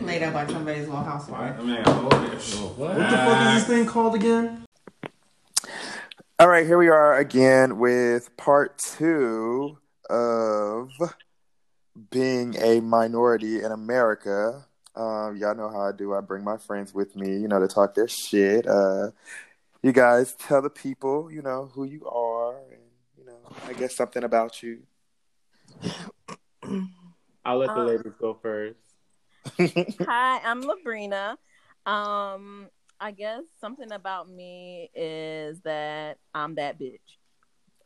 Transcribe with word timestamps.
Made 0.00 0.22
up 0.22 0.32
by 0.32 0.46
somebody's 0.46 0.88
little 0.88 1.02
housewife. 1.02 1.58
I 1.58 1.62
mean, 1.62 1.82
hold 1.84 2.12
it. 2.14 2.40
What 2.76 2.94
the 2.94 3.04
fuck 3.04 3.54
is 3.54 3.54
this 3.54 3.66
thing 3.66 3.86
called 3.86 4.14
again? 4.14 4.64
All 6.38 6.48
right, 6.48 6.64
here 6.66 6.78
we 6.78 6.88
are 6.88 7.18
again 7.18 7.78
with 7.78 8.34
part 8.36 8.78
two 8.78 9.76
of 10.08 10.90
being 12.10 12.56
a 12.56 12.80
minority 12.80 13.62
in 13.62 13.72
America. 13.72 14.64
Um, 14.96 15.36
y'all 15.36 15.54
know 15.54 15.68
how 15.68 15.82
I 15.82 15.92
do. 15.92 16.14
I 16.14 16.20
bring 16.20 16.42
my 16.42 16.56
friends 16.56 16.94
with 16.94 17.14
me, 17.14 17.36
you 17.36 17.46
know, 17.46 17.60
to 17.60 17.68
talk 17.68 17.94
their 17.94 18.08
shit. 18.08 18.66
Uh, 18.66 19.10
you 19.82 19.92
guys 19.92 20.34
tell 20.34 20.62
the 20.62 20.70
people, 20.70 21.30
you 21.30 21.42
know, 21.42 21.70
who 21.74 21.84
you 21.84 22.06
are, 22.06 22.56
and 22.70 22.80
you 23.18 23.24
know, 23.24 23.38
I 23.66 23.74
guess 23.74 23.94
something 23.94 24.24
about 24.24 24.62
you. 24.62 24.80
I'll 27.44 27.58
let 27.58 27.66
the 27.68 27.80
Um, 27.80 27.86
ladies 27.86 28.12
go 28.18 28.34
first. 28.42 28.78
Hi, 29.58 30.40
I'm 30.44 30.62
Labrina. 30.62 31.36
Um, 31.86 32.68
I 33.00 33.10
guess 33.12 33.42
something 33.60 33.90
about 33.92 34.28
me 34.28 34.90
is 34.94 35.60
that 35.60 36.18
I'm 36.34 36.56
that 36.56 36.78
bitch. 36.78 36.98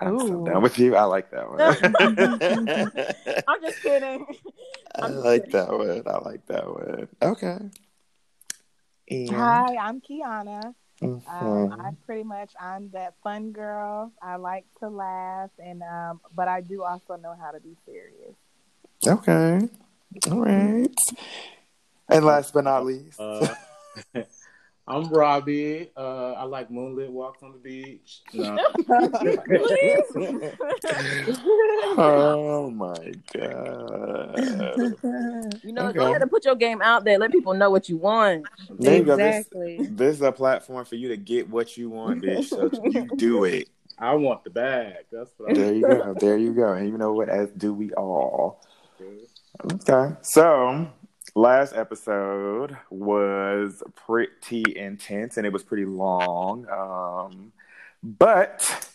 I'm 0.00 0.18
so 0.18 0.44
down 0.44 0.62
with 0.62 0.78
you. 0.78 0.96
I 0.96 1.04
like 1.04 1.30
that 1.30 1.48
one. 1.48 1.60
I'm 3.48 3.62
just 3.62 3.82
kidding. 3.82 4.27
I 4.96 5.02
I'm 5.06 5.12
just 5.12 5.24
like 5.24 5.44
kidding. 5.44 5.60
that 5.60 5.70
one. 5.72 6.02
I 6.06 6.18
like 6.18 6.46
that 6.46 6.66
one. 6.66 7.08
Okay. 7.22 7.58
And, 9.10 9.30
Hi, 9.30 9.77
I'm 9.77 10.00
Kiana. 10.00 10.74
Um, 11.02 11.14
Mhm. 11.27 11.80
I 11.80 11.91
pretty 12.06 12.24
much 12.24 12.52
I'm 12.60 12.91
that 12.91 13.14
fun 13.22 13.52
girl. 13.52 14.12
I 14.22 14.36
like 14.36 14.64
to 14.80 14.88
laugh, 14.88 15.50
and 15.58 15.82
um, 15.82 16.20
but 16.34 16.48
I 16.48 16.60
do 16.60 16.82
also 16.82 17.16
know 17.16 17.34
how 17.41 17.50
to 17.50 17.60
be 17.60 17.77
serious. 17.86 18.34
Okay. 19.06 19.68
All 20.30 20.41
right. 20.41 20.88
And 22.09 22.24
last 22.24 22.55
but 22.55 22.64
not 22.64 22.84
least. 22.84 23.18
Uh, 23.18 23.55
I'm 24.86 25.09
Robbie. 25.09 25.91
Uh, 25.96 26.33
I 26.33 26.44
like 26.44 26.70
moonlit 26.70 27.11
walks 27.11 27.42
on 27.42 27.52
the 27.52 27.58
beach. 27.58 28.20
No. 28.34 28.58
oh 31.97 32.70
my 32.70 33.14
god. 33.33 34.97
You 35.64 35.72
know, 35.72 35.88
Okay. 35.88 35.98
go 35.98 36.06
ahead 36.06 36.20
and 36.20 36.31
put 36.31 36.44
your 36.44 36.55
game 36.55 36.83
out 36.83 37.05
there. 37.05 37.19
Let 37.19 37.33
people 37.33 37.55
know 37.55 37.70
what 37.70 37.88
you 37.88 37.97
want. 37.97 38.47
There 38.78 38.98
you 38.98 39.05
go. 39.05 39.16
This, 39.16 39.47
this 39.78 40.16
is 40.16 40.22
a 40.22 40.33
platform 40.33 40.84
for 40.84 40.97
you 40.97 41.08
to 41.08 41.16
get 41.16 41.48
what 41.48 41.78
you 41.78 41.88
want, 41.88 42.20
bitch. 42.20 42.48
So 42.48 42.70
you 42.84 43.08
do 43.16 43.44
it. 43.44 43.69
I 43.98 44.12
want 44.14 44.44
the 44.44 44.50
bag. 44.50 45.06
That's 45.10 45.31
what 45.38 45.53
I 45.53 45.55
There 45.55 45.72
you 45.72 45.86
go. 45.86 46.14
There 46.14 46.36
you 46.36 46.53
go. 46.53 46.72
And 46.72 46.88
you 46.88 46.98
know 46.98 47.12
what? 47.12 47.28
As 47.31 47.48
do 47.50 47.72
we 47.72 47.92
all. 47.92 48.60
Okay. 49.00 49.20
So 50.22 50.88
last 51.34 51.74
episode 51.74 52.77
was 52.91 53.83
pretty 53.94 54.64
intense 54.77 55.36
and 55.36 55.47
it 55.47 55.52
was 55.52 55.62
pretty 55.62 55.84
long. 55.84 56.66
Um, 56.69 57.52
but 58.02 58.88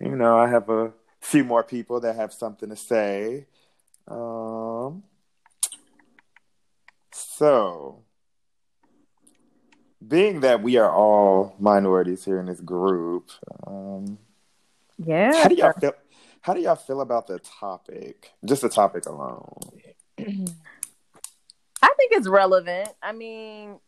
you 0.00 0.16
know, 0.16 0.38
I 0.38 0.48
have 0.48 0.68
a 0.68 0.92
few 1.20 1.44
more 1.44 1.62
people 1.62 2.00
that 2.00 2.16
have 2.16 2.32
something 2.32 2.68
to 2.68 2.76
say. 2.76 3.46
Um, 4.08 5.04
so 7.12 8.00
being 10.06 10.40
that 10.40 10.62
we 10.62 10.76
are 10.76 10.90
all 10.90 11.54
minorities 11.60 12.24
here 12.24 12.40
in 12.40 12.46
this 12.46 12.60
group, 12.60 13.30
um, 13.66 14.18
Yeah. 14.98 15.32
how 15.42 15.48
do 15.48 15.54
y'all 15.54 15.72
feel? 15.72 15.92
How 16.42 16.54
do 16.54 16.60
y'all 16.60 16.74
feel 16.74 17.00
about 17.00 17.28
the 17.28 17.38
topic? 17.38 18.32
Just 18.44 18.62
the 18.62 18.68
topic 18.68 19.06
alone. 19.06 19.54
I 20.18 21.94
think 21.96 22.12
it's 22.12 22.26
relevant. 22.26 22.88
I 23.00 23.12
mean, 23.12 23.78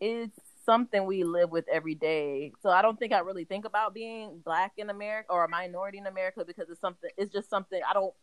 it's 0.00 0.38
something 0.64 1.04
we 1.04 1.24
live 1.24 1.50
with 1.50 1.66
every 1.70 1.94
day. 1.94 2.52
So 2.62 2.70
I 2.70 2.80
don't 2.80 2.98
think 2.98 3.12
I 3.12 3.18
really 3.18 3.44
think 3.44 3.66
about 3.66 3.92
being 3.92 4.40
black 4.44 4.72
in 4.78 4.88
America 4.88 5.30
or 5.30 5.44
a 5.44 5.48
minority 5.48 5.98
in 5.98 6.06
America 6.06 6.42
because 6.46 6.70
it's 6.70 6.80
something. 6.80 7.10
It's 7.18 7.32
just 7.32 7.50
something 7.50 7.80
I 7.88 7.92
don't 7.92 8.14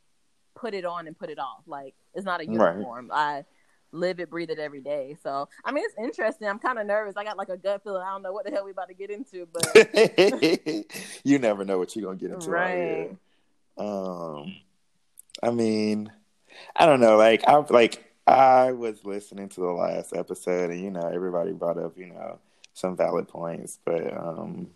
put 0.55 0.73
it 0.73 0.83
on 0.83 1.05
and 1.05 1.17
put 1.17 1.29
it 1.29 1.37
off. 1.37 1.61
Like 1.67 1.93
it's 2.15 2.25
not 2.25 2.41
a 2.41 2.45
Right. 2.47 2.73
uniform. 2.75 3.11
I 3.13 3.45
live 3.93 4.19
it, 4.19 4.29
breathe 4.29 4.49
it 4.49 4.59
every 4.59 4.81
day. 4.81 5.15
So 5.23 5.47
I 5.63 5.71
mean, 5.71 5.85
it's 5.85 5.95
interesting. 5.97 6.47
I'm 6.47 6.59
kind 6.59 6.79
of 6.79 6.85
nervous. 6.85 7.15
I 7.15 7.23
got 7.23 7.37
like 7.37 7.49
a 7.49 7.57
gut 7.57 7.83
feeling. 7.83 8.01
I 8.01 8.11
don't 8.11 8.23
know 8.23 8.33
what 8.33 8.45
the 8.45 8.51
hell 8.51 8.65
we 8.65 8.71
about 8.71 8.89
to 8.89 8.93
get 8.93 9.09
into, 9.09 9.47
but 9.53 10.93
you 11.23 11.39
never 11.39 11.63
know 11.63 11.77
what 11.77 11.95
you're 11.95 12.05
gonna 12.05 12.17
get 12.17 12.31
into. 12.31 12.49
Right. 12.49 13.15
Um, 13.77 14.55
I 15.41 15.51
mean, 15.51 16.11
I 16.75 16.85
don't 16.85 16.99
know. 16.99 17.17
Like 17.17 17.47
I 17.47 17.63
like 17.69 18.13
I 18.25 18.71
was 18.71 19.03
listening 19.05 19.49
to 19.49 19.61
the 19.61 19.67
last 19.67 20.13
episode, 20.15 20.71
and 20.71 20.81
you 20.81 20.91
know, 20.91 21.09
everybody 21.13 21.51
brought 21.51 21.77
up 21.77 21.97
you 21.97 22.07
know 22.07 22.39
some 22.73 22.97
valid 22.97 23.27
points, 23.27 23.79
but 23.85 24.15
um, 24.17 24.71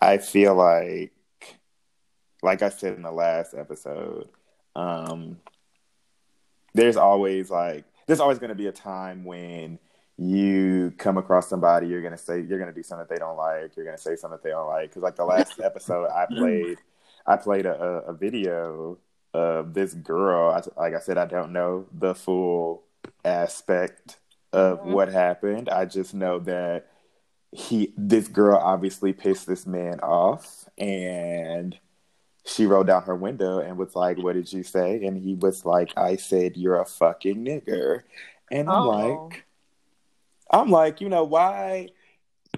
I 0.00 0.18
feel 0.18 0.54
like, 0.54 1.12
like 2.42 2.62
I 2.62 2.68
said 2.68 2.94
in 2.94 3.02
the 3.02 3.12
last 3.12 3.54
episode, 3.54 4.28
um, 4.74 5.38
there's 6.74 6.96
always 6.96 7.50
like 7.50 7.84
there's 8.06 8.20
always 8.20 8.38
going 8.38 8.48
to 8.50 8.54
be 8.54 8.66
a 8.66 8.72
time 8.72 9.24
when 9.24 9.78
you 10.18 10.92
come 10.98 11.16
across 11.16 11.48
somebody 11.48 11.86
you're 11.88 12.02
going 12.02 12.12
to 12.12 12.18
say 12.18 12.40
you're 12.40 12.58
going 12.58 12.70
to 12.70 12.74
do 12.74 12.82
something 12.82 13.06
that 13.06 13.12
they 13.12 13.18
don't 13.18 13.36
like 13.36 13.74
you're 13.76 13.84
going 13.86 13.96
to 13.96 14.02
say 14.02 14.14
something 14.14 14.36
that 14.36 14.42
they 14.42 14.50
don't 14.50 14.68
like. 14.68 14.90
Because 14.90 15.02
like 15.02 15.16
the 15.16 15.24
last 15.24 15.58
episode 15.64 16.08
i 16.10 16.26
played 16.26 16.78
i 17.26 17.36
played 17.36 17.66
a, 17.66 17.74
a- 18.06 18.12
video 18.12 18.98
of 19.34 19.72
this 19.72 19.94
girl. 19.94 20.50
I, 20.50 20.80
like 20.80 20.94
i 20.94 21.00
said 21.00 21.16
i 21.18 21.24
don't 21.26 21.52
know 21.52 21.86
the 21.92 22.14
full 22.14 22.82
aspect 23.24 24.18
of 24.52 24.80
Mhm. 24.80 24.86
what 24.92 25.08
happened. 25.08 25.70
I 25.70 25.86
just 25.86 26.12
know 26.12 26.38
that 26.40 26.88
he 27.50 27.92
this 27.96 28.28
girl 28.28 28.56
obviously 28.58 29.12
pissed 29.14 29.46
this 29.46 29.66
man 29.66 29.98
off 30.00 30.68
and 30.76 31.78
she 32.44 32.66
rolled 32.66 32.88
down 32.88 33.02
her 33.04 33.14
window 33.14 33.58
and 33.60 33.76
was 33.76 33.94
like, 33.94 34.18
What 34.18 34.34
did 34.34 34.52
you 34.52 34.62
say? 34.62 35.04
And 35.04 35.16
he 35.16 35.34
was 35.34 35.64
like, 35.64 35.92
I 35.96 36.16
said, 36.16 36.56
You're 36.56 36.80
a 36.80 36.86
fucking 36.86 37.44
nigger. 37.44 38.02
And 38.50 38.68
I'm 38.68 38.82
Oh. 38.82 38.88
like, 38.88 39.44
I'm 40.50 40.70
like, 40.70 41.00
you 41.00 41.08
know, 41.08 41.24
why 41.24 41.88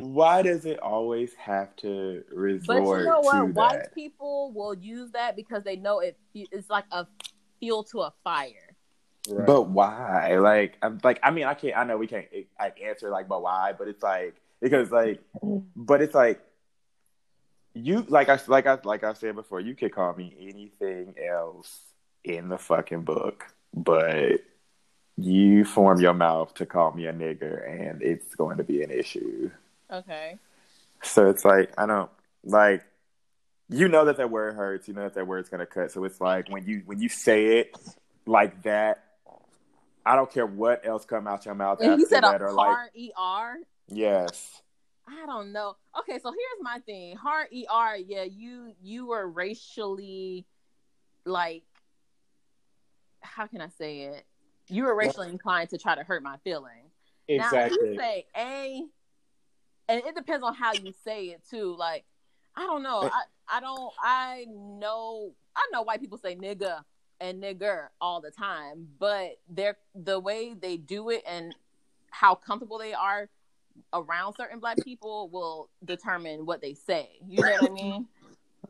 why 0.00 0.42
does 0.42 0.64
it 0.66 0.80
always 0.80 1.32
have 1.34 1.76
to 1.76 2.24
resort 2.32 2.82
but 2.82 2.98
you 2.98 3.04
know 3.06 3.22
to 3.22 3.44
what? 3.44 3.54
White 3.54 3.78
that? 3.78 3.94
people 3.94 4.52
will 4.52 4.74
use 4.74 5.12
that 5.12 5.36
because 5.36 5.62
they 5.62 5.76
know 5.76 6.00
it. 6.00 6.18
It's 6.34 6.68
like 6.68 6.86
a 6.90 7.06
fuel 7.60 7.84
to 7.84 8.00
a 8.00 8.12
fire. 8.24 8.74
Right. 9.28 9.46
But 9.46 9.68
why? 9.68 10.36
Like, 10.38 10.76
I'm 10.82 10.98
like, 11.04 11.20
I 11.22 11.30
mean, 11.30 11.44
I 11.44 11.54
can't. 11.54 11.76
I 11.76 11.84
know 11.84 11.96
we 11.96 12.08
can't 12.08 12.26
like 12.58 12.80
answer 12.82 13.08
like, 13.10 13.28
but 13.28 13.40
why? 13.42 13.72
But 13.78 13.86
it's 13.88 14.02
like 14.02 14.34
because 14.60 14.90
like, 14.90 15.20
but 15.76 16.02
it's 16.02 16.14
like 16.14 16.40
you 17.74 18.04
like 18.08 18.28
I 18.28 18.38
like 18.46 18.66
I 18.66 18.78
like 18.84 19.04
I 19.04 19.12
said 19.12 19.34
before. 19.34 19.60
You 19.60 19.74
could 19.74 19.92
call 19.92 20.14
me 20.14 20.34
anything 20.40 21.14
else 21.22 21.80
in 22.24 22.48
the 22.48 22.58
fucking 22.58 23.02
book, 23.02 23.44
but 23.74 24.40
you 25.16 25.64
form 25.64 26.00
your 26.00 26.14
mouth 26.14 26.54
to 26.54 26.66
call 26.66 26.92
me 26.92 27.06
a 27.06 27.12
nigger, 27.12 27.68
and 27.68 28.02
it's 28.02 28.34
going 28.34 28.56
to 28.58 28.64
be 28.64 28.82
an 28.82 28.90
issue. 28.90 29.50
Okay. 29.90 30.38
So 31.02 31.28
it's 31.28 31.44
like 31.44 31.72
I 31.78 31.86
don't 31.86 32.10
like 32.44 32.84
you 33.68 33.88
know 33.88 34.04
that 34.06 34.16
that 34.18 34.30
word 34.30 34.54
hurts. 34.54 34.88
You 34.88 34.94
know 34.94 35.02
that 35.02 35.14
that 35.14 35.26
word's 35.26 35.48
gonna 35.48 35.66
cut. 35.66 35.90
So 35.92 36.04
it's 36.04 36.20
like 36.20 36.48
when 36.48 36.66
you 36.66 36.82
when 36.86 37.00
you 37.00 37.08
say 37.08 37.58
it 37.58 37.76
like 38.26 38.62
that, 38.62 39.04
I 40.06 40.16
don't 40.16 40.30
care 40.30 40.46
what 40.46 40.86
else 40.86 41.04
come 41.04 41.26
out 41.26 41.44
your 41.44 41.54
mouth 41.54 41.80
And 41.80 41.90
after 41.90 42.00
you 42.00 42.06
said 42.06 42.22
that 42.22 42.40
a 42.40 42.44
or 42.46 42.52
like 42.52 42.90
hard 43.16 43.56
ER. 43.58 43.64
yes, 43.88 44.62
I 45.06 45.26
don't 45.26 45.53
know. 45.53 45.76
Okay, 46.00 46.19
so 46.19 46.31
here's 46.31 46.62
my 46.62 46.78
thing. 46.81 47.16
Hard 47.16 47.48
ER, 47.53 47.97
yeah, 47.97 48.25
you 48.25 48.72
you 48.82 49.06
were 49.06 49.28
racially 49.28 50.47
like 51.25 51.65
how 53.20 53.47
can 53.47 53.60
I 53.60 53.69
say 53.69 54.03
it? 54.03 54.25
You 54.69 54.84
were 54.84 54.94
racially 54.94 55.28
inclined 55.28 55.70
to 55.70 55.78
try 55.78 55.94
to 55.94 56.03
hurt 56.03 56.22
my 56.22 56.37
feelings. 56.38 56.93
Now 57.28 57.46
exactly. 57.46 57.90
you 57.90 57.96
say 57.96 58.26
A 58.37 58.84
and 59.88 60.02
it 60.05 60.14
depends 60.14 60.44
on 60.44 60.55
how 60.55 60.73
you 60.73 60.93
say 61.05 61.26
it 61.26 61.43
too. 61.49 61.75
Like, 61.78 62.05
I 62.56 62.62
don't 62.62 62.82
know. 62.82 63.11
I, 63.12 63.56
I 63.56 63.61
don't 63.61 63.93
I 64.02 64.46
know 64.49 65.32
I 65.56 65.69
know 65.73 65.82
white 65.82 66.00
people 66.00 66.19
say 66.19 66.37
nigga 66.37 66.82
and 67.20 67.43
nigger 67.43 67.88
all 68.00 68.20
the 68.20 68.31
time, 68.31 68.88
but 68.99 69.38
they're 69.49 69.76
the 69.94 70.19
way 70.19 70.55
they 70.55 70.76
do 70.76 71.11
it 71.11 71.23
and 71.26 71.55
how 72.11 72.34
comfortable 72.34 72.78
they 72.78 72.94
are 72.94 73.28
around 73.93 74.35
certain 74.37 74.59
black 74.59 74.82
people 74.85 75.29
will 75.31 75.69
determine 75.85 76.47
what 76.47 76.61
they 76.61 76.75
say. 76.75 77.09
You 77.29 77.43
know 77.43 77.53
what 77.61 77.71
I 77.71 77.75
mean? 77.75 78.06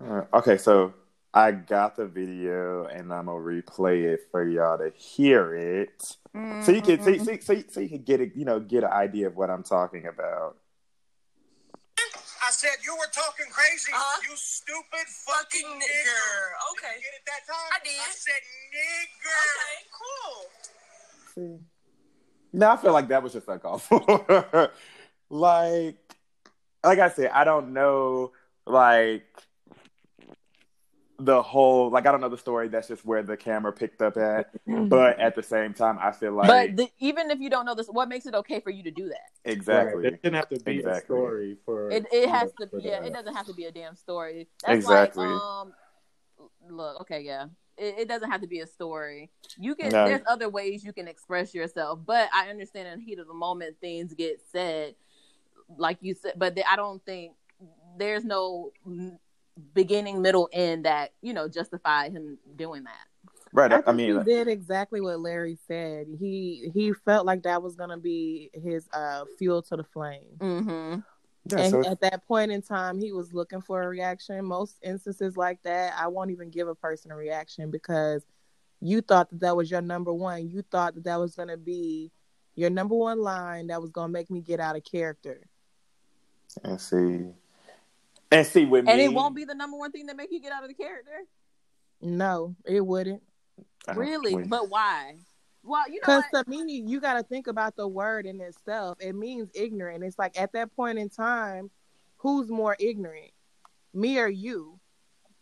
Uh, 0.05 0.23
okay. 0.35 0.57
So 0.59 0.93
I 1.33 1.51
got 1.53 1.97
the 1.97 2.07
video 2.07 2.85
and 2.87 3.13
I'm 3.13 3.27
gonna 3.27 3.39
replay 3.39 4.05
it 4.05 4.21
for 4.31 4.47
y'all 4.49 4.79
to 4.79 4.91
hear 4.97 5.55
it, 5.55 6.03
so 6.03 6.73
you 6.73 6.83
can 6.83 6.99
Mm-hmm. 6.99 7.25
so, 7.25 7.37
so, 7.37 7.55
so, 7.55 7.63
so 7.71 7.81
you 7.81 7.89
can 7.89 8.03
get 8.03 8.21
a 8.21 8.29
you 8.37 8.45
know 8.45 8.61
get 8.61 8.85
an 8.85 8.91
idea 8.91 9.27
of 9.29 9.37
what 9.37 9.51
I'm 9.51 9.63
talking 9.63 10.07
about. 10.07 10.57
I 12.47 12.51
said 12.51 12.71
you 12.85 12.95
were 12.95 13.07
talking 13.13 13.47
crazy. 13.51 13.91
Uh-huh. 13.93 14.21
you 14.29 14.37
stupid 14.37 14.85
fucking, 15.09 15.63
Fucking 15.63 15.81
nigger. 15.81 15.81
nigger. 15.81 16.73
Okay. 16.73 16.93
Did 16.95 17.01
you 17.01 17.03
get 17.03 17.15
it 17.15 17.25
that 17.27 17.47
time? 17.47 17.73
I 17.73 17.79
did. 17.83 18.01
I 18.01 18.11
said 18.11 18.43
nigger. 18.75 19.41
Okay, 19.57 19.79
cool. 21.39 21.59
See, 21.59 21.65
No, 22.53 22.71
I 22.71 22.77
feel 22.77 22.93
like 22.93 23.09
that 23.09 23.23
was 23.23 23.33
just 23.33 23.49
uncalled 23.49 23.81
for. 23.83 24.71
Like, 25.35 25.97
like 26.85 26.99
I 27.01 27.11
said, 27.11 27.31
I 27.35 27.43
don't 27.45 27.73
know, 27.73 28.31
like 28.67 29.27
the 31.19 31.43
whole, 31.43 31.91
like 31.91 32.07
I 32.07 32.13
don't 32.13 32.21
know 32.21 32.29
the 32.29 32.39
story. 32.39 32.69
That's 32.69 32.87
just 32.89 33.05
where 33.05 33.23
the 33.23 33.37
camera 33.37 33.73
picked 33.73 34.01
up 34.01 34.17
at. 34.17 34.51
But 34.67 35.19
at 35.19 35.35
the 35.35 35.43
same 35.43 35.75
time, 35.75 35.99
I 36.01 36.13
feel 36.13 36.33
like, 36.33 36.49
but 36.49 36.77
the, 36.77 36.89
even 37.01 37.31
if 37.31 37.41
you 37.41 37.51
don't 37.51 37.67
know 37.67 37.75
this, 37.75 37.89
what 37.89 38.09
makes 38.09 38.27
it 38.27 38.35
okay 38.35 38.61
for 38.61 38.71
you 38.71 38.85
to 38.85 38.91
do 38.91 39.09
that? 39.09 39.31
exactly, 39.45 39.95
Right. 39.95 40.03
There 40.03 40.19
shouldn't 40.19 40.37
have 40.37 40.49
to 40.51 40.61
be 40.61 40.83
a 40.83 41.01
story 41.01 41.57
for 41.65 41.91
It 41.91 42.07
it 42.13 42.29
has 42.29 42.53
to 42.61 42.69
for 42.69 42.79
yeah, 42.79 43.01
that. 43.01 43.07
it 43.09 43.13
doesn't 43.13 43.35
have 43.35 43.47
to 43.47 43.55
be 43.55 43.65
a 43.65 43.73
damn 43.73 43.97
story. 43.97 44.49
That's 44.65 44.77
Exactly. 44.79 45.27
like 45.27 45.35
um 45.35 45.73
look, 46.71 47.01
okay, 47.03 47.21
yeah. 47.21 47.47
It, 47.77 47.95
it 48.01 48.09
doesn't 48.09 48.31
have 48.31 48.41
to 48.43 48.47
be 48.47 48.61
a 48.61 48.67
story. 48.69 49.31
You 49.59 49.75
can 49.75 49.91
No. 49.91 50.05
there's 50.05 50.23
other 50.29 50.49
ways 50.49 50.85
you 50.85 50.93
can 50.93 51.09
express 51.09 51.53
yourself, 51.55 51.99
but 52.07 52.29
I 52.33 52.49
understand 52.49 52.87
in 52.89 52.99
the 53.01 53.05
heat 53.05 53.19
of 53.19 53.27
the 53.27 53.35
moment 53.35 53.77
things 53.81 54.15
get 54.15 54.41
said 54.53 54.95
like 55.77 55.99
you 56.01 56.15
said, 56.15 56.35
but 56.37 56.59
I 56.69 56.77
don't 56.77 57.05
think 57.05 57.33
there's 57.99 58.25
no 58.25 58.73
beginning, 59.73 60.23
middle, 60.23 60.49
end 60.53 60.85
that, 60.85 61.13
you 61.23 61.33
know, 61.33 61.49
justify 61.49 62.11
him 62.11 62.39
doing 62.57 62.85
that. 62.85 63.07
right. 63.53 63.73
I, 63.73 63.77
I, 63.77 63.83
think 63.83 63.97
mean, 63.97 64.19
he 64.19 64.25
did 64.25 64.49
exactly 64.49 65.01
what 65.01 65.21
Larry 65.21 65.59
said. 65.67 66.07
He 66.19 66.71
he 66.75 66.93
felt 66.93 67.27
like 67.27 67.43
that 67.45 67.63
was 67.63 67.77
gonna 67.77 67.99
be 67.99 68.51
his 68.53 68.89
uh 68.93 69.25
fuel 69.39 69.63
to 69.63 69.77
the 69.77 69.85
flame. 69.85 70.37
Mhm. 70.39 71.05
yeah, 71.51 71.59
and 71.59 71.71
so 71.71 71.85
at 71.87 72.01
that 72.01 72.27
point 72.27 72.51
in 72.53 72.63
time, 72.63 72.99
he 72.99 73.13
was 73.13 73.33
looking 73.33 73.61
for 73.61 73.83
a 73.83 73.89
reaction. 73.89 74.45
Most 74.45 74.77
instances 74.83 75.37
like 75.37 75.63
that, 75.63 75.95
I 75.97 76.09
won't 76.09 76.31
even 76.31 76.51
give 76.51 76.69
a 76.69 76.75
person 76.75 77.11
a 77.11 77.17
reaction 77.17 77.71
because 77.71 78.25
you 78.81 79.01
thought 79.01 79.31
that 79.31 79.41
that 79.41 79.57
was 79.57 79.71
your 79.71 79.81
number 79.81 80.13
one. 80.13 80.51
You 80.51 80.63
thought 80.71 80.95
that 80.95 81.05
that 81.05 81.19
was 81.19 81.35
going 81.35 81.49
to 81.49 81.57
be 81.57 82.13
your 82.55 82.71
number 82.71 82.95
one 82.95 83.19
line 83.19 83.69
that 83.69 83.81
was 83.81 83.91
going 83.91 84.09
to 84.09 84.13
make 84.13 84.31
me 84.31 84.41
get 84.41 84.61
out 84.61 84.77
of 84.77 84.85
character. 84.85 85.41
And 86.63 86.81
see, 86.81 87.33
and 88.31 88.47
see 88.47 88.65
with 88.65 88.85
me, 88.85 88.93
And 88.93 89.01
it 89.01 89.13
won't 89.13 89.35
be 89.35 89.45
the 89.45 89.55
number 89.55 89.77
one 89.77 89.93
thing 89.93 90.07
that 90.07 90.17
make 90.17 90.31
you 90.33 90.41
get 90.41 90.53
out 90.53 90.63
of 90.63 90.69
the 90.69 90.75
character. 90.75 91.25
No, 92.01 92.55
it 92.65 92.85
wouldn't. 92.85 93.23
Really? 93.95 94.35
wait. 94.35 94.49
But 94.51 94.69
why? 94.69 95.17
Well, 95.63 95.89
you 95.89 95.95
know 95.95 96.01
Because 96.01 96.25
what? 96.31 96.45
to 96.45 96.51
me, 96.51 96.85
you 96.87 97.01
got 97.01 97.15
to 97.15 97.23
think 97.23 97.47
about 97.47 97.77
the 97.77 97.89
word 97.89 98.27
in 98.27 98.41
itself. 98.41 98.99
It 99.01 99.15
means 99.15 99.51
ignorant. 99.55 100.05
It's 100.05 100.19
like 100.19 100.39
at 100.39 100.53
that 100.53 100.75
point 100.77 100.99
in 100.99 101.09
time, 101.09 101.71
who's 102.19 102.51
more 102.51 102.77
ignorant, 102.79 103.31
me 103.95 104.19
or 104.19 104.29
you? 104.29 104.79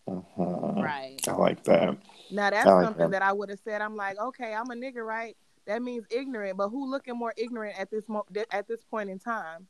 Mhm. 0.09 0.83
Right. 0.83 1.21
I 1.29 1.33
like 1.33 1.65
that. 1.65 1.97
Now 2.31 2.51
that's 2.51 2.67
like 2.67 2.85
something 2.85 3.11
that. 3.11 3.21
that. 3.21 3.23
I 3.23 3.33
would 3.33 3.51
have 3.51 3.61
said. 3.65 3.81
I'm 3.81 3.97
like, 3.97 4.19
okay, 4.19 4.55
I'm 4.55 4.71
a 4.71 4.75
nigga, 4.75 5.05
right? 5.05 5.37
That 5.67 5.83
means 5.83 6.05
ignorant. 6.11 6.57
But 6.57 6.71
who 6.71 6.91
looking 6.91 7.17
more 7.17 7.33
ignorant 7.37 7.79
at 7.79 7.91
this 7.91 8.09
mo- 8.09 8.27
at 8.51 8.67
this 8.67 8.83
point 8.85 9.11
in 9.11 9.19
time? 9.19 9.67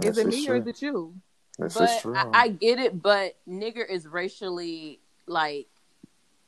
Is 0.00 0.18
it 0.18 0.26
me 0.26 0.48
or 0.48 0.56
is 0.56 0.66
it 0.66 0.80
you? 0.80 1.14
This 1.58 1.72
is 1.72 1.78
But 1.78 2.00
true. 2.00 2.16
I, 2.16 2.30
I 2.32 2.48
get 2.48 2.78
it, 2.78 3.02
but 3.02 3.36
nigger 3.48 3.88
is 3.88 4.06
racially 4.06 5.00
like 5.26 5.68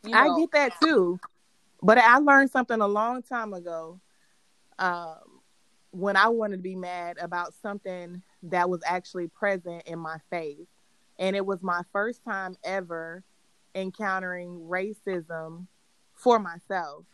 you 0.05 0.11
know, 0.11 0.37
I 0.37 0.41
get 0.41 0.53
that 0.53 0.81
too. 0.81 1.19
But 1.83 1.99
I 1.99 2.19
learned 2.19 2.51
something 2.51 2.81
a 2.81 2.89
long 2.89 3.23
time 3.23 3.53
ago. 3.53 4.01
Um, 4.79 5.41
when 5.91 6.17
I 6.17 6.29
wanted 6.29 6.57
to 6.57 6.63
be 6.63 6.75
mad 6.75 7.19
about 7.21 7.55
something 7.63 8.21
that 8.45 8.69
was 8.69 8.81
actually 8.85 9.29
present 9.29 9.83
in 9.87 9.99
my 9.99 10.17
face, 10.31 10.67
and 11.19 11.37
it 11.37 11.47
was 11.47 11.63
my 11.63 11.83
first 11.93 12.25
time 12.25 12.57
ever 12.65 13.23
encountering 13.75 14.61
racism 14.69 15.67
for 16.15 16.39
myself. 16.39 17.05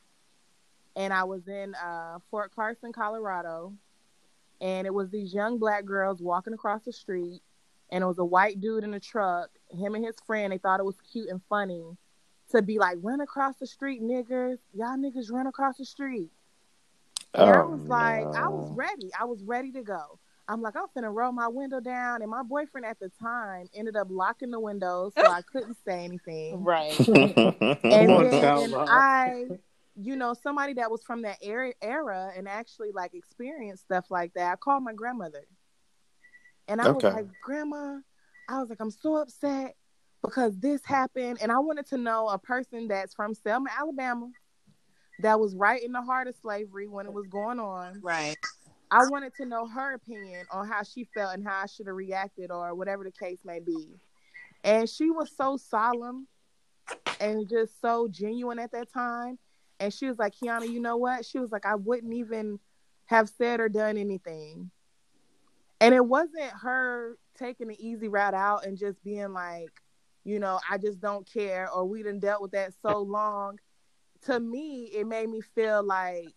And 0.97 1.12
I 1.12 1.25
was 1.25 1.47
in 1.47 1.75
uh, 1.75 2.19
Fort 2.31 2.55
Carson, 2.55 2.93
Colorado, 2.93 3.75
and 4.60 4.86
it 4.86 4.94
was 4.94 5.10
these 5.10 5.32
young 5.34 5.58
black 5.58 5.84
girls 5.84 6.20
walking 6.20 6.52
across 6.52 6.84
the 6.84 6.92
street, 6.92 7.40
and 7.90 8.02
it 8.02 8.06
was 8.06 8.18
a 8.18 8.24
white 8.24 8.60
dude 8.60 8.84
in 8.84 8.94
a 8.94 9.00
truck. 9.00 9.50
Him 9.70 9.94
and 9.94 10.04
his 10.04 10.16
friend, 10.26 10.52
they 10.52 10.58
thought 10.58 10.80
it 10.80 10.86
was 10.86 10.96
cute 11.12 11.28
and 11.28 11.40
funny 11.48 11.96
to 12.50 12.62
be 12.62 12.78
like, 12.78 12.98
run 13.02 13.20
across 13.20 13.56
the 13.56 13.66
street, 13.66 14.02
niggers. 14.02 14.58
Y'all 14.74 14.96
niggas 14.96 15.30
run 15.30 15.46
across 15.46 15.76
the 15.78 15.84
street. 15.84 16.30
And 17.34 17.48
I 17.48 17.60
Oh, 17.62 17.68
was 17.68 17.88
like, 17.88 18.24
I 18.24 18.48
was 18.48 18.72
ready. 18.72 19.10
I 19.18 19.24
was 19.24 19.42
ready 19.44 19.70
to 19.72 19.82
go. 19.82 20.18
I'm 20.48 20.60
like, 20.62 20.74
i'm 20.74 20.86
gonna 20.94 21.12
roll 21.12 21.30
my 21.30 21.46
window 21.46 21.78
down. 21.78 22.22
And 22.22 22.30
my 22.30 22.42
boyfriend 22.42 22.84
at 22.84 22.98
the 22.98 23.08
time 23.20 23.68
ended 23.72 23.94
up 23.94 24.08
locking 24.10 24.50
the 24.50 24.58
window 24.58 25.12
so 25.16 25.24
I 25.24 25.42
couldn't 25.42 25.76
say 25.84 26.04
anything. 26.04 26.64
right. 26.64 26.98
And 27.08 27.34
Come 27.36 27.82
then 27.84 28.30
child, 28.42 28.72
Rob. 28.72 28.88
I, 28.90 29.44
you 30.00 30.17
know, 30.17 30.35
somebody 30.35 30.75
that 30.75 30.91
was 30.91 31.02
from 31.02 31.23
that 31.23 31.38
era, 31.43 31.73
era 31.82 32.32
and 32.37 32.49
actually 32.49 32.91
like 32.93 33.14
experienced 33.14 33.85
stuff 33.85 34.06
like 34.11 34.32
that, 34.35 34.52
I 34.52 34.56
called 34.56 34.82
my 34.82 34.93
grandmother. 34.93 35.44
And 36.69 36.81
I 36.81 36.87
Okay. 36.87 37.08
was 37.08 37.14
like, 37.14 37.26
Grandma, 37.43 37.99
I 38.49 38.58
was 38.61 38.69
like, 38.70 38.81
I'm 38.81 38.91
so 38.91 39.17
upset 39.17 39.75
because 40.23 40.56
this 40.58 40.85
happened. 40.85 41.38
And 41.43 41.50
I 41.50 41.58
wanted 41.58 41.87
to 41.88 41.99
know 41.99 42.29
a 42.29 42.38
person 42.38 42.88
that's 42.88 43.14
from 43.14 43.35
Selma, 43.35 43.70
Alabama, 43.76 44.31
that 45.20 45.38
was 45.38 45.55
right 45.55 45.82
in 45.82 45.93
the 45.93 46.03
heart 46.03 46.29
of 46.29 46.35
slavery 46.41 46.87
when 46.87 47.06
it 47.06 47.12
was 47.12 47.26
going 47.26 47.58
on. 47.58 48.00
Right. 48.03 48.38
I 48.91 49.05
wanted 49.05 49.35
to 49.37 49.44
know 49.44 49.69
her 49.69 49.94
opinion 49.94 50.46
on 50.50 50.69
how 50.69 50.82
she 50.82 51.05
felt 51.14 51.35
and 51.35 51.46
how 51.46 51.62
I 51.62 51.67
should 51.67 51.87
have 51.87 51.94
reacted 51.94 52.50
or 52.50 52.75
whatever 52.75 53.05
the 53.05 53.12
case 53.12 53.41
may 53.44 53.61
be. 53.61 53.88
And 54.64 54.88
she 54.88 55.11
was 55.11 55.31
so 55.37 55.56
solemn 55.56 56.26
and 57.20 57.49
just 57.49 57.81
so 57.81 58.08
genuine 58.08 58.58
at 58.58 58.73
that 58.73 58.93
time. 58.93 59.38
And 59.81 59.93
she 59.93 60.06
was 60.06 60.19
like, 60.19 60.35
Kiana, 60.37 60.69
you 60.69 60.79
know 60.79 60.99
what? 60.99 61.25
She 61.25 61.38
was 61.38 61.50
like, 61.50 61.65
I 61.65 61.75
wouldn't 61.75 62.12
even 62.12 62.61
have 63.06 63.29
said 63.29 63.61
or 63.61 63.69
done 63.69 63.97
anything. 63.97 64.71
And 65.81 65.94
it 65.94 66.05
wasn't 66.05 66.53
her 66.62 67.17
taking 67.38 67.69
the 67.69 67.87
easy 67.87 68.06
route 68.06 68.35
out 68.35 68.67
and 68.67 68.77
just 68.77 69.03
being 69.03 69.32
like, 69.32 69.71
you 70.23 70.38
know, 70.38 70.61
I 70.71 70.77
just 70.77 71.00
don't 71.00 71.27
care 71.27 71.71
or 71.71 71.87
we 71.87 72.03
done 72.03 72.19
dealt 72.19 72.43
with 72.43 72.53
that 72.53 72.75
so 72.82 73.00
long. 73.00 73.59
To 74.27 74.38
me, 74.38 74.91
it 74.94 75.06
made 75.06 75.31
me 75.31 75.41
feel 75.41 75.82
like 75.82 76.35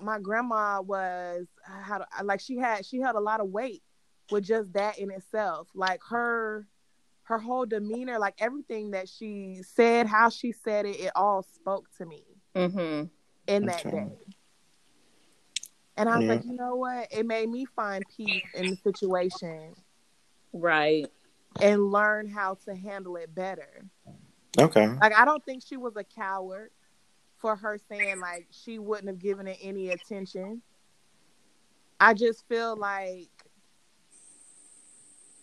my 0.00 0.18
grandma 0.18 0.80
was 0.80 1.46
how 1.62 2.04
like 2.22 2.40
she 2.40 2.56
had 2.56 2.86
she 2.86 3.00
held 3.00 3.16
a 3.16 3.20
lot 3.20 3.40
of 3.40 3.48
weight 3.48 3.82
with 4.30 4.44
just 4.44 4.72
that 4.72 4.98
in 4.98 5.10
itself 5.10 5.68
like 5.74 6.00
her 6.08 6.66
her 7.30 7.38
whole 7.38 7.64
demeanor 7.64 8.18
like 8.18 8.34
everything 8.40 8.90
that 8.90 9.08
she 9.08 9.60
said 9.62 10.06
how 10.06 10.28
she 10.28 10.52
said 10.52 10.84
it 10.84 10.98
it 11.00 11.12
all 11.14 11.42
spoke 11.42 11.86
to 11.96 12.04
me 12.04 12.24
Mm-hmm. 12.56 13.04
in 13.46 13.66
that 13.66 13.86
Okay. 13.86 13.90
day 13.90 14.18
and 15.96 16.08
i 16.08 16.18
was 16.18 16.26
Yeah. 16.26 16.34
like 16.34 16.44
you 16.44 16.56
know 16.56 16.74
what 16.76 17.06
it 17.10 17.26
made 17.26 17.48
me 17.48 17.64
find 17.64 18.04
peace 18.08 18.42
in 18.54 18.70
the 18.70 18.76
situation 18.76 19.74
Right. 20.52 21.10
and 21.60 21.90
learn 21.92 22.28
how 22.28 22.56
to 22.66 22.74
handle 22.74 23.16
it 23.16 23.34
better 23.34 23.84
okay. 24.58 24.88
Like 25.00 25.16
I 25.16 25.24
don't 25.24 25.44
think 25.44 25.62
she 25.66 25.76
was 25.76 25.96
a 25.96 26.04
coward 26.04 26.70
for 27.38 27.56
her 27.56 27.78
saying 27.88 28.20
like 28.20 28.46
she 28.50 28.78
wouldn't 28.78 29.08
have 29.08 29.18
given 29.18 29.46
it 29.46 29.58
any 29.62 29.88
attention. 29.90 30.62
I 31.98 32.14
just 32.14 32.46
feel 32.48 32.76
like 32.76 33.30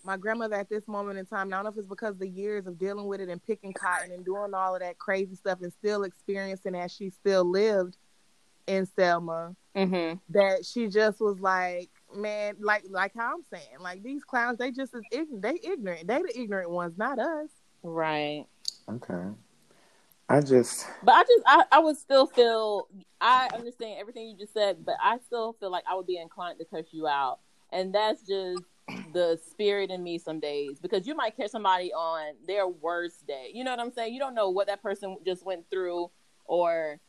my 0.08 0.16
grandmother 0.16 0.56
at 0.56 0.70
this 0.70 0.88
moment 0.88 1.20
in 1.20 1.26
time, 1.26 1.54
I 1.54 1.58
don't 1.58 1.66
know 1.66 1.70
if 1.70 1.78
it's 1.78 1.86
because 1.86 2.12
of 2.12 2.20
the 2.20 2.30
years 2.30 2.66
of 2.66 2.80
dealing 2.80 3.08
with 3.08 3.20
it 3.20 3.28
and 3.28 3.46
picking 3.46 3.74
cotton 3.74 4.12
and 4.12 4.24
doing 4.24 4.54
all 4.54 4.74
of 4.74 4.80
that 4.80 4.98
crazy 4.98 5.36
stuff 5.36 5.60
and 5.62 5.72
still 5.72 6.04
experiencing 6.04 6.76
as 6.76 6.94
she 6.94 7.10
still 7.10 7.44
lived 7.44 7.98
in 8.66 8.86
Selma, 8.86 9.56
Mm-hmm. 9.76 10.18
that 10.30 10.66
she 10.66 10.88
just 10.88 11.20
was 11.20 11.40
like, 11.40 11.90
man, 12.16 12.56
like 12.60 12.84
like 12.90 13.14
how 13.16 13.36
I'm 13.36 13.44
saying, 13.44 13.80
like 13.80 14.02
these 14.02 14.24
clowns, 14.24 14.58
they 14.58 14.72
just 14.72 14.96
as 14.96 15.04
ignorant, 15.12 15.42
they 15.44 15.60
ignorant, 15.70 16.08
they 16.08 16.22
the 16.22 16.40
ignorant 16.40 16.72
ones, 16.72 16.98
not 16.98 17.20
us. 17.20 17.50
Right. 17.84 18.46
Okay. 18.90 19.24
I 20.30 20.42
just 20.42 20.88
But 21.04 21.16
I 21.16 21.24
just 21.24 21.44
I, 21.46 21.64
I 21.74 21.80
would 21.80 21.98
still 21.98 22.26
feel 22.26 22.88
I 23.22 23.50
understand 23.54 24.00
everything 24.00 24.30
you 24.30 24.38
just 24.38 24.54
said, 24.54 24.84
but 24.84 24.96
I 25.04 25.20
still 25.26 25.54
feel 25.60 25.70
like 25.70 25.84
I 25.88 25.96
would 25.96 26.08
be 26.08 26.18
inclined 26.18 26.60
to 26.60 26.66
cuss 26.66 26.86
you 26.92 27.08
out. 27.08 27.40
And 27.72 27.94
that's 27.94 28.22
just 28.22 28.64
the 29.14 29.40
spirit 29.52 29.90
in 29.90 30.04
me 30.04 30.18
some 30.18 30.40
days 30.40 30.80
because 30.80 31.08
you 31.08 31.16
might 31.16 31.36
catch 31.36 31.52
somebody 31.52 31.92
on 31.94 32.36
their 32.46 32.68
worst 32.68 33.26
day. 33.28 33.52
You 33.54 33.64
know 33.64 33.72
what 33.72 33.80
I'm 33.80 33.92
saying? 33.92 34.14
You 34.14 34.20
don't 34.20 34.36
know 34.36 34.50
what 34.50 34.68
that 34.68 34.82
person 34.82 35.18
just 35.26 35.46
went 35.46 35.70
through 35.70 36.10
or 36.46 37.00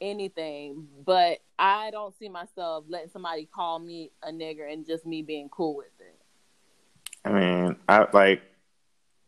anything, 0.00 0.86
but 1.04 1.38
I 1.58 1.90
don't 1.90 2.16
see 2.18 2.28
myself 2.28 2.84
letting 2.88 3.10
somebody 3.10 3.46
call 3.46 3.78
me 3.78 4.12
a 4.22 4.30
nigger 4.30 4.70
and 4.72 4.86
just 4.86 5.04
me 5.04 5.22
being 5.22 5.48
cool 5.50 5.76
with 5.76 5.86
it. 5.98 6.18
I 7.24 7.32
mean, 7.32 7.76
I 7.88 8.06
like 8.12 8.42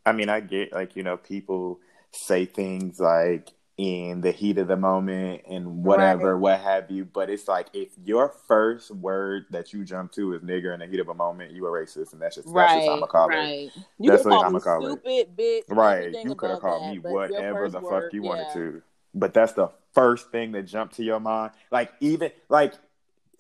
I 0.05 0.13
mean, 0.13 0.29
I 0.29 0.41
get 0.41 0.73
like, 0.73 0.97
you 0.97 1.03
know, 1.03 1.17
people 1.17 1.81
say 2.13 2.45
things 2.45 2.99
like 2.99 3.51
in 3.79 4.21
the 4.21 4.31
heat 4.31 4.59
of 4.59 4.69
the 4.69 4.77
moment 4.77 5.43
and 5.49 5.83
whatever, 5.83 6.35
Right. 6.37 6.41
what 6.41 6.61
have 6.61 6.91
you, 6.91 7.05
but 7.07 7.31
it's 7.31 7.49
like 7.49 7.69
if 7.73 7.89
your 8.05 8.29
first 8.29 8.91
word 8.91 9.47
that 9.51 9.73
you 9.73 9.85
jump 9.85 10.13
to 10.13 10.35
is 10.35 10.43
nigger 10.43 10.75
in 10.75 10.81
the 10.81 10.87
heat 10.87 11.01
of 11.01 11.09
a 11.09 11.15
moment, 11.15 11.53
you 11.53 11.65
are 11.67 11.79
a 11.79 11.85
racist 11.87 12.13
and 12.13 12.21
that's 12.21 12.37
just 12.37 12.53
that's 12.53 12.75
just 12.75 12.89
I'm 12.89 12.97
gonna 13.01 13.07
call 13.07 13.31
it. 13.31 13.35
right. 13.35 13.71
You 13.99 14.11
That's 14.11 14.23
can 14.23 14.31
what 14.33 14.37
call 14.39 14.45
I'ma 14.47 14.59
me 14.59 14.63
call 14.63 14.87
it. 14.87 14.91
stupid, 15.01 15.37
bitch. 15.37 15.63
Right. 15.77 16.25
You 16.25 16.35
could 16.35 16.51
have 16.51 16.61
called 16.61 16.83
that, 16.83 16.93
me 16.93 16.99
whatever 16.99 17.69
the 17.69 17.81
word- 17.81 18.05
fuck 18.05 18.13
you 18.13 18.23
wanted 18.23 18.51
to. 18.53 18.83
but 19.15 19.33
that's 19.35 19.53
the 19.55 19.69
first 19.95 20.31
thing 20.31 20.53
that 20.53 20.65
jumped 20.65 20.97
to 20.97 21.03
your 21.03 21.21
mind. 21.21 21.53
Like 21.71 21.93
even 22.01 22.31
like 22.51 22.75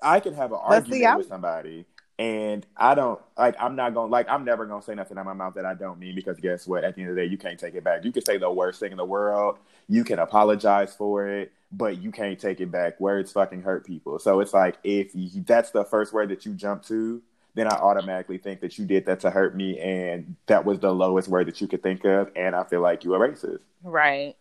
I 0.02 0.18
could 0.20 0.34
have 0.34 0.52
an 0.52 0.58
But 0.66 0.76
argument 0.76 1.02
see, 1.02 1.16
with 1.16 1.28
somebody 1.28 1.86
and 2.22 2.64
I 2.76 2.94
don't 2.94 3.20
like 3.36 3.56
I'm 3.58 3.74
not 3.74 3.94
gonna 3.94 4.10
like 4.12 4.28
I'm 4.28 4.44
never 4.44 4.64
gonna 4.64 4.82
say 4.82 4.94
nothing 4.94 5.18
out 5.18 5.22
of 5.22 5.26
my 5.26 5.32
mouth 5.32 5.54
that 5.54 5.66
I 5.66 5.74
don't 5.74 5.98
mean 5.98 6.14
because 6.14 6.38
guess 6.38 6.68
what? 6.68 6.84
At 6.84 6.94
the 6.94 7.00
end 7.00 7.10
of 7.10 7.16
the 7.16 7.22
day, 7.22 7.26
you 7.26 7.36
can't 7.36 7.58
take 7.58 7.74
it 7.74 7.82
back. 7.82 8.04
You 8.04 8.12
can 8.12 8.24
say 8.24 8.38
the 8.38 8.50
worst 8.50 8.78
thing 8.78 8.92
in 8.92 8.96
the 8.96 9.04
world, 9.04 9.58
you 9.88 10.04
can 10.04 10.20
apologize 10.20 10.94
for 10.94 11.26
it, 11.26 11.50
but 11.72 12.00
you 12.00 12.12
can't 12.12 12.38
take 12.38 12.60
it 12.60 12.70
back. 12.70 13.00
Words 13.00 13.32
fucking 13.32 13.62
hurt 13.62 13.84
people. 13.84 14.20
So 14.20 14.38
it's 14.38 14.54
like 14.54 14.78
if 14.84 15.10
you, 15.16 15.42
that's 15.42 15.72
the 15.72 15.84
first 15.84 16.12
word 16.12 16.28
that 16.28 16.46
you 16.46 16.54
jump 16.54 16.84
to, 16.84 17.20
then 17.54 17.66
I 17.66 17.74
automatically 17.74 18.38
think 18.38 18.60
that 18.60 18.78
you 18.78 18.86
did 18.86 19.04
that 19.06 19.18
to 19.20 19.30
hurt 19.30 19.56
me, 19.56 19.80
and 19.80 20.36
that 20.46 20.64
was 20.64 20.78
the 20.78 20.94
lowest 20.94 21.26
word 21.26 21.48
that 21.48 21.60
you 21.60 21.66
could 21.66 21.82
think 21.82 22.04
of, 22.04 22.30
and 22.36 22.54
I 22.54 22.62
feel 22.62 22.82
like 22.82 23.02
you 23.02 23.14
a 23.14 23.18
racist. 23.18 23.58
Right. 23.82 24.36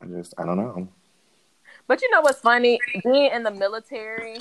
I 0.00 0.06
just 0.06 0.34
I 0.38 0.46
don't 0.46 0.56
know. 0.56 0.88
But 1.88 2.00
you 2.00 2.10
know 2.12 2.20
what's 2.20 2.38
funny? 2.38 2.78
Being 3.02 3.32
in 3.32 3.42
the 3.42 3.50
military, 3.50 4.38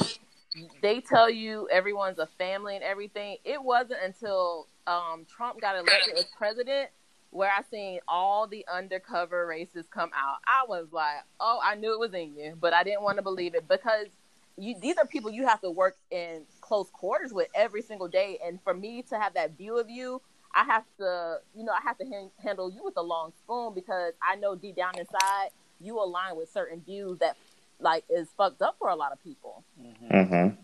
they 0.81 1.01
tell 1.01 1.29
you 1.29 1.67
everyone's 1.71 2.19
a 2.19 2.27
family 2.37 2.75
and 2.75 2.83
everything. 2.83 3.37
It 3.43 3.61
wasn't 3.61 3.99
until 4.03 4.67
um, 4.87 5.25
Trump 5.27 5.61
got 5.61 5.75
elected 5.75 6.15
as 6.17 6.25
president 6.37 6.89
where 7.31 7.49
I 7.49 7.63
seen 7.71 7.99
all 8.07 8.47
the 8.47 8.65
undercover 8.71 9.47
racists 9.47 9.89
come 9.89 10.11
out. 10.15 10.37
I 10.45 10.65
was 10.67 10.87
like, 10.91 11.23
oh, 11.39 11.59
I 11.63 11.75
knew 11.75 11.93
it 11.93 11.99
was 11.99 12.13
in 12.13 12.35
you, 12.35 12.55
but 12.59 12.73
I 12.73 12.83
didn't 12.83 13.01
want 13.01 13.17
to 13.17 13.23
believe 13.23 13.55
it 13.55 13.67
because 13.67 14.07
you 14.55 14.75
these 14.79 14.97
are 14.97 15.05
people 15.05 15.31
you 15.31 15.47
have 15.47 15.61
to 15.61 15.71
work 15.71 15.97
in 16.11 16.43
close 16.61 16.89
quarters 16.91 17.33
with 17.33 17.47
every 17.55 17.81
single 17.81 18.07
day. 18.07 18.37
And 18.45 18.59
for 18.61 18.73
me 18.73 19.01
to 19.09 19.19
have 19.19 19.33
that 19.33 19.57
view 19.57 19.79
of 19.79 19.89
you, 19.89 20.21
I 20.53 20.63
have 20.65 20.83
to, 20.99 21.37
you 21.55 21.63
know, 21.63 21.71
I 21.71 21.81
have 21.83 21.97
to 21.97 22.05
han- 22.05 22.31
handle 22.37 22.71
you 22.71 22.83
with 22.83 22.97
a 22.97 23.01
long 23.01 23.33
spoon 23.39 23.73
because 23.73 24.13
I 24.21 24.35
know 24.35 24.55
deep 24.55 24.75
down 24.75 24.93
inside 24.97 25.49
you 25.81 25.99
align 25.99 26.35
with 26.35 26.51
certain 26.51 26.81
views 26.81 27.19
that 27.19 27.35
like 27.83 28.05
is 28.09 28.29
fucked 28.37 28.61
up 28.61 28.75
for 28.79 28.89
a 28.89 28.95
lot 28.95 29.11
of 29.11 29.21
people. 29.23 29.63
Mm-hmm. 30.11 30.55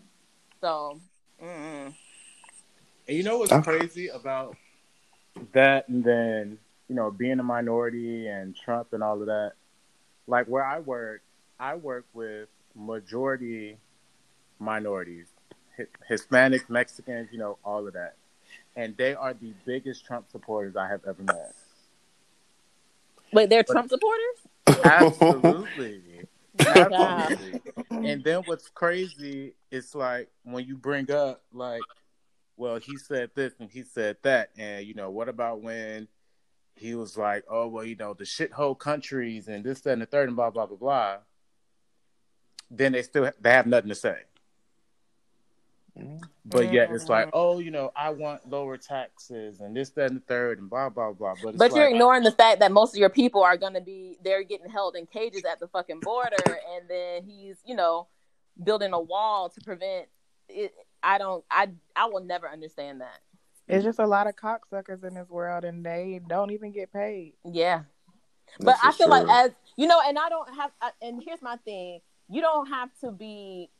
So, 0.60 1.00
mm 1.42 1.94
And 3.08 3.16
you 3.16 3.22
know 3.22 3.38
what's 3.38 3.52
Okay. 3.52 3.78
crazy 3.78 4.08
about 4.08 4.56
that, 5.52 5.88
and 5.88 6.02
then 6.04 6.58
you 6.88 6.94
know 6.94 7.10
being 7.10 7.38
a 7.40 7.42
minority 7.42 8.26
and 8.28 8.56
Trump 8.56 8.92
and 8.92 9.02
all 9.02 9.20
of 9.20 9.26
that. 9.26 9.52
Like 10.26 10.46
where 10.46 10.64
I 10.64 10.78
work, 10.80 11.22
I 11.58 11.74
work 11.76 12.06
with 12.12 12.48
majority 12.74 13.78
minorities, 14.58 15.26
Hi- 15.76 15.86
Hispanics, 16.08 16.68
Mexicans, 16.70 17.28
you 17.32 17.38
know, 17.38 17.58
all 17.64 17.86
of 17.86 17.94
that, 17.94 18.14
and 18.76 18.96
they 18.96 19.14
are 19.14 19.34
the 19.34 19.52
biggest 19.64 20.04
Trump 20.04 20.30
supporters 20.30 20.76
I 20.76 20.88
have 20.88 21.00
ever 21.06 21.22
met. 21.22 21.54
wait, 23.32 23.48
they're 23.50 23.62
Trump 23.64 23.88
supporters? 23.90 24.36
Absolutely. 24.84 26.00
Yeah. 26.58 26.88
Absolutely. 26.92 27.60
And 27.90 28.24
then 28.24 28.42
what's 28.44 28.68
crazy 28.68 29.54
is 29.70 29.94
like 29.94 30.30
when 30.44 30.64
you 30.64 30.76
bring 30.76 31.10
up 31.10 31.42
like, 31.52 31.82
well, 32.56 32.76
he 32.76 32.96
said 32.96 33.30
this 33.34 33.54
and 33.58 33.70
he 33.70 33.82
said 33.82 34.16
that, 34.22 34.50
and 34.58 34.86
you 34.86 34.94
know, 34.94 35.10
what 35.10 35.28
about 35.28 35.62
when 35.62 36.08
he 36.74 36.94
was 36.94 37.16
like, 37.16 37.44
oh 37.48 37.68
well, 37.68 37.84
you 37.84 37.96
know, 37.96 38.14
the 38.14 38.24
shithole 38.24 38.78
countries 38.78 39.48
and 39.48 39.64
this, 39.64 39.80
that, 39.82 39.92
and 39.92 40.02
the 40.02 40.06
third, 40.06 40.28
and 40.28 40.36
blah 40.36 40.50
blah 40.50 40.66
blah 40.66 40.76
blah. 40.76 41.16
Then 42.70 42.92
they 42.92 43.02
still 43.02 43.30
they 43.40 43.50
have 43.50 43.66
nothing 43.66 43.88
to 43.88 43.94
say. 43.94 44.18
But 46.44 46.72
yet 46.72 46.90
it's 46.90 47.08
like, 47.08 47.30
oh, 47.32 47.58
you 47.58 47.70
know, 47.70 47.92
I 47.96 48.10
want 48.10 48.48
lower 48.48 48.76
taxes 48.76 49.60
and 49.60 49.76
this, 49.76 49.90
that, 49.90 50.10
and 50.10 50.20
the 50.20 50.24
third, 50.24 50.58
and 50.58 50.70
blah 50.70 50.88
blah 50.88 51.12
blah. 51.12 51.34
But 51.42 51.50
it's 51.50 51.58
But 51.58 51.74
you're 51.74 51.84
like, 51.84 51.94
ignoring 51.94 52.22
the 52.22 52.32
fact 52.32 52.60
that 52.60 52.72
most 52.72 52.94
of 52.94 52.98
your 52.98 53.10
people 53.10 53.42
are 53.42 53.56
going 53.56 53.74
to 53.74 53.80
be 53.80 54.16
they're 54.22 54.42
getting 54.42 54.70
held 54.70 54.96
in 54.96 55.06
cages 55.06 55.44
at 55.44 55.60
the 55.60 55.68
fucking 55.68 56.00
border, 56.00 56.36
and 56.46 56.88
then 56.88 57.24
he's 57.24 57.56
you 57.64 57.74
know 57.74 58.08
building 58.62 58.92
a 58.92 59.00
wall 59.00 59.50
to 59.50 59.60
prevent 59.60 60.08
it. 60.48 60.72
I 61.02 61.18
don't. 61.18 61.44
I 61.50 61.68
I 61.94 62.06
will 62.06 62.22
never 62.22 62.48
understand 62.48 63.00
that. 63.00 63.20
It's 63.68 63.84
just 63.84 63.98
a 63.98 64.06
lot 64.06 64.26
of 64.26 64.34
cocksuckers 64.34 65.04
in 65.04 65.14
this 65.14 65.28
world, 65.28 65.64
and 65.64 65.84
they 65.84 66.20
don't 66.26 66.50
even 66.50 66.72
get 66.72 66.92
paid. 66.92 67.34
Yeah. 67.44 67.82
But 68.58 68.76
I 68.82 68.88
is 68.90 68.96
feel 68.96 69.08
like 69.08 69.28
as 69.28 69.52
you 69.76 69.86
know, 69.86 70.00
and 70.04 70.18
I 70.18 70.28
don't 70.28 70.54
have. 70.54 70.72
I, 70.80 70.90
and 71.00 71.22
here's 71.24 71.42
my 71.42 71.56
thing: 71.56 72.00
you 72.28 72.40
don't 72.40 72.66
have 72.66 72.90
to 73.02 73.12
be 73.12 73.70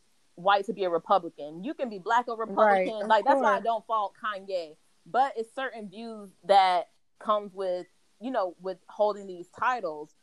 white 0.43 0.67
to 0.67 0.73
be 0.73 0.85
a 0.85 0.91
Republican. 0.91 1.65
You 1.65 1.75
can 1.75 1.89
be 1.89 1.99
black 1.99 2.29
or 2.29 2.37
Republican. 2.37 2.95
Right, 2.95 3.03
of 3.03 3.09
like 3.09 3.25
that's 3.25 3.41
why 3.41 3.57
I 3.57 3.61
don't 3.61 3.87
fault 3.87 4.15
Kanye. 4.23 4.77
But 5.07 5.33
it's 5.37 5.55
certain 5.55 5.89
views 5.89 6.31
that 6.45 6.89
comes 7.19 7.53
with 7.55 7.87
you 8.21 8.31
know 8.31 8.55
with 8.61 8.79
holding 8.89 9.27
these 9.27 9.49
titles. 9.49 10.15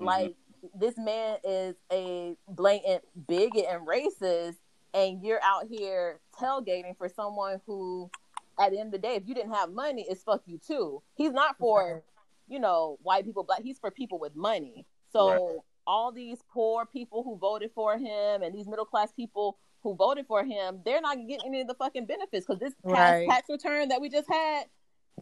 Mhm. 0.00 0.06
Like 0.06 0.36
this 0.74 0.98
man 0.98 1.38
is 1.44 1.76
a 1.92 2.36
blatant 2.48 3.04
bigot 3.26 3.66
and 3.68 3.86
racist, 3.86 4.56
and 4.94 5.22
you're 5.22 5.42
out 5.42 5.66
here 5.68 6.20
tailgating 6.38 6.96
for 6.96 7.08
someone 7.08 7.60
who, 7.66 8.10
at 8.58 8.72
the 8.72 8.78
end 8.78 8.88
of 8.88 9.00
the 9.00 9.06
day, 9.06 9.14
if 9.14 9.26
you 9.26 9.34
didn't 9.34 9.54
have 9.54 9.70
money, 9.70 10.04
it's 10.08 10.22
fuck 10.22 10.42
you 10.46 10.58
too. 10.58 11.02
He's 11.14 11.32
not 11.32 11.56
for 11.58 12.02
you 12.48 12.58
know, 12.58 12.98
white 13.02 13.24
people, 13.24 13.44
black. 13.44 13.62
He's 13.62 13.78
for 13.78 13.90
people 13.90 14.18
with 14.18 14.34
money. 14.34 14.86
So 15.12 15.28
Right. 15.28 15.58
All 15.88 16.12
these 16.12 16.38
poor 16.52 16.84
people 16.84 17.22
who 17.22 17.36
voted 17.38 17.70
for 17.74 17.96
him 17.96 18.42
and 18.42 18.54
these 18.54 18.68
middle 18.68 18.84
class 18.84 19.10
people 19.12 19.56
who 19.82 19.94
voted 19.94 20.26
for 20.26 20.44
him, 20.44 20.80
they're 20.84 21.00
not 21.00 21.16
getting 21.26 21.46
any 21.46 21.62
of 21.62 21.66
the 21.66 21.74
fucking 21.74 22.04
benefits 22.04 22.46
because 22.46 22.60
this 22.60 22.74
past 22.84 22.94
Right. 22.94 23.28
tax 23.28 23.48
return 23.48 23.88
that 23.88 23.98
we 24.00 24.10
just 24.10 24.28
had, 24.28 24.66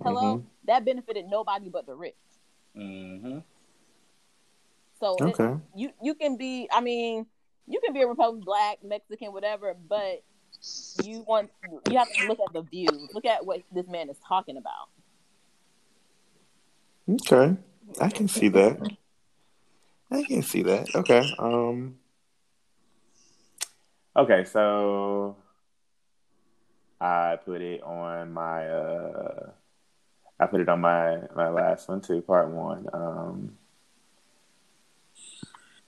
hello, 0.02 0.42
that 0.64 0.84
benefited 0.84 1.26
nobody 1.28 1.68
but 1.68 1.86
the 1.86 1.94
rich. 1.94 2.16
Mhm. 2.74 3.44
So 4.98 5.14
it- 5.16 5.38
Okay. 5.38 5.62
you 5.76 5.92
you 6.02 6.14
can 6.16 6.36
be, 6.36 6.68
I 6.72 6.80
mean, 6.80 7.26
you 7.68 7.80
can 7.80 7.92
be 7.92 8.02
a 8.02 8.08
Republican, 8.08 8.44
black, 8.44 8.82
Mexican, 8.82 9.32
whatever, 9.32 9.74
but 9.74 10.24
you 11.04 11.20
want 11.22 11.52
you 11.88 11.96
have 11.98 12.12
to 12.12 12.26
look 12.26 12.40
at 12.40 12.52
the 12.52 12.62
views. 12.62 13.14
Look 13.14 13.24
at 13.24 13.46
what 13.46 13.62
this 13.70 13.86
man 13.86 14.10
is 14.10 14.18
talking 14.18 14.56
about. 14.56 14.88
Okay. 17.08 17.56
I 18.00 18.08
can 18.10 18.26
see 18.26 18.48
that. 18.48 18.96
I 20.10 20.22
can 20.22 20.42
see 20.42 20.62
that. 20.62 20.94
Okay. 20.94 21.22
Um 21.38 21.98
Okay, 24.16 24.44
so 24.44 25.36
I 27.00 27.36
put 27.44 27.60
it 27.60 27.82
on 27.82 28.32
my 28.32 28.66
uh 28.66 29.50
I 30.40 30.46
put 30.46 30.60
it 30.60 30.68
on 30.68 30.80
my 30.80 31.18
my 31.34 31.48
last 31.48 31.88
one 31.88 32.00
too, 32.00 32.22
part 32.22 32.48
1. 32.50 32.86
Um 32.92 33.58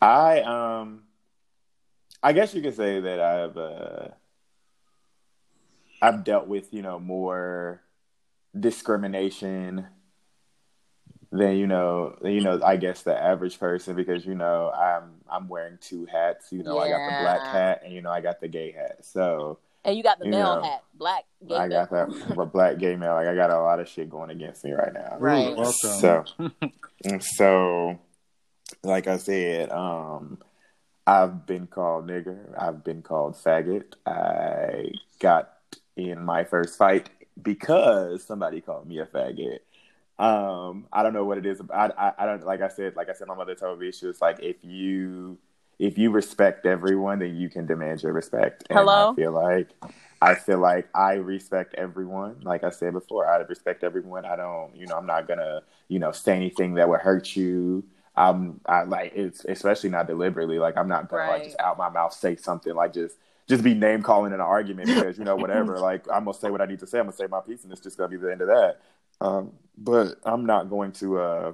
I 0.00 0.40
um 0.40 1.04
I 2.22 2.32
guess 2.32 2.54
you 2.54 2.62
could 2.62 2.76
say 2.76 3.00
that 3.00 3.20
I've 3.20 3.56
uh 3.56 4.08
I've 6.02 6.24
dealt 6.24 6.46
with, 6.46 6.72
you 6.72 6.82
know, 6.82 6.98
more 6.98 7.82
discrimination 8.58 9.86
than 11.30 11.56
you 11.56 11.66
know 11.66 12.16
than, 12.22 12.32
you 12.32 12.40
know 12.40 12.60
I 12.64 12.76
guess 12.76 13.02
the 13.02 13.16
average 13.20 13.58
person 13.58 13.94
because 13.96 14.24
you 14.24 14.34
know 14.34 14.70
I'm 14.70 15.10
I'm 15.28 15.48
wearing 15.48 15.78
two 15.80 16.06
hats. 16.06 16.50
You 16.52 16.62
know 16.62 16.78
I 16.78 16.88
got 16.88 17.00
the 17.06 17.16
black 17.22 17.46
hat 17.46 17.82
and 17.84 17.92
you 17.92 18.00
know 18.00 18.10
I 18.10 18.20
got 18.20 18.40
the 18.40 18.48
gay 18.48 18.72
hat. 18.72 19.04
So 19.04 19.58
And 19.84 19.96
you 19.96 20.02
got 20.02 20.18
the 20.18 20.24
You 20.26 20.30
male 20.32 20.56
know, 20.56 20.62
hat, 20.62 20.82
black, 20.94 21.24
gay 21.46 21.54
I 21.54 21.68
got 21.68 21.90
male. 21.92 22.06
that 22.08 22.36
the 22.36 22.44
black 22.46 22.78
gay 22.78 22.96
male. 22.96 23.14
Like 23.14 23.28
I 23.28 23.34
got 23.34 23.50
a 23.50 23.60
lot 23.60 23.80
of 23.80 23.88
shit 23.88 24.08
going 24.10 24.30
against 24.30 24.64
me 24.64 24.72
right 24.72 24.92
now. 24.92 25.16
Right. 25.18 25.54
Welcome. 25.56 25.74
So 25.74 26.24
so 27.20 27.98
like 28.82 29.06
I 29.06 29.18
said, 29.18 29.70
um 29.70 30.38
I've 31.06 31.46
been 31.46 31.66
called 31.66 32.06
nigger. 32.06 32.38
I've 32.58 32.84
been 32.84 33.00
called 33.02 33.34
faggot. 33.34 33.94
I 34.06 34.92
got 35.20 35.54
in 35.96 36.22
my 36.22 36.44
first 36.44 36.76
fight 36.76 37.08
because 37.42 38.24
somebody 38.24 38.60
called 38.60 38.86
me 38.86 38.98
a 38.98 39.06
faggot. 39.06 39.60
Um, 40.18 40.86
I 40.92 41.02
don't 41.02 41.12
know 41.12 41.24
what 41.24 41.38
it 41.38 41.46
is. 41.46 41.60
I, 41.72 41.90
I, 41.96 42.12
I 42.18 42.26
don't 42.26 42.44
like 42.44 42.60
I 42.60 42.68
said. 42.68 42.96
Like 42.96 43.08
I 43.08 43.12
said, 43.12 43.28
my 43.28 43.34
mother 43.34 43.54
told 43.54 43.78
me 43.78 43.92
she 43.92 44.06
was 44.06 44.20
like, 44.20 44.40
if 44.40 44.56
you 44.62 45.38
if 45.78 45.96
you 45.96 46.10
respect 46.10 46.66
everyone, 46.66 47.20
then 47.20 47.36
you 47.36 47.48
can 47.48 47.66
demand 47.66 48.02
your 48.02 48.12
respect. 48.12 48.64
And 48.68 48.78
Hello? 48.78 49.12
I 49.12 49.14
feel 49.14 49.32
like 49.32 49.68
I 50.20 50.34
feel 50.34 50.58
like 50.58 50.88
I 50.94 51.14
respect 51.14 51.74
everyone. 51.74 52.40
Like 52.42 52.64
I 52.64 52.70
said 52.70 52.92
before, 52.92 53.28
I 53.28 53.36
respect 53.38 53.84
everyone. 53.84 54.24
I 54.24 54.34
don't, 54.34 54.74
you 54.74 54.86
know, 54.86 54.96
I'm 54.96 55.06
not 55.06 55.28
gonna, 55.28 55.62
you 55.86 56.00
know, 56.00 56.10
say 56.10 56.34
anything 56.34 56.74
that 56.74 56.88
would 56.88 57.00
hurt 57.00 57.36
you. 57.36 57.84
I'm, 58.16 58.60
I 58.66 58.82
like 58.82 59.12
it's 59.14 59.44
especially 59.44 59.90
not 59.90 60.08
deliberately. 60.08 60.58
Like 60.58 60.76
I'm 60.76 60.88
not 60.88 61.08
gonna 61.08 61.30
like 61.30 61.44
just 61.44 61.60
out 61.60 61.78
my 61.78 61.88
mouth 61.88 62.12
say 62.12 62.34
something 62.34 62.74
like 62.74 62.92
just 62.92 63.16
just 63.48 63.62
be 63.62 63.74
name 63.74 64.02
calling 64.02 64.32
in 64.32 64.40
an 64.40 64.40
argument 64.40 64.88
because 64.88 65.16
you 65.16 65.24
know 65.24 65.36
whatever. 65.36 65.78
like 65.80 66.04
I'm 66.12 66.24
gonna 66.24 66.36
say 66.36 66.50
what 66.50 66.60
I 66.60 66.66
need 66.66 66.80
to 66.80 66.86
say. 66.88 66.98
I'm 66.98 67.06
gonna 67.06 67.16
say 67.16 67.28
my 67.28 67.40
piece, 67.40 67.62
and 67.62 67.72
it's 67.72 67.80
just 67.80 67.96
gonna 67.96 68.08
be 68.08 68.16
the 68.16 68.32
end 68.32 68.40
of 68.40 68.48
that. 68.48 68.80
Um, 69.20 69.52
but 69.76 70.16
I'm 70.24 70.46
not 70.46 70.68
going 70.70 70.92
to. 70.92 71.18
Uh, 71.18 71.52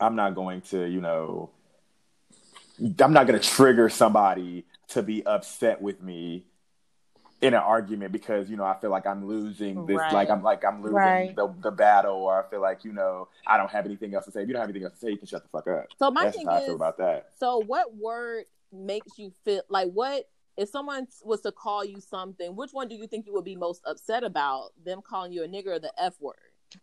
I'm 0.00 0.16
not 0.16 0.34
going 0.34 0.60
to. 0.62 0.84
You 0.86 1.00
know, 1.00 1.50
I'm 3.00 3.12
not 3.12 3.26
going 3.26 3.38
to 3.40 3.46
trigger 3.48 3.88
somebody 3.88 4.64
to 4.88 5.02
be 5.02 5.24
upset 5.24 5.80
with 5.80 6.02
me 6.02 6.46
in 7.40 7.52
an 7.52 7.60
argument 7.60 8.12
because 8.12 8.48
you 8.48 8.56
know 8.56 8.64
I 8.64 8.74
feel 8.80 8.90
like 8.90 9.06
I'm 9.06 9.26
losing 9.26 9.86
this, 9.86 9.96
Right. 9.96 10.12
like 10.12 10.30
I'm 10.30 10.42
like 10.42 10.64
I'm 10.64 10.82
losing 10.82 10.94
Right. 10.94 11.36
the, 11.36 11.52
the 11.62 11.70
battle, 11.70 12.14
or 12.16 12.42
I 12.44 12.48
feel 12.48 12.60
like 12.60 12.84
you 12.84 12.92
know 12.92 13.28
I 13.46 13.56
don't 13.56 13.70
have 13.70 13.84
anything 13.86 14.14
else 14.14 14.24
to 14.26 14.30
say. 14.30 14.42
If 14.42 14.48
you 14.48 14.54
don't 14.54 14.60
have 14.60 14.70
anything 14.70 14.84
else 14.84 14.94
to 14.94 15.00
say, 15.00 15.10
you 15.10 15.18
can 15.18 15.26
shut 15.26 15.42
the 15.42 15.48
fuck 15.48 15.66
up. 15.68 15.86
So 15.98 16.10
my 16.10 16.24
That's 16.24 16.36
thing 16.36 16.46
how 16.46 16.54
I 16.54 16.58
is, 16.60 16.66
feel 16.66 16.74
about 16.76 16.98
that. 16.98 17.30
so 17.38 17.58
what 17.58 17.94
word 17.96 18.44
makes 18.72 19.18
you 19.18 19.32
feel 19.44 19.62
like 19.68 19.90
what 19.92 20.28
if 20.56 20.68
someone 20.68 21.06
was 21.22 21.40
to 21.42 21.52
call 21.52 21.84
you 21.84 22.00
something? 22.00 22.54
Which 22.54 22.70
one 22.72 22.88
do 22.88 22.94
you 22.94 23.06
think 23.06 23.26
you 23.26 23.34
would 23.34 23.44
be 23.44 23.56
most 23.56 23.82
upset 23.86 24.24
about? 24.24 24.70
Them 24.84 25.00
calling 25.02 25.32
you 25.32 25.44
a 25.44 25.48
nigger 25.48 25.76
or 25.76 25.78
the 25.78 25.92
f 25.98 26.14
word? 26.20 26.36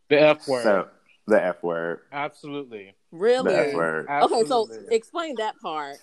The 0.10 0.22
F 0.22 0.48
word. 0.48 0.64
So 0.64 0.88
the 1.28 1.44
F 1.44 1.64
word, 1.64 2.00
Absolutely. 2.12 2.96
Really? 3.12 3.52
the 3.52 3.68
F 3.70 3.74
word. 3.74 4.08
Okay, 4.10 4.46
so 4.46 4.70
explain 4.90 5.36
that 5.36 5.60
part. 5.60 5.98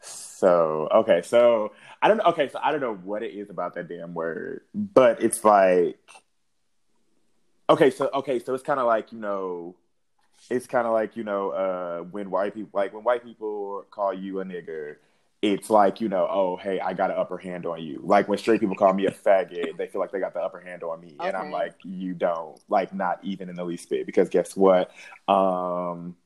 So 0.00 0.88
okay, 0.92 1.22
so 1.22 1.72
I 2.00 2.08
don't 2.08 2.16
know. 2.16 2.24
Okay, 2.24 2.48
so 2.48 2.58
I 2.62 2.72
don't 2.72 2.80
know 2.80 2.94
what 2.94 3.22
it 3.22 3.32
is 3.32 3.50
about 3.50 3.74
that 3.74 3.88
damn 3.88 4.14
word, 4.14 4.62
but 4.74 5.22
it's 5.22 5.44
like 5.44 5.98
okay, 7.68 7.90
so 7.90 8.10
okay, 8.14 8.38
so 8.38 8.54
it's 8.54 8.62
kind 8.62 8.80
of 8.80 8.86
like 8.86 9.12
you 9.12 9.18
know, 9.18 9.76
it's 10.50 10.66
kind 10.66 10.86
of 10.86 10.92
like 10.92 11.16
you 11.16 11.24
know, 11.24 11.50
uh, 11.50 11.98
when 12.00 12.30
white 12.30 12.54
people 12.54 12.70
like 12.72 12.92
when 12.92 13.04
white 13.04 13.24
people 13.24 13.84
call 13.90 14.12
you 14.12 14.40
a 14.40 14.44
nigger, 14.44 14.96
it's 15.42 15.68
like 15.68 16.00
you 16.00 16.08
know, 16.08 16.26
oh 16.30 16.56
hey, 16.56 16.80
I 16.80 16.94
got 16.94 17.10
an 17.10 17.18
upper 17.18 17.36
hand 17.36 17.66
on 17.66 17.82
you. 17.82 18.00
Like 18.02 18.28
when 18.28 18.38
straight 18.38 18.60
people 18.60 18.76
call 18.76 18.94
me 18.94 19.06
a 19.06 19.10
faggot, 19.26 19.76
they 19.76 19.88
feel 19.88 20.00
like 20.00 20.12
they 20.12 20.20
got 20.20 20.32
the 20.34 20.40
upper 20.40 20.60
hand 20.60 20.82
on 20.82 21.00
me, 21.00 21.16
and 21.20 21.36
I'm 21.36 21.50
like, 21.50 21.74
you 21.84 22.14
don't, 22.14 22.58
like 22.68 22.94
not 22.94 23.18
even 23.22 23.48
in 23.48 23.56
the 23.56 23.64
least 23.64 23.90
bit, 23.90 24.06
because 24.06 24.28
guess 24.28 24.56
what, 24.56 24.90
um. 25.28 26.16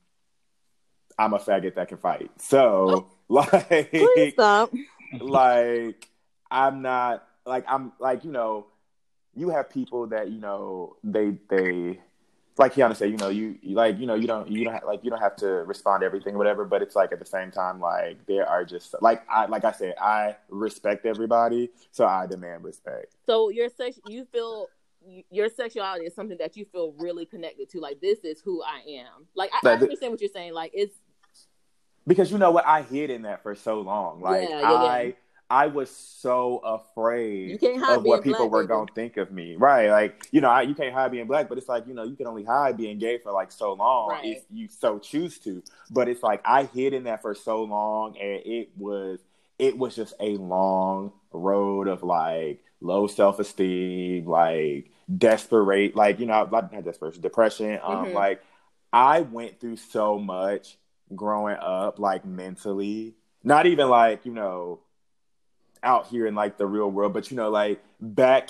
I'm 1.19 1.33
a 1.33 1.39
faggot 1.39 1.73
that 1.73 1.87
can 1.87 1.97
fight. 1.97 2.29
So, 2.37 3.07
like, 3.27 3.89
Please 3.89 4.33
stop. 4.33 4.71
like 5.19 6.07
I'm 6.51 6.83
not 6.83 7.27
like 7.43 7.65
I'm 7.67 7.91
like 7.99 8.23
you 8.23 8.31
know 8.31 8.67
you 9.35 9.49
have 9.49 9.69
people 9.69 10.07
that 10.07 10.29
you 10.29 10.39
know 10.39 10.95
they 11.03 11.37
they 11.49 11.99
like 12.59 12.73
Kiana 12.73 12.95
said 12.95 13.09
you 13.11 13.17
know 13.17 13.29
you 13.29 13.57
you- 13.61 13.75
like 13.75 13.97
you 13.99 14.05
know 14.05 14.15
you 14.15 14.27
don't 14.27 14.49
you 14.49 14.63
don't 14.63 14.73
have, 14.73 14.83
like 14.85 15.03
you 15.03 15.09
don't 15.09 15.19
have 15.21 15.35
to 15.37 15.47
respond 15.47 16.01
to 16.01 16.05
everything 16.05 16.35
or 16.35 16.37
whatever 16.37 16.65
but 16.65 16.81
it's 16.81 16.95
like 16.95 17.11
at 17.11 17.19
the 17.19 17.25
same 17.25 17.51
time 17.51 17.79
like 17.79 18.25
there 18.25 18.47
are 18.47 18.63
just 18.65 18.95
like 19.01 19.23
I 19.29 19.45
like 19.45 19.63
I 19.65 19.71
said 19.71 19.95
I 20.01 20.35
respect 20.49 21.05
everybody 21.05 21.69
so 21.91 22.05
I 22.05 22.25
demand 22.27 22.63
respect 22.63 23.15
So 23.25 23.49
your 23.49 23.69
sex, 23.69 23.99
you 24.07 24.25
feel 24.25 24.67
your 25.29 25.49
sexuality 25.49 26.05
is 26.05 26.13
something 26.15 26.37
that 26.39 26.57
you 26.57 26.65
feel 26.65 26.93
really 26.97 27.25
connected 27.25 27.69
to. 27.69 27.79
Like 27.79 28.01
this 28.01 28.19
is 28.25 28.41
who 28.41 28.61
I 28.61 28.81
am. 28.99 29.25
Like 29.35 29.51
I, 29.53 29.57
I 29.63 29.69
Like, 29.69 29.79
the- 29.79 29.85
understand 29.85 30.11
what 30.11 30.19
you're 30.21 30.29
saying. 30.29 30.53
Like 30.53 30.71
it's 30.73 30.95
because 32.05 32.31
you 32.31 32.37
know 32.37 32.51
what 32.51 32.65
I 32.65 32.81
hid 32.81 33.09
in 33.09 33.21
that 33.23 33.43
for 33.43 33.53
so 33.55 33.81
long 33.81 34.21
like 34.21 34.49
Yeah, 34.49 34.61
yeah, 34.61 34.67
I 34.71 35.01
yeah. 35.03 35.11
I 35.49 35.67
was 35.67 35.89
so 35.89 36.57
afraid 36.57 37.51
You 37.51 37.57
can't 37.57 37.79
hide 37.81 37.97
of 37.97 38.03
what 38.03 38.21
people 38.23 38.49
were 38.49 38.65
going 38.65 38.87
to 38.87 38.93
think 38.93 39.15
of 39.17 39.31
me. 39.31 39.55
Right. 39.55 39.89
Like, 39.89 40.27
you 40.31 40.41
know, 40.41 40.49
I, 40.49 40.63
you 40.63 40.75
can't 40.75 40.93
hide 40.93 41.11
being 41.11 41.25
black, 41.27 41.47
but 41.47 41.57
it's 41.57 41.69
like, 41.69 41.87
you 41.87 41.93
know, 41.93 42.03
you 42.03 42.15
can 42.17 42.27
only 42.27 42.43
hide 42.43 42.75
being 42.75 42.97
gay 42.99 43.17
for 43.17 43.31
like 43.31 43.51
so 43.51 43.73
long 43.73 44.09
Right. 44.09 44.25
if 44.25 44.43
you 44.51 44.67
so 44.67 44.99
choose 44.99 45.39
to. 45.39 45.63
But 45.89 46.09
it's 46.09 46.21
like 46.21 46.41
I 46.43 46.63
hid 46.63 46.93
in 46.93 47.05
that 47.05 47.21
for 47.21 47.33
so 47.33 47.63
long 47.63 48.17
and 48.17 48.41
it 48.45 48.69
was 48.77 49.19
it 49.57 49.77
was 49.77 49.95
just 49.95 50.13
a 50.19 50.37
long 50.37 51.13
road 51.31 51.87
of 51.87 52.03
like 52.03 52.61
low 52.81 53.07
self 53.07 53.39
esteem, 53.39 54.25
like 54.25 54.91
desperate, 55.17 55.95
like, 55.95 56.19
you 56.19 56.25
know, 56.25 56.47
not 56.51 56.71
desperation, 56.83 57.21
depression. 57.21 57.79
Um, 57.83 58.07
Mhm. 58.07 58.13
like 58.13 58.41
I 58.91 59.21
went 59.21 59.59
through 59.59 59.77
so 59.77 60.19
much 60.19 60.77
growing 61.15 61.57
up, 61.57 61.99
like 61.99 62.25
mentally. 62.25 63.15
Not 63.43 63.65
even 63.65 63.89
like, 63.89 64.25
you 64.25 64.33
know, 64.33 64.79
out 65.83 66.07
here 66.07 66.25
in 66.27 66.35
like 66.35 66.57
the 66.57 66.65
real 66.65 66.89
world, 66.89 67.13
but 67.13 67.29
you 67.31 67.37
know, 67.37 67.49
like 67.49 67.81
back 67.99 68.49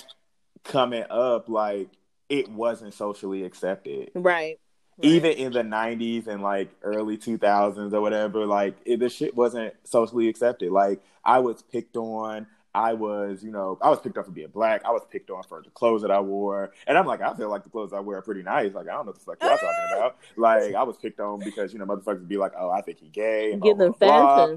coming 0.64 1.04
up, 1.10 1.48
like 1.48 1.88
it 2.28 2.48
wasn't 2.50 2.94
socially 2.94 3.44
accepted. 3.44 4.10
right. 4.14 4.58
Even 5.00 5.30
in 5.32 5.52
the 5.52 5.62
'90s 5.62 6.26
and 6.26 6.42
like 6.42 6.70
early 6.82 7.16
2000s 7.16 7.92
or 7.92 8.00
whatever, 8.00 8.44
like 8.44 8.74
it, 8.84 8.98
the 8.98 9.08
shit 9.08 9.36
wasn't 9.36 9.72
socially 9.84 10.28
accepted. 10.28 10.72
Like 10.72 11.00
I 11.24 11.38
was 11.38 11.62
picked 11.62 11.96
on. 11.96 12.48
I 12.74 12.94
was, 12.94 13.42
you 13.42 13.50
know, 13.50 13.78
I 13.80 13.90
was 13.90 14.00
picked 14.00 14.18
on 14.18 14.24
for 14.24 14.30
being 14.30 14.48
black. 14.48 14.84
I 14.84 14.90
was 14.90 15.02
picked 15.10 15.30
on 15.30 15.42
for 15.44 15.62
the 15.62 15.70
clothes 15.70 16.02
that 16.02 16.10
I 16.10 16.20
wore, 16.20 16.72
and 16.86 16.98
I'm 16.98 17.06
like, 17.06 17.22
I 17.22 17.32
feel 17.34 17.48
like 17.48 17.64
the 17.64 17.70
clothes 17.70 17.92
I 17.92 18.00
wear 18.00 18.18
are 18.18 18.22
pretty 18.22 18.42
nice. 18.42 18.74
Like 18.74 18.88
I 18.88 18.92
don't 18.92 19.06
know 19.06 19.12
what 19.12 19.18
the 19.18 19.24
fuck 19.24 19.40
y'all 19.40 19.50
talking 19.50 19.68
about. 19.96 20.16
Like 20.36 20.74
I 20.74 20.82
was 20.82 20.96
picked 20.96 21.20
on 21.20 21.38
because 21.40 21.72
you 21.72 21.78
know 21.78 21.86
motherfuckers 21.86 22.18
would 22.18 22.28
be 22.28 22.36
like, 22.36 22.52
oh, 22.58 22.70
I 22.70 22.80
think 22.82 22.98
he 22.98 23.08
gay. 23.08 23.52
and 23.52 23.60
blah, 23.60 23.70
Get 23.70 23.78
them 23.78 23.94
blah, 24.00 24.46
blah. 24.46 24.56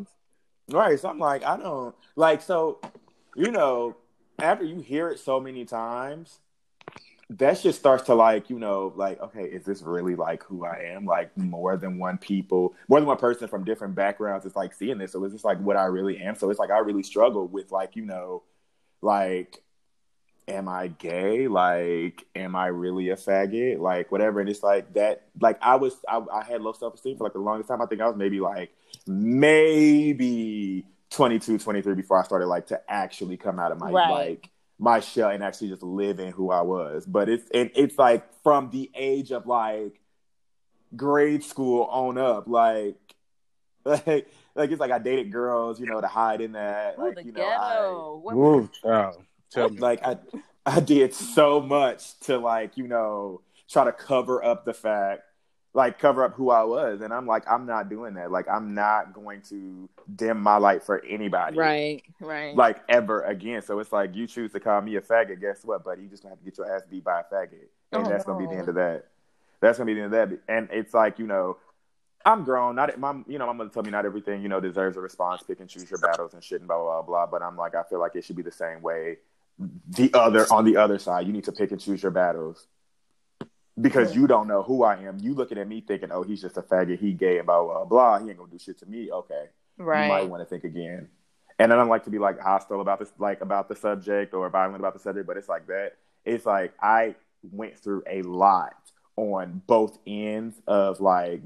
Right. 0.71 0.99
So 0.99 1.09
I'm 1.09 1.19
like, 1.19 1.43
I 1.43 1.57
don't 1.57 1.95
like 2.15 2.41
so 2.41 2.79
you 3.35 3.51
know, 3.51 3.95
after 4.39 4.65
you 4.65 4.79
hear 4.79 5.09
it 5.09 5.19
so 5.19 5.39
many 5.39 5.65
times, 5.65 6.39
that 7.29 7.61
just 7.61 7.79
starts 7.79 8.03
to 8.03 8.13
like, 8.15 8.49
you 8.49 8.59
know, 8.59 8.91
like, 8.95 9.21
okay, 9.21 9.43
is 9.43 9.63
this 9.63 9.81
really 9.81 10.15
like 10.15 10.43
who 10.43 10.65
I 10.65 10.91
am? 10.93 11.05
Like 11.05 11.35
more 11.37 11.77
than 11.77 11.97
one 11.97 12.17
people, 12.17 12.75
more 12.89 12.99
than 12.99 13.07
one 13.07 13.17
person 13.17 13.47
from 13.47 13.63
different 13.63 13.95
backgrounds 13.95 14.45
is 14.45 14.55
like 14.55 14.73
seeing 14.73 14.97
this. 14.97 15.13
So 15.13 15.23
is 15.23 15.31
this 15.31 15.45
like 15.45 15.59
what 15.59 15.77
I 15.77 15.85
really 15.85 16.17
am? 16.17 16.35
So 16.35 16.49
it's 16.49 16.59
like 16.59 16.71
I 16.71 16.79
really 16.79 17.03
struggle 17.03 17.47
with 17.47 17.71
like, 17.71 17.95
you 17.95 18.05
know, 18.05 18.43
like 19.01 19.63
am 20.47 20.67
I 20.67 20.87
gay? 20.87 21.47
Like, 21.47 22.25
am 22.35 22.55
I 22.55 22.67
really 22.67 23.09
a 23.09 23.15
faggot? 23.15 23.79
Like, 23.79 24.11
whatever. 24.11 24.39
And 24.39 24.49
it's 24.49 24.63
like 24.63 24.93
that. 24.93 25.23
Like, 25.39 25.57
I 25.61 25.75
was, 25.75 25.95
I, 26.07 26.21
I 26.31 26.43
had 26.43 26.61
low 26.61 26.73
self 26.73 26.95
esteem 26.95 27.17
for 27.17 27.23
like 27.25 27.33
the 27.33 27.39
longest 27.39 27.69
time. 27.69 27.81
I 27.81 27.85
think 27.85 28.01
I 28.01 28.07
was 28.07 28.15
maybe 28.15 28.39
like, 28.39 28.71
maybe 29.07 30.85
22, 31.11 31.57
23 31.59 31.95
before 31.95 32.19
I 32.19 32.23
started 32.23 32.47
like 32.47 32.67
to 32.67 32.81
actually 32.89 33.37
come 33.37 33.59
out 33.59 33.71
of 33.71 33.79
my 33.79 33.91
Right. 33.91 34.09
like 34.09 34.49
my 34.79 34.99
shell 34.99 35.29
and 35.29 35.43
actually 35.43 35.69
just 35.69 35.83
live 35.83 36.19
in 36.19 36.31
who 36.31 36.51
I 36.51 36.61
was. 36.61 37.05
But 37.05 37.29
it's 37.29 37.49
and 37.53 37.69
it's 37.75 37.97
like 37.97 38.23
from 38.43 38.69
the 38.71 38.89
age 38.95 39.31
of 39.31 39.45
like 39.45 39.99
grade 40.95 41.43
school 41.43 41.83
on 41.85 42.17
up, 42.17 42.47
like 42.47 42.95
like 43.85 44.05
like 44.55 44.71
it's 44.71 44.79
like 44.79 44.91
I 44.91 44.99
dated 44.99 45.31
girls, 45.31 45.79
you 45.79 45.85
know, 45.85 46.01
to 46.01 46.07
hide 46.07 46.41
in 46.41 46.53
that. 46.53 46.95
Ooh, 46.97 47.05
like, 47.05 47.15
the 47.15 47.23
you 47.25 47.31
know, 47.31 47.43
I, 47.45 47.73
ghetto. 47.73 48.19
What- 48.23 48.35
Woo, 48.35 48.69
child. 48.81 49.23
Me. 49.55 49.79
like 49.79 50.05
I 50.05 50.17
I 50.65 50.79
did 50.79 51.13
so 51.13 51.59
much 51.59 52.19
to 52.21 52.37
like, 52.37 52.77
you 52.77 52.87
know, 52.87 53.41
try 53.69 53.85
to 53.85 53.91
cover 53.91 54.43
up 54.43 54.65
the 54.65 54.73
fact 54.73 55.23
like 55.73 55.99
cover 55.99 56.23
up 56.23 56.33
who 56.33 56.49
I 56.49 56.63
was 56.63 57.01
and 57.01 57.13
I'm 57.13 57.25
like 57.25 57.49
I'm 57.49 57.65
not 57.65 57.89
doing 57.89 58.15
that. 58.15 58.31
Like 58.31 58.47
I'm 58.49 58.73
not 58.73 59.13
going 59.13 59.41
to 59.43 59.89
dim 60.15 60.41
my 60.41 60.57
light 60.57 60.83
for 60.83 61.03
anybody. 61.05 61.57
Right. 61.57 62.03
Right. 62.19 62.55
Like 62.55 62.83
ever 62.89 63.23
again. 63.23 63.61
So 63.61 63.79
it's 63.79 63.91
like 63.91 64.15
you 64.15 64.27
choose 64.27 64.51
to 64.51 64.59
call 64.59 64.81
me 64.81 64.95
a 64.95 65.01
faggot, 65.01 65.39
guess 65.39 65.63
what, 65.63 65.83
buddy? 65.83 66.03
You 66.03 66.09
just 66.09 66.23
gonna 66.23 66.33
have 66.35 66.39
to 66.39 66.45
get 66.45 66.57
your 66.57 66.73
ass 66.73 66.83
beat 66.89 67.03
by 67.03 67.21
a 67.21 67.23
faggot. 67.23 67.67
And 67.91 68.05
Oh, 68.05 68.09
that's 68.09 68.25
gonna 68.25 68.39
be 68.39 68.53
the 68.53 68.59
end 68.59 68.69
of 68.69 68.75
oh. 68.75 68.79
that. 68.79 69.05
That's 69.61 69.77
gonna 69.77 69.87
be 69.87 69.93
the 69.93 70.01
end 70.01 70.13
of 70.13 70.29
that. 70.29 70.39
And 70.49 70.67
it's 70.71 70.93
like, 70.93 71.19
you 71.19 71.27
know, 71.27 71.57
I'm 72.25 72.43
grown. 72.43 72.75
Not 72.75 72.99
my, 72.99 73.21
you 73.27 73.39
know, 73.39 73.47
my 73.47 73.53
mother 73.53 73.69
told 73.69 73.85
me 73.85 73.91
not 73.91 74.05
everything, 74.05 74.41
you 74.41 74.49
know, 74.49 74.59
deserves 74.59 74.97
a 74.97 74.99
response. 74.99 75.41
Pick 75.43 75.59
and 75.59 75.69
choose 75.69 75.89
your 75.89 75.99
battles 75.99 76.33
and 76.33 76.43
shit 76.43 76.59
and 76.59 76.67
blah 76.67 76.77
blah 76.77 77.01
blah. 77.01 77.25
But 77.27 77.41
I'm 77.41 77.55
like, 77.55 77.75
I 77.75 77.83
feel 77.83 77.99
like 77.99 78.15
it 78.15 78.25
should 78.25 78.35
be 78.35 78.43
the 78.43 78.51
same 78.51 78.81
way. 78.81 79.17
The 79.89 80.11
other 80.13 80.45
on 80.51 80.65
the 80.65 80.77
other 80.77 80.97
side, 80.97 81.27
you 81.27 81.33
need 81.33 81.43
to 81.45 81.51
pick 81.51 81.71
and 81.71 81.79
choose 81.79 82.01
your 82.01 82.11
battles 82.11 82.67
because 83.79 84.15
you 84.15 84.27
don't 84.27 84.47
know 84.47 84.63
who 84.63 84.83
I 84.83 84.97
am. 84.97 85.19
You 85.19 85.33
looking 85.33 85.57
at 85.57 85.67
me 85.67 85.81
thinking, 85.81 86.11
oh, 86.11 86.23
he's 86.23 86.41
just 86.41 86.57
a 86.57 86.61
faggot, 86.61 86.99
he 86.99 87.13
gay, 87.13 87.37
and 87.37 87.45
blah 87.45 87.63
blah 87.63 87.85
blah. 87.85 88.19
He 88.19 88.29
ain't 88.29 88.37
gonna 88.37 88.51
do 88.51 88.59
shit 88.59 88.79
to 88.79 88.85
me. 88.85 89.11
Okay, 89.11 89.45
right? 89.77 90.03
you 90.03 90.09
might 90.09 90.29
want 90.29 90.41
to 90.41 90.45
think 90.45 90.63
again. 90.63 91.09
And 91.59 91.71
I 91.71 91.75
don't 91.75 91.89
like 91.89 92.05
to 92.05 92.09
be 92.09 92.17
like 92.17 92.39
hostile 92.39 92.81
about 92.81 92.99
this, 92.99 93.11
like 93.19 93.41
about 93.41 93.69
the 93.69 93.75
subject 93.75 94.33
or 94.33 94.49
violent 94.49 94.79
about 94.79 94.93
the 94.93 94.99
subject, 94.99 95.27
but 95.27 95.37
it's 95.37 95.49
like 95.49 95.67
that. 95.67 95.93
It's 96.25 96.45
like 96.45 96.73
I 96.81 97.15
went 97.43 97.77
through 97.77 98.03
a 98.09 98.21
lot 98.23 98.75
on 99.15 99.61
both 99.67 99.97
ends 100.07 100.55
of 100.67 100.99
like 100.99 101.41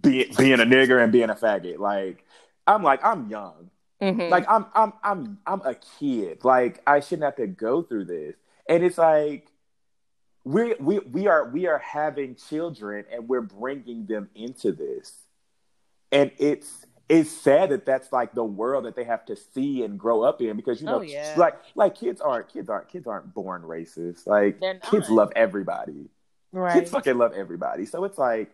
be, 0.00 0.24
being 0.36 0.60
a 0.60 0.64
nigger 0.64 1.02
and 1.02 1.12
being 1.12 1.30
a 1.30 1.34
faggot. 1.34 1.78
Like 1.78 2.24
I'm 2.66 2.82
like 2.82 3.04
I'm 3.04 3.28
young. 3.28 3.70
Mhm. 4.02 4.30
Like 4.30 4.44
I'm 4.50 4.66
I'm 4.74 4.92
I'm 5.04 5.38
I'm 5.46 5.60
a 5.60 5.74
kid. 5.98 6.44
Like 6.44 6.82
I 6.86 6.98
shouldn't 7.00 7.22
have 7.24 7.36
to 7.36 7.46
go 7.46 7.82
through 7.82 8.06
this. 8.06 8.34
And 8.68 8.82
it's 8.82 8.98
like 8.98 9.46
we 10.44 10.74
we 10.80 10.98
we 10.98 11.28
are 11.28 11.48
we 11.48 11.68
are 11.68 11.78
having 11.78 12.34
children 12.34 13.04
and 13.12 13.28
we're 13.28 13.40
bringing 13.42 14.06
them 14.06 14.28
into 14.34 14.72
this. 14.72 15.12
And 16.10 16.32
it's 16.38 16.84
it's 17.08 17.30
sad 17.30 17.70
that 17.70 17.86
that's 17.86 18.12
like 18.12 18.34
the 18.34 18.44
world 18.44 18.86
that 18.86 18.96
they 18.96 19.04
have 19.04 19.24
to 19.26 19.36
see 19.36 19.84
and 19.84 19.98
grow 19.98 20.22
up 20.22 20.40
in 20.40 20.56
because 20.56 20.80
you 20.80 20.86
know 20.86 20.98
Oh, 20.98 21.02
yeah. 21.02 21.34
like 21.36 21.54
like 21.76 21.94
kids 21.94 22.20
aren't 22.20 22.48
kids 22.48 22.68
aren't 22.68 22.88
kids 22.88 23.06
aren't 23.06 23.32
born 23.32 23.62
racist. 23.62 24.26
Like 24.26 24.60
kids 24.90 25.10
love 25.10 25.32
everybody. 25.36 26.08
Right. 26.50 26.74
Kids 26.74 26.90
fucking 26.90 27.16
love 27.16 27.34
everybody. 27.34 27.86
So 27.86 28.02
it's 28.04 28.18
like 28.18 28.50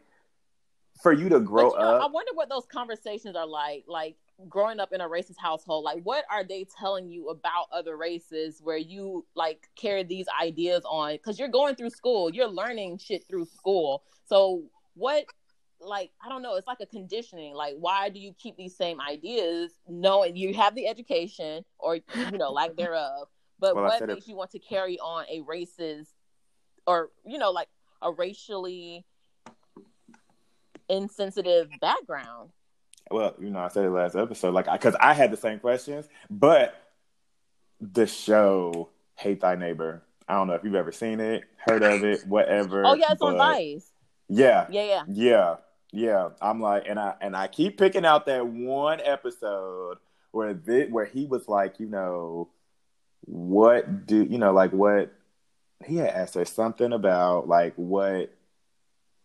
for 1.03 1.13
you 1.13 1.31
to 1.31 1.41
grow 1.41 1.71
But, 1.71 1.79
you 1.79 1.85
know, 1.85 1.91
up 1.97 2.03
I 2.03 2.07
wonder 2.13 2.33
what 2.35 2.51
those 2.51 2.67
conversations 2.67 3.35
are 3.35 3.47
like. 3.47 3.85
Like 3.89 4.17
growing 4.49 4.79
up 4.79 4.93
in 4.93 5.01
a 5.01 5.09
racist 5.09 5.37
household, 5.39 5.85
like 5.85 6.01
what 6.05 6.25
are 6.31 6.45
they 6.45 6.65
telling 6.79 7.09
you 7.09 7.29
about 7.29 7.67
other 7.73 7.97
races 7.97 8.61
where 8.63 8.77
you 8.77 9.27
like 9.35 9.69
carry 9.77 10.05
these 10.05 10.27
ideas 10.41 10.83
on? 10.89 11.15
Because 11.15 11.39
you're 11.39 11.49
going 11.49 11.75
through 11.75 11.91
school, 11.91 12.31
you're 12.31 12.49
learning 12.49 12.99
shit 12.99 13.25
through 13.29 13.47
school. 13.47 14.03
So 14.27 14.65
what 14.95 15.25
like 15.81 16.11
I 16.25 16.29
don't 16.29 16.43
know, 16.43 16.57
it's 16.57 16.67
like 16.67 16.81
a 16.81 16.87
conditioning. 16.87 17.55
Like, 17.55 17.75
why 17.79 18.09
do 18.09 18.19
you 18.19 18.33
keep 18.39 18.57
these 18.57 18.77
same 18.77 19.01
ideas 19.01 19.73
knowing 19.89 20.37
you 20.37 20.55
have 20.55 20.75
the 20.75 20.87
education 20.87 21.65
or 21.79 21.97
you 21.97 22.39
know, 22.39 22.53
lack 22.53 22.75
thereof? 22.77 23.29
But 23.59 23.75
Well, 23.75 23.85
what 23.85 23.99
said 23.99 24.11
it- 24.11 24.15
makes 24.15 24.29
you 24.29 24.37
want 24.37 24.51
to 24.53 24.59
carry 24.59 24.99
on 24.99 25.25
a 25.29 25.41
racist 25.43 26.09
or 26.87 27.11
you 27.27 27.39
know, 27.39 27.51
like 27.51 27.69
a 28.03 28.13
racially 28.13 29.05
insensitive 30.89 31.69
background? 31.81 32.51
Well, 33.11 33.35
you 33.41 33.51
know, 33.51 33.61
I 33.61 33.69
said 33.69 33.85
it 33.85 33.91
last 33.91 34.17
episode, 34.17 34.55
like, 34.55 34.71
because 34.71 34.95
I, 35.01 35.15
had 35.15 35.31
the 35.31 35.37
same 35.37 35.59
questions, 35.59 36.07
but 36.31 36.75
the 37.81 38.07
show 38.07 38.91
Hate 39.17 39.41
Thy 39.41 39.55
Neighbor. 39.55 40.03
I 40.29 40.35
don't 40.35 40.47
know 40.47 40.55
if 40.55 40.65
you've 40.65 40.75
ever 40.75 40.93
seen 40.93 41.21
it, 41.21 41.45
heard 41.57 41.83
of 41.83 42.05
it, 42.05 42.27
whatever. 42.27 42.85
Oh 42.85 42.95
yeah, 42.95 43.13
it's 43.13 43.23
on 43.23 43.37
Vice. 43.37 43.91
Yeah, 44.29 44.67
Yeah, 44.71 44.85
yeah. 44.85 45.03
yeah, 45.09 45.57
yeah. 45.91 46.29
I'm 46.43 46.61
like, 46.61 46.85
and 46.87 46.99
I 46.99 47.15
and 47.21 47.35
I 47.35 47.47
keep 47.49 47.79
picking 47.79 48.05
out 48.05 48.27
that 48.27 48.47
one 48.47 49.01
episode 49.03 49.97
where 50.33 50.53
thi- 50.53 50.89
where 50.91 51.07
he 51.07 51.25
was 51.25 51.49
like, 51.49 51.81
you 51.81 51.87
know, 51.87 52.51
what 53.23 54.07
do 54.07 54.23
you 54.23 54.39
know, 54.39 54.53
like 54.53 54.73
what 54.73 55.13
he 55.87 55.97
had 55.97 56.11
asked 56.11 56.35
her 56.35 56.45
something 56.45 56.93
about 56.93 57.49
like 57.49 57.73
what 57.77 58.35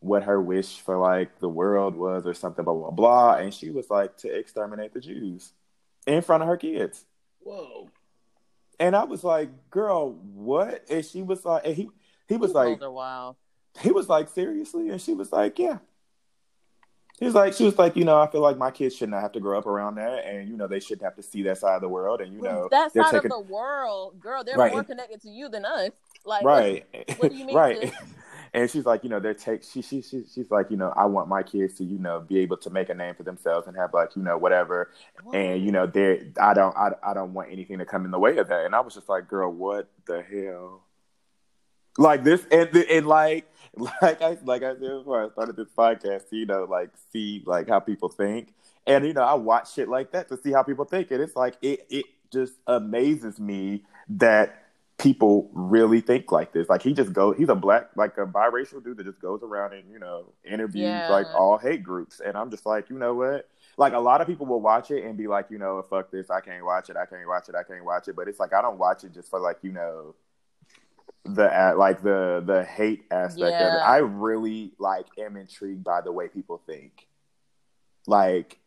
what 0.04 0.24
her 0.24 0.42
wish 0.42 0.80
for 0.82 0.98
like 0.98 1.40
the 1.40 1.50
world 1.50 1.96
was 1.96 2.26
or 2.28 2.34
something, 2.34 2.66
blah 2.66 2.74
blah 2.74 2.92
blah, 2.92 3.36
and 3.36 3.54
she 3.54 3.70
was 3.70 3.90
like 3.90 4.18
to 4.18 4.28
exterminate 4.30 4.94
the 4.94 5.00
Jews 5.00 5.54
in 6.06 6.22
front 6.22 6.44
of 6.44 6.50
her 6.50 6.58
kids. 6.58 7.06
Whoa. 7.40 7.90
And 8.80 8.96
I 8.96 9.04
was 9.06 9.24
like, 9.24 9.50
girl, 9.70 10.12
what? 10.34 10.84
And 10.90 11.06
she 11.06 11.22
was 11.22 11.46
like, 11.46 11.66
and 11.66 11.76
he 11.76 11.90
he 12.28 12.38
was 12.38 12.50
These 12.52 12.56
like, 12.56 12.68
hoes 12.80 12.82
are 12.84 12.92
wild. 12.92 13.36
he 13.80 13.92
was 13.92 14.10
like, 14.10 14.30
seriously? 14.30 14.90
And 14.90 15.02
she 15.02 15.14
was 15.14 15.32
like, 15.32 15.58
yeah. 15.60 15.78
He 17.20 17.26
was 17.26 17.36
like, 17.36 17.54
she 17.54 17.64
was 17.64 17.78
like, 17.78 17.96
you 17.96 18.04
know, 18.04 18.18
I 18.20 18.28
feel 18.30 18.42
like 18.42 18.58
my 18.58 18.72
kids 18.72 18.96
should 18.96 19.10
not 19.10 19.22
have 19.22 19.32
to 19.34 19.40
grow 19.40 19.58
up 19.58 19.68
around 19.68 19.96
that, 19.96 20.26
and 20.26 20.50
you 20.50 20.58
know, 20.58 20.68
they 20.68 20.80
shouldn't 20.80 21.04
have 21.04 21.16
to 21.16 21.24
see 21.24 21.44
that 21.44 21.60
side 21.60 21.76
of 21.76 21.82
the 21.82 21.88
world, 21.88 22.20
and 22.22 22.34
you 22.34 22.42
know, 22.42 22.68
that 22.72 22.92
side 22.92 23.12
taking 23.12 23.32
of 23.32 23.48
the 23.48 23.54
world, 23.54 24.20
girl, 24.20 24.44
they're 24.44 24.58
Right. 24.58 24.74
more 24.74 24.84
connected 24.84 25.22
to 25.22 25.30
you 25.30 25.48
than 25.48 25.64
us. 25.64 25.92
Like, 26.26 26.44
right, 26.44 26.86
what 27.18 27.30
do 27.32 27.38
you 27.38 27.46
mean, 27.46 27.56
right. 27.64 27.94
And 28.54 28.70
she's 28.70 28.86
like, 28.86 29.04
you 29.04 29.10
know, 29.10 29.20
they're 29.20 29.34
take. 29.34 29.64
She, 29.64 29.82
she, 29.82 30.02
she, 30.02 30.24
she's 30.32 30.52
like, 30.52 30.70
you 30.70 30.78
know, 30.78 30.94
I 30.96 31.06
want 31.06 31.28
my 31.28 31.42
kids 31.42 31.78
to, 31.80 31.84
you 31.84 31.98
know, 31.98 32.20
be 32.20 32.40
able 32.40 32.58
to 32.58 32.70
make 32.70 32.90
a 32.90 32.94
name 32.94 33.16
for 33.16 33.24
themselves 33.24 33.68
and 33.68 33.76
have 33.76 33.94
like, 33.94 34.16
you 34.16 34.22
know, 34.22 34.38
whatever. 34.38 34.92
And 35.34 35.64
you 35.64 35.72
know, 35.72 35.88
they, 35.88 36.32
I 36.40 36.54
don't, 36.54 36.76
I, 36.78 36.92
I 37.04 37.14
don't 37.16 37.34
want 37.34 37.52
anything 37.52 37.80
to 37.80 37.86
come 37.86 38.06
in 38.06 38.12
the 38.12 38.20
way 38.20 38.38
of 38.38 38.50
that. 38.50 38.66
And 38.66 38.76
I 38.76 38.82
was 38.82 38.94
just 38.94 39.10
like, 39.10 39.28
girl, 39.28 39.52
what 39.52 39.90
the 40.06 40.22
hell? 40.22 40.84
Like 41.98 42.24
this, 42.24 42.46
and 42.52 42.76
and 42.76 43.08
like, 43.08 43.52
like 44.02 44.22
I, 44.22 44.38
like 44.44 44.64
I 44.64 44.74
said 44.74 44.82
before, 44.82 45.26
I 45.26 45.30
started 45.30 45.56
this 45.56 45.70
podcast, 45.76 46.24
you 46.32 46.46
know, 46.46 46.66
like 46.70 46.90
see 47.12 47.44
like 47.46 47.70
how 47.70 47.80
people 47.80 48.10
think, 48.10 48.54
and 48.88 49.06
you 49.06 49.14
know, 49.14 49.22
I 49.22 49.36
watch 49.36 49.74
shit 49.74 49.88
like 49.88 50.12
that 50.12 50.30
to 50.30 50.38
see 50.38 50.52
how 50.52 50.64
people 50.64 50.86
think, 50.86 51.12
and 51.12 51.22
it's 51.22 51.36
like 51.36 51.56
it, 51.62 51.86
it 51.90 52.06
just 52.32 52.54
amazes 52.66 53.40
me 53.40 53.84
that 54.10 54.63
people 55.00 55.50
really 55.54 56.02
think 56.02 56.32
like 56.32 56.54
this. 56.54 56.70
Like 56.70 56.82
he 56.82 56.94
just 56.94 57.14
goes, 57.14 57.36
he's 57.38 57.50
a 57.50 57.56
black, 57.56 57.90
like 57.96 58.18
a 58.18 58.26
biracial 58.26 58.84
dude 58.84 58.98
that 58.98 59.06
just 59.06 59.20
goes 59.20 59.42
around 59.44 59.74
and 59.74 59.90
you 59.92 60.00
know 60.00 60.26
interviews 60.50 60.86
Yeah. 60.86 61.12
like 61.12 61.28
all 61.36 61.58
hate 61.58 61.84
groups, 61.84 62.22
and 62.24 62.38
I'm 62.38 62.50
just 62.52 62.66
like, 62.66 62.90
you 62.90 62.98
know 62.98 63.14
what? 63.14 63.50
Like 63.78 63.94
a 63.94 64.00
lot 64.00 64.22
of 64.22 64.28
people 64.28 64.46
will 64.46 64.62
watch 64.62 64.92
it 64.92 65.04
and 65.04 65.18
be 65.18 65.28
like, 65.28 65.48
you 65.50 65.58
know, 65.58 65.82
fuck 65.90 66.12
this, 66.12 66.30
I 66.30 66.42
can't 66.42 66.64
watch 66.64 66.90
it, 66.90 66.96
I 66.96 67.06
can't 67.08 67.28
watch 67.28 67.50
it, 67.50 67.56
I 67.56 67.64
can't 67.64 67.84
watch 67.84 68.08
it. 68.08 68.16
But 68.16 68.28
it's 68.28 68.40
like 68.40 68.54
I 68.54 68.62
don't 68.62 68.78
watch 68.78 69.04
it 69.04 69.14
just 69.14 69.30
for 69.30 69.40
like 69.40 69.58
you 69.64 69.72
know 69.72 70.16
the 71.26 71.74
like 71.78 72.02
the 72.04 72.44
the 72.46 72.64
hate 72.64 73.06
aspect 73.10 73.42
of 73.62 73.74
it. 73.74 73.80
I 73.80 73.98
really 73.98 74.74
like 74.78 75.08
am 75.18 75.38
intrigued 75.38 75.84
by 75.84 76.02
the 76.02 76.12
way 76.12 76.28
people 76.28 76.62
think, 76.68 77.08
like 78.08 78.60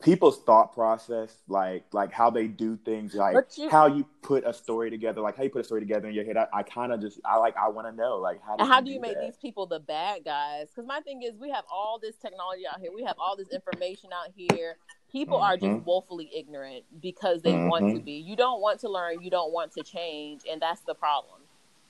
people's 0.00 0.42
thought 0.42 0.72
process, 0.74 1.34
like 1.48 1.84
like 1.92 2.12
how 2.12 2.30
they 2.30 2.46
do 2.46 2.76
things, 2.84 3.14
like 3.14 3.36
you- 3.56 3.68
how 3.68 3.86
you 3.86 4.04
put 4.22 4.44
a 4.46 4.52
story 4.52 4.90
together, 4.90 5.20
like 5.20 5.36
how 5.36 5.42
you 5.42 5.50
put 5.50 5.60
a 5.60 5.64
story 5.64 5.80
together 5.80 6.08
in 6.08 6.14
your 6.14 6.24
head. 6.24 6.36
I, 6.36 6.46
I 6.52 6.62
kind 6.62 6.92
of 6.92 7.00
just 7.00 7.20
I 7.24 7.36
like 7.38 7.56
I 7.56 7.68
want 7.68 7.86
to 7.88 7.92
know 7.92 8.16
like 8.18 8.40
how 8.42 8.56
And 8.58 8.66
how 8.68 8.80
do 8.80 8.86
do 8.86 8.92
you 8.92 9.00
make 9.00 9.14
that? 9.14 9.20
these 9.22 9.36
people 9.36 9.66
the 9.66 9.80
bad 9.80 10.24
guys? 10.24 10.68
Because 10.68 10.86
my 10.86 11.00
thing 11.00 11.22
is, 11.22 11.34
we 11.38 11.50
have 11.50 11.64
all 11.70 11.98
this 12.00 12.16
technology 12.16 12.62
out 12.66 12.80
here. 12.80 12.90
We 12.94 13.04
have 13.04 13.16
all 13.18 13.36
this 13.36 13.48
information 13.50 14.10
out 14.12 14.30
here. 14.34 14.76
People 15.12 15.38
are 15.38 15.56
just 15.56 15.64
Mhm. 15.80 15.84
woefully 15.84 16.30
ignorant 16.34 16.84
because 17.00 17.42
they 17.42 17.56
want 17.56 17.88
to 17.94 18.00
Mhm. 18.00 18.04
be. 18.04 18.12
You 18.12 18.36
don't 18.36 18.60
want 18.60 18.80
to 18.80 18.88
learn. 18.88 19.20
You 19.22 19.30
don't 19.30 19.52
want 19.52 19.72
to 19.72 19.82
change, 19.82 20.42
and 20.50 20.60
that's 20.62 20.82
the 20.82 20.94
problem. 20.94 21.40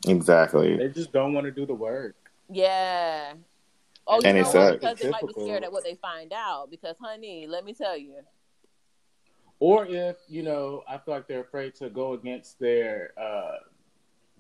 exactly? 0.09 0.79
They 0.79 0.89
just 0.89 1.13
don't 1.13 1.35
want 1.35 1.45
to 1.45 1.51
do 1.51 1.67
the 1.67 1.75
work. 1.75 2.17
Yeah. 2.49 3.35
Oh, 4.11 4.21
you 4.21 4.27
And 4.27 4.37
know 4.37 4.43
it's, 4.43 4.55
what? 4.55 4.81
Because 4.81 4.99
they 4.99 5.09
might 5.09 5.27
be 5.27 5.33
scared 5.33 5.63
at 5.63 5.71
what 5.71 5.85
they 5.85 5.95
find 5.95 6.33
out. 6.33 6.69
Because, 6.69 6.97
honey, 7.01 7.47
let 7.47 7.65
me 7.65 7.73
tell 7.73 7.97
you. 7.97 8.17
Or 9.61 9.87
if, 9.87 10.17
you 10.29 10.43
know, 10.43 10.83
I 10.89 10.99
feel 10.99 11.15
like 11.15 11.29
they're 11.29 11.43
afraid 11.43 11.77
to 11.77 11.91
go 11.91 12.15
against 12.15 12.59
their 12.59 13.13
uh 13.17 13.59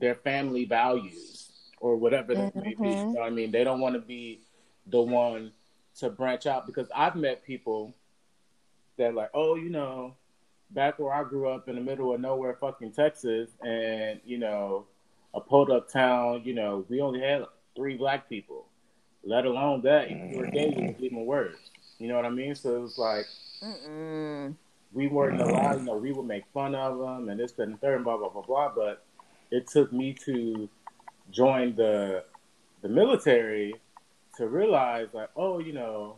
their 0.00 0.14
family 0.16 0.64
values 0.64 1.52
or 1.78 1.94
whatever 1.96 2.35
that 2.35 2.56
may 2.56 2.74
be. 2.74 2.88
You 2.88 2.94
Mhm. 2.96 3.14
know 3.14 3.20
what 3.20 3.26
I 3.26 3.30
mean? 3.30 3.50
They 3.52 3.62
don't 3.64 3.80
want 3.80 3.94
to 3.94 4.00
be 4.00 4.40
the 4.87 5.00
one 5.00 5.52
to 5.98 6.11
branch 6.11 6.46
out 6.46 6.66
because 6.66 6.88
I've 6.94 7.16
met 7.16 7.44
people 7.44 7.94
that 8.96 9.14
like, 9.14 9.30
oh, 9.35 9.54
you 9.56 9.68
know, 9.68 10.16
back 10.70 10.98
where 10.98 11.12
I 11.12 11.22
grew 11.22 11.48
up 11.48 11.68
in 11.68 11.76
the 11.76 11.80
middle 11.83 12.12
of 12.14 12.20
nowhere, 12.20 12.54
fucking 12.54 12.92
Texas, 12.92 13.50
and 13.62 14.20
you 14.24 14.38
know, 14.38 14.87
a 15.35 15.40
pulled 15.40 15.70
up 15.70 15.88
town, 15.92 16.42
you 16.44 16.54
know, 16.54 16.85
we 16.88 17.00
only 17.02 17.20
had 17.20 17.44
three 17.76 17.96
black 17.96 18.28
people. 18.28 18.66
Let 19.22 19.44
alone 19.44 19.83
that, 19.83 20.11
if 20.11 20.33
you 20.33 20.38
were 20.38 20.46
gay, 20.46 20.68
it 20.68 20.76
was 20.76 20.96
mm. 20.96 21.00
even 21.00 21.26
worse. 21.26 21.56
You 21.98 22.09
know 22.09 22.16
what 22.16 22.24
I 22.24 22.30
mean? 22.30 22.54
So 22.54 22.76
it 22.76 22.80
was 22.80 22.98
like 22.98 23.26
Mm-mm. 23.62 24.54
we 24.92 25.09
weren't 25.09 25.40
mm. 25.40 25.48
allowed, 25.48 25.80
you 25.80 25.87
know, 25.87 25.96
we 25.96 26.12
would 26.12 26.26
make 26.26 26.44
fun 26.54 26.74
of 26.74 26.98
them 26.98 27.28
and 27.28 27.38
this, 27.38 27.52
that, 27.52 27.64
and 27.64 27.74
the 27.74 27.78
third, 27.78 27.96
and 27.96 28.04
blah, 28.04 28.16
blah, 28.16 28.30
blah, 28.30 28.42
blah. 28.42 28.72
But 28.74 29.04
it 29.50 29.66
took 29.66 29.92
me 29.92 30.14
to 30.24 30.68
join 31.30 31.74
the 31.76 32.24
the 32.83 32.88
military 32.88 33.74
to 34.38 34.48
realize, 34.48 35.09
like, 35.12 35.28
oh, 35.37 35.59
you 35.59 35.74
know, 35.74 36.16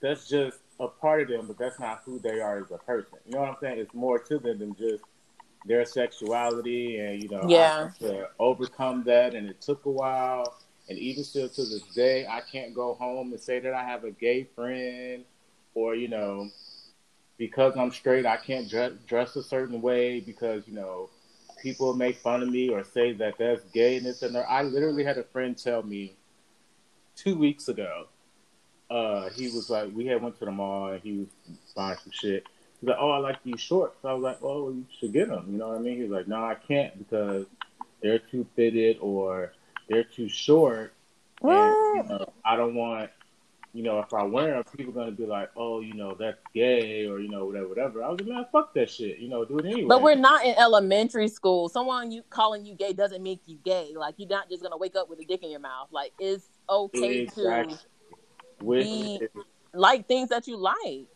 that's 0.00 0.28
just 0.28 0.58
a 0.80 0.88
part 0.88 1.22
of 1.22 1.28
them, 1.28 1.46
but 1.46 1.56
that's 1.56 1.78
not 1.78 2.02
who 2.04 2.18
they 2.18 2.40
are 2.40 2.58
as 2.58 2.72
a 2.72 2.78
person. 2.78 3.18
You 3.26 3.34
know 3.34 3.40
what 3.42 3.50
I'm 3.50 3.56
saying? 3.60 3.78
It's 3.78 3.94
more 3.94 4.18
to 4.18 4.38
them 4.38 4.58
than 4.58 4.74
just 4.74 5.04
their 5.64 5.84
sexuality, 5.84 6.98
and 6.98 7.22
you 7.22 7.28
know, 7.28 7.42
I 7.42 7.48
Yeah. 7.48 7.84
had 7.84 7.98
to 8.00 8.28
overcome 8.40 9.04
that, 9.04 9.34
and 9.34 9.48
it 9.48 9.60
took 9.60 9.84
a 9.86 9.90
while. 9.90 10.56
And 10.88 10.98
even 10.98 11.24
still 11.24 11.48
to 11.48 11.64
this 11.64 11.82
day, 11.94 12.26
I 12.26 12.40
can't 12.40 12.74
go 12.74 12.94
home 12.94 13.32
and 13.32 13.40
say 13.40 13.58
that 13.60 13.72
I 13.72 13.84
have 13.84 14.04
a 14.04 14.10
gay 14.10 14.44
friend, 14.54 15.24
or 15.74 15.94
you 15.94 16.08
know, 16.08 16.50
because 17.38 17.76
I'm 17.76 17.90
straight, 17.90 18.26
I 18.26 18.36
can't 18.36 18.68
dress, 18.68 19.36
a 19.36 19.42
certain 19.42 19.80
way 19.80 20.20
because 20.20 20.66
you 20.68 20.74
know 20.74 21.08
people 21.62 21.94
make 21.94 22.18
fun 22.18 22.42
of 22.42 22.50
me 22.50 22.68
or 22.68 22.84
say 22.84 23.12
that 23.12 23.34
that's 23.38 23.64
gay 23.72 23.96
and 23.96 24.04
this 24.04 24.22
and 24.22 24.34
that. 24.34 24.46
I 24.48 24.62
literally 24.62 25.04
had 25.04 25.16
a 25.16 25.24
friend 25.24 25.56
tell 25.56 25.82
me 25.82 26.12
two 27.16 27.36
weeks 27.36 27.68
ago. 27.68 28.06
Uh, 28.90 29.30
he 29.30 29.46
was 29.48 29.70
like, 29.70 29.90
we 29.94 30.06
had 30.06 30.22
went 30.22 30.38
to 30.38 30.44
the 30.44 30.50
mall 30.50 30.88
and 30.88 31.00
he 31.02 31.18
was 31.18 31.28
buying 31.74 31.96
some 32.02 32.12
shit. 32.12 32.46
He's 32.80 32.88
like, 32.88 32.98
oh, 33.00 33.10
I 33.12 33.16
like 33.16 33.42
these 33.42 33.60
shorts. 33.60 33.96
I 34.04 34.12
was 34.12 34.22
like, 34.22 34.38
oh, 34.42 34.70
you 34.70 34.84
should 35.00 35.14
get 35.14 35.28
them. 35.28 35.46
You 35.50 35.56
know 35.56 35.68
what 35.68 35.78
I 35.78 35.80
mean? 35.80 35.96
He 35.96 36.02
was 36.02 36.10
like, 36.10 36.28
no, 36.28 36.44
I 36.44 36.54
can't 36.54 36.98
because 36.98 37.46
they're 38.02 38.18
too 38.18 38.46
fitted 38.54 38.98
or 39.00 39.52
they're 39.88 40.04
too 40.04 40.28
short. 40.28 40.94
And, 41.42 41.50
you 41.50 42.02
know, 42.08 42.32
I 42.44 42.56
don't 42.56 42.74
want, 42.74 43.10
you 43.74 43.82
know, 43.82 43.98
if 43.98 44.14
I 44.14 44.22
wear 44.22 44.54
them, 44.54 44.64
people 44.76 44.92
are 44.92 44.94
going 44.94 45.16
to 45.16 45.20
be 45.20 45.26
like, 45.26 45.50
oh, 45.56 45.80
you 45.80 45.92
know, 45.94 46.14
that's 46.18 46.38
gay 46.54 47.06
or, 47.06 47.18
you 47.18 47.28
know, 47.28 47.44
whatever, 47.44 47.68
whatever. 47.68 48.02
I 48.04 48.08
was 48.08 48.20
like, 48.20 48.28
man, 48.28 48.46
fuck 48.52 48.72
that 48.74 48.88
shit. 48.88 49.18
You 49.18 49.28
know, 49.28 49.44
do 49.44 49.58
it 49.58 49.66
anyway. 49.66 49.88
But 49.88 50.02
we're 50.02 50.14
not 50.14 50.44
in 50.46 50.54
elementary 50.56 51.28
school. 51.28 51.68
Someone 51.68 52.10
you 52.10 52.22
calling 52.30 52.64
you 52.64 52.74
gay 52.74 52.92
doesn't 52.92 53.22
make 53.22 53.40
you 53.46 53.58
gay. 53.64 53.92
Like 53.96 54.14
you're 54.16 54.28
not 54.28 54.48
just 54.48 54.62
gonna 54.62 54.76
wake 54.78 54.96
up 54.96 55.10
with 55.10 55.18
a 55.20 55.24
dick 55.24 55.42
in 55.42 55.50
your 55.50 55.60
mouth. 55.60 55.88
Like 55.90 56.12
it's 56.18 56.46
okay 56.70 57.22
Exactly. 57.22 57.74
to 57.74 58.64
which, 58.64 58.86
be- 58.86 59.18
is, 59.20 59.30
like 59.74 60.06
things 60.06 60.28
that 60.30 60.46
you 60.46 60.56
like. 60.56 61.08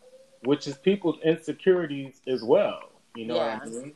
which 0.43 0.67
is 0.67 0.75
people's 0.77 1.19
insecurities 1.23 2.21
as 2.27 2.43
well. 2.43 2.91
You 3.15 3.25
know 3.25 3.37
what 3.37 3.61
I 3.61 3.65
Yeah. 3.65 3.71
mean? 3.71 3.95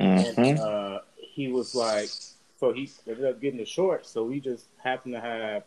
Mhm. 0.00 0.38
And 0.38 0.58
uh, 0.58 1.00
he 1.16 1.48
was 1.48 1.74
like, 1.74 2.08
so 2.58 2.72
he 2.72 2.90
ended 3.06 3.24
up 3.24 3.40
getting 3.40 3.58
the 3.58 3.64
shorts. 3.64 4.10
So 4.10 4.24
we 4.24 4.40
just 4.40 4.66
happened 4.82 5.14
to 5.14 5.20
have 5.20 5.62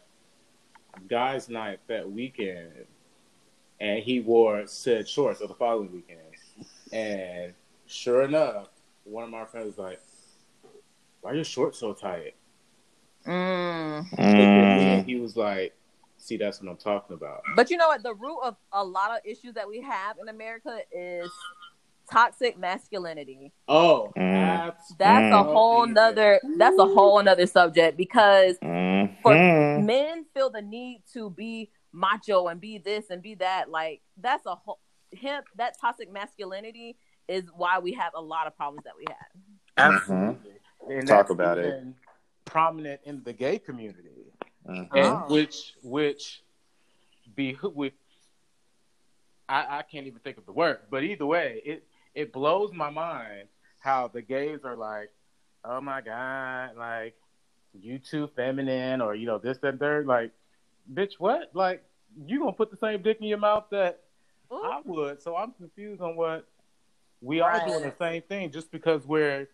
guys' 1.07 1.47
night 1.49 1.79
that 1.87 2.09
weekend, 2.09 2.71
and 3.79 4.03
he 4.03 4.19
wore 4.19 4.67
said 4.67 5.07
shorts 5.07 5.41
of 5.41 5.47
the 5.47 5.55
following 5.55 5.91
weekend. 5.91 6.19
And 6.91 7.53
sure 7.85 8.23
enough, 8.23 8.67
one 9.05 9.23
of 9.23 9.29
my 9.29 9.45
friends 9.45 9.67
was 9.67 9.77
like, 9.77 10.01
"Why 11.21 11.31
are 11.31 11.35
your 11.35 11.43
shorts 11.45 11.79
so 11.79 11.93
tight?" 11.93 12.35
Mm. 13.25 14.07
and 14.17 15.05
he 15.05 15.15
was 15.15 15.37
like, 15.37 15.73
"See, 16.17 16.35
that's 16.35 16.61
what 16.61 16.69
I'm 16.69 16.77
talking 16.77 17.15
about." 17.15 17.43
But 17.55 17.69
you 17.69 17.77
know 17.77 17.87
what? 17.87 18.03
The 18.03 18.15
root 18.15 18.39
of 18.43 18.57
a 18.73 18.83
lot 18.83 19.11
of 19.11 19.25
issues 19.25 19.53
that 19.53 19.67
we 19.67 19.79
have 19.81 20.17
in 20.19 20.27
America 20.27 20.79
is 20.91 21.31
toxic 22.11 22.57
masculinity. 22.57 23.53
Oh, 23.67 24.11
Mm. 24.17 24.33
abs- 24.47 24.95
That's 24.97 25.33
a 25.33 25.43
whole 25.43 25.85
nother. 25.87 26.39
That's 26.57 26.77
a 26.77 26.85
whole 26.85 27.21
nother 27.23 27.47
subject 27.47 27.97
because 27.97 28.57
Mhm. 28.59 29.21
For 29.21 29.33
men 29.33 30.25
feel 30.33 30.49
the 30.49 30.61
need 30.61 31.03
to 31.13 31.29
be 31.29 31.71
macho 31.93 32.47
and 32.47 32.59
be 32.61 32.77
this 32.77 33.09
and 33.09 33.21
be 33.21 33.35
that. 33.35 33.69
Like 33.69 34.01
that's 34.17 34.45
a 34.45 34.55
whole 34.55 34.79
him 35.11 35.43
that 35.55 35.77
toxic 35.79 36.11
masculinity 36.11 36.97
is 37.27 37.43
why 37.55 37.79
we 37.79 37.91
have 37.93 38.13
a 38.15 38.21
lot 38.21 38.47
of 38.47 38.55
problems 38.55 38.83
that 38.85 38.93
we 38.97 39.05
have. 39.09 39.27
Absolutely. 39.77 40.51
And 40.89 41.07
Talk 41.07 41.29
about 41.29 41.57
it. 41.57 41.83
Prominent 42.45 43.01
in 43.05 43.23
the 43.23 43.33
gay 43.33 43.59
community, 43.59 44.31
Mhm. 44.67 44.89
and 44.95 45.17
Oh. 45.17 45.25
which 45.29 45.75
which 45.83 46.43
be 47.35 47.57
with. 47.63 47.93
I, 49.49 49.79
I 49.79 49.81
can't 49.83 50.07
even 50.07 50.19
think 50.19 50.37
of 50.37 50.45
the 50.45 50.51
word, 50.53 50.79
but 50.89 51.03
either 51.03 51.25
way, 51.25 51.61
it 51.65 51.85
it 52.15 52.33
blows 52.33 52.71
my 52.73 52.89
mind 52.89 53.47
how 53.79 54.07
the 54.07 54.21
gays 54.21 54.59
are 54.63 54.75
like, 54.75 55.09
oh 55.63 55.81
my 55.81 56.01
god, 56.01 56.75
like 56.77 57.15
you 57.73 57.99
too 57.99 58.29
feminine, 58.35 59.01
or 59.01 59.15
you 59.15 59.25
know 59.25 59.37
this 59.37 59.57
that 59.59 59.79
third. 59.79 60.05
Like, 60.05 60.31
bitch, 60.93 61.13
what? 61.19 61.51
Like 61.53 61.83
you 62.25 62.39
gonna 62.39 62.51
put 62.51 62.71
the 62.71 62.77
same 62.77 63.01
dick 63.01 63.17
in 63.21 63.27
your 63.27 63.37
mouth 63.37 63.65
that 63.71 64.01
Ooh. 64.51 64.61
I 64.63 64.81
would? 64.85 65.21
So 65.21 65.35
I'm 65.35 65.51
confused 65.51 66.01
on 66.01 66.15
what 66.15 66.47
we 67.21 67.39
are 67.39 67.51
Right. 67.51 67.67
doing 67.67 67.83
the 67.83 67.95
same 67.97 68.21
thing 68.23 68.51
just 68.51 68.71
because 68.71 69.05
we're 69.05 69.47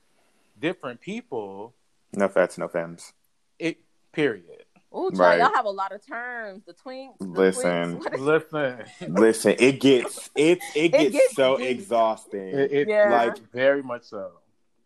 different 0.60 1.02
people. 1.02 1.76
No 2.13 2.28
fats, 2.28 2.58
no 2.58 2.67
femmes. 2.67 3.13
It 3.60 3.80
period. 4.12 4.65
Ooh, 4.95 5.10
child, 5.12 5.19
Right. 5.19 5.39
y'all 5.39 5.54
have 5.54 5.65
a 5.65 5.69
lot 5.69 5.91
of 5.91 6.06
terms. 6.06 6.63
The 6.65 6.73
twinks. 6.73 7.17
The 7.19 7.26
Listen. 7.26 8.00
twinks. 8.02 8.19
Listen, 8.19 9.13
Listen, 9.13 9.56
it 9.60 9.80
gets 9.80 10.30
it 10.36 10.60
it 10.76 10.89
gets, 10.89 11.12
gets 11.12 11.36
so 11.36 11.58
deep. 11.58 11.67
exhausting. 11.69 12.50
it, 12.50 12.71
it 12.71 12.88
Yeah. 12.88 13.10
like 13.26 13.52
very 13.52 13.84
much 13.84 14.04
so. 14.04 14.32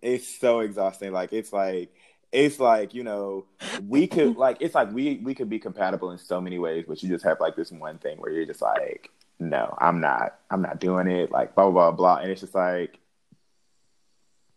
it's 0.02 0.28
so 0.28 0.60
exhausting. 0.62 1.12
Like 1.12 1.32
it's 1.34 1.54
like 1.54 1.94
it's 2.32 2.60
like 2.60 2.94
you 2.94 3.04
know 3.04 3.46
we 3.88 4.08
could 4.08 4.38
like 4.46 4.58
it's 4.60 4.74
like 4.76 4.92
we 4.92 5.18
we 5.24 5.36
could 5.36 5.50
be 5.50 5.60
compatible 5.60 6.12
in 6.12 6.18
so 6.18 6.42
many 6.42 6.58
ways, 6.60 6.86
but 6.88 7.02
you 7.04 7.10
just 7.10 7.24
have 7.26 7.40
like 7.40 7.56
this 7.56 7.72
one 7.72 7.98
thing 8.00 8.18
where 8.20 8.32
you're 8.32 8.46
just 8.46 8.62
like, 8.62 9.10
no, 9.40 9.76
I'm 9.80 10.00
not, 10.02 10.40
I'm 10.50 10.62
not 10.62 10.80
doing 10.80 11.08
it. 11.08 11.32
Like 11.32 11.54
blah 11.56 11.70
blah 11.70 11.92
blah 11.92 12.16
blah, 12.16 12.16
and 12.24 12.32
it's 12.32 12.42
just 12.42 12.56
like. 12.56 12.98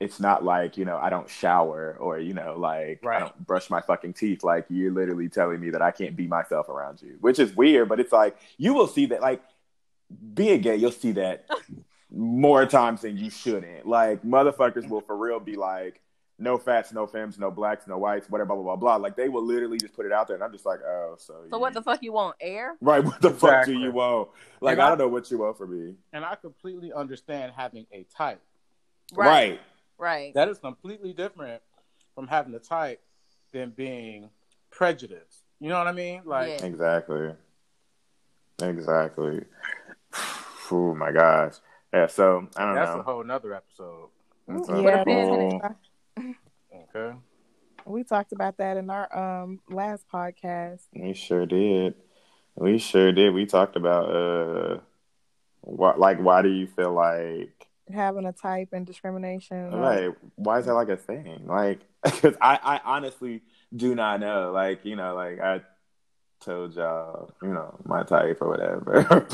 It's 0.05 0.21
not 0.21 0.45
like, 0.45 0.77
you 0.77 0.85
know, 0.85 0.99
I 0.99 1.09
don't 1.09 1.29
shower 1.29 1.97
or, 1.99 2.19
you 2.19 2.35
know, 2.35 2.57
like 2.59 3.01
I 3.07 3.21
don't 3.21 3.47
brush 3.47 3.71
my 3.71 3.81
fucking 3.81 4.12
teeth. 4.12 4.45
Like 4.45 4.67
you're 4.69 4.93
literally 4.93 5.29
telling 5.29 5.61
me 5.61 5.71
that 5.71 5.81
I 5.83 5.90
can't 5.90 6.14
be 6.14 6.27
myself 6.27 6.69
around 6.69 7.01
you, 7.03 7.17
which 7.21 7.38
is 7.38 7.57
weird, 7.57 7.88
but 7.88 8.01
it's 8.01 8.12
like 8.12 8.37
you 8.59 8.75
will 8.75 8.87
see 8.87 9.07
that 9.07 9.21
like 9.23 9.43
being 10.35 10.61
gay, 10.61 10.77
you'll 10.77 10.90
see 10.93 11.12
that 11.12 11.47
more 12.11 12.67
times 12.67 13.01
than 13.01 13.17
you 13.17 13.31
shouldn't. 13.31 13.87
Like 13.87 14.23
motherfuckers 14.23 14.88
will 14.88 15.01
for 15.01 15.17
real 15.17 15.40
be 15.40 15.57
like, 15.57 16.01
no 16.38 16.59
fats, 16.59 16.93
no 16.93 17.07
femmes, 17.07 17.38
no 17.38 17.51
blacks, 17.51 17.87
no 17.87 17.97
whites, 17.97 18.29
whatever, 18.29 18.49
blah 18.49 18.57
blah 18.57 18.64
blah 18.64 18.77
blah. 18.77 18.97
Like 18.97 19.17
they 19.17 19.29
will 19.29 19.45
literally 19.45 19.79
just 19.79 19.95
put 19.95 20.05
it 20.05 20.12
out 20.12 20.27
there, 20.27 20.35
and 20.35 20.43
I'm 20.45 20.51
just 20.53 20.67
like, 20.67 20.81
oh, 20.85 21.14
so. 21.17 21.35
So 21.49 21.57
you- 21.57 21.61
what 21.61 21.75
the 21.75 21.83
fuck 21.83 22.03
you 22.03 22.12
want? 22.12 22.37
Air? 22.40 22.77
Right, 22.81 23.03
what 23.05 23.21
the 23.23 23.31
fuck 23.31 23.64
do 23.67 23.73
you 23.73 23.93
want? 23.93 24.31
Like 24.61 24.79
I 24.79 24.87
I- 24.87 24.88
don't 24.90 24.99
know 24.99 25.09
what 25.09 25.31
you 25.31 25.38
want 25.38 25.57
for 25.57 25.67
me. 25.67 25.95
And 26.12 26.25
I 26.25 26.35
completely 26.35 26.93
understand 26.93 27.53
having 27.57 27.87
a 27.93 28.05
type. 28.17 28.40
Right. 29.14 29.29
Right. 29.29 29.61
That 30.35 30.48
is 30.48 30.59
completely 30.59 31.12
different 31.12 31.62
from 32.14 32.26
having 32.28 32.54
a 32.54 32.59
type 32.59 33.00
than 33.52 33.70
being 33.70 34.30
prejudiced. 34.70 35.42
You 35.61 35.68
know 35.68 35.78
what 35.78 35.87
I 35.87 35.92
mean? 35.92 36.22
Like 36.24 36.48
Yeah. 36.61 36.66
Exactly. 36.66 37.33
Exactly. 38.62 39.44
Oh 40.70 40.94
my 40.94 41.12
gosh. 41.12 41.54
Yeah. 41.92 42.07
So 42.07 42.48
I 42.57 42.64
don't 42.64 42.74
know. 42.74 42.80
that's 42.80 42.96
a 42.98 43.02
whole 43.02 43.24
nother 43.24 43.54
episode. 43.54 44.09
That's 44.48 44.68
Yeah, 44.68 45.04
whole- 45.04 45.61
Okay. 46.94 47.16
we 47.87 48.02
talked 48.04 48.33
about 48.33 48.57
that 48.59 48.76
in 48.76 48.90
our 48.90 49.16
um 49.42 49.61
last 49.68 50.07
podcast. 50.12 50.83
We 50.94 51.12
sure 51.14 51.46
did. 51.46 51.94
We 52.57 52.78
sure 52.78 53.12
did. 53.12 53.35
We 53.35 53.46
talked 53.46 53.76
about 53.76 54.11
uh, 54.11 54.80
what 55.61 55.98
like 55.98 56.18
why 56.18 56.42
do 56.42 56.48
you 56.50 56.66
feel 56.66 56.92
like 56.92 57.63
Having 57.92 58.27
a 58.27 58.33
type 58.33 58.68
and 58.73 58.87
discrimination. 58.87 59.70
Right. 59.70 60.11
Why 60.37 60.59
is 60.59 60.66
that 60.66 60.75
like 60.75 60.88
a 60.88 60.97
thing? 60.97 61.47
Like, 61.47 61.81
because 62.05 62.35
I, 62.40 62.59
I 62.62 62.81
honestly 62.85 63.42
do 63.75 63.94
not 63.94 64.20
know. 64.20 64.53
Like, 64.53 64.85
you 64.85 64.97
know, 64.97 65.14
like 65.14 65.40
I 65.40 65.61
told 66.40 66.77
y'all, 66.77 67.31
you 67.42 67.49
know, 67.49 67.79
my 67.85 68.03
type 68.03 68.38
or 68.40 68.49
whatever. 68.49 69.27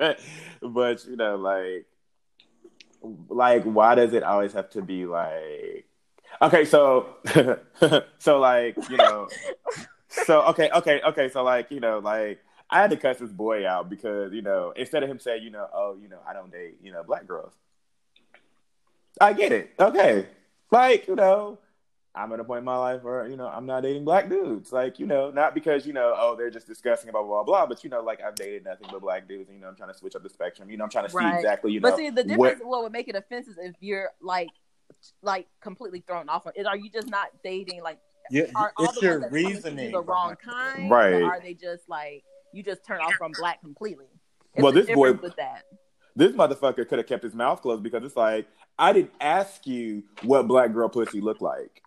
but, 0.62 1.04
you 1.06 1.16
know, 1.16 1.36
like, 1.36 1.86
like, 3.28 3.64
why 3.64 3.94
does 3.94 4.12
it 4.12 4.22
always 4.22 4.52
have 4.52 4.70
to 4.70 4.82
be 4.82 5.06
like, 5.06 5.86
okay, 6.40 6.64
so, 6.64 7.16
so 8.18 8.38
like, 8.38 8.76
you 8.88 8.96
know, 8.96 9.28
so, 10.08 10.42
okay, 10.42 10.70
okay, 10.70 11.00
okay. 11.06 11.28
So 11.28 11.42
like, 11.42 11.70
you 11.70 11.80
know, 11.80 11.98
like, 11.98 12.40
I 12.72 12.80
had 12.80 12.90
to 12.90 12.96
cuss 12.96 13.18
this 13.18 13.30
boy 13.30 13.66
out 13.68 13.90
because, 13.90 14.32
you 14.32 14.40
know, 14.42 14.72
instead 14.74 15.02
of 15.02 15.10
him 15.10 15.18
saying, 15.20 15.42
you 15.42 15.50
know, 15.50 15.68
oh, 15.74 15.96
you 16.00 16.08
know, 16.08 16.18
I 16.26 16.32
don't 16.32 16.50
date, 16.50 16.78
you 16.82 16.90
know, 16.90 17.02
black 17.02 17.26
girls. 17.26 17.52
I 19.20 19.32
get 19.34 19.52
it. 19.52 19.70
Okay. 19.78 20.26
Like, 20.70 21.06
you 21.06 21.14
know, 21.14 21.58
I'm 22.14 22.32
at 22.32 22.40
a 22.40 22.44
point 22.44 22.60
in 22.60 22.64
my 22.64 22.78
life 22.78 23.02
where, 23.02 23.26
you 23.28 23.36
know, 23.36 23.46
I'm 23.46 23.66
not 23.66 23.82
dating 23.82 24.04
black 24.04 24.28
dudes. 24.30 24.72
Like, 24.72 24.98
you 24.98 25.06
know, 25.06 25.30
not 25.30 25.54
because, 25.54 25.86
you 25.86 25.92
know, 25.92 26.14
oh, 26.16 26.34
they're 26.34 26.50
just 26.50 26.66
disgusting, 26.66 27.10
blah, 27.12 27.22
blah, 27.22 27.42
blah, 27.42 27.44
blah. 27.44 27.66
But, 27.66 27.84
you 27.84 27.90
know, 27.90 28.00
like, 28.02 28.22
I've 28.22 28.34
dated 28.34 28.64
nothing 28.64 28.88
but 28.90 29.02
black 29.02 29.28
dudes. 29.28 29.48
And, 29.50 29.58
you 29.58 29.62
know, 29.62 29.68
I'm 29.68 29.76
trying 29.76 29.92
to 29.92 29.98
switch 29.98 30.16
up 30.16 30.22
the 30.22 30.30
spectrum. 30.30 30.70
You 30.70 30.78
know, 30.78 30.84
I'm 30.84 30.90
trying 30.90 31.04
to 31.04 31.10
see 31.10 31.16
Right. 31.18 31.36
exactly, 31.36 31.72
you 31.72 31.80
know, 31.80 31.90
But 31.90 31.98
see, 31.98 32.08
the 32.10 32.24
difference, 32.24 32.60
what 32.64 32.82
would 32.82 32.92
make 32.92 33.08
it 33.08 33.16
offensive 33.16 33.54
if 33.60 33.74
you're 33.80 34.10
like, 34.22 34.48
like 35.22 35.46
completely 35.60 36.00
thrown 36.06 36.28
off. 36.30 36.46
on- 36.46 36.66
Are 36.66 36.76
you 36.76 36.90
just 36.90 37.08
not 37.08 37.28
dating? 37.44 37.82
Like, 37.82 37.98
Yeah, 38.30 38.44
are 38.56 38.72
all 38.78 38.86
it's 38.86 38.94
the 39.00 39.06
your 39.06 39.20
ones 39.20 39.22
that's 39.22 39.32
coming 39.32 39.42
to 39.44 39.48
you 39.50 39.54
reasoning. 39.56 39.92
the 39.92 40.02
wrong 40.02 40.36
kind? 40.36 40.90
Right. 40.90 41.12
Or 41.14 41.24
are 41.24 41.40
they 41.40 41.54
just 41.54 41.88
like 41.88 42.24
you 42.52 42.62
just 42.62 42.84
turn 42.84 43.00
off 43.00 43.14
from 43.14 43.32
black 43.38 43.60
completely? 43.60 44.06
It's 44.54 44.62
Well, 44.62 44.72
this 44.72 44.86
boy- 44.86 45.12
with 45.12 45.36
that. 45.36 45.64
this 46.14 46.32
motherfucker 46.32 46.86
could 46.88 46.98
have 46.98 47.06
kept 47.06 47.22
his 47.24 47.34
mouth 47.34 47.62
closed 47.62 47.82
because 47.82 48.04
it's 48.04 48.16
like, 48.16 48.46
I 48.78 48.92
didn't 48.92 49.12
ask 49.20 49.66
you 49.66 50.02
what 50.22 50.46
black 50.46 50.72
girl 50.72 50.88
pussy 50.88 51.20
looked 51.20 51.42
like. 51.42 51.82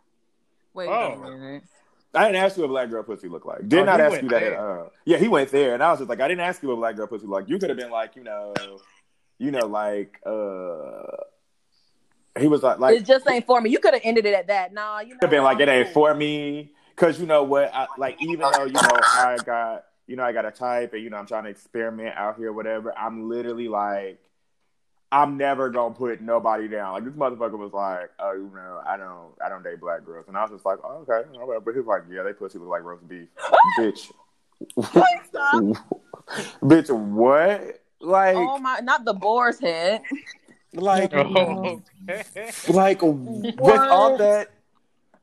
Wait 0.73 0.88
Oh. 0.89 1.13
a 1.13 1.17
minute. 1.38 1.63
I 2.13 2.28
didn't 2.28 2.38
ask 2.43 2.56
you 2.56 2.63
what 2.63 2.69
black 2.69 2.89
girl 2.89 3.04
pussy 3.04 3.28
looked 3.28 3.45
like. 3.45 3.67
Did 3.67 3.80
Oh, 3.80 3.86
not 3.86 3.99
ask 3.99 4.21
you 4.21 4.30
that. 4.30 4.39
there. 4.39 4.82
Uh, 4.86 4.89
yeah, 5.04 5.17
he 5.17 5.28
went 5.28 5.51
there, 5.51 5.73
and 5.73 5.84
I 5.84 5.91
was 5.91 5.99
just 5.99 6.10
like, 6.10 6.21
I 6.21 6.28
didn't 6.30 6.41
ask 6.41 6.63
you 6.63 6.69
what 6.69 6.78
black 6.78 6.95
girl 6.95 7.08
pussy 7.08 7.25
looked 7.28 7.41
like. 7.43 7.49
You 7.49 7.60
could 7.60 7.69
have 7.69 7.78
been 7.78 7.91
like, 7.91 8.15
you 8.15 8.23
know, 8.23 8.54
you 9.38 9.51
know, 9.51 9.65
like, 9.67 10.19
uh, 10.25 11.17
he 12.39 12.47
was 12.47 12.63
like, 12.63 12.80
like, 12.80 12.97
it 12.97 13.06
just 13.06 13.30
ain't 13.30 13.45
for 13.45 13.60
me. 13.62 13.69
You 13.69 13.80
could 13.80 13.93
have 13.93 14.01
ended 14.06 14.25
it 14.25 14.34
at 14.34 14.47
that. 14.47 14.73
Nah, 14.73 14.99
you 15.01 15.10
know. 15.10 15.17
have 15.21 15.30
been 15.30 15.43
like, 15.43 15.60
it 15.60 15.67
ain't 15.67 15.89
for 15.89 16.13
me, 16.15 16.71
because 16.95 17.19
you 17.19 17.25
know 17.25 17.43
what? 17.43 17.73
I, 17.73 17.88
like, 17.97 18.15
even 18.21 18.49
though 18.54 18.63
you 18.65 18.71
know 18.73 18.82
I 18.82 19.38
got, 19.45 19.84
you 20.07 20.15
know, 20.15 20.23
I 20.23 20.31
got 20.31 20.43
to 20.43 20.51
type, 20.51 20.93
and 20.93 21.03
you 21.03 21.09
know, 21.09 21.17
I'm 21.17 21.25
trying 21.25 21.45
to 21.45 21.49
experiment 21.49 22.15
out 22.15 22.37
here, 22.37 22.51
whatever. 22.53 22.97
I'm 22.97 23.29
literally 23.29 23.67
like. 23.67 24.19
I'm 25.11 25.37
never 25.37 25.69
gonna 25.69 25.93
put 25.93 26.19
nobody 26.19 26.67
down. 26.67 26.93
Like 26.93 27.05
this 27.05 27.13
motherfucker 27.13 27.57
was 27.57 27.71
like, 27.71 28.09
"Oh, 28.19 28.33
you 28.33 28.51
know, 28.53 28.81
I 28.85 28.97
don't, 28.97 29.29
I 29.43 29.47
don't 29.47 29.63
date 29.63 29.79
black 29.79 30.03
girls," 30.03 30.25
and 30.27 30.35
I 30.35 30.41
was 30.41 30.51
just 30.51 30.65
like, 30.65 30.79
"Oh, 30.83 31.05
okay." 31.07 31.29
But 31.63 31.71
he 31.71 31.79
was 31.79 31.87
like, 31.87 32.01
"Yeah, 32.11 32.23
they 32.23 32.33
pussy 32.33 32.57
look 32.57 32.67
like 32.67 32.83
roast 32.83 33.07
beef, 33.07 33.29
bitch." 33.79 34.11
Stop. 35.27 35.63
bitch, 36.61 36.89
what? 36.89 37.81
Like, 38.01 38.35
oh 38.35 38.57
my, 38.57 38.79
not 38.79 39.05
the 39.05 39.13
boar's 39.13 39.59
head. 39.59 40.01
like, 40.73 41.13
Oh, 41.13 41.81
okay. 42.09 42.51
like, 42.67 43.01
was 43.01 43.79
all 43.89 44.17
that? 44.17 44.49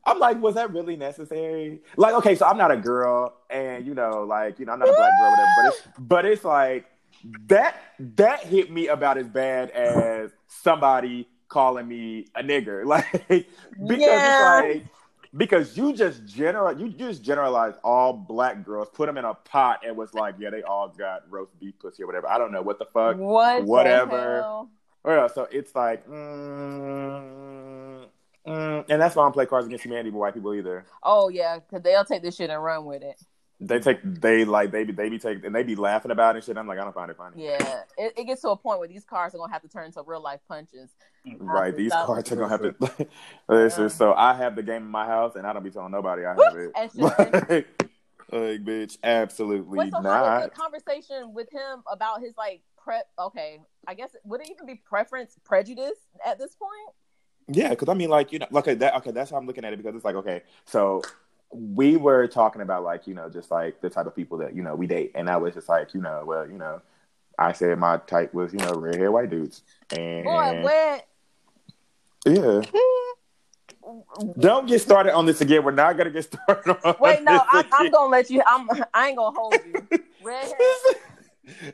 I'm 0.05 0.19
like, 0.19 0.41
was 0.41 0.55
that 0.55 0.71
really 0.73 0.95
necessary? 0.97 1.81
Like, 1.97 2.13
okay, 2.15 2.35
so 2.35 2.45
I'm 2.45 2.57
not 2.57 2.71
a 2.71 2.77
girl, 2.77 3.33
and 3.49 3.85
you 3.85 3.93
know, 3.93 4.23
like, 4.23 4.59
you 4.59 4.65
know, 4.65 4.73
I'm 4.73 4.79
not 4.79 4.89
a 4.89 4.93
black 4.93 5.17
girl, 5.17 5.29
whatever. 5.31 5.51
But 5.55 5.65
it's, 5.65 5.81
but 5.97 6.25
it's 6.25 6.43
like 6.43 6.85
that. 7.47 7.77
That 8.15 8.41
hit 8.43 8.71
me 8.71 8.87
about 8.87 9.17
as 9.17 9.27
bad 9.27 9.69
as 9.71 10.31
somebody 10.47 11.27
calling 11.47 11.87
me 11.87 12.27
a 12.35 12.43
nigger, 12.43 12.85
like, 12.93 13.47
because 13.85 14.23
Yeah. 14.23 14.37
like. 14.39 14.85
Because 15.35 15.75
you 15.75 15.93
just 15.95 16.25
general, 16.25 16.79
you 16.79 16.89
just 16.89 17.23
generalized 17.23 17.79
all 17.83 18.13
black 18.13 18.63
girls, 18.63 18.89
put 18.93 19.07
them 19.07 19.17
in 19.17 19.25
a 19.25 19.33
pot, 19.33 19.81
and 19.83 19.97
was 19.97 20.13
like, 20.13 20.35
yeah, 20.37 20.51
they 20.51 20.61
all 20.61 20.89
got 20.89 21.23
roast 21.27 21.59
beef 21.59 21.73
pussy 21.79 22.03
or 22.03 22.05
whatever. 22.05 22.29
I 22.29 22.37
don't 22.37 22.51
know 22.51 22.61
what 22.61 22.77
the 22.77 22.85
fuck. 22.85 23.17
What? 23.17 23.61
the 23.61 23.65
whatever. 23.65 24.41
hell? 24.43 24.69
Oh, 25.03 25.09
yeah, 25.11 25.25
so 25.25 25.47
it's 25.51 25.73
like, 25.73 26.07
mm, 26.07 28.05
mm, 28.47 28.85
and 28.89 29.01
that's 29.01 29.15
why 29.15 29.23
I 29.23 29.25
don't 29.25 29.33
play 29.33 29.45
Cards 29.45 29.67
Against 29.67 29.85
Humanity 29.85 30.09
with 30.09 30.19
white 30.19 30.33
people 30.33 30.53
either. 30.53 30.85
Oh 31.01 31.29
yeah, 31.29 31.59
because 31.59 31.83
they'll 31.83 32.05
take 32.05 32.21
this 32.21 32.35
shit 32.35 32.49
and 32.49 32.63
run 32.63 32.85
with 32.85 33.01
it. 33.03 33.19
They 33.59 33.79
take, 33.79 33.99
they 34.03 34.43
like, 34.43 34.71
they 34.71 34.83
be, 34.83 34.91
they 34.91 35.09
be 35.09 35.19
taking, 35.19 35.45
and 35.45 35.55
they 35.55 35.63
be 35.63 35.75
laughing 35.75 36.11
about 36.11 36.35
it 36.35 36.39
and 36.39 36.45
shit. 36.45 36.57
I'm 36.57 36.67
like, 36.67 36.79
I 36.79 36.83
don't 36.83 36.93
find 36.93 37.09
it 37.09 37.17
funny. 37.17 37.43
Yeah, 37.45 37.83
it, 37.97 38.13
it 38.17 38.23
gets 38.25 38.41
to 38.41 38.49
a 38.49 38.57
point 38.57 38.79
where 38.79 38.87
these 38.89 39.05
cards 39.05 39.33
are 39.35 39.37
gonna 39.37 39.53
have 39.53 39.61
to 39.61 39.69
turn 39.69 39.85
into 39.85 40.03
real 40.05 40.21
life 40.21 40.41
punches. 40.47 40.89
Right, 41.37 41.75
these 41.75 41.93
cards 41.93 42.31
are 42.31 42.35
gonna 42.35 42.49
have 42.49 42.61
to. 42.61 42.75
Listen, 43.47 43.83
Yeah. 43.83 43.87
so 43.87 44.13
I 44.13 44.33
have 44.33 44.55
the 44.55 44.63
game 44.63 44.83
in 44.83 44.89
my 44.89 45.05
house, 45.05 45.35
and 45.35 45.47
I 45.47 45.53
don't 45.53 45.63
be 45.63 45.71
telling 45.71 45.91
nobody 45.91 46.25
I 46.25 46.29
have 46.29 46.57
it. 46.57 46.71
Like, 46.95 47.49
like, 48.31 48.63
bitch, 48.65 48.97
absolutely 49.03 49.77
Wait, 49.77 49.91
so 49.91 50.01
how 50.01 50.23
was 50.23 50.41
not. 50.43 50.53
conversation 50.53 51.33
with 51.33 51.49
him 51.51 51.83
about 51.89 52.21
his 52.21 52.35
like 52.37 52.61
prep? 52.77 53.07
Okay, 53.17 53.59
I 53.87 53.93
guess 53.93 54.15
would 54.25 54.41
it 54.41 54.49
even 54.49 54.65
be 54.65 54.75
preference 54.75 55.37
prejudice 55.45 55.99
at 56.25 56.37
this 56.37 56.55
point? 56.55 56.95
Yeah, 57.47 57.69
because 57.69 57.89
I 57.89 57.93
mean, 57.93 58.09
like 58.09 58.31
you 58.31 58.39
know, 58.39 58.47
okay, 58.55 58.73
that 58.75 58.95
okay, 58.97 59.11
that's 59.11 59.31
how 59.31 59.37
I'm 59.37 59.45
looking 59.45 59.65
at 59.65 59.73
it 59.73 59.77
because 59.77 59.95
it's 59.95 60.05
like, 60.05 60.15
okay, 60.15 60.43
so 60.65 61.01
we 61.51 61.97
were 61.97 62.27
talking 62.27 62.61
about 62.61 62.83
like 62.83 63.07
you 63.07 63.13
know 63.13 63.29
just 63.29 63.51
like 63.51 63.81
the 63.81 63.89
type 63.89 64.05
of 64.05 64.15
people 64.15 64.37
that 64.39 64.55
you 64.55 64.63
know 64.63 64.75
we 64.75 64.87
date, 64.87 65.11
and 65.15 65.29
I 65.29 65.37
was 65.37 65.53
just 65.53 65.69
like 65.69 65.93
you 65.93 66.01
know 66.01 66.23
well 66.25 66.47
you 66.47 66.57
know 66.57 66.81
I 67.37 67.51
said 67.53 67.77
my 67.77 67.97
type 67.97 68.33
was 68.33 68.53
you 68.53 68.59
know 68.59 68.73
red 68.73 68.95
hair 68.95 69.11
white 69.11 69.29
dudes, 69.29 69.61
and 69.91 70.23
Boy, 70.23 70.63
what? 70.63 71.07
yeah. 72.25 72.61
Don't 74.39 74.67
get 74.67 74.79
started 74.79 75.13
on 75.13 75.25
this 75.25 75.41
again. 75.41 75.63
We're 75.63 75.71
not 75.71 75.97
gonna 75.97 76.09
get 76.09 76.23
started 76.33 76.77
on 76.83 76.95
Wait, 76.99 77.21
no, 77.23 77.33
this 77.33 77.41
I'm, 77.51 77.65
I'm 77.73 77.91
gonna 77.91 78.09
let 78.09 78.29
you. 78.29 78.41
I'm. 78.45 78.69
I 78.93 79.09
ain't 79.09 79.17
gonna 79.17 79.37
hold 79.37 79.55
you. 79.65 79.87
Red 80.23 80.53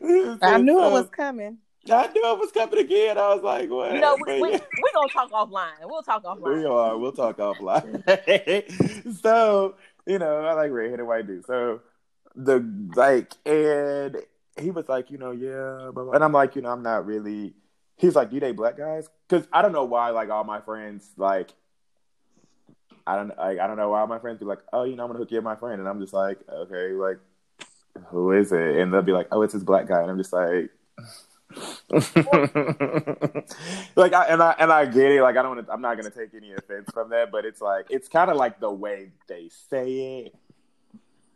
hair. 0.01 0.37
I 0.41 0.57
knew 0.57 0.83
it 0.83 0.91
was 0.91 1.09
coming. 1.09 1.59
I 1.91 2.07
knew 2.07 2.31
it 2.31 2.39
was 2.39 2.51
coming 2.51 2.79
again. 2.79 3.17
I 3.17 3.33
was 3.33 3.43
like, 3.43 3.69
what? 3.69 3.93
You 3.93 3.99
know, 3.99 4.17
we, 4.25 4.41
we, 4.41 4.51
we 4.51 4.91
gonna 4.93 5.11
talk 5.11 5.31
offline. 5.31 5.71
We'll 5.83 6.03
talk 6.03 6.23
offline. 6.25 6.57
We 6.57 6.65
are. 6.65 6.97
We'll 6.97 7.11
talk 7.11 7.37
offline. 7.37 9.15
so, 9.21 9.75
you 10.05 10.19
know, 10.19 10.45
I 10.45 10.53
like 10.53 10.71
redheaded 10.71 11.05
white 11.05 11.27
dude. 11.27 11.45
So 11.45 11.81
the 12.35 12.65
like 12.95 13.33
and 13.45 14.17
he 14.59 14.71
was 14.71 14.87
like, 14.89 15.11
you 15.11 15.17
know, 15.17 15.31
yeah, 15.31 15.91
blah, 15.91 16.03
blah. 16.03 16.13
and 16.13 16.23
I'm 16.23 16.31
like, 16.33 16.55
you 16.55 16.61
know, 16.61 16.69
I'm 16.69 16.83
not 16.83 17.05
really 17.05 17.53
he's 17.99 18.15
like, 18.15 18.31
you 18.31 18.39
date 18.39 18.55
black 18.55 18.77
guys? 18.77 19.09
Because 19.27 19.45
I 19.53 19.61
don't 19.61 19.73
know 19.73 19.83
why 19.83 20.09
like 20.09 20.29
all 20.29 20.43
my 20.43 20.61
friends 20.61 21.07
like 21.17 21.49
I 23.05 23.15
don't 23.15 23.37
like 23.37 23.59
I 23.59 23.67
don't 23.67 23.77
know 23.77 23.89
why 23.89 24.03
my 24.05 24.19
friends 24.19 24.39
be 24.39 24.45
like, 24.45 24.59
Oh, 24.73 24.83
you 24.83 24.95
know, 24.95 25.03
I'm 25.03 25.09
gonna 25.09 25.19
hook 25.19 25.31
you 25.31 25.37
up 25.37 25.43
my 25.43 25.55
friend 25.55 25.79
and 25.79 25.87
I'm 25.87 25.99
just 25.99 26.13
like, 26.13 26.39
Okay, 26.49 26.93
like 26.93 27.19
who 28.07 28.31
is 28.31 28.51
it? 28.51 28.77
And 28.77 28.93
they'll 28.93 29.01
be 29.01 29.11
like, 29.11 29.27
Oh, 29.31 29.41
it's 29.41 29.53
this 29.53 29.63
black 29.63 29.87
guy 29.87 30.01
and 30.01 30.09
I'm 30.09 30.17
just 30.17 30.33
like 30.33 30.71
like 33.95 34.13
I 34.13 34.25
and 34.29 34.41
I 34.41 34.55
and 34.59 34.71
I 34.71 34.85
get 34.85 35.11
it. 35.11 35.21
Like 35.21 35.35
I 35.35 35.41
don't. 35.41 35.55
Wanna, 35.55 35.67
I'm 35.71 35.81
not 35.81 35.97
gonna 35.97 36.11
take 36.11 36.33
any 36.35 36.53
offense 36.53 36.89
from 36.93 37.09
that, 37.09 37.31
but 37.31 37.45
it's 37.45 37.61
like 37.61 37.87
it's 37.89 38.07
kind 38.07 38.29
of 38.29 38.37
like 38.37 38.59
the 38.59 38.71
way 38.71 39.11
they 39.27 39.49
say 39.69 40.25
it. 40.25 40.35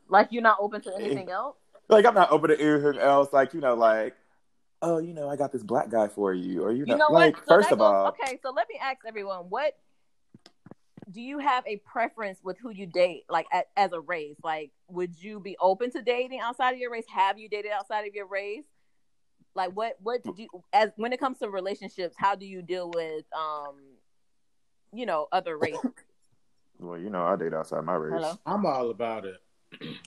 Like 0.10 0.28
you're 0.32 0.44
not 0.44 0.58
open 0.60 0.82
to 0.82 0.96
anything 0.96 1.32
else. 1.32 1.58
Like 1.90 2.06
I'm 2.06 2.14
not 2.14 2.32
open 2.32 2.52
to 2.52 2.60
anything 2.60 3.00
else. 3.00 3.34
Like 3.34 3.54
you 3.56 3.62
know, 3.62 3.74
like 3.74 4.16
oh, 4.84 5.00
you 5.00 5.14
know, 5.14 5.30
I 5.30 5.36
got 5.36 5.52
this 5.52 5.64
black 5.64 5.90
guy 5.90 6.08
for 6.10 6.34
you, 6.34 6.64
or 6.64 6.72
you 6.72 6.86
know, 6.86 6.94
You 6.94 7.00
know 7.00 7.12
like? 7.12 7.38
So 7.38 7.44
first 7.48 7.72
of 7.72 7.80
goes- 7.80 7.86
all, 7.86 8.08
okay. 8.10 8.40
So 8.44 8.52
let 8.52 8.68
me 8.70 8.80
ask 8.80 9.00
everyone: 9.08 9.46
What 9.50 9.76
do 11.10 11.22
you 11.22 11.40
have 11.40 11.66
a 11.66 11.78
preference 11.78 12.40
with 12.44 12.60
who 12.60 12.70
you 12.70 12.86
date? 12.86 13.24
Like 13.30 13.48
a, 13.52 13.64
as 13.76 13.94
a 13.94 14.00
race, 14.00 14.38
like 14.44 14.72
would 14.90 15.22
you 15.22 15.40
be 15.40 15.58
open 15.60 15.90
to 15.92 16.02
dating 16.04 16.40
outside 16.40 16.74
of 16.74 16.80
your 16.80 16.92
race? 16.92 17.06
Have 17.12 17.40
you 17.40 17.50
dated 17.50 17.72
outside 17.72 18.08
of 18.08 18.14
your 18.14 18.28
race? 18.28 18.66
Like 19.56 19.72
what? 19.72 19.98
What 20.02 20.24
do 20.24 20.34
you, 20.36 20.48
as 20.72 20.92
when 20.96 21.14
it 21.14 21.20
comes 21.20 21.40
to 21.40 21.50
relationships? 21.50 22.16
How 22.18 22.36
do 22.36 22.46
you 22.46 22.62
deal 22.62 22.90
with 22.94 23.26
um, 23.36 23.76
you 24.94 25.06
know, 25.06 25.28
other 25.32 25.58
races? 25.58 25.80
well, 26.80 27.00
you 27.00 27.10
know, 27.10 27.24
I 27.24 27.36
date 27.36 27.54
outside 27.54 27.84
my 27.84 27.96
race. 27.96 28.14
Hello. 28.14 28.40
I'm 28.46 28.66
all 28.66 28.90
about 28.90 29.26
it. 29.26 29.38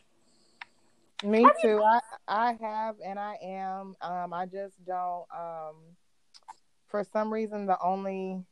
Me 1.24 1.46
too. 1.62 1.82
I 1.82 2.00
I 2.28 2.56
have 2.60 2.96
and 3.04 3.18
I 3.18 3.36
am. 3.42 3.94
Um, 4.00 4.32
I 4.32 4.46
just 4.46 4.74
don't. 4.84 5.24
Um, 5.34 5.76
for 6.88 7.04
some 7.04 7.32
reason, 7.32 7.66
the 7.66 7.78
only 7.82 8.44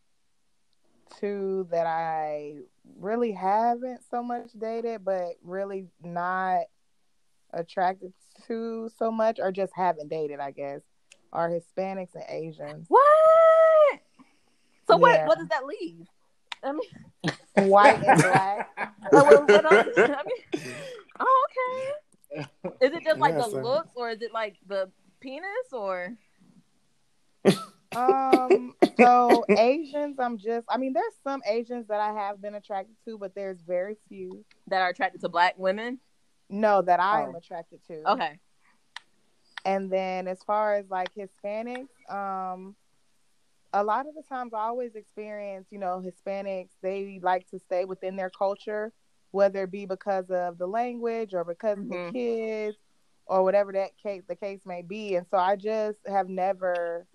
two 1.21 1.69
that 1.71 1.87
I 1.87 2.55
really 2.99 3.33
haven't 3.33 4.01
so 4.11 4.23
much 4.23 4.51
dated, 4.59 5.05
but 5.05 5.35
really 5.43 5.87
not 6.03 6.63
attracted 7.53 8.13
to 8.49 8.91
so 8.99 9.11
much, 9.11 9.39
or 9.41 9.53
just 9.53 9.73
haven't 9.75 10.09
dated, 10.09 10.41
I 10.41 10.51
guess, 10.51 10.81
are 11.33 11.51
Hispanics 11.51 12.15
and 12.15 12.25
Asians. 12.29 12.87
What? 12.89 14.01
So 14.87 14.97
what? 14.97 15.13
Yeah. 15.15 15.27
What 15.27 15.39
does 15.39 15.49
that 15.49 15.65
leave? 15.67 16.07
I 16.63 16.73
mean, 16.73 17.31
White 17.71 18.03
and 18.05 18.23
black. 18.23 18.69
oh, 19.13 19.25
what, 19.25 19.49
what 19.49 19.73
else? 19.73 19.87
I 19.97 20.23
mean, 20.25 20.75
oh, 21.21 21.47
okay. 21.51 22.47
Is 22.81 22.93
it 22.93 23.05
just 23.05 23.19
like 23.19 23.33
Yeah, 23.35 23.39
the 23.39 23.51
so- 23.51 23.61
looks, 23.63 23.91
or 23.95 24.11
is 24.11 24.23
it 24.23 24.33
like 24.33 24.57
the 24.67 24.91
penis, 25.21 25.47
or 25.73 26.15
Um, 27.97 28.75
so 28.99 29.45
Asians, 29.51 30.19
I'm 30.19 30.37
just, 30.39 30.67
I 30.69 30.79
mean, 30.79 30.93
there's 30.95 31.13
some 31.23 31.43
Asians 31.49 31.87
that 31.89 32.01
I 32.01 32.13
have 32.13 32.43
been 32.43 32.55
attracted 32.57 32.97
to, 33.05 33.17
but 33.19 33.35
there's 33.37 33.61
very 33.61 33.97
few. 34.09 34.45
that 34.67 34.83
are 34.83 34.89
attracted 34.89 35.21
to 35.21 35.29
black 35.29 35.55
women? 35.59 36.01
No, 36.49 36.83
that 36.83 37.01
I 37.01 37.23
am 37.23 37.35
Oh. 37.35 37.35
attracted 37.35 37.83
to. 37.89 38.13
Okay. 38.13 38.41
And 39.65 39.91
then 39.91 40.27
as 40.29 40.43
far 40.43 40.75
as 40.75 40.89
like 40.91 41.13
Hispanics, 41.15 42.09
um, 42.11 42.77
a 43.73 43.83
lot 43.85 44.07
of 44.07 44.15
the 44.15 44.23
times 44.23 44.53
I 44.55 44.61
always 44.61 44.95
experience, 44.95 45.69
you 45.71 45.79
know, 45.79 46.03
Hispanics, 46.05 46.71
they 46.83 47.19
like 47.23 47.47
to 47.49 47.59
stay 47.59 47.85
within 47.85 48.17
their 48.17 48.31
culture, 48.31 48.93
whether 49.33 49.65
it 49.65 49.71
be 49.71 49.87
because 49.87 50.31
of 50.31 50.59
the 50.59 50.67
language 50.67 51.35
or 51.35 51.45
because 51.45 51.81
of 51.81 51.89
the 51.89 51.99
Mhm. 51.99 52.13
kids 52.13 52.77
or 53.27 53.43
whatever 53.43 53.73
that 53.73 53.97
case 53.99 54.23
the 54.29 54.37
case 54.37 54.61
may 54.67 54.83
be. 54.83 55.17
And 55.17 55.27
so 55.27 55.37
I 55.39 55.57
just 55.57 55.99
have 56.07 56.29
never 56.29 57.07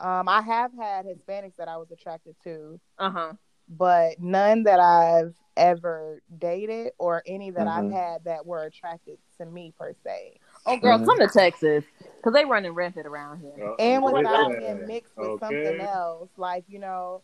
um 0.00 0.28
I 0.28 0.42
have 0.42 0.72
had 0.78 1.06
Hispanics 1.06 1.56
that 1.56 1.68
I 1.68 1.76
was 1.76 1.90
attracted 1.90 2.36
to, 2.44 2.80
Uh 2.98 3.10
huh. 3.10 3.32
But 3.68 4.20
none 4.20 4.64
that 4.64 4.80
I've 4.80 5.34
ever 5.56 6.20
dated 6.38 6.92
or 6.98 7.22
any 7.26 7.50
that 7.50 7.66
Mhm. 7.66 7.86
I've 7.86 7.92
had 7.92 8.24
that 8.24 8.44
were 8.46 8.64
attracted 8.64 9.18
to 9.38 9.46
me 9.46 9.72
per 9.78 9.94
se. 10.04 10.38
Oh, 10.66 10.76
girl, 10.76 10.98
Mhm. 10.98 11.06
come 11.06 11.18
to 11.20 11.28
Texas 11.28 11.84
because 12.16 12.32
they 12.32 12.44
running 12.44 12.72
rampant 12.72 13.06
around 13.06 13.40
here. 13.40 13.74
and 13.78 14.02
without 14.04 14.50
Okay. 14.50 14.58
being 14.58 14.86
mixed 14.86 15.16
with 15.16 15.30
Okay. 15.30 15.46
something 15.46 15.80
else 15.80 16.30
like 16.36 16.64
you 16.68 16.78
know 16.78 17.22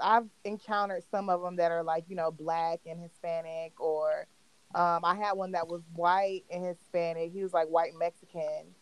i've 0.00 0.28
encountered 0.44 1.02
some 1.10 1.28
of 1.30 1.40
them 1.40 1.56
that 1.56 1.72
are 1.72 1.82
like 1.82 2.04
you 2.08 2.14
know 2.14 2.30
black 2.30 2.80
and 2.86 3.00
hispanic 3.00 3.72
or 3.80 4.26
um, 4.74 5.02
i 5.04 5.14
had 5.14 5.32
one 5.32 5.52
that 5.52 5.66
was 5.66 5.80
white 5.94 6.44
and 6.50 6.62
hispanic 6.64 7.32
he 7.32 7.42
was 7.42 7.52
like 7.54 7.68
white 7.68 7.94
mexican 7.94 8.74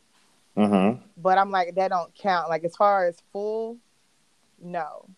Mm-hmm. 0.56 1.00
but 1.16 1.38
i'm 1.38 1.50
like 1.52 1.74
that 1.76 1.88
don't 1.88 2.12
count 2.14 2.48
like 2.48 2.64
as 2.64 2.74
far 2.76 3.06
as 3.06 3.16
full 3.32 3.78
no 4.60 5.08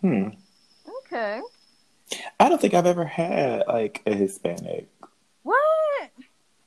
Hmm. 0.00 0.28
Okay. 1.04 1.40
I 2.38 2.48
don't 2.48 2.60
think 2.60 2.74
I've 2.74 2.86
ever 2.86 3.04
had 3.04 3.64
like 3.66 4.02
a 4.06 4.14
Hispanic. 4.14 4.88
What? 5.42 6.10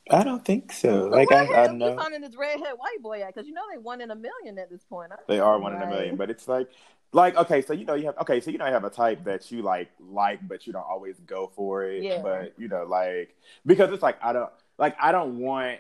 I 0.10 0.24
don't 0.24 0.44
think 0.44 0.72
so. 0.72 1.10
So 1.10 1.10
Like 1.10 1.30
where 1.30 1.44
I, 1.44 1.46
the 1.46 1.54
I 1.54 1.56
hell 1.56 1.72
you 1.72 1.78
know 1.78 1.96
finding 1.96 2.22
this 2.22 2.36
redhead 2.36 2.74
white 2.78 3.02
boy 3.02 3.22
at? 3.22 3.34
Because 3.34 3.48
you 3.48 3.54
know 3.54 3.64
they 3.72 3.78
one 3.78 4.02
in 4.02 4.12
a 4.12 4.16
million 4.16 4.58
at 4.58 4.70
this 4.70 4.84
point. 4.84 5.12
I- 5.12 5.18
they 5.28 5.40
are 5.40 5.60
one 5.60 5.76
in 5.76 5.82
a 5.82 5.88
million, 5.88 6.16
but 6.16 6.30
it's 6.30 6.48
like, 6.48 6.70
like 7.14 7.36
okay, 7.38 7.62
so 7.62 7.74
you 7.74 7.86
know 7.86 7.94
you 7.96 8.06
have 8.08 8.18
okay, 8.20 8.40
so 8.40 8.52
you 8.52 8.58
know 8.58 8.66
you 8.66 8.74
have 8.74 8.84
a 8.84 8.90
type 8.90 9.24
that 9.26 9.52
you 9.52 9.62
like 9.62 9.90
like, 10.00 10.46
but 10.48 10.66
you 10.66 10.74
don't 10.74 10.88
always 10.88 11.20
go 11.26 11.52
for 11.56 11.84
it. 11.86 12.04
Yeah. 12.04 12.22
But 12.22 12.54
you 12.58 12.68
know, 12.68 12.86
like 12.86 13.36
because 13.66 13.92
it's 13.92 14.04
like 14.04 14.18
I 14.24 14.34
don't 14.34 14.50
like 14.78 14.96
I 15.00 15.12
don't 15.12 15.40
want. 15.40 15.80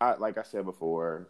I 0.00 0.14
like 0.14 0.38
I 0.38 0.42
said 0.42 0.64
before, 0.64 1.28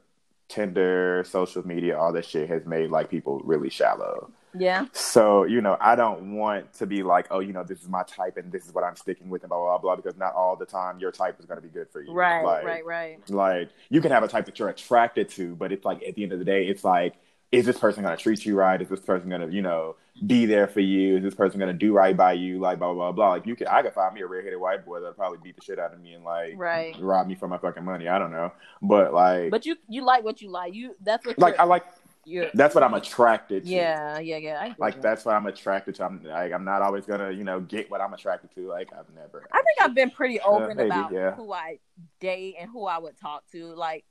Tinder, 0.48 1.24
social 1.26 1.66
media, 1.66 1.98
all 1.98 2.12
that 2.12 2.24
shit 2.24 2.48
has 2.48 2.64
made 2.66 2.90
like 2.90 3.10
people 3.10 3.40
really 3.44 3.70
shallow. 3.70 4.30
Yeah. 4.58 4.86
So, 4.92 5.44
you 5.44 5.60
know, 5.60 5.76
I 5.80 5.94
don't 5.96 6.34
want 6.36 6.72
to 6.74 6.86
be 6.86 7.02
like, 7.02 7.26
oh, 7.30 7.40
you 7.40 7.52
know, 7.52 7.62
this 7.62 7.80
is 7.82 7.88
my 7.88 8.02
type 8.04 8.36
and 8.36 8.50
this 8.50 8.66
is 8.66 8.74
what 8.74 8.84
I'm 8.84 8.96
sticking 8.96 9.28
with 9.28 9.42
and 9.42 9.48
blah, 9.50 9.58
blah, 9.58 9.78
blah, 9.78 9.96
because 9.96 10.16
not 10.16 10.34
all 10.34 10.56
the 10.56 10.66
time 10.66 10.98
your 10.98 11.12
type 11.12 11.38
is 11.38 11.46
going 11.46 11.58
to 11.58 11.62
be 11.62 11.72
good 11.72 11.88
for 11.90 12.02
you. 12.02 12.12
Right. 12.12 12.44
Like, 12.44 12.64
right. 12.64 12.84
Right. 12.84 13.30
Like, 13.30 13.70
you 13.88 14.00
can 14.00 14.10
have 14.10 14.22
a 14.22 14.28
type 14.28 14.46
that 14.46 14.58
you're 14.58 14.68
attracted 14.68 15.28
to, 15.30 15.54
but 15.56 15.72
it's 15.72 15.84
like, 15.84 16.02
at 16.02 16.14
the 16.14 16.22
end 16.22 16.32
of 16.32 16.38
the 16.38 16.44
day, 16.44 16.66
it's 16.66 16.84
like, 16.84 17.14
is 17.52 17.66
this 17.66 17.78
person 17.78 18.04
going 18.04 18.16
to 18.16 18.22
treat 18.22 18.44
you 18.46 18.54
right? 18.54 18.80
Is 18.80 18.88
this 18.88 19.00
person 19.00 19.28
going 19.28 19.40
to, 19.40 19.52
you 19.52 19.60
know, 19.60 19.96
be 20.24 20.46
there 20.46 20.68
for 20.68 20.78
you? 20.78 21.16
Is 21.16 21.24
this 21.24 21.34
person 21.34 21.58
going 21.58 21.72
to 21.72 21.76
do 21.76 21.92
right 21.92 22.16
by 22.16 22.34
you? 22.34 22.60
Like, 22.60 22.78
blah, 22.78 22.94
blah, 22.94 23.10
blah. 23.10 23.30
Like, 23.30 23.46
you 23.46 23.56
can, 23.56 23.66
I 23.66 23.82
could 23.82 23.92
find 23.92 24.14
me 24.14 24.20
a 24.20 24.26
redheaded 24.26 24.60
white 24.60 24.84
boy 24.86 25.00
that'll 25.00 25.14
probably 25.14 25.38
beat 25.42 25.56
the 25.56 25.62
shit 25.62 25.78
out 25.80 25.92
of 25.92 26.00
me 26.00 26.12
and, 26.12 26.22
like, 26.22 26.54
Right. 26.56 26.94
rob 27.00 27.26
me 27.26 27.34
for 27.34 27.48
my 27.48 27.58
fucking 27.58 27.84
money. 27.84 28.06
I 28.06 28.20
don't 28.20 28.30
know. 28.30 28.52
But, 28.80 29.12
like, 29.12 29.50
But 29.50 29.66
you 29.66 29.76
you 29.88 30.04
like 30.04 30.22
what 30.22 30.40
you 30.40 30.48
like. 30.48 30.74
You 30.74 30.94
that's 31.02 31.26
what 31.26 31.40
like, 31.40 31.58
I 31.58 31.64
like, 31.64 31.84
you're 32.26 32.46
that's 32.54 32.74
what 32.74 32.84
I'm 32.84 32.94
attracted 32.94 33.64
to. 33.64 33.70
yeah 33.70 34.18
yeah 34.18 34.36
yeah. 34.36 34.74
Like 34.78 34.96
you. 34.96 35.02
that's 35.02 35.24
what 35.24 35.34
I'm 35.34 35.46
attracted 35.46 35.94
to. 35.96 36.04
I'm 36.04 36.22
like 36.22 36.52
I'm 36.52 36.64
not 36.64 36.82
always 36.82 37.06
gonna 37.06 37.30
you 37.30 37.44
know 37.44 37.60
get 37.60 37.90
what 37.90 38.00
I'm 38.00 38.12
attracted 38.12 38.54
to. 38.54 38.68
Like 38.68 38.90
I've 38.92 39.12
never. 39.14 39.46
I 39.52 39.62
think 39.62 39.80
I've 39.80 39.94
been 39.94 40.10
pretty 40.10 40.40
open 40.40 40.76
maybe, 40.76 40.90
about 40.90 41.12
yeah. 41.12 41.34
who 41.34 41.52
I 41.52 41.78
date 42.20 42.56
and 42.60 42.70
who 42.70 42.86
I 42.86 42.98
would 42.98 43.18
talk 43.18 43.44
to. 43.52 43.74
Like, 43.74 44.04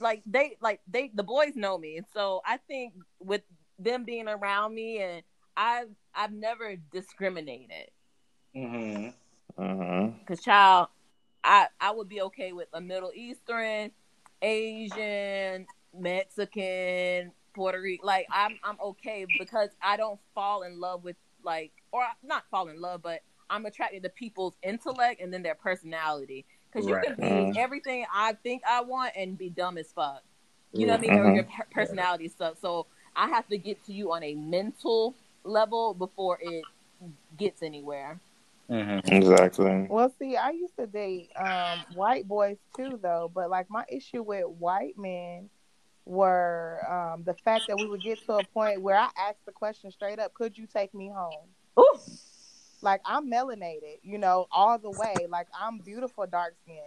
like 0.00 0.22
they, 0.26 0.56
like 0.60 0.80
they, 0.88 1.10
the 1.14 1.22
boys 1.22 1.56
know 1.56 1.76
me, 1.76 2.00
so 2.12 2.40
I 2.44 2.58
think 2.68 2.94
with 3.20 3.42
them 3.78 4.04
being 4.04 4.28
around 4.28 4.74
me, 4.74 5.02
and 5.02 5.22
I've, 5.56 5.90
I've 6.14 6.32
never 6.32 6.76
discriminated. 6.92 7.90
Mm-hmm. 8.56 9.62
Mm-hmm. 9.62 10.24
Cause 10.24 10.40
child, 10.40 10.88
I, 11.42 11.68
I 11.80 11.90
would 11.90 12.08
be 12.08 12.22
okay 12.22 12.52
with 12.52 12.68
a 12.72 12.80
Middle 12.80 13.12
Eastern, 13.14 13.90
Asian, 14.42 15.66
Mexican, 15.98 17.32
Puerto 17.54 17.80
Rican. 17.80 18.06
Like 18.06 18.26
I'm, 18.30 18.58
I'm 18.62 18.76
okay 18.80 19.26
because 19.38 19.70
I 19.82 19.96
don't 19.96 20.18
fall 20.34 20.62
in 20.62 20.80
love 20.80 21.04
with 21.04 21.16
like, 21.42 21.72
or 21.92 22.04
not 22.22 22.44
fall 22.50 22.68
in 22.68 22.80
love, 22.80 23.02
but 23.02 23.20
I'm 23.50 23.66
attracted 23.66 24.02
to 24.04 24.08
people's 24.08 24.54
intellect 24.62 25.20
and 25.20 25.32
then 25.32 25.42
their 25.42 25.54
personality. 25.54 26.44
Because 26.72 26.88
you 26.88 26.96
can 27.04 27.14
be 27.16 27.22
Right. 27.22 27.56
everything 27.56 28.04
I 28.12 28.32
think 28.32 28.62
I 28.68 28.80
want 28.80 29.12
and 29.16 29.38
be 29.38 29.48
dumb 29.48 29.78
as 29.78 29.92
fuck. 29.92 30.22
You 30.72 30.86
know 30.86 30.94
what 30.94 30.98
I 30.98 31.02
mean? 31.02 31.12
Or 31.12 31.26
Mhm. 31.26 31.34
your 31.36 31.44
per- 31.44 31.66
personality 31.70 32.26
stuff. 32.28 32.58
So 32.60 32.86
I 33.14 33.28
have 33.28 33.46
to 33.48 33.58
get 33.58 33.84
to 33.84 33.92
you 33.92 34.12
on 34.12 34.24
a 34.24 34.34
mental 34.34 35.14
level 35.44 35.94
before 35.94 36.38
it 36.40 36.64
gets 37.36 37.62
anywhere. 37.62 38.18
Mm-hmm. 38.68 39.14
Exactly. 39.14 39.86
Well, 39.88 40.12
see, 40.18 40.36
I 40.36 40.50
used 40.50 40.74
to 40.78 40.86
date 40.86 41.30
um, 41.36 41.84
white 41.94 42.26
boys 42.26 42.56
too, 42.76 42.98
though. 43.00 43.30
But 43.32 43.50
like 43.50 43.70
my 43.70 43.84
issue 43.88 44.22
with 44.22 44.46
white 44.48 44.98
men 44.98 45.50
were 46.06 46.80
um, 46.88 47.22
the 47.24 47.34
fact 47.34 47.66
that 47.68 47.78
we 47.78 47.86
would 47.86 48.02
get 48.02 48.24
to 48.26 48.34
a 48.34 48.44
point 48.44 48.82
where 48.82 48.96
I 48.96 49.08
asked 49.18 49.44
the 49.46 49.52
question 49.52 49.90
straight 49.90 50.18
up: 50.18 50.34
"Could 50.34 50.56
you 50.58 50.66
take 50.66 50.94
me 50.94 51.08
home?" 51.14 51.48
Ooh. 51.78 51.98
Like 52.82 53.00
I'm 53.06 53.30
melanated, 53.30 54.00
you 54.02 54.18
know, 54.18 54.46
all 54.50 54.78
the 54.78 54.90
way. 54.90 55.26
Like 55.28 55.48
I'm 55.58 55.78
beautiful, 55.78 56.26
dark 56.26 56.54
skin, 56.62 56.82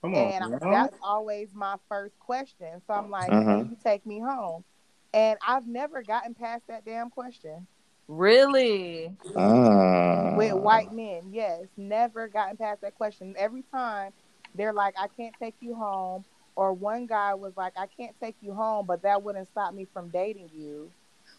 Come 0.00 0.14
and 0.14 0.44
on, 0.44 0.58
bro. 0.58 0.70
that's 0.70 0.96
always 1.02 1.54
my 1.54 1.76
first 1.88 2.18
question. 2.18 2.80
So 2.86 2.94
I'm 2.94 3.10
like, 3.10 3.30
Mhm. 3.30 3.58
"Can 3.58 3.70
you 3.70 3.76
take 3.82 4.06
me 4.06 4.20
home?" 4.20 4.64
And 5.12 5.38
I've 5.46 5.66
never 5.66 6.02
gotten 6.02 6.34
past 6.34 6.66
that 6.68 6.84
damn 6.84 7.10
question. 7.10 7.66
Really? 8.08 9.10
Mm. 9.34 10.36
with 10.36 10.52
white 10.54 10.92
men. 10.92 11.32
Yes, 11.32 11.64
never 11.76 12.28
gotten 12.28 12.56
past 12.56 12.80
that 12.82 12.94
question. 12.94 13.34
Every 13.38 13.62
time 13.62 14.12
they're 14.54 14.72
like, 14.72 14.94
"I 14.98 15.08
can't 15.08 15.34
take 15.38 15.56
you 15.60 15.74
home," 15.74 16.24
or 16.56 16.72
one 16.72 17.06
guy 17.06 17.34
was 17.34 17.56
like, 17.56 17.74
"I 17.76 17.86
can't 17.86 18.14
take 18.20 18.36
you 18.40 18.54
home," 18.54 18.86
but 18.86 19.02
that 19.02 19.22
wouldn't 19.22 19.48
stop 19.48 19.74
me 19.74 19.86
from 19.92 20.08
dating 20.08 20.50
you. 20.56 20.90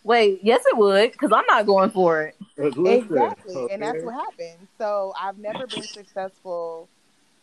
Wait, 0.03 0.39
yes, 0.43 0.63
it 0.65 0.78
would, 0.78 1.11
because 1.11 1.32
I'm 1.34 1.45
not 1.47 1.65
going 1.65 1.89
for 1.89 2.24
it. 2.24 2.36
Listen, 2.57 2.86
exactly, 2.88 3.72
and 3.72 3.82
that's 3.82 4.03
what 4.03 4.13
happened. 4.13 4.68
So 4.78 5.13
I've 5.20 5.38
never 5.38 5.68
been 5.68 5.82
successful 5.93 6.88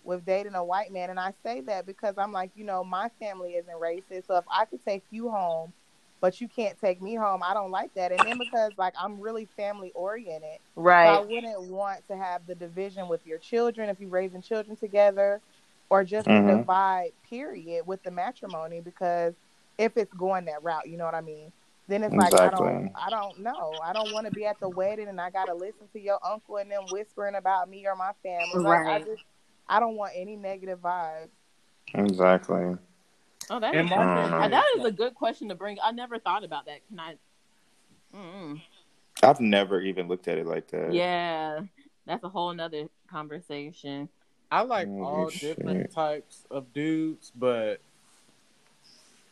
with 0.04 0.24
dating 0.24 0.54
a 0.54 0.64
white 0.64 0.92
man, 0.92 1.10
and 1.10 1.20
I 1.20 1.32
say 1.44 1.60
that 1.62 1.86
because 1.86 2.14
I'm 2.18 2.32
like, 2.32 2.50
you 2.56 2.64
know, 2.64 2.84
my 2.84 3.10
family 3.20 3.52
isn't 3.54 3.74
racist, 3.80 4.26
so 4.26 4.36
if 4.36 4.44
I 4.50 4.64
could 4.64 4.84
take 4.84 5.04
you 5.10 5.30
home. 5.30 5.72
But 6.20 6.40
you 6.40 6.48
can't 6.48 6.80
take 6.80 7.02
me 7.02 7.14
home. 7.16 7.42
I 7.42 7.52
don't 7.52 7.70
like 7.70 7.92
that. 7.94 8.10
And 8.10 8.24
then 8.24 8.38
because 8.38 8.72
like 8.78 8.94
I'm 8.98 9.20
really 9.20 9.46
family 9.56 9.92
oriented, 9.94 10.58
So 11.02 11.08
I 11.08 11.20
wouldn't 11.20 11.60
want 11.64 12.06
to 12.08 12.16
have 12.16 12.46
the 12.46 12.54
division 12.54 13.08
with 13.08 13.26
your 13.26 13.38
children 13.38 13.90
if 13.90 14.00
you're 14.00 14.08
raising 14.08 14.40
children 14.40 14.74
together, 14.74 15.42
or 15.90 16.04
just 16.04 16.26
Mhm. 16.26 16.46
the 16.46 16.56
divide, 16.56 17.12
period, 17.28 17.86
with 17.86 18.02
the 18.02 18.10
matrimony. 18.10 18.80
Because 18.80 19.34
if 19.78 19.96
it's 19.96 20.12
going 20.14 20.46
that 20.46 20.62
route, 20.62 20.88
you 20.88 20.96
know 20.96 21.04
what 21.04 21.14
I 21.14 21.20
mean. 21.20 21.52
Then 21.86 22.02
it's 22.02 22.14
like 22.14 22.32
I 22.32 22.50
don't, 22.50 22.90
I 22.94 23.10
don't 23.10 23.40
know. 23.40 23.80
I 23.84 23.92
don't 23.92 24.10
want 24.10 24.26
to 24.26 24.32
be 24.32 24.46
at 24.46 24.58
the 24.58 24.68
wedding 24.68 25.08
and 25.08 25.20
I 25.20 25.28
gotta 25.30 25.54
listen 25.54 25.86
to 25.92 26.00
your 26.00 26.18
uncle 26.24 26.56
and 26.56 26.70
them 26.70 26.88
whispering 26.88 27.34
about 27.34 27.68
me 27.68 27.86
or 27.86 27.94
my 27.94 28.12
family. 28.22 28.58
Like, 28.58 28.86
I 28.86 28.98
just, 29.00 29.22
I 29.68 29.80
don't 29.80 29.96
want 29.96 30.12
any 30.16 30.36
negative 30.36 30.78
vibes. 30.78 31.28
Exactly. 31.92 32.76
Oh, 33.50 33.60
that 33.60 33.74
And 33.74 33.84
is, 33.84 33.90
my 33.90 33.96
Mm. 33.98 34.14
thing 34.14 34.32
uh, 34.32 34.44
is, 34.46 34.50
that 34.50 34.64
is 34.78 34.84
a 34.86 34.92
good 34.92 35.14
question 35.14 35.48
to 35.50 35.54
bring. 35.54 35.76
I 35.82 35.90
never 35.92 36.18
thought 36.18 36.42
about 36.44 36.64
that. 36.66 36.86
Can 36.88 36.98
I? 36.98 37.16
Mm-mm. 38.16 38.62
I've 39.22 39.40
never 39.40 39.80
even 39.80 40.08
looked 40.08 40.28
at 40.28 40.38
it 40.38 40.46
like 40.46 40.68
that. 40.68 40.94
Yeah, 40.94 41.60
that's 42.06 42.24
a 42.24 42.28
whole 42.28 42.52
nother 42.54 42.88
conversation. 43.10 44.08
I 44.54 44.60
like 44.62 44.86
Holy 44.86 45.02
all 45.04 45.30
shit. 45.30 45.56
different 45.58 45.92
types 45.92 46.46
of 46.48 46.72
dudes, 46.72 47.32
but 47.34 47.80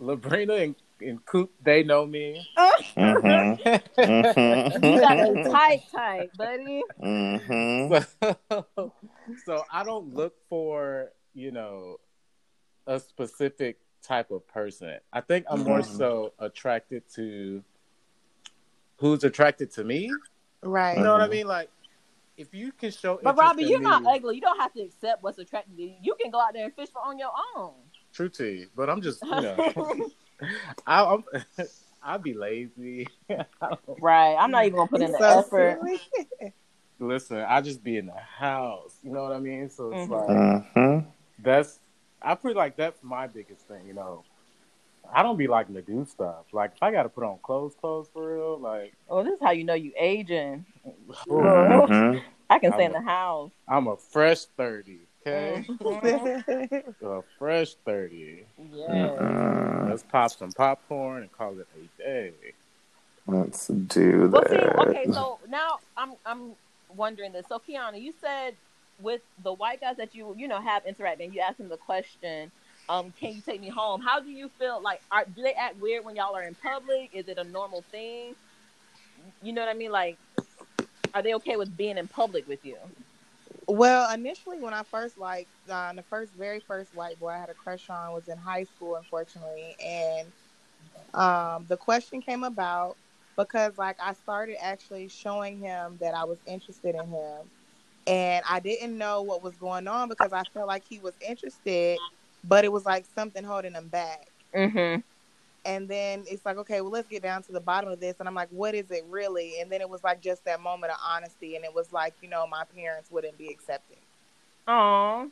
Labrina 0.01 0.63
and, 0.65 0.75
and 1.01 1.25
Coop, 1.25 1.53
they 1.63 1.85
know 1.85 2.05
me. 2.07 2.45
Mm-hmm. 2.97 3.63
You 3.97 5.01
got 5.01 5.19
a 5.21 5.31
Mm-hmm. 5.31 5.53
tight, 5.53 5.83
tight, 5.95 6.31
buddy. 6.37 6.83
mm-hmm. 7.01 8.33
So, 8.51 8.93
so 9.47 9.63
I 9.73 9.85
don't 9.85 10.13
look 10.13 10.35
for, 10.49 11.11
you 11.35 11.53
know, 11.53 11.99
a 12.89 12.99
specific 12.99 13.79
type 14.03 14.33
of 14.33 14.47
person. 14.49 14.97
I 15.13 15.21
think 15.21 15.47
I'm 15.49 15.61
more 15.63 15.79
Mhm. 15.83 15.97
so 15.99 16.33
attracted 16.41 17.05
to 17.15 17.63
who's 18.97 19.23
attracted 19.23 19.71
to 19.75 19.85
me. 19.85 20.11
Right. 20.63 20.97
You 20.99 21.05
know 21.05 21.13
what 21.13 21.23
I 21.23 21.29
mean? 21.29 21.47
Like, 21.47 21.71
if 22.37 22.55
you 22.55 22.73
can 22.73 22.91
show 22.91 23.17
But 23.23 23.31
interest 23.31 23.41
Robbie, 23.41 23.65
you're 23.65 23.81
me- 23.81 23.85
not 23.85 24.07
ugly. 24.07 24.35
You 24.37 24.41
don't 24.41 24.61
have 24.61 24.73
to 24.75 24.81
accept 24.83 25.23
what's 25.23 25.39
attractive 25.39 25.77
to 25.77 25.83
you. 25.83 25.95
You 26.03 26.15
can 26.21 26.31
go 26.31 26.41
out 26.41 26.53
there 26.55 26.65
and 26.65 26.75
fish 26.75 26.89
for 26.93 27.01
on 27.05 27.19
your 27.19 27.31
own. 27.57 27.75
True 28.13 28.29
to 28.31 28.45
you, 28.47 28.69
but 28.75 28.91
I'm 28.91 29.01
just, 29.01 29.23
you 29.23 29.31
know, 29.31 29.57
I, 30.87 31.05
I'm, 31.05 31.25
I'd 32.03 32.23
be 32.23 32.35
lazy. 32.35 33.09
Right. 34.01 34.37
I'm 34.39 34.51
not 34.51 34.65
even 34.65 34.77
gonna 34.79 34.89
put 34.89 35.03
in 35.03 35.13
the 35.13 35.19
So 35.19 35.39
effort. 35.41 35.79
silly. 35.83 36.01
Listen, 36.99 37.39
I 37.39 37.61
just 37.61 37.83
be 37.83 37.97
in 37.97 38.07
the 38.07 38.13
house. 38.13 38.97
You 39.03 39.11
know 39.13 39.23
what 39.23 39.33
I 39.33 39.39
mean? 39.41 39.69
So 39.69 39.91
it's 39.93 40.09
Mhm. 40.09 40.29
like 40.29 40.29
Mm-hmm. 40.29 41.09
that's 41.43 41.79
I 42.21 42.35
feel 42.37 42.55
like 42.55 42.77
that's 42.77 43.03
my 43.03 43.27
biggest 43.27 43.67
thing. 43.67 43.87
You 43.87 43.95
know, 43.95 44.25
I 45.13 45.23
don't 45.23 45.37
be 45.37 45.47
liking 45.47 45.75
to 45.75 45.83
do 45.83 46.05
stuff. 46.09 46.47
Like 46.53 46.73
if 46.75 46.83
I 46.83 46.91
got 46.91 47.03
to 47.05 47.09
put 47.09 47.25
on 47.25 47.39
clothes, 47.43 47.75
clothes 47.81 48.09
for 48.13 48.35
real. 48.35 48.59
Like 48.59 48.93
Oh, 49.09 49.23
this 49.23 49.35
is 49.35 49.41
how 49.43 49.51
you 49.51 49.65
know 49.65 49.75
you 49.75 49.93
aging. 49.99 50.65
Mm-hmm. 51.29 52.19
I 52.51 52.59
can 52.59 52.73
stay 52.73 52.85
in 52.85 52.95
I'm 52.95 53.03
the 53.05 53.09
house. 53.11 53.51
I'm 53.69 53.87
a 53.87 53.97
fresh 53.97 54.45
thirty. 54.57 55.01
Okay, 55.27 55.65
Mhm. 55.81 56.95
a 57.03 57.23
fresh 57.39 57.75
thirty. 57.87 58.45
Yes. 58.59 59.11
Mm-mm. 59.19 59.89
Let's 59.89 60.03
pop 60.03 60.31
some 60.33 60.53
popcorn 60.53 61.23
and 61.23 61.33
call 61.33 61.59
it 61.59 61.67
a 61.77 62.03
day. 62.03 62.33
Let's 63.27 63.69
do 63.69 64.29
Well, 64.29 64.43
see, 64.49 64.57
that. 64.57 64.79
okay, 64.89 65.07
so 65.13 65.39
now 65.49 65.79
I'm 65.97 66.15
I'm 66.27 66.55
wondering 66.89 67.33
this. 67.33 67.47
So, 67.49 67.59
Kiana, 67.61 68.01
you 68.01 68.13
said 68.21 68.57
with 69.01 69.23
the 69.43 69.53
white 69.53 69.81
guys 69.81 69.97
that 69.97 70.15
you 70.15 70.35
you 70.37 70.49
know 70.49 70.61
have 70.61 70.85
interacting, 70.85 71.33
you 71.33 71.41
asked 71.41 71.59
them 71.59 71.69
the 71.69 71.77
question, 71.77 72.51
um, 72.89 73.13
"Can 73.13 73.35
you 73.35 73.41
take 73.43 73.61
me 73.61 73.69
home?" 73.69 74.01
How 74.03 74.21
do 74.21 74.31
you 74.31 74.49
feel? 74.59 74.81
Like, 74.83 75.03
are, 75.11 75.25
do 75.25 75.43
they 75.43 75.53
act 75.55 75.81
weird 75.81 76.05
when 76.05 76.17
y'all 76.17 76.35
are 76.37 76.43
in 76.43 76.55
public? 76.55 77.11
Is 77.13 77.29
it 77.29 77.39
a 77.39 77.45
normal 77.45 77.83
thing? 77.91 78.35
You 79.43 79.53
know 79.53 79.63
what 79.63 79.71
I 79.71 79.75
mean? 79.75 79.93
Like, 79.93 80.19
are 81.15 81.23
they 81.23 81.35
okay 81.35 81.57
with 81.57 81.77
being 81.77 81.99
in 81.99 82.09
public 82.09 82.47
with 82.49 82.65
you? 82.65 82.77
Well, 83.67 84.13
initially, 84.13 84.61
when 84.61 84.75
I 84.75 84.83
first 84.83 85.19
like 85.19 85.49
uh, 85.69 85.93
the 85.93 86.03
first, 86.03 86.35
very 86.35 86.61
first 86.61 86.95
white 86.95 87.19
boy 87.19 87.29
I 87.29 87.39
had 87.39 87.51
a 87.51 87.55
crush 87.55 87.89
on 87.91 88.13
was 88.13 88.29
in 88.29 88.39
high 88.39 88.65
school, 88.65 88.97
unfortunately, 88.97 89.77
and 89.85 90.33
um, 91.15 91.67
the 91.69 91.77
question 91.77 92.21
came 92.21 92.45
about 92.45 92.97
because 93.37 93.79
like 93.79 93.97
I 94.01 94.13
started 94.15 94.57
actually 94.63 95.09
showing 95.09 95.59
him 95.59 95.99
that 96.01 96.15
I 96.15 96.25
was 96.25 96.39
interested 96.47 96.95
in 96.95 97.09
him, 97.09 97.51
and 98.07 98.45
I 98.49 98.61
didn't 98.61 98.97
know 98.99 99.23
what 99.23 99.43
was 99.43 99.57
going 99.57 99.87
on 99.89 100.09
because 100.09 100.33
I 100.33 100.45
felt 100.45 100.67
like 100.69 100.85
he 100.85 100.99
was 100.99 101.15
interested, 101.27 102.01
but 102.45 102.65
it 102.65 102.73
was 102.73 102.85
like 102.85 103.07
something 103.15 103.45
holding 103.45 103.75
him 103.75 103.89
back. 103.89 104.29
Mm-hmm. 104.55 105.01
And 105.65 105.89
then 105.89 106.25
it's 106.29 106.45
like, 106.45 106.57
okay, 106.59 106.81
well, 106.81 106.91
let's 106.91 107.09
get 107.09 107.23
down 107.23 107.43
to 107.45 107.53
the 107.53 107.61
bottom 107.61 107.91
of 107.91 108.01
this. 108.01 108.17
And 108.21 108.29
I'm 108.29 108.35
like, 108.35 108.49
what 108.51 108.75
is 108.75 108.91
it 108.91 109.05
really? 109.09 109.61
And 109.61 109.71
then 109.71 109.81
it 109.81 109.89
was 109.89 110.03
like 110.05 110.21
just 110.21 110.45
that 110.45 110.61
moment 110.61 110.93
of 110.93 110.99
honesty, 111.07 111.57
and 111.57 111.65
it 111.65 111.75
was 111.75 111.93
like, 111.93 112.15
you 112.23 112.29
know, 112.29 112.47
my 112.47 112.65
parents 112.65 113.11
wouldn't 113.11 113.39
be 113.39 113.49
accepting 113.51 113.99
Oh, 114.67 115.31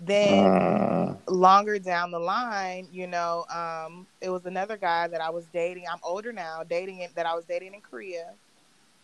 then 0.00 0.58
Mm. 0.58 1.18
longer 1.28 1.78
down 1.78 2.10
the 2.10 2.18
line, 2.20 2.88
you 2.92 3.06
know, 3.06 3.44
um, 3.50 4.06
it 4.20 4.30
was 4.30 4.46
another 4.46 4.76
guy 4.76 5.08
that 5.08 5.20
I 5.20 5.30
was 5.30 5.46
dating. 5.48 5.84
I'm 5.90 6.00
older 6.02 6.32
now, 6.32 6.62
dating 6.64 7.00
it 7.00 7.14
that 7.16 7.26
I 7.26 7.34
was 7.34 7.44
dating 7.46 7.74
in 7.74 7.80
Korea. 7.80 8.34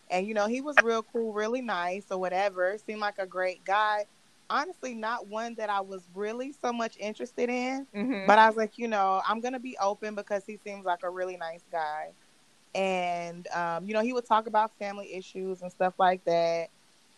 And 0.09 0.27
you 0.27 0.33
know, 0.33 0.47
he 0.47 0.61
was 0.61 0.81
real 0.81 1.03
cool, 1.03 1.33
really 1.33 1.61
nice 1.61 2.05
or 2.11 2.17
whatever. 2.19 2.77
Seemed 2.85 3.01
like 3.01 3.17
a 3.19 3.27
great 3.27 3.63
guy. 3.65 4.05
Honestly, 4.49 4.93
not 4.93 5.27
one 5.27 5.55
that 5.55 5.69
I 5.69 5.81
was 5.81 6.07
really 6.13 6.51
so 6.51 6.71
much 6.71 6.97
interested 6.97 7.49
in. 7.49 7.87
mm-hmm. 7.95 8.27
But 8.27 8.37
I 8.39 8.47
was 8.47 8.55
like, 8.57 8.77
you 8.77 8.87
know, 8.87 9.21
I'm 9.27 9.39
gonna 9.41 9.59
be 9.59 9.77
open 9.79 10.15
because 10.15 10.45
he 10.45 10.57
seems 10.57 10.85
like 10.85 11.03
a 11.03 11.09
really 11.09 11.37
nice 11.37 11.63
guy. 11.71 12.11
And 12.73 13.47
um, 13.47 13.85
you 13.85 13.93
know, 13.93 14.01
he 14.01 14.13
would 14.13 14.25
talk 14.25 14.47
about 14.47 14.71
family 14.77 15.13
issues 15.13 15.61
and 15.61 15.71
stuff 15.71 15.93
like 15.99 16.23
that. 16.25 16.69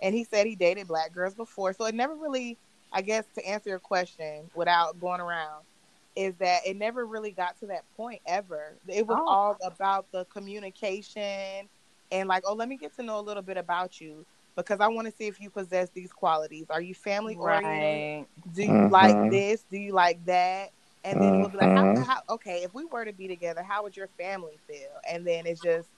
And 0.02 0.14
he 0.16 0.24
said 0.24 0.46
he 0.46 0.56
dated 0.56 0.88
black 0.88 1.14
girls 1.14 1.36
before. 1.36 1.74
So 1.74 1.86
it 1.86 1.96
never 1.96 2.16
really, 2.16 2.58
I 2.92 3.02
guess, 3.02 3.26
to 3.36 3.46
answer 3.48 3.70
your 3.70 3.80
question 3.80 4.50
without 4.56 5.00
going 5.00 5.22
around, 5.22 5.64
is 6.16 6.36
that 6.38 6.62
it 6.66 6.78
never 6.78 7.06
really 7.06 7.32
got 7.32 7.58
to 7.60 7.68
that 7.68 7.84
point 7.96 8.22
ever. 8.26 8.78
It 8.88 9.08
was 9.08 9.20
Oh. 9.20 9.28
all 9.28 9.58
about 9.62 10.12
the 10.12 10.26
communication 10.26 11.70
and 12.12 12.28
like, 12.28 12.44
oh, 12.46 12.54
let 12.54 12.70
me 12.70 12.78
get 12.78 12.96
to 12.96 13.04
know 13.04 13.20
a 13.20 13.22
little 13.22 13.44
bit 13.44 13.58
about 13.58 14.00
you 14.00 14.26
because 14.58 14.82
I 14.82 14.90
want 14.90 15.08
to 15.08 15.14
see 15.14 15.28
if 15.28 15.40
you 15.42 15.52
possess 15.52 15.92
these 15.92 16.12
qualities. 16.12 16.68
Are 16.72 16.82
you 16.82 16.96
family 16.96 17.38
oriented? 17.38 18.06
right. 18.06 18.28
Do 18.52 18.64
you 18.64 18.88
like 18.90 19.20
this? 19.30 19.64
Do 19.64 19.78
you 19.78 19.94
like 19.94 20.26
that? 20.26 20.72
And 21.06 21.22
then 21.22 21.40
we'll 21.40 21.50
be 21.50 21.58
like, 21.58 21.72
how, 21.72 21.88
Mhm. 21.88 22.04
how, 22.06 22.22
okay, 22.30 22.64
if 22.64 22.74
we 22.74 22.86
were 22.86 23.06
to 23.06 23.14
be 23.14 23.28
together, 23.28 23.64
how 23.64 23.84
would 23.84 23.96
your 23.98 24.10
family 24.10 24.60
feel? 24.68 25.00
And 25.10 25.26
then 25.28 25.48
it's 25.48 25.62
just, 25.62 25.90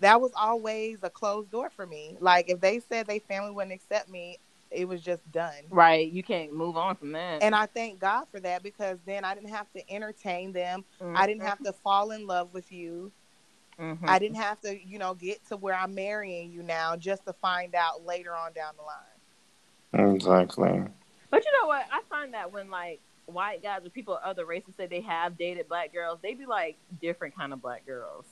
that 0.00 0.20
was 0.20 0.32
always 0.36 1.02
a 1.02 1.10
closed 1.10 1.50
door 1.50 1.70
for 1.70 1.86
me. 1.86 2.16
Like, 2.20 2.50
if 2.50 2.60
they 2.60 2.80
said 2.80 3.06
they 3.06 3.18
family 3.18 3.50
wouldn't 3.50 3.74
accept 3.74 4.08
me, 4.08 4.38
it 4.70 4.88
was 4.88 5.02
just 5.02 5.30
done. 5.30 5.64
Right. 5.70 6.10
You 6.10 6.22
can't 6.22 6.52
move 6.52 6.76
on 6.76 6.96
from 6.96 7.12
that. 7.12 7.42
And 7.42 7.54
I 7.54 7.66
thank 7.66 8.00
God 8.00 8.26
for 8.30 8.40
that 8.40 8.62
because 8.62 8.98
then 9.06 9.24
I 9.24 9.34
didn't 9.34 9.50
have 9.50 9.70
to 9.72 9.90
entertain 9.90 10.52
them. 10.52 10.84
Mm-hmm. 11.00 11.16
I 11.16 11.26
didn't 11.26 11.42
have 11.42 11.62
to 11.64 11.72
fall 11.72 12.10
in 12.12 12.26
love 12.26 12.52
with 12.52 12.72
you. 12.72 13.12
Mhm. 13.78 14.08
I 14.08 14.18
didn't 14.18 14.36
have 14.36 14.60
to, 14.62 14.78
you 14.86 14.98
know, 14.98 15.14
get 15.14 15.44
to 15.48 15.56
where 15.56 15.74
I'm 15.74 15.94
marrying 15.94 16.50
you 16.50 16.62
now 16.62 16.96
just 16.96 17.24
to 17.26 17.32
find 17.34 17.74
out 17.74 18.04
later 18.06 18.34
on 18.34 18.52
down 18.52 18.72
the 18.76 18.82
line. 20.02 20.14
Exactly. 20.14 20.82
But 21.30 21.44
you 21.44 21.52
know 21.60 21.68
what? 21.68 21.84
I 21.92 22.00
find 22.08 22.32
that 22.34 22.52
when 22.52 22.70
like 22.70 23.00
white 23.26 23.62
guys 23.62 23.84
or 23.84 23.90
people 23.90 24.14
of 24.14 24.22
other 24.22 24.46
races 24.46 24.74
say 24.76 24.86
they 24.86 25.00
have 25.02 25.36
dated 25.36 25.68
black 25.68 25.92
girls, 25.92 26.18
they 26.22 26.34
be 26.34 26.46
like 26.46 26.76
different 27.00 27.36
kind 27.36 27.52
of 27.52 27.60
black 27.60 27.84
girls. 27.86 28.24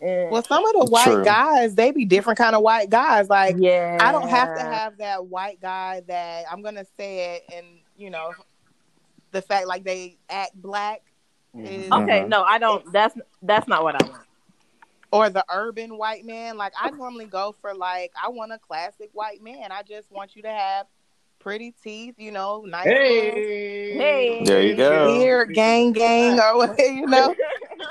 Eh, 0.00 0.28
Well, 0.30 0.42
some 0.44 0.64
of 0.64 0.72
the 0.72 0.86
white 0.90 1.04
True. 1.06 1.24
guys, 1.24 1.74
they 1.74 1.90
be 1.90 2.04
different 2.04 2.38
kind 2.38 2.54
of 2.54 2.62
white 2.62 2.88
guys. 2.88 3.28
Like 3.28 3.56
yeah, 3.58 3.98
I 4.00 4.12
don't 4.12 4.28
have 4.28 4.54
to 4.56 4.62
have 4.62 4.96
that 4.98 5.26
white 5.26 5.60
guy 5.60 6.02
that 6.06 6.44
I'm 6.50 6.62
gonna 6.62 6.86
say 6.96 7.36
it, 7.36 7.44
and 7.54 7.66
you 7.96 8.10
know, 8.10 8.32
the 9.32 9.42
fact 9.42 9.66
like 9.66 9.84
they 9.84 10.16
act 10.30 10.54
black 10.54 11.02
is, 11.56 11.90
Okay, 11.92 12.20
Mhm. 12.20 12.28
no, 12.28 12.42
I 12.42 12.58
don't. 12.58 12.92
That's 12.92 13.14
that's 13.42 13.66
not 13.68 13.82
what 13.82 14.00
I 14.00 14.06
want. 14.06 14.22
or 15.10 15.30
the 15.30 15.44
urban 15.52 15.96
white 15.96 16.24
man. 16.24 16.56
Like 16.56 16.72
I 16.80 16.90
normally 16.90 17.24
go 17.26 17.54
for 17.60 17.74
like 17.74 18.12
I 18.22 18.28
want 18.28 18.52
a 18.52 18.58
classic 18.58 19.10
white 19.12 19.42
man. 19.42 19.72
I 19.72 19.82
just 19.82 20.10
want 20.12 20.36
you 20.36 20.42
to 20.42 20.50
have 20.50 20.86
pretty 21.38 21.72
teeth, 21.82 22.16
you 22.18 22.30
know, 22.32 22.64
nice 22.66 22.84
little 22.86 23.00
Hey, 23.00 23.96
Hey. 23.96 24.44
There 24.44 24.62
you 24.62 24.76
go. 24.76 25.06
beard, 25.18 25.54
gang, 25.54 25.92
gang, 25.92 26.38
or 26.38 26.56
what 26.58 26.78
you 26.78 27.06
know. 27.06 27.34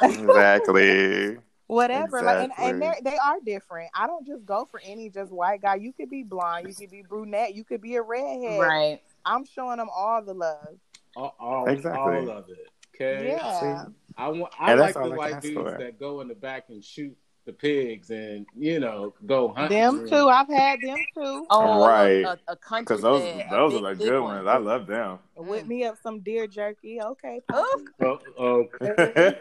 exactly. 0.01 1.37
whatever. 1.67 2.21
Like, 2.21 2.37
and, 2.43 2.53
and 2.59 2.81
they 2.81 2.93
they 3.03 3.17
are 3.17 3.37
different. 3.43 3.89
I 3.95 4.07
don't 4.07 4.25
just 4.25 4.45
go 4.45 4.65
for 4.69 4.79
any 4.85 5.09
just 5.09 5.31
white 5.31 5.61
guy. 5.61 5.75
You 5.75 5.93
could 5.93 6.09
be 6.09 6.23
blonde, 6.23 6.67
you 6.67 6.75
could 6.75 6.91
be 6.91 7.01
brunette, 7.01 7.55
you 7.55 7.63
could 7.63 7.81
be 7.81 7.95
a 7.95 8.01
redhead. 8.01 8.59
Right. 8.59 9.01
I'm 9.25 9.45
showing 9.45 9.77
them 9.77 9.89
all 9.93 10.21
the 10.21 10.33
love. 10.33 10.75
all, 11.15 11.35
all, 11.39 11.65
Exactly. 11.67 11.99
all 11.99 12.29
of 12.29 12.49
it. 12.49 12.67
Okay. 12.99 13.29
Yeah. 13.31 13.85
I 14.17 14.27
want. 14.29 14.53
I 14.59 14.71
And 14.71 14.79
like 14.81 14.93
the 14.95 14.99
I 15.01 15.07
white 15.09 15.41
dudes 15.41 15.55
for. 15.55 15.77
that 15.77 15.99
go 15.99 16.21
in 16.21 16.27
the 16.27 16.35
back 16.35 16.65
and 16.69 16.83
shoot 16.83 17.15
the 17.45 17.53
pigs 17.53 18.09
and 18.09 18.45
you 18.57 18.79
know 18.79 19.13
go 19.25 19.49
hunting. 19.49 19.77
Them 19.77 20.09
too. 20.09 20.27
I've 20.27 20.49
had 20.49 20.79
them 20.81 20.97
too. 21.13 21.45
Oh, 21.49 21.87
Right. 21.87 22.25
A, 22.25 22.37
a 22.47 22.55
country 22.57 22.83
Because 22.83 23.01
those 23.01 23.21
fed, 23.21 23.45
a 23.47 23.55
those 23.55 23.73
are 23.75 23.81
the 23.81 23.95
big 23.95 23.99
good 24.09 24.21
one. 24.21 24.35
ones. 24.35 24.47
I 24.47 24.57
love 24.57 24.87
them. 24.87 25.19
Whip 25.35 25.65
me 25.67 25.85
up 25.85 25.97
some 26.01 26.19
deer 26.21 26.47
jerky. 26.47 27.01
Okay. 27.01 27.39
Oof. 27.55 27.81
Oh, 28.01 28.19
okay. 28.39 29.37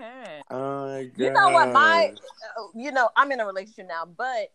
Okay. 0.00 0.40
oh 0.50 0.86
my 0.86 1.04
god. 1.04 1.12
You 1.16 1.30
know 1.30 1.50
what? 1.50 1.72
My, 1.72 2.12
uh, 2.58 2.62
you 2.74 2.90
know, 2.90 3.08
I'm 3.16 3.30
in 3.32 3.40
a 3.40 3.46
relationship 3.46 3.86
now, 3.88 4.04
but 4.06 4.50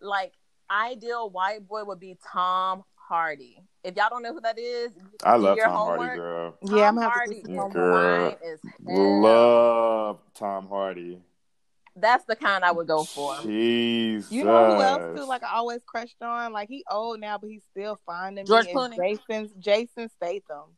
like 0.00 0.32
ideal 0.70 1.30
white 1.30 1.66
boy 1.68 1.84
would 1.84 2.00
be 2.00 2.16
Tom 2.32 2.84
Hardy. 2.94 3.58
If 3.84 3.96
y'all 3.96 4.08
don't 4.08 4.22
know 4.22 4.32
who 4.32 4.40
that 4.40 4.58
is, 4.58 4.92
I 5.22 5.36
love 5.36 5.56
your 5.58 5.66
Tom 5.66 5.76
Hardy, 5.76 6.02
homework. 6.02 6.16
girl. 6.16 6.54
Yeah, 6.62 6.88
I'm 6.88 6.94
Tom 6.94 6.94
gonna 6.94 7.00
have 7.02 7.12
to 7.12 7.18
Hardy 7.18 7.42
do 7.42 7.54
some. 7.54 7.70
Girl. 7.70 8.30
fine 8.30 8.52
as. 8.52 8.60
Love 8.86 10.18
Tom 10.34 10.68
Hardy. 10.68 11.20
That's 11.96 12.24
the 12.24 12.34
kind 12.34 12.64
I 12.64 12.72
would 12.72 12.86
go 12.88 13.04
for. 13.04 13.36
Jesus. 13.42 14.32
You 14.32 14.44
know 14.44 14.74
who 14.74 14.82
else 14.82 15.16
too? 15.16 15.26
Like 15.26 15.44
I 15.44 15.54
always 15.54 15.82
crushed 15.84 16.22
on. 16.22 16.52
Like 16.52 16.68
he 16.68 16.82
old 16.90 17.20
now, 17.20 17.36
but 17.38 17.50
he's 17.50 17.62
still 17.70 18.00
fine 18.06 18.36
to 18.36 18.42
me. 18.42 18.46
George 18.48 18.66
Clooney? 18.68 18.96
Jason 18.96 19.50
Jason 19.60 20.08
Statham. 20.16 20.70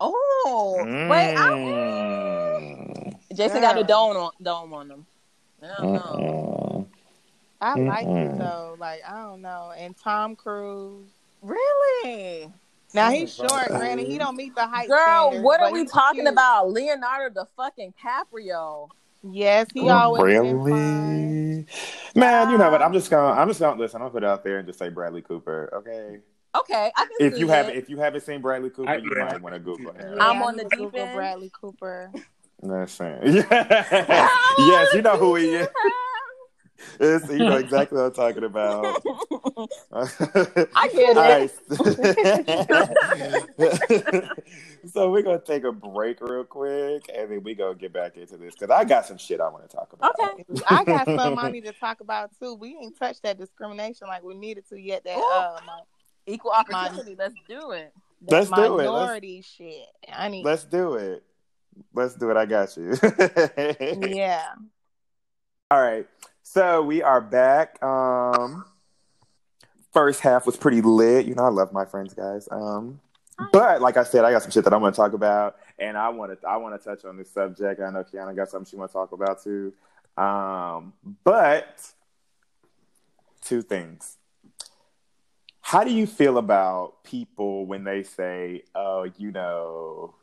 Oh, 0.00 0.84
wait, 1.08 1.34
I, 1.36 1.50
Mm. 2.60 3.14
Jason 3.36 3.60
got 3.60 3.76
a 3.76 3.80
Yeah. 3.80 3.86
dome 3.86 4.16
on 4.16 4.30
dome 4.42 4.72
on 4.74 4.90
him. 4.90 5.06
I 5.62 5.66
don't 5.82 5.92
know. 5.92 6.00
Mm-mm. 6.80 6.86
I 7.60 7.74
like 7.76 8.06
Mm-mm. 8.08 8.34
it 8.34 8.38
though. 8.38 8.76
Like 8.78 9.02
I 9.08 9.22
don't 9.22 9.42
know. 9.42 9.72
And 9.76 9.96
Tom 9.96 10.34
Cruise. 10.34 11.08
Really, 11.44 12.50
Now 12.94 13.10
he's 13.10 13.34
short. 13.34 13.68
Granny. 13.68 14.04
he 14.06 14.16
don't 14.18 14.36
meet 14.36 14.54
the 14.54 14.66
height. 14.66 14.88
girl? 14.88 15.28
standards, 15.28 15.44
What 15.44 15.60
are 15.60 15.70
we 15.72 15.84
talking 15.84 16.22
cute. 16.22 16.32
about? 16.32 16.70
Leonardo 16.70 17.34
the 17.34 17.46
fucking 17.56 17.92
Caprio. 18.02 18.88
Yes, 19.22 19.66
he 19.74 19.88
always. 19.90 20.22
Really? 20.22 21.66
Man, 22.14 22.50
you 22.50 22.58
know 22.58 22.70
what? 22.70 22.82
I'm 22.82 22.92
just 22.92 23.10
gonna 23.10 23.38
I'm 23.40 23.48
just 23.48 23.60
gonna 23.60 23.78
listen, 23.80 23.96
I'm 23.96 24.08
gonna 24.08 24.12
put 24.12 24.22
it 24.22 24.26
out 24.28 24.42
there 24.44 24.58
and 24.58 24.66
just 24.66 24.78
say 24.78 24.88
Bradley 24.88 25.22
Cooper, 25.22 25.70
okay? 25.74 26.20
Okay, 26.56 26.92
I 26.94 27.04
can 27.06 27.10
If 27.26 27.34
see 27.34 27.40
you 27.40 27.46
it. 27.50 27.54
haven't 27.54 27.76
if 27.76 27.88
you 27.90 27.96
haven't 27.98 28.20
seen 28.22 28.40
Bradley 28.40 28.70
Cooper, 28.70 28.90
I- 28.90 28.96
you 28.96 29.10
yeah. 29.16 29.24
might 29.24 29.42
want 29.42 29.54
to 29.54 29.58
Google 29.60 29.92
him. 29.92 30.14
Yeah, 30.16 30.24
I'm 30.24 30.42
on 30.42 30.56
the 30.56 30.62
to 30.64 30.68
deep 30.70 30.78
Google 30.78 31.00
end. 31.00 31.14
Bradley 31.16 31.50
Cooper. 31.58 32.10
Listen. 32.62 33.20
yes, 33.50 34.94
you 34.94 35.02
know 35.02 35.16
who 35.16 35.34
he 35.36 35.54
is. 35.56 35.68
It's- 37.00 37.30
you 37.30 37.38
know 37.38 37.56
exactly 37.58 37.98
what 37.98 38.06
I'm 38.06 38.12
talking 38.12 38.44
about. 38.44 38.84
I 40.74 40.88
get 40.92 41.16
it. 41.16 41.52
it. 43.58 44.28
so 44.92 45.10
we're 45.10 45.22
gonna 45.22 45.38
take 45.38 45.64
a 45.64 45.72
break 45.72 46.20
real 46.20 46.44
quick, 46.44 47.04
and 47.14 47.30
then 47.30 47.42
we 47.42 47.54
gonna 47.54 47.74
get 47.74 47.92
back 47.92 48.16
into 48.16 48.36
this 48.36 48.54
because 48.54 48.70
I 48.70 48.84
got 48.84 49.06
some 49.06 49.18
shit 49.18 49.40
I 49.40 49.48
want 49.48 49.68
to 49.68 49.76
talk 49.76 49.92
about. 49.92 50.14
Okay. 50.20 50.44
I 50.68 50.84
got 50.84 51.06
something 51.06 51.38
I 51.38 51.50
need 51.50 51.64
to 51.64 51.72
talk 51.72 52.00
about 52.00 52.30
too. 52.38 52.54
We 52.54 52.76
ain't 52.80 52.98
touched 52.98 53.22
that 53.22 53.38
discrimination 53.38 54.08
like 54.08 54.22
we 54.22 54.34
needed 54.34 54.68
to 54.68 54.80
yet. 54.80 55.04
That 55.04 55.18
Ooh. 55.18 55.22
um, 55.22 55.80
Equal 56.26 56.52
opportunity. 56.52 57.16
Let's 57.18 57.34
do 57.48 57.72
it. 57.72 57.92
Let's 58.26 58.48
do 58.50 58.54
it. 58.64 58.68
Let's- 58.70 58.88
minority 58.88 59.42
shit. 59.42 59.86
I 60.10 60.28
need. 60.28 60.44
Let's 60.44 60.64
do 60.64 60.94
it. 60.94 61.22
Let's 61.92 62.14
do 62.14 62.30
it. 62.30 62.36
I 62.36 62.46
got 62.46 62.76
you. 62.76 62.94
Yeah. 64.08 64.44
All 65.70 65.82
right. 65.82 66.06
So 66.54 66.82
we 66.82 67.02
are 67.02 67.20
back. 67.20 67.82
Um 67.82 68.64
first 69.92 70.20
half 70.20 70.46
was 70.46 70.56
pretty 70.56 70.82
lit. 70.82 71.26
You 71.26 71.34
know, 71.34 71.42
I 71.42 71.48
love 71.48 71.72
my 71.72 71.84
friends, 71.84 72.14
guys. 72.14 72.46
Um 72.48 73.00
but 73.52 73.82
like 73.82 73.96
I 73.96 74.04
said, 74.04 74.24
I 74.24 74.30
got 74.30 74.42
some 74.42 74.52
shit 74.52 74.62
that 74.62 74.72
I 74.72 74.76
want 74.76 74.94
to 74.94 74.96
talk 74.96 75.14
about, 75.14 75.56
and 75.80 75.98
I 75.98 76.10
want 76.10 76.40
to 76.40 76.46
I 76.46 76.58
want 76.58 76.80
to 76.80 76.88
touch 76.88 77.04
on 77.04 77.16
this 77.16 77.28
subject. 77.32 77.80
I 77.80 77.90
know 77.90 78.04
Kiana 78.04 78.36
got 78.36 78.50
something 78.50 78.70
she 78.70 78.76
want 78.76 78.92
to 78.92 78.92
talk 78.92 79.10
about 79.10 79.42
too. 79.42 79.72
Um, 80.16 80.92
but 81.24 81.90
two 83.42 83.60
things. 83.60 84.16
How 85.60 85.82
do 85.82 85.92
you 85.92 86.06
feel 86.06 86.38
about 86.38 87.02
people 87.02 87.66
when 87.66 87.82
they 87.82 88.04
say, 88.04 88.62
"Oh, 88.76 89.10
you 89.18 89.32
know, 89.32 90.14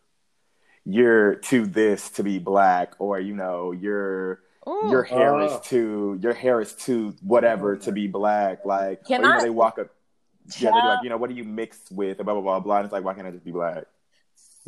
you're 0.85 1.35
too 1.35 1.65
this 1.65 2.09
to 2.11 2.23
be 2.23 2.39
black," 2.39 2.93
or 2.99 3.19
you 3.19 3.35
know, 3.35 3.73
you're 3.73 4.39
Ooh. 4.67 4.89
your 4.91 5.03
hair 5.03 5.33
Oh. 5.35 5.45
is 5.45 5.59
too 5.67 6.19
your 6.21 6.33
hair 6.33 6.61
is 6.61 6.73
too 6.75 7.15
whatever 7.21 7.75
to 7.77 7.91
be 7.91 8.07
black. 8.07 8.63
Like, 8.65 9.03
Can 9.05 9.21
or, 9.21 9.25
you 9.25 9.29
know, 9.31 9.37
I- 9.39 9.43
they 9.43 9.49
walk 9.49 9.79
up. 9.79 9.87
Yeah, 10.59 10.71
they 10.71 10.77
be 10.77 10.81
Child. 10.81 10.85
like, 10.95 11.03
you 11.03 11.09
know, 11.09 11.17
what 11.17 11.29
do 11.29 11.35
you 11.35 11.43
mix 11.43 11.79
with? 11.91 12.17
Blah 12.17 12.25
blah 12.33 12.41
blah 12.41 12.59
blah. 12.59 12.77
And 12.77 12.85
it's 12.85 12.93
like, 12.93 13.03
why 13.03 13.13
can't 13.13 13.27
I 13.27 13.31
just 13.31 13.45
be 13.45 13.51
black? 13.51 13.85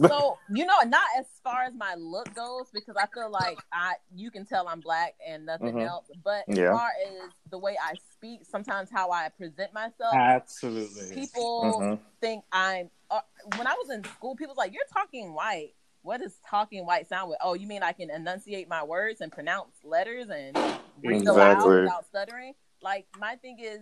so 0.07 0.39
you 0.49 0.65
know, 0.65 0.73
not 0.87 1.03
as 1.19 1.25
far 1.43 1.63
as 1.63 1.73
my 1.75 1.93
look 1.95 2.33
goes, 2.33 2.65
because 2.73 2.95
I 2.95 3.05
feel 3.13 3.29
like 3.29 3.57
I 3.71 3.93
you 4.15 4.31
can 4.31 4.43
tell 4.45 4.67
I'm 4.67 4.79
black 4.79 5.13
and 5.25 5.45
nothing 5.45 5.75
Mhm. 5.75 5.87
else. 5.87 6.09
But 6.23 6.45
as 6.49 6.57
Yeah. 6.57 6.71
far 6.75 6.89
as 7.05 7.29
the 7.51 7.59
way 7.59 7.77
I 7.79 7.93
speak, 8.11 8.43
sometimes 8.45 8.89
how 8.89 9.11
I 9.11 9.29
present 9.29 9.71
myself, 9.73 10.15
Absolutely. 10.15 11.13
people 11.13 11.79
Mhm. 11.79 11.99
think 12.21 12.43
I'm. 12.51 12.89
Uh, 13.11 13.21
when 13.57 13.67
I 13.67 13.73
was 13.73 13.91
in 13.91 14.03
school, 14.05 14.35
people 14.35 14.53
was 14.53 14.57
like, 14.57 14.73
"You're 14.73 14.83
talking 14.91 15.33
white." 15.35 15.75
What 16.03 16.19
does 16.19 16.35
talking 16.47 16.85
white 16.85 17.07
sound 17.07 17.29
with? 17.29 17.39
Oh, 17.41 17.53
you 17.53 17.65
mean 17.65 17.81
I 17.81 17.93
can 17.93 18.09
enunciate 18.09 18.67
my 18.67 18.83
words 18.83 19.21
and 19.21 19.31
pronounce 19.31 19.71
letters 19.85 20.27
and 20.29 20.55
read 21.01 21.25
aloud 21.25 21.65
without 21.65 22.05
stuttering? 22.07 22.53
Like 22.81 23.07
my 23.17 23.37
thing 23.37 23.57
is, 23.61 23.79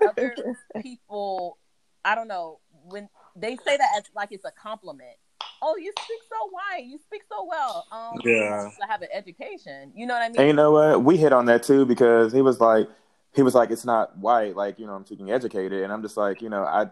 other 0.00 0.36
people, 0.82 1.58
I 2.04 2.14
don't 2.14 2.28
know 2.28 2.60
when 2.84 3.08
they 3.34 3.56
say 3.56 3.76
that 3.76 3.88
as 3.96 4.04
like 4.14 4.30
it's 4.30 4.44
a 4.44 4.52
compliment. 4.52 5.16
Oh, 5.60 5.76
you 5.76 5.92
speak 6.00 6.20
so 6.28 6.48
white. 6.50 6.84
You 6.84 6.98
speak 6.98 7.22
so 7.28 7.44
well. 7.44 7.84
Um, 7.90 8.20
Yeah. 8.24 8.70
I 8.80 8.86
have 8.86 9.02
an 9.02 9.08
education. 9.12 9.92
You 9.96 10.06
know 10.06 10.14
what 10.14 10.22
I 10.22 10.28
mean? 10.28 10.38
And 10.38 10.46
you 10.46 10.54
know 10.54 10.70
what? 10.70 11.02
We 11.02 11.16
hit 11.16 11.32
on 11.32 11.46
that 11.46 11.64
too 11.64 11.84
because 11.84 12.32
he 12.32 12.40
was 12.40 12.60
like, 12.60 12.88
he 13.34 13.42
was 13.42 13.56
like, 13.56 13.72
it's 13.72 13.84
not 13.84 14.16
white. 14.16 14.54
Like, 14.54 14.78
you 14.78 14.86
know, 14.86 14.94
I'm 14.94 15.04
speaking 15.04 15.32
educated, 15.32 15.82
and 15.82 15.92
I'm 15.92 16.02
just 16.02 16.16
like, 16.16 16.40
you 16.40 16.48
know, 16.48 16.62
I, 16.62 16.86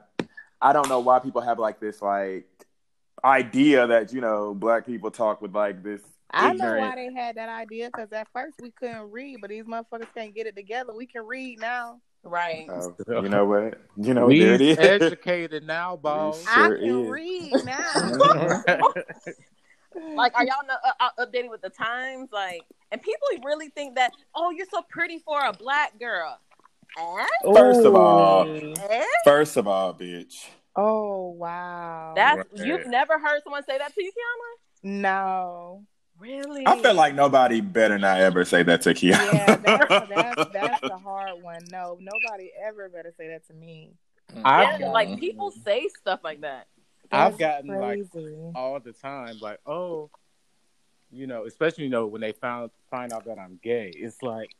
I 0.60 0.72
don't 0.72 0.88
know 0.88 0.98
why 0.98 1.20
people 1.20 1.40
have 1.40 1.60
like 1.60 1.78
this 1.78 2.02
like 2.02 2.48
idea 3.24 3.86
that 3.86 4.12
you 4.12 4.20
know 4.20 4.54
black 4.54 4.86
people 4.86 5.10
talk 5.10 5.40
with 5.42 5.54
like 5.54 5.82
this 5.82 6.02
I 6.30 6.48
know 6.52 6.66
ignorant. 6.74 6.80
why 6.80 6.94
they 6.96 7.12
had 7.14 7.36
that 7.36 7.48
idea 7.48 7.86
because 7.92 8.12
at 8.12 8.26
first 8.32 8.56
we 8.60 8.70
couldn't 8.72 9.10
read, 9.10 9.38
but 9.40 9.50
these 9.50 9.64
motherfuckers 9.64 10.12
can't 10.14 10.34
get 10.34 10.46
it 10.46 10.56
together. 10.56 10.92
We 10.94 11.06
can 11.06 11.24
read 11.26 11.60
now. 11.60 12.00
right. 12.24 12.66
Oh, 12.68 12.94
you 13.22 13.28
know 13.28 13.44
what? 13.44 13.80
You 13.96 14.12
know 14.12 14.26
We 14.26 14.40
there 14.40 14.80
educated 14.80 15.64
now, 15.64 15.96
boss. 16.02 16.42
Sure 16.44 16.76
I 16.76 16.80
can 16.80 17.04
is. 17.04 17.08
read 17.10 17.52
now. 17.64 18.92
Like, 20.14 20.34
are 20.34 20.44
y'all 20.44 20.56
not, 20.66 20.80
uh, 20.84 20.92
uh, 21.00 21.24
updated 21.26 21.48
with 21.48 21.62
the 21.62 21.70
times? 21.70 22.28
Like, 22.32 22.60
and 22.92 23.00
people 23.00 23.28
really 23.44 23.70
think 23.70 23.94
that, 23.94 24.12
oh, 24.34 24.50
you're 24.50 24.66
so 24.70 24.82
pretty 24.90 25.18
for 25.20 25.40
a 25.42 25.52
black 25.54 25.98
girl. 25.98 26.38
Eh? 26.98 27.26
First 27.54 27.80
of 27.80 27.94
all, 27.94 28.46
Eh? 28.90 29.04
first 29.24 29.56
of 29.56 29.66
all, 29.66 29.94
bitch. 29.94 30.46
Oh 30.76 31.30
wow. 31.30 32.12
That's 32.14 32.38
Right. 32.52 32.66
you've 32.66 32.86
never 32.86 33.18
heard 33.18 33.42
someone 33.42 33.64
say 33.64 33.78
that 33.78 33.94
to 33.94 34.02
you, 34.04 34.10
Kiana? 34.12 34.92
no. 35.02 35.84
Really? 36.18 36.66
I 36.66 36.80
feel 36.80 36.94
like 36.94 37.14
nobody 37.14 37.60
better 37.60 37.98
not 37.98 38.18
ever 38.20 38.46
say 38.46 38.62
that 38.62 38.80
to 38.82 38.94
Kiana. 38.94 39.32
Yeah, 39.34 39.56
that's, 39.56 40.08
that's 40.08 40.52
that's 40.52 40.80
the 40.80 40.96
hard 40.96 41.42
one. 41.42 41.62
No, 41.70 41.98
nobody 42.00 42.50
ever 42.66 42.88
better 42.88 43.12
say 43.18 43.28
that 43.28 43.46
to 43.48 43.52
me. 43.52 43.92
I've, 44.42 44.80
yeah, 44.80 44.88
like 44.88 45.20
people 45.20 45.50
say 45.50 45.88
stuff 46.00 46.20
like 46.24 46.40
that. 46.40 46.68
I've 47.12 47.36
That's 47.36 47.64
gotten 47.64 47.78
like 47.78 48.00
all 48.54 48.80
the 48.80 48.92
time, 48.92 49.36
like, 49.42 49.60
oh, 49.66 50.10
you 51.12 51.26
know, 51.26 51.44
especially 51.44 51.84
you 51.84 51.90
know 51.90 52.06
when 52.06 52.22
they 52.22 52.32
found 52.32 52.70
find 52.90 53.12
out 53.12 53.26
that 53.26 53.38
I'm 53.38 53.60
gay, 53.62 53.92
it's 53.94 54.22
like, 54.22 54.50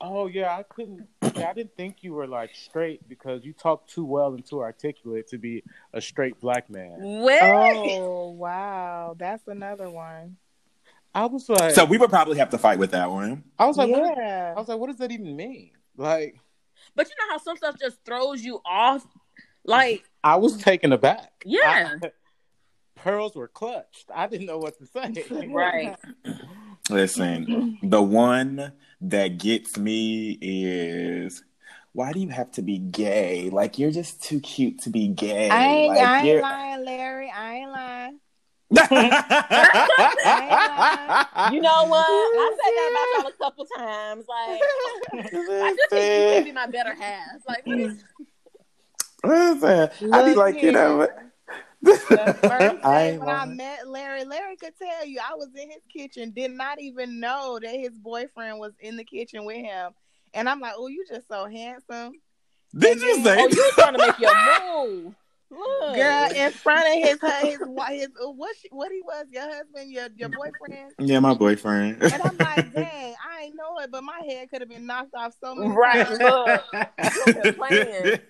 oh 0.00 0.26
yeah, 0.26 0.56
I 0.56 0.62
couldn't, 0.62 1.06
yeah, 1.34 1.50
I 1.50 1.52
didn't 1.52 1.76
think 1.76 2.02
you 2.02 2.14
were 2.14 2.26
like 2.26 2.54
straight 2.54 3.08
because 3.08 3.44
you 3.44 3.52
talk 3.52 3.86
too 3.86 4.04
well 4.04 4.34
and 4.34 4.44
too 4.44 4.60
articulate 4.60 5.28
to 5.28 5.38
be 5.38 5.62
a 5.92 6.00
straight 6.00 6.40
black 6.40 6.70
man. 6.70 7.20
Where? 7.22 7.74
Oh 7.74 8.30
wow, 8.30 9.16
that's 9.18 9.46
another 9.48 9.90
one. 9.90 10.36
I 11.14 11.26
was 11.26 11.48
like, 11.48 11.74
So 11.74 11.84
we 11.84 11.98
would 11.98 12.10
probably 12.10 12.38
have 12.38 12.50
to 12.50 12.58
fight 12.58 12.78
with 12.78 12.92
that 12.92 13.10
one. 13.10 13.44
I 13.58 13.66
was 13.66 13.76
like, 13.76 13.90
what, 13.90 14.16
yeah. 14.16 14.52
I 14.56 14.60
was 14.60 14.68
like, 14.68 14.78
what 14.78 14.88
does 14.88 14.98
that 14.98 15.10
even 15.10 15.34
mean? 15.34 15.70
Like, 15.96 16.38
But 16.94 17.08
you 17.08 17.14
know 17.18 17.32
how 17.32 17.38
some 17.38 17.56
stuff 17.56 17.76
just 17.80 18.04
throws 18.04 18.44
you 18.44 18.60
off? 18.64 19.06
Like, 19.64 20.04
I 20.22 20.36
was 20.36 20.56
taken 20.58 20.92
aback. 20.92 21.42
Yeah. 21.44 21.94
I- 22.02 22.10
pearls 22.94 23.34
were 23.34 23.48
clutched. 23.48 24.10
I 24.14 24.26
didn't 24.26 24.46
know 24.46 24.58
what 24.58 24.78
to 24.78 24.86
say. 24.86 25.46
right. 25.48 25.96
Listen, 26.90 27.46
mm-hmm. 27.46 27.88
the 27.88 28.02
one 28.02 28.72
that 29.00 29.38
gets 29.38 29.78
me 29.78 30.38
is 30.40 31.44
why 31.92 32.12
do 32.12 32.20
you 32.20 32.28
have 32.28 32.50
to 32.52 32.62
be 32.62 32.78
gay? 32.78 33.50
Like 33.50 33.78
you're 33.78 33.90
just 33.90 34.22
too 34.22 34.40
cute 34.40 34.80
to 34.82 34.90
be 34.90 35.08
gay. 35.08 35.48
I 35.50 35.66
ain't, 35.66 35.88
like, 35.88 35.98
I 35.98 36.16
ain't 36.18 36.26
you're- 36.26 36.42
lying, 36.42 36.84
Larry. 36.84 37.30
I 37.36 37.54
ain't 37.54 37.70
lying. 37.70 38.18
You 41.52 41.60
know 41.62 41.84
what? 41.84 42.04
I 42.06 42.56
said 42.56 42.72
that 42.74 42.90
about 42.90 43.06
y'all 43.16 43.32
a 43.32 43.32
couple 43.38 43.66
times. 43.76 44.26
Like, 44.28 44.60
I 45.12 45.74
just 45.74 45.90
think 45.90 46.28
you 46.28 46.34
could 46.34 46.44
be 46.44 46.52
my 46.52 46.66
better 46.66 46.94
half. 46.94 47.40
Like, 47.48 47.64
mm. 47.64 47.98
Listen, 49.24 49.90
I 50.12 50.22
be 50.22 50.28
Look 50.28 50.36
like, 50.36 50.62
you 50.62 50.72
know 50.72 50.98
what? 50.98 51.18
The 51.80 51.96
first 52.40 52.42
day 52.42 52.78
I 52.82 53.02
ain't 53.10 53.20
when 53.22 53.28
I 53.34 53.44
met 53.46 53.88
Larry, 53.88 54.24
Larry 54.24 54.56
could 54.56 54.74
tell 54.76 55.06
you 55.06 55.20
I 55.20 55.34
was 55.34 55.48
in 55.54 55.70
his 55.70 55.82
kitchen, 55.92 56.32
did 56.32 56.50
not 56.50 56.80
even 56.80 57.20
know 57.20 57.58
that 57.62 57.70
his 57.74 57.96
boyfriend 57.98 58.58
was 58.58 58.72
in 58.80 58.96
the 58.96 59.04
kitchen 59.04 59.44
with 59.44 59.56
him. 59.58 59.92
And 60.34 60.48
I'm 60.48 60.60
like, 60.60 60.74
oh, 60.76 60.88
you 60.88 61.04
just 61.08 61.28
so 61.28 61.46
handsome. 61.46 62.12
Did 62.76 63.00
you 63.00 63.22
say? 63.24 63.36
oh, 63.38 63.48
you 63.48 63.70
trying 63.74 63.94
to 63.94 63.98
make 63.98 64.18
your 64.18 64.34
move. 64.74 65.14
Look. 65.50 65.94
Girl, 65.96 66.28
in 66.36 66.50
front 66.52 66.86
of 66.88 66.94
his 66.94 67.18
his 67.42 67.58
wi- 67.60 67.94
his 67.94 68.08
uh, 68.22 68.30
what 68.30 68.54
she, 68.60 68.68
what 68.70 68.92
he 68.92 69.00
was, 69.02 69.24
your 69.30 69.44
husband, 69.44 69.90
your 69.90 70.08
your 70.14 70.28
boyfriend. 70.28 70.92
yeah, 70.98 71.20
my 71.20 71.32
boyfriend. 71.32 72.02
And 72.02 72.22
I'm 72.22 72.36
like, 72.36 72.70
dang, 72.74 73.14
I 73.26 73.44
ain't 73.44 73.56
know 73.56 73.78
it, 73.78 73.90
but 73.90 74.04
my 74.04 74.20
head 74.28 74.50
could 74.50 74.60
have 74.60 74.68
been 74.68 74.84
knocked 74.84 75.14
off 75.14 75.32
so 75.42 75.54
many 75.54 75.74
Right. 75.74 76.06
times. 76.06 76.18
Look. 76.20 76.60
You're 77.34 77.52
playing. 77.54 78.20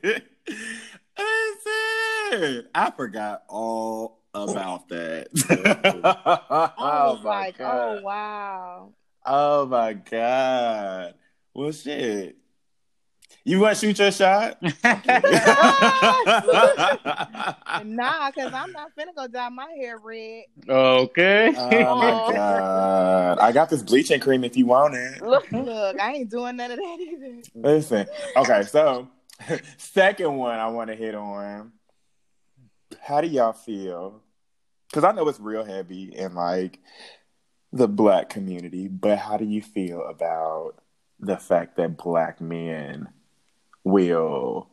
Listen, 2.31 2.69
I 2.75 2.91
forgot 2.91 3.43
all 3.49 4.21
about 4.35 4.89
that. 4.89 5.29
I 5.51 6.73
oh 6.79 7.21
my 7.23 7.31
like, 7.31 7.55
oh, 7.61 7.65
god. 7.65 7.99
oh 7.99 8.03
wow. 8.03 8.93
Oh 9.25 9.67
my 9.67 9.93
god. 9.95 11.15
Well, 11.55 11.73
shit. 11.73 12.37
You 13.45 13.61
want 13.61 13.79
to 13.79 13.87
shoot 13.87 13.99
your 13.99 14.13
shot? 14.13 14.59
Nah, 17.85 18.31
cause 18.33 18.53
I'm 18.53 18.73
not 18.73 18.91
finna 18.99 19.15
go 19.17 19.27
dye 19.27 19.49
my 19.49 19.71
hair 19.77 19.99
red. 19.99 20.45
okay. 20.69 21.55
Oh 21.57 21.97
my 21.97 22.33
god. 22.35 23.39
I 23.39 23.53
got 23.53 23.71
this 23.71 23.83
bleaching 23.83 24.21
cream 24.21 24.45
if 24.45 24.57
you 24.57 24.67
want 24.67 24.95
it. 24.95 25.23
Look. 25.23 25.51
Look, 25.53 25.99
I 26.01 26.13
ain't 26.13 26.31
doing 26.31 26.57
none 26.57 26.73
of 26.73 26.77
that 26.77 26.99
either. 27.01 27.43
Listen. 27.55 28.07
Okay, 28.37 28.63
so 28.65 29.09
second 29.77 30.37
one 30.37 30.59
I 30.59 30.67
want 30.69 30.91
to 30.91 30.97
hit 30.97 31.15
on. 31.15 31.73
How 33.01 33.21
do 33.21 33.29
y'all 33.29 33.53
feel? 33.53 34.23
Because 34.89 35.05
I 35.05 35.13
know 35.13 35.29
it's 35.29 35.41
real 35.41 35.65
heavy 35.65 36.05
in 36.15 36.35
like 36.35 36.81
the 37.73 37.89
black 37.89 38.31
community, 38.31 38.89
but 38.89 39.19
how 39.19 39.37
do 39.37 39.45
you 39.45 39.63
feel 39.63 40.03
about 40.07 40.75
the 41.21 41.37
fact 41.37 41.77
that 41.77 41.97
black 41.97 42.41
men 42.41 43.09
will 43.85 44.69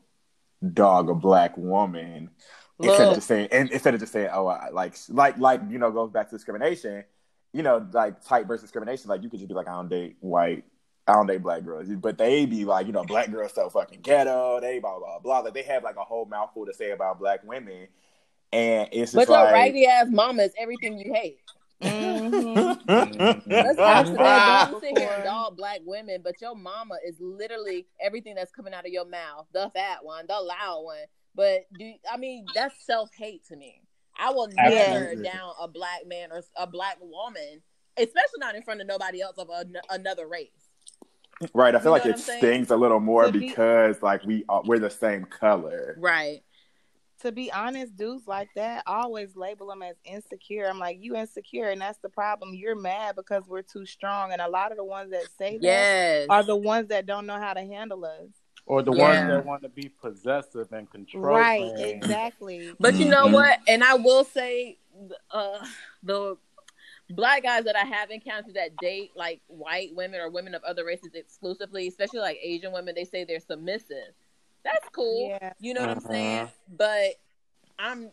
dog 0.74 1.10
a 1.10 1.14
black 1.14 1.58
woman 1.58 2.30
instead 2.80 3.10
of 3.10 3.16
just 3.16 3.28
saying 3.28 3.48
and 3.52 3.70
instead 3.72 3.94
of 3.94 4.00
just 4.00 4.12
saying 4.12 4.30
oh 4.34 4.48
I, 4.48 4.70
like 4.70 4.96
like 5.10 5.38
like 5.38 5.62
you 5.70 5.78
know 5.78 5.92
goes 5.92 6.12
back 6.12 6.30
to 6.30 6.36
discrimination 6.36 7.04
you 7.54 7.64
know 7.64 7.88
like 7.94 8.24
type 8.24 8.48
versus 8.48 8.64
discrimination 8.64 9.10
like 9.10 9.24
you 9.24 9.30
could 9.30 9.40
just 9.40 9.48
be 9.48 9.56
like 9.56 9.68
I 9.68 9.74
don't 9.74 9.90
date 9.90 10.18
white 10.20 10.66
I 11.08 11.14
don't 11.14 11.28
date 11.28 11.44
black 11.44 11.64
girls 11.64 11.88
but 11.90 12.18
they 12.18 12.46
be 12.46 12.66
like 12.66 12.88
you 12.88 12.94
know 12.94 13.04
black 13.04 13.32
girls 13.32 13.54
so 13.54 13.70
fucking 13.70 14.02
ghetto 14.02 14.60
they 14.60 14.80
blah 14.80 14.98
blah 15.00 15.20
blah 15.20 15.40
like 15.40 15.54
they 15.54 15.64
have 15.64 15.84
like 15.84 15.98
a 15.98 16.04
whole 16.04 16.26
mouthful 16.26 16.66
to 16.66 16.74
say 16.74 16.92
about 16.92 17.20
black 17.20 17.44
women 17.44 17.88
and 18.52 18.90
it's 18.92 19.14
But 19.14 19.22
just 19.22 19.30
your 19.30 19.44
like 19.44 19.54
raggedy 19.54 19.86
ass 19.86 20.08
mama 20.10 20.44
is 20.44 20.54
everything 20.58 20.98
you 21.00 21.14
hate. 21.14 21.40
Mm-hmm. 21.82 23.50
Let's 23.52 23.80
I've 23.80 24.08
answer 24.08 24.12
said 24.14 24.18
that. 24.18 24.18
that 24.18 24.72
Don't 24.72 24.82
sit 24.82 24.98
here 24.98 25.10
and 25.14 25.24
before. 25.24 25.52
black 25.56 25.80
women, 25.86 26.22
but 26.24 26.40
your 26.42 26.56
mama 26.56 26.96
is 27.06 27.16
literally 27.20 27.86
everything 28.02 28.36
that's 28.36 28.52
coming 28.52 28.74
out 28.74 28.86
of 28.86 28.92
your 28.92 29.06
mouth. 29.06 29.46
The 29.54 29.70
fat 29.74 30.04
one, 30.04 30.26
the 30.28 30.40
loud 30.40 30.82
one. 30.84 30.98
But 31.36 31.66
do 31.78 31.92
I 32.12 32.18
mean 32.18 32.46
that's 32.56 32.76
self 32.86 33.10
hate 33.18 33.46
to 33.48 33.56
me? 33.56 33.82
I 34.18 34.32
will 34.32 34.48
never 34.56 35.16
down 35.16 35.52
a 35.60 35.68
black 35.68 36.08
man 36.08 36.32
or 36.32 36.42
a 36.56 36.66
black 36.66 36.98
woman, 37.02 37.62
especially 37.98 38.40
not 38.40 38.56
in 38.56 38.62
front 38.64 38.80
of 38.80 38.88
nobody 38.88 39.22
else 39.22 39.38
of 39.38 39.50
a, 39.50 39.66
another 39.90 40.26
race. 40.28 40.52
right 41.54 41.76
I 41.76 41.80
feel 41.80 41.88
You 41.88 41.92
like 41.92 42.06
it 42.06 42.12
what 42.12 42.20
saying? 42.20 42.40
stings 42.40 42.72
a 42.72 42.78
little 42.78 43.02
more 43.02 43.30
be- 43.30 43.40
because 43.40 44.02
like 44.02 44.24
we 44.24 44.46
are, 44.48 44.62
we're 44.66 44.80
the 44.80 44.90
same 44.90 45.26
color 45.26 45.98
Right. 46.00 46.44
To 47.22 47.32
be 47.32 47.52
honest, 47.52 47.96
dudes 47.96 48.28
like 48.28 48.50
that 48.56 48.84
I 48.86 49.02
always 49.02 49.36
label 49.36 49.68
them 49.68 49.82
as 49.82 49.96
insecure. 50.06 50.68
I'm 50.68 50.80
like, 50.80 50.98
you 51.02 51.16
insecure, 51.16 51.70
and 51.70 51.82
that's 51.82 52.00
the 52.00 52.10
problem. 52.10 52.54
You're 52.54 52.76
mad 52.76 53.16
because 53.16 53.48
we're 53.48 53.62
too 53.62 53.86
strong, 53.86 54.32
and 54.32 54.42
a 54.42 54.50
lot 54.50 54.72
of 54.72 54.78
the 54.78 54.84
ones 54.84 55.12
that 55.12 55.26
say 55.38 55.58
that 55.58 55.62
Yes. 55.64 56.26
are 56.30 56.44
the 56.44 56.56
ones 56.56 56.90
that 56.90 57.06
don't 57.06 57.26
know 57.26 57.40
how 57.40 57.54
to 57.54 57.62
handle 57.62 58.04
us. 58.06 58.30
or 58.68 58.82
the 58.82 58.92
Yeah. 58.92 59.04
ones 59.04 59.28
that 59.28 59.46
want 59.46 59.62
to 59.62 59.70
be 59.70 59.90
possessive 59.90 60.72
and 60.74 60.90
control. 60.90 61.22
Right, 61.24 61.72
exactly. 61.78 62.74
But 62.80 62.96
you 62.96 63.06
know 63.06 63.28
Mhm. 63.28 63.34
what? 63.34 63.60
And 63.68 63.84
I 63.84 63.94
will 63.94 64.24
say, 64.24 64.80
uh, 65.30 65.64
the 66.02 66.36
black 67.12 67.44
guys 67.44 67.66
that 67.66 67.76
I 67.76 67.86
have 67.86 68.10
encountered 68.10 68.56
that 68.56 68.80
date 68.80 69.12
like 69.16 69.42
white 69.46 69.94
women 69.94 70.20
or 70.20 70.32
women 70.32 70.56
of 70.56 70.64
other 70.64 70.84
races 70.84 71.14
exclusively, 71.14 71.88
especially 71.88 72.20
like 72.22 72.40
Asian 72.42 72.72
women, 72.72 72.96
they 72.96 73.06
say 73.06 73.24
they're 73.24 73.40
submissive. 73.40 74.16
That's 74.66 74.90
cool. 74.92 75.30
Yeah. 75.30 75.54
You 75.62 75.76
know 75.76 75.82
what 75.82 75.92
I'm 75.92 75.98
Uh-huh. 76.00 76.10
saying? 76.10 76.50
But 76.78 77.12
I'm, 77.80 78.12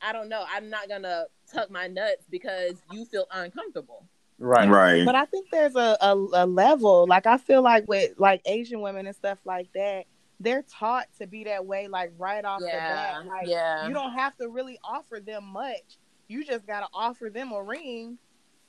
I 0.00 0.12
don't 0.12 0.30
know. 0.30 0.44
I'm 0.50 0.70
not 0.70 0.88
gonna 0.88 1.26
tuck 1.52 1.70
my 1.70 1.88
nuts 1.88 2.26
because 2.30 2.74
you 2.92 3.04
feel 3.06 3.26
uncomfortable. 3.32 4.06
Right. 4.38 4.68
right 4.70 5.04
But 5.04 5.16
I 5.16 5.26
think 5.26 5.50
there's 5.50 5.76
a, 5.76 5.98
a, 6.00 6.14
a 6.14 6.46
level. 6.46 7.06
Like 7.08 7.26
I 7.26 7.36
feel 7.38 7.62
like 7.62 7.88
with 7.88 8.14
like 8.18 8.42
Asian 8.46 8.80
women 8.80 9.06
and 9.06 9.16
stuff 9.16 9.40
like 9.44 9.72
that, 9.74 10.06
they're 10.40 10.62
taught 10.62 11.06
to 11.18 11.26
be 11.26 11.44
that 11.44 11.66
way, 11.66 11.88
like 11.88 12.12
right 12.18 12.44
off 12.44 12.62
Yeah, 12.64 12.76
the 12.76 12.94
bat. 12.94 13.26
Like 13.26 13.48
yeah. 13.48 13.88
you 13.88 13.92
don't 13.94 14.12
have 14.12 14.36
to 14.38 14.48
really 14.48 14.78
offer 14.84 15.20
them 15.20 15.44
much. 15.46 15.98
You 16.28 16.44
just 16.44 16.66
gotta 16.66 16.86
offer 16.94 17.30
them 17.30 17.52
a 17.52 17.62
ring 17.62 18.18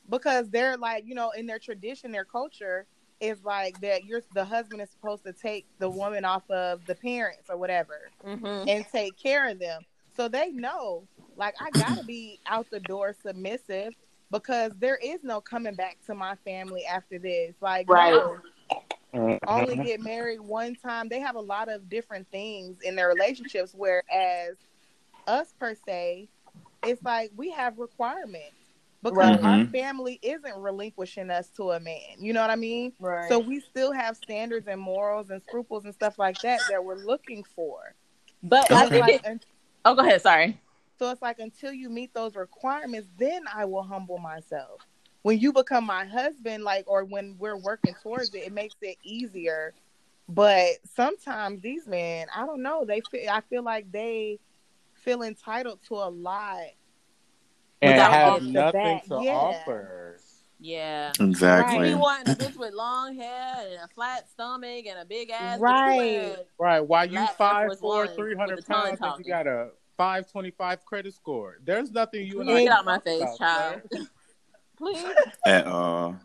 because 0.10 0.50
they're 0.50 0.78
like, 0.78 1.06
you 1.06 1.14
know, 1.14 1.32
in 1.32 1.46
their 1.46 1.60
tradition, 1.60 2.12
their 2.12 2.26
culture 2.26 2.88
is 3.20 3.44
like 3.44 3.80
that 3.82 4.06
you're 4.06 4.22
the 4.34 4.46
husband 4.46 4.82
is 4.82 4.90
supposed 4.90 5.24
to 5.26 5.34
take 5.34 5.66
the 5.80 5.90
woman 5.90 6.26
off 6.26 6.50
of 6.50 6.86
the 6.88 6.96
parents 6.96 7.50
or 7.50 7.58
whatever 7.58 8.00
Mm-hmm. 8.26 8.68
and 8.68 8.86
take 8.92 9.18
care 9.18 9.50
of 9.50 9.60
them. 9.60 9.82
So 10.16 10.28
they 10.28 10.52
know, 10.52 11.08
like, 11.38 11.56
I 11.62 11.72
gotta 11.72 12.04
be 12.04 12.40
out 12.46 12.68
the 12.72 12.80
door 12.80 13.14
submissive 13.14 13.94
because 14.32 14.74
there 14.80 14.98
is 14.98 15.24
no 15.24 15.42
coming 15.42 15.76
back 15.76 15.98
to 16.06 16.14
my 16.14 16.36
family 16.46 16.86
after 16.86 17.18
this. 17.18 17.56
Like, 17.62 17.90
Right. 17.90 18.14
no, 18.14 18.38
only 19.48 19.78
get 19.78 20.02
married 20.02 20.42
one 20.42 20.76
time. 20.76 21.10
They 21.10 21.20
have 21.20 21.36
a 21.36 21.42
lot 21.42 21.70
of 21.70 21.90
different 21.90 22.28
things 22.30 22.82
in 22.82 22.96
their 22.96 23.08
relationships, 23.08 23.74
whereas 23.76 24.56
us 25.28 25.54
per 25.60 25.76
se, 25.76 26.28
it's 26.84 27.02
like 27.04 27.32
we 27.36 27.52
have 27.52 27.78
requirements 27.80 28.54
because 29.02 29.18
Right. 29.18 29.44
our 29.44 29.60
Mhm. 29.60 29.72
family 29.72 30.20
isn't 30.22 30.56
relinquishing 30.58 31.30
us 31.30 31.50
to 31.52 31.72
a 31.72 31.80
man. 31.80 32.18
You 32.20 32.34
know 32.34 32.42
what 32.42 32.50
I 32.50 32.56
mean? 32.56 32.94
Right. 33.00 33.28
So 33.30 33.40
we 33.40 33.60
still 33.60 33.92
have 33.94 34.18
standards 34.18 34.68
and 34.68 34.80
morals 34.80 35.30
and 35.30 35.42
scruples 35.42 35.86
and 35.86 35.94
stuff 35.94 36.18
like 36.20 36.42
that 36.42 36.68
that 36.68 36.84
we're 36.84 36.96
looking 36.96 37.44
for. 37.44 37.96
but 38.44 38.68
So 38.68 38.76
I 38.76 38.90
think 38.90 39.02
like, 39.02 39.26
it. 39.26 39.46
Oh, 39.86 39.96
go 39.96 40.02
ahead. 40.02 40.22
Sorry. 40.22 40.60
so 40.98 41.10
it's 41.12 41.22
like 41.22 41.40
until 41.40 41.72
you 41.74 41.90
meet 41.90 42.14
those 42.14 42.36
requirements, 42.36 43.08
then 43.18 43.44
I 43.54 43.66
will 43.66 43.84
humble 43.84 44.18
myself. 44.18 44.82
When 45.22 45.40
you 45.40 45.52
become 45.54 45.86
my 45.86 46.06
husband, 46.06 46.64
like, 46.64 46.86
or 46.88 47.04
when 47.06 47.36
we're 47.38 47.58
working 47.58 47.96
towards 48.02 48.34
it, 48.34 48.40
it 48.40 48.54
makes 48.54 48.76
it 48.82 48.98
easier. 49.04 49.74
But 50.28 50.74
sometimes 50.86 51.62
these 51.62 51.88
men, 51.88 52.28
I 52.36 52.46
don't 52.46 52.62
know, 52.62 52.86
they 52.86 53.02
feel, 53.02 53.30
I 53.30 53.42
feel 53.42 53.64
like 53.64 53.92
they 53.92 54.40
feel 54.94 55.24
entitled 55.24 55.80
to 55.88 55.96
a 55.96 56.10
lot. 56.10 56.60
And 57.82 57.94
Without 57.94 58.12
have 58.12 58.44
nothing 58.44 59.02
to 59.08 59.20
yeah. 59.24 59.32
offer. 59.32 60.18
Yeah. 60.62 61.14
exactly 61.20 61.90
You 61.90 61.96
be 61.96 62.02
wanting 62.02 62.34
a 62.34 62.36
bitch 62.38 62.58
with 62.58 62.74
long 62.74 63.16
hair 63.16 63.56
and 63.66 63.76
a 63.76 63.88
flat 63.96 64.30
stomach 64.30 64.86
and 64.86 65.00
a 65.00 65.06
big 65.06 65.30
ass. 65.30 65.58
Right. 65.60 65.96
wearing- 65.98 66.36
Right. 66.60 66.80
While 66.82 67.06
you 67.06 67.12
Black 67.14 67.30
Air 67.30 67.36
five 67.38 67.68
Force 67.68 67.80
four, 67.80 67.96
Ones 68.06 68.16
three 68.16 68.30
with 68.32 68.38
hundred 68.40 68.58
the 68.58 68.62
tongue 68.64 68.98
pounds, 68.98 69.18
and 69.18 69.26
you 69.26 69.32
got 69.32 69.48
a 69.48 69.70
five 69.96 70.30
twenty 70.30 70.52
five 70.52 70.84
credit 70.84 71.14
score. 71.14 71.60
There's 71.64 71.92
nothing 71.92 72.28
you 72.28 72.42
and 72.42 72.50
I 72.50 72.54
Get 72.64 72.70
can 72.70 72.78
out 72.80 72.86
my 72.86 73.00
face, 73.00 73.22
about, 73.22 73.38
child. 73.38 73.82
Please. 74.78 75.06
at 75.46 75.68
all 75.68 76.18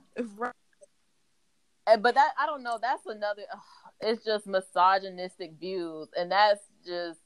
Uh, 1.86 1.96
But 1.96 2.14
that 2.16 2.30
I 2.38 2.46
don't 2.46 2.62
know. 2.64 2.78
That's 2.82 3.05
another. 3.07 3.42
ugh, 3.52 3.61
it's 4.00 4.24
just 4.24 4.46
misogynistic 4.48 5.52
views, 5.61 6.09
and 6.18 6.32
that's 6.32 6.61
just 6.84 7.20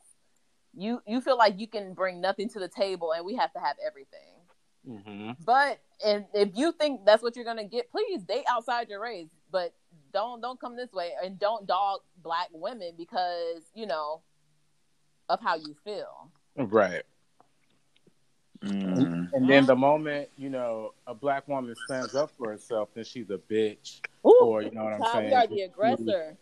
you. 0.75 1.03
You 1.07 1.21
feel 1.21 1.37
like 1.37 1.59
you 1.59 1.67
can 1.67 1.95
bring 1.95 2.21
nothing 2.21 2.49
to 2.51 2.59
the 2.59 2.69
table, 2.69 3.13
and 3.13 3.25
we 3.25 3.35
have 3.37 3.53
to 3.53 3.61
have 3.61 3.77
everything. 3.85 5.01
hmm 5.05 5.33
But 5.45 5.81
and 6.05 6.27
if 6.35 6.51
you 6.55 6.73
think 6.73 7.05
that's 7.05 7.23
what 7.23 7.37
you're 7.37 7.45
gonna 7.45 7.65
get, 7.65 7.91
please 7.91 8.23
date 8.23 8.45
outside 8.49 8.89
your 8.89 9.01
race. 9.01 9.29
But 9.51 9.75
don't 10.13 10.41
don't 10.41 10.61
come 10.61 10.77
this 10.77 10.93
way 10.93 11.13
and 11.23 11.39
don't 11.39 11.67
dog 11.67 12.01
black 12.23 12.49
women 12.53 12.93
because 12.97 13.63
you 13.75 13.87
know 13.87 14.23
of 15.29 15.41
how 15.41 15.57
you 15.57 15.75
feel. 15.85 16.31
Right. 16.57 17.03
Mm. 18.65 19.33
And 19.33 19.49
then 19.49 19.67
the 19.67 19.77
moment 19.77 20.29
you 20.37 20.51
know 20.51 20.95
a 21.07 21.15
black 21.15 21.47
woman 21.47 21.75
stands 21.77 22.15
up 22.15 22.31
for 22.37 22.51
herself, 22.51 22.89
then 22.95 23.05
she's 23.05 23.31
a 23.31 23.39
bitch, 23.39 24.01
Ooh, 24.27 24.37
or 24.43 24.63
you 24.63 24.71
know 24.73 24.85
what 24.85 24.95
I'm 24.95 25.03
Tom, 25.03 25.13
saying? 25.15 25.31
You 25.31 25.37
are 25.37 25.47
the 25.47 25.61
aggressor. 25.63 26.37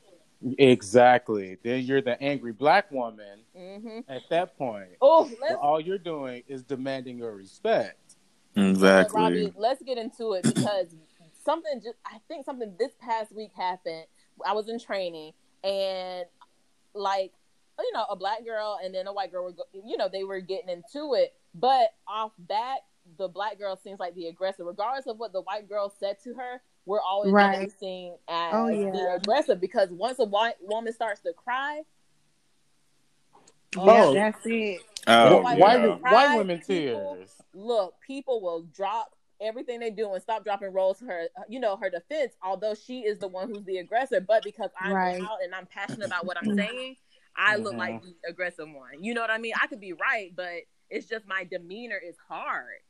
Exactly. 0.58 1.58
Then 1.62 1.84
you're 1.84 2.02
the 2.02 2.20
angry 2.22 2.52
black 2.52 2.90
woman. 2.90 3.40
hmm 3.56 4.00
At 4.08 4.22
that 4.30 4.56
point, 4.56 4.90
Oh, 5.00 5.30
let's 5.40 5.56
all 5.60 5.80
you're 5.80 5.98
doing 5.98 6.42
is 6.46 6.62
demanding 6.62 7.18
your 7.18 7.34
respect. 7.34 8.16
Exactly. 8.54 9.20
Robbie, 9.22 9.52
let's 9.56 9.82
get 9.82 9.98
into 9.98 10.32
it 10.32 10.44
because 10.44 10.94
something 11.44 11.80
just 11.82 11.98
I 12.04 12.18
think 12.28 12.44
something 12.44 12.74
this 12.78 12.92
past 13.00 13.34
week 13.34 13.52
happened. 13.56 14.04
I 14.44 14.52
was 14.52 14.68
in 14.68 14.78
training 14.78 15.32
and 15.64 16.24
like 16.94 17.32
you 17.78 17.92
know 17.92 18.04
a 18.08 18.16
black 18.16 18.44
girl 18.44 18.78
and 18.82 18.94
then 18.94 19.06
a 19.06 19.12
white 19.12 19.30
girl 19.32 19.44
were 19.44 19.52
you 19.84 19.96
know 19.96 20.08
they 20.10 20.24
were 20.24 20.40
getting 20.40 20.68
into 20.70 21.14
it, 21.14 21.34
but 21.54 21.88
off 22.06 22.32
bat 22.38 22.80
the 23.18 23.28
black 23.28 23.58
girl 23.58 23.76
seems 23.76 24.00
like 24.00 24.14
the 24.14 24.26
aggressor, 24.26 24.64
regardless 24.64 25.06
of 25.06 25.18
what 25.18 25.32
the 25.32 25.42
white 25.42 25.68
girl 25.68 25.92
said 26.00 26.16
to 26.24 26.34
her. 26.34 26.60
We're 26.86 27.00
always 27.00 27.32
Right. 27.32 27.52
gonna 27.54 27.64
be 27.66 27.70
seen 27.70 28.16
as 28.28 28.54
Oh, 28.54 28.68
the 28.68 28.76
yeah. 28.96 29.16
aggressor 29.16 29.56
because 29.56 29.90
once 29.90 30.18
a 30.20 30.24
white 30.24 30.56
woman 30.62 30.92
starts 30.92 31.20
to 31.22 31.32
cry, 31.34 31.82
Yeah, 33.76 34.04
Oh. 34.06 34.14
that's 34.14 34.46
it. 34.46 34.80
Oh, 35.06 35.42
White 35.42 35.58
women 35.60 35.90
yeah. 35.90 35.98
cry, 35.98 36.12
why 36.12 36.36
women 36.38 36.58
people- 36.60 37.16
tears? 37.16 37.42
look, 37.52 38.00
people 38.00 38.40
will 38.40 38.62
drop 38.62 39.14
everything 39.38 39.80
they 39.80 39.90
do 39.90 40.10
and 40.14 40.22
stop 40.22 40.44
dropping 40.44 40.72
roles 40.72 40.98
to 41.00 41.04
her, 41.04 41.28
you 41.48 41.60
know, 41.60 41.76
her 41.76 41.90
defense, 41.90 42.34
although 42.42 42.74
she 42.74 43.04
is 43.04 43.18
the 43.18 43.28
one 43.28 43.48
who's 43.50 43.64
the 43.64 43.76
aggressor. 43.78 44.20
But 44.20 44.44
because 44.44 44.70
I'm 44.80 44.94
Right. 44.94 45.20
out 45.22 45.42
and 45.42 45.54
I'm 45.54 45.66
passionate 45.66 46.06
about 46.06 46.24
what 46.24 46.38
I'm 46.38 46.56
saying, 46.56 46.96
I 47.34 47.56
look 47.56 47.74
Mhm. 47.74 47.78
like 47.78 48.02
the 48.02 48.14
aggressive 48.26 48.70
one. 48.72 49.04
You 49.04 49.12
know 49.12 49.20
what 49.20 49.30
I 49.30 49.36
mean? 49.36 49.52
I 49.60 49.66
could 49.66 49.80
be 49.80 49.92
right, 49.92 50.34
but 50.34 50.62
it's 50.88 51.06
just 51.06 51.26
my 51.26 51.44
demeanor 51.44 51.98
is 51.98 52.16
hard. 52.16 52.80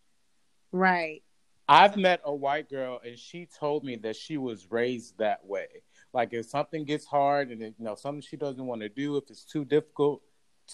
Right. 0.70 1.24
I've 1.68 1.96
met 1.96 2.20
a 2.24 2.34
white 2.34 2.70
girl 2.70 3.00
and 3.04 3.18
she 3.18 3.46
told 3.58 3.84
me 3.84 3.96
that 3.96 4.16
she 4.16 4.36
was 4.36 4.70
raised 4.70 5.18
that 5.18 5.44
way. 5.44 5.66
Like 6.12 6.32
if 6.32 6.46
something 6.46 6.84
gets 6.84 7.04
hard 7.06 7.50
and 7.50 7.60
it, 7.62 7.74
you 7.78 7.84
know 7.84 7.94
something 7.96 8.20
she 8.20 8.36
doesn't 8.36 8.64
want 8.64 8.82
to 8.82 8.88
do, 8.88 9.16
if 9.16 9.24
it's 9.30 9.44
too 9.44 9.64
difficult, 9.64 10.22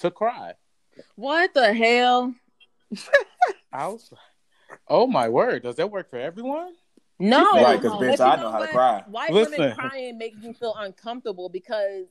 to 0.01 0.11
cry. 0.11 0.55
What 1.17 1.55
the 1.55 1.73
hell? 1.73 2.35
I 3.73 3.89
was 3.89 4.11
like, 4.13 4.79
oh 4.89 5.07
my 5.07 5.29
word, 5.29 5.63
does 5.63 5.77
that 5.77 5.91
work 5.91 6.11
for 6.11 6.19
everyone? 6.19 6.73
No, 7.19 7.63
Right, 7.63 7.81
'cause, 7.81 7.93
But 7.93 8.01
bitch, 8.19 8.21
I 8.21 8.37
know 8.37 8.51
how 8.51 8.59
to 8.59 8.69
cry. 8.69 9.05
White 9.07 9.33
Listen. 9.33 9.61
women 9.61 9.75
crying 9.75 10.19
makes 10.19 10.43
me 10.43 10.53
feel 10.53 10.75
uncomfortable 10.77 11.49
because 11.49 12.07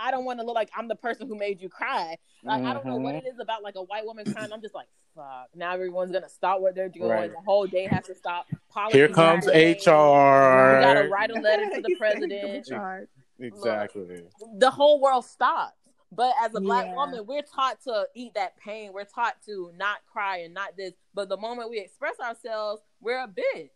I 0.00 0.10
don't 0.10 0.24
want 0.24 0.38
to 0.40 0.46
look 0.46 0.54
like 0.54 0.70
I'm 0.76 0.88
the 0.88 0.94
person 0.96 1.26
who 1.28 1.36
made 1.36 1.60
you 1.60 1.68
cry. 1.68 2.16
Like 2.44 2.64
I 2.64 2.72
don't 2.72 2.86
know 2.86 2.96
what 2.96 3.14
Mhm. 3.14 3.18
it 3.18 3.26
is 3.26 3.38
about 3.40 3.62
like 3.62 3.74
a 3.76 3.82
white 3.82 4.04
woman 4.04 4.24
crying. 4.32 4.52
I'm 4.52 4.60
just 4.62 4.74
like, 4.74 4.88
fuck. 5.14 5.48
Now 5.54 5.72
everyone's 5.72 6.12
gonna 6.12 6.28
stop 6.28 6.60
what 6.60 6.74
they're 6.74 6.88
doing. 6.88 7.08
Right. 7.10 7.30
The 7.32 7.40
whole 7.40 7.66
day 7.66 7.86
has 7.86 8.06
to 8.06 8.14
stop. 8.14 8.46
Policies 8.70 8.94
Here 8.96 9.08
comes 9.08 9.46
are 9.48 9.52
made. 9.52 9.76
HR. 9.86 10.76
We 10.76 10.84
gotta 10.84 11.08
write 11.10 11.30
a 11.30 11.34
letter 11.40 11.64
to 11.64 11.82
the 11.82 11.88
You 11.88 11.96
said 11.96 11.98
president. 11.98 12.66
charge. 12.66 13.08
Exactly. 13.40 14.22
The 14.56 14.70
whole 14.70 15.00
world 15.00 15.24
stops. 15.24 15.74
But 16.10 16.34
as 16.40 16.54
a 16.54 16.60
black 16.60 16.86
Yeah. 16.86 16.94
woman, 16.94 17.26
we're 17.26 17.42
taught 17.42 17.82
to 17.82 18.08
eat 18.14 18.32
that 18.34 18.56
pain. 18.56 18.92
We're 18.94 19.04
taught 19.04 19.42
to 19.46 19.72
not 19.76 19.98
cry 20.10 20.38
and 20.38 20.54
not 20.54 20.74
this. 20.76 20.94
But 21.12 21.28
the 21.28 21.36
moment 21.36 21.68
we 21.70 21.78
express 21.80 22.18
ourselves, 22.18 22.80
we're 23.00 23.18
a 23.22 23.28
bitch. 23.28 23.70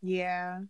Yeah. 0.00 0.60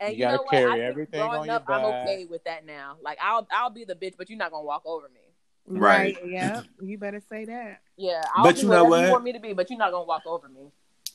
And 0.00 0.12
You 0.12 0.18
you, 0.18 0.24
gotta 0.24 0.36
know 0.36 0.42
what? 0.42 0.50
carry 0.52 0.82
I 0.82 0.86
everything 0.86 1.20
growing 1.20 1.40
on 1.40 1.46
your 1.46 1.54
up, 1.56 1.64
I'm 1.68 1.84
okay 1.84 2.24
with 2.24 2.44
that 2.44 2.64
now. 2.64 2.96
Like 3.02 3.18
I'll 3.20 3.46
I'll 3.50 3.70
be 3.70 3.84
the 3.84 3.94
bitch, 3.94 4.14
but 4.16 4.28
you're 4.30 4.38
not 4.38 4.50
gonna 4.50 4.64
walk 4.64 4.82
over 4.84 5.08
me. 5.08 5.20
Right. 5.66 6.16
Right. 6.16 6.30
Yeah. 6.30 6.62
You 6.80 6.98
better 6.98 7.20
say 7.20 7.44
that. 7.46 7.80
Yeah, 7.96 8.22
I'll 8.34 8.42
But 8.42 8.56
be 8.56 8.62
you 8.62 8.68
know 8.68 8.84
whatever 8.84 8.96
you 8.96 9.02
what? 9.06 9.12
want 9.12 9.24
me 9.24 9.32
to 9.32 9.40
be, 9.40 9.52
but 9.52 9.68
you're 9.70 9.78
not 9.78 9.90
gonna 9.92 10.04
walk 10.06 10.22
over 10.26 10.48
me. 10.48 10.70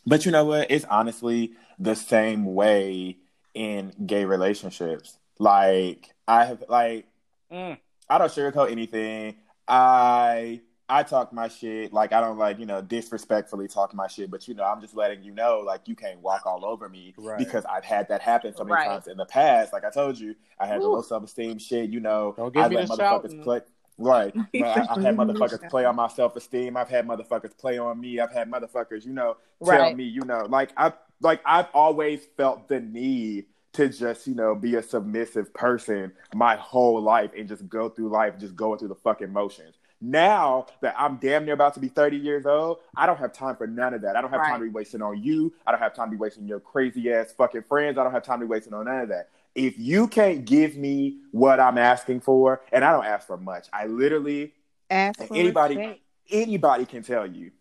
But 0.06 0.26
you 0.26 0.32
know 0.32 0.46
what? 0.46 0.70
It's 0.70 0.86
honestly 0.86 1.54
the 1.80 1.96
same 1.96 2.54
way 2.54 3.18
in 3.54 3.94
gay 4.06 4.26
relationships. 4.26 5.18
Like 5.40 6.14
I 6.28 6.46
have 6.46 6.64
like 6.70 7.08
Mm. 7.52 7.78
I 8.10 8.18
don't 8.18 8.32
sugarcoat 8.32 8.72
anything. 8.72 9.36
I 9.68 10.62
I 10.90 11.04
talk 11.04 11.32
my 11.34 11.48
shit. 11.48 11.94
Like 11.94 12.12
I 12.14 12.20
don't 12.22 12.38
like, 12.38 12.60
you 12.60 12.66
know, 12.66 12.82
disrespectfully 12.82 13.68
talk 13.68 13.94
my 13.94 14.08
shit, 14.08 14.30
but 14.30 14.48
you 14.48 14.54
know, 14.54 14.64
I'm 14.64 14.82
just 14.82 14.96
letting 14.96 15.24
you 15.24 15.32
know 15.32 15.60
like 15.66 15.88
you 15.88 15.96
can't 15.96 16.20
walk 16.20 16.46
all 16.46 16.66
over 16.66 16.90
me 16.90 17.14
Right. 17.18 17.38
because 17.38 17.66
I've 17.66 17.86
had 17.86 18.10
that 18.10 18.22
happen 18.22 18.54
so 18.54 18.64
many 18.64 18.74
Right. 18.76 18.86
times 18.86 19.08
in 19.08 19.18
the 19.18 19.26
past. 19.26 19.72
Like 19.74 19.86
I 19.86 19.90
told 19.90 20.20
you, 20.20 20.36
I 20.60 20.68
had 20.68 20.82
the 20.82 20.88
low 20.90 21.02
self 21.02 21.24
esteem 21.24 21.58
shit, 21.58 21.90
you 21.90 22.00
know. 22.00 22.34
Don't 22.38 22.54
give 22.54 22.64
I 22.64 22.68
me 22.68 22.76
let 22.76 22.90
motherfuckers 22.90 22.98
shouting. 22.98 23.40
play 23.44 23.62
Right. 23.98 24.34
But 24.54 24.66
I, 24.66 24.86
I've 24.90 25.02
had 25.02 25.16
Don't 25.16 25.28
give 25.28 25.28
me 25.28 25.34
the 25.34 25.34
motherfuckers 25.34 25.70
play 25.70 25.86
on 25.86 25.96
my 25.96 26.08
self 26.10 26.36
esteem. 26.36 26.76
I've 26.78 26.90
had 26.90 27.08
motherfuckers 27.08 27.58
play 27.58 27.78
on 27.78 28.00
me. 28.00 28.20
I've 28.20 28.32
had 28.34 28.52
motherfuckers, 28.52 29.06
you 29.06 29.14
know, 29.14 29.38
tell 29.64 29.90
Right. 29.90 29.96
me, 29.98 30.04
you 30.04 30.26
know, 30.26 30.46
like 30.50 30.72
I 30.78 30.94
like 31.22 31.42
I've 31.46 31.68
always 31.74 32.26
felt 32.38 32.68
the 32.68 32.80
need 32.82 33.46
to 33.74 33.90
just, 33.90 34.28
you 34.28 34.36
know, 34.36 34.54
be 34.54 34.76
a 34.76 34.84
submissive 34.84 35.52
person 35.54 36.12
my 36.36 36.56
whole 36.58 37.02
life 37.02 37.32
and 37.38 37.48
just 37.48 37.68
go 37.70 37.90
through 37.90 38.10
life 38.10 38.38
just 38.38 38.56
going 38.56 38.78
through 38.78 38.90
the 38.90 38.96
fucking 38.96 39.32
motions. 39.32 39.76
Now 40.06 40.66
that 40.82 40.96
I'm 40.98 41.16
damn 41.16 41.46
near 41.46 41.54
about 41.54 41.74
to 41.76 41.80
be 41.80 41.88
30 41.88 42.18
years 42.18 42.46
old, 42.46 42.80
I 42.98 43.06
don't 43.06 43.18
have 43.20 43.32
time 43.32 43.56
for 43.56 43.66
none 43.68 43.94
of 43.94 44.02
that. 44.02 44.18
I 44.18 44.22
don't 44.22 44.32
have 44.32 44.42
Right. 44.42 44.50
time 44.50 44.60
to 44.60 44.66
be 44.66 44.72
wasting 44.72 45.02
on 45.02 45.24
you. 45.24 45.54
I 45.66 45.72
don't 45.72 45.80
have 45.80 45.94
time 45.94 46.08
to 46.08 46.12
be 46.12 46.18
wasting 46.18 46.46
your 46.46 46.60
crazy 46.60 47.12
ass 47.14 47.32
fucking 47.32 47.64
friends. 47.64 47.98
I 47.98 48.04
don't 48.04 48.12
have 48.12 48.24
time 48.24 48.42
to 48.42 48.46
be 48.46 48.50
wasting 48.50 48.74
on 48.74 48.84
none 48.86 49.00
of 49.00 49.10
that. 49.10 49.30
If 49.56 49.80
you 49.80 50.08
can't 50.10 50.44
give 50.44 50.76
me 50.76 51.20
what 51.32 51.62
I'm 51.62 51.78
asking 51.78 52.20
for, 52.20 52.62
and 52.74 52.84
I 52.84 52.92
don't 52.92 53.06
ask 53.06 53.26
for 53.28 53.38
much, 53.38 53.68
I 53.72 53.86
literally 53.86 54.54
Ask 54.90 55.22
Anybody- 55.32 55.78
respect. 55.78 56.00
anybody 56.32 56.86
can 56.86 57.02
tell 57.02 57.26
you. 57.26 57.52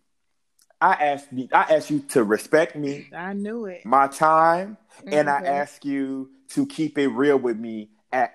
I 0.80 0.93
ask 0.95 1.30
me, 1.30 1.49
I 1.53 1.62
ask 1.76 1.88
you 1.90 2.01
to 2.11 2.24
respect 2.24 2.74
me, 2.74 3.09
I 3.14 3.32
knew 3.34 3.66
it. 3.66 3.86
my 3.86 4.09
time, 4.09 4.76
and 5.07 5.30
I 5.30 5.40
Mhm. 5.43 5.47
ask 5.47 5.84
you 5.84 6.30
to 6.49 6.66
keep 6.66 6.99
it 6.99 7.07
real 7.09 7.38
with 7.38 7.57
me 7.59 7.90
at 8.12 8.34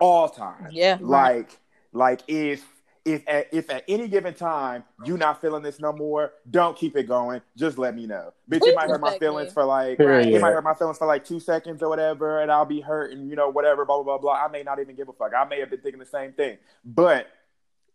all 0.00 0.28
times. 0.28 0.72
Yeah. 0.74 0.98
Like, 1.00 1.58
like 1.92 2.22
if 2.26 2.68
if 3.08 3.22
at, 3.26 3.48
if 3.52 3.70
at 3.70 3.84
any 3.88 4.08
given 4.08 4.34
time 4.34 4.84
you 5.04 5.16
not 5.16 5.40
feeling 5.40 5.62
this 5.62 5.80
no 5.80 5.92
more, 5.92 6.32
don't 6.50 6.76
keep 6.76 6.96
it 6.96 7.04
going. 7.04 7.40
Just 7.56 7.78
let 7.78 7.94
me 7.94 8.06
know. 8.06 8.32
Bitch, 8.50 8.60
Please 8.60 8.68
it 8.68 8.74
might 8.74 8.88
hurt 8.88 9.00
my 9.00 9.18
feelings 9.18 9.52
for 9.52 9.64
like 9.64 9.98
Period. 9.98 10.34
it 10.34 10.40
might 10.40 10.50
hurt 10.52 10.64
my 10.64 10.74
feelings 10.74 10.98
for 10.98 11.06
like 11.06 11.24
two 11.24 11.40
seconds 11.40 11.82
or 11.82 11.88
whatever, 11.88 12.40
and 12.40 12.50
I'll 12.52 12.64
be 12.64 12.80
hurt 12.80 13.12
and 13.12 13.28
you 13.28 13.36
know 13.36 13.48
whatever, 13.48 13.84
blah 13.84 14.02
blah 14.02 14.18
blah 14.18 14.18
blah. 14.18 14.44
I 14.44 14.48
may 14.48 14.62
not 14.62 14.78
even 14.80 14.94
give 14.94 15.08
a 15.08 15.12
fuck. 15.12 15.32
I 15.34 15.44
may 15.48 15.60
have 15.60 15.70
been 15.70 15.80
thinking 15.80 15.98
the 16.00 16.06
same 16.06 16.32
thing, 16.32 16.58
but 16.84 17.28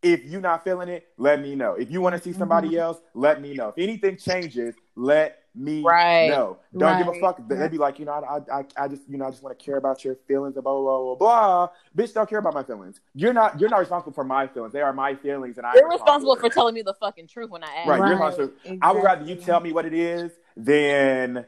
if 0.01 0.23
you're 0.25 0.41
not 0.41 0.63
feeling 0.63 0.89
it, 0.89 1.07
let 1.17 1.41
me 1.41 1.55
know. 1.55 1.75
If 1.75 1.89
you 1.89 2.01
want 2.01 2.15
to 2.15 2.21
see 2.21 2.33
somebody 2.33 2.71
Mhm. 2.71 2.79
else, 2.79 2.97
let 3.13 3.41
me 3.41 3.53
know. 3.53 3.69
If 3.69 3.75
anything 3.77 4.17
changes, 4.17 4.75
let 4.95 5.42
me 5.55 5.83
Right. 5.83 6.27
know. 6.27 6.57
Don't 6.75 6.97
give 6.97 7.07
a 7.07 7.13
fuck. 7.19 7.39
They'd 7.47 7.69
be 7.71 7.77
like, 7.77 7.99
you 7.99 8.05
know, 8.05 8.13
I, 8.13 8.59
I, 8.59 8.65
I 8.77 8.87
just, 8.87 9.03
you 9.07 9.17
know, 9.17 9.25
I 9.27 9.29
just 9.29 9.43
want 9.43 9.57
to 9.57 9.63
care 9.63 9.77
about 9.77 10.03
your 10.03 10.15
feelings, 10.27 10.53
blah, 10.53 10.61
blah, 10.61 10.81
blah, 10.81 11.15
blah, 11.15 11.15
blah. 11.15 11.69
Bitch, 11.95 12.13
don't 12.13 12.27
care 12.27 12.39
about 12.39 12.53
my 12.53 12.63
feelings. 12.63 12.99
You're 13.13 13.33
not, 13.33 13.59
you're 13.59 13.69
not 13.69 13.79
responsible 13.79 14.13
for 14.13 14.23
my 14.23 14.47
feelings. 14.47 14.73
They 14.73 14.81
are 14.81 14.93
my 14.93 15.15
feelings, 15.15 15.57
and 15.57 15.67
I'm 15.67 15.75
You're 15.75 15.89
responsible 15.89 16.35
for 16.37 16.49
telling 16.49 16.73
me 16.73 16.81
the 16.81 16.95
fucking 16.95 17.27
truth 17.27 17.49
when 17.51 17.63
I 17.63 17.67
ask. 17.67 17.87
Right, 17.87 17.97
you're 17.97 18.17
Right. 18.17 18.27
responsible. 18.27 18.53
I 18.81 18.91
would 18.91 19.03
rather 19.03 19.25
you 19.25 19.35
tell 19.35 19.59
me 19.59 19.71
what 19.71 19.85
it 19.85 19.93
is 19.93 20.31
than 20.57 21.45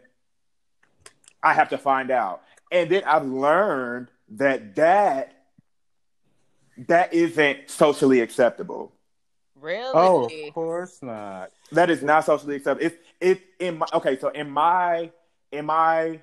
I 1.42 1.54
have 1.54 1.70
to 1.70 1.78
find 1.78 2.12
out. 2.12 2.42
And 2.72 2.90
then 2.90 3.04
I've 3.06 3.26
learned 3.26 4.10
that 4.30 4.76
that 4.76 5.32
that 6.88 7.14
isn't 7.14 7.70
socially 7.70 8.20
acceptable. 8.20 8.92
Really? 9.56 9.92
Oh, 9.94 10.26
of 10.26 10.54
course 10.54 11.02
not. 11.02 11.52
That 11.72 11.90
is 11.90 12.04
not 12.04 12.26
socially 12.26 12.58
acceptable. 12.58 12.86
It's 12.86 12.98
it 13.26 13.42
in 13.60 13.80
my 13.80 13.88
okay. 13.94 14.18
So 14.20 14.30
in 14.30 14.50
my 14.50 15.12
in 15.52 15.66
my 15.66 16.22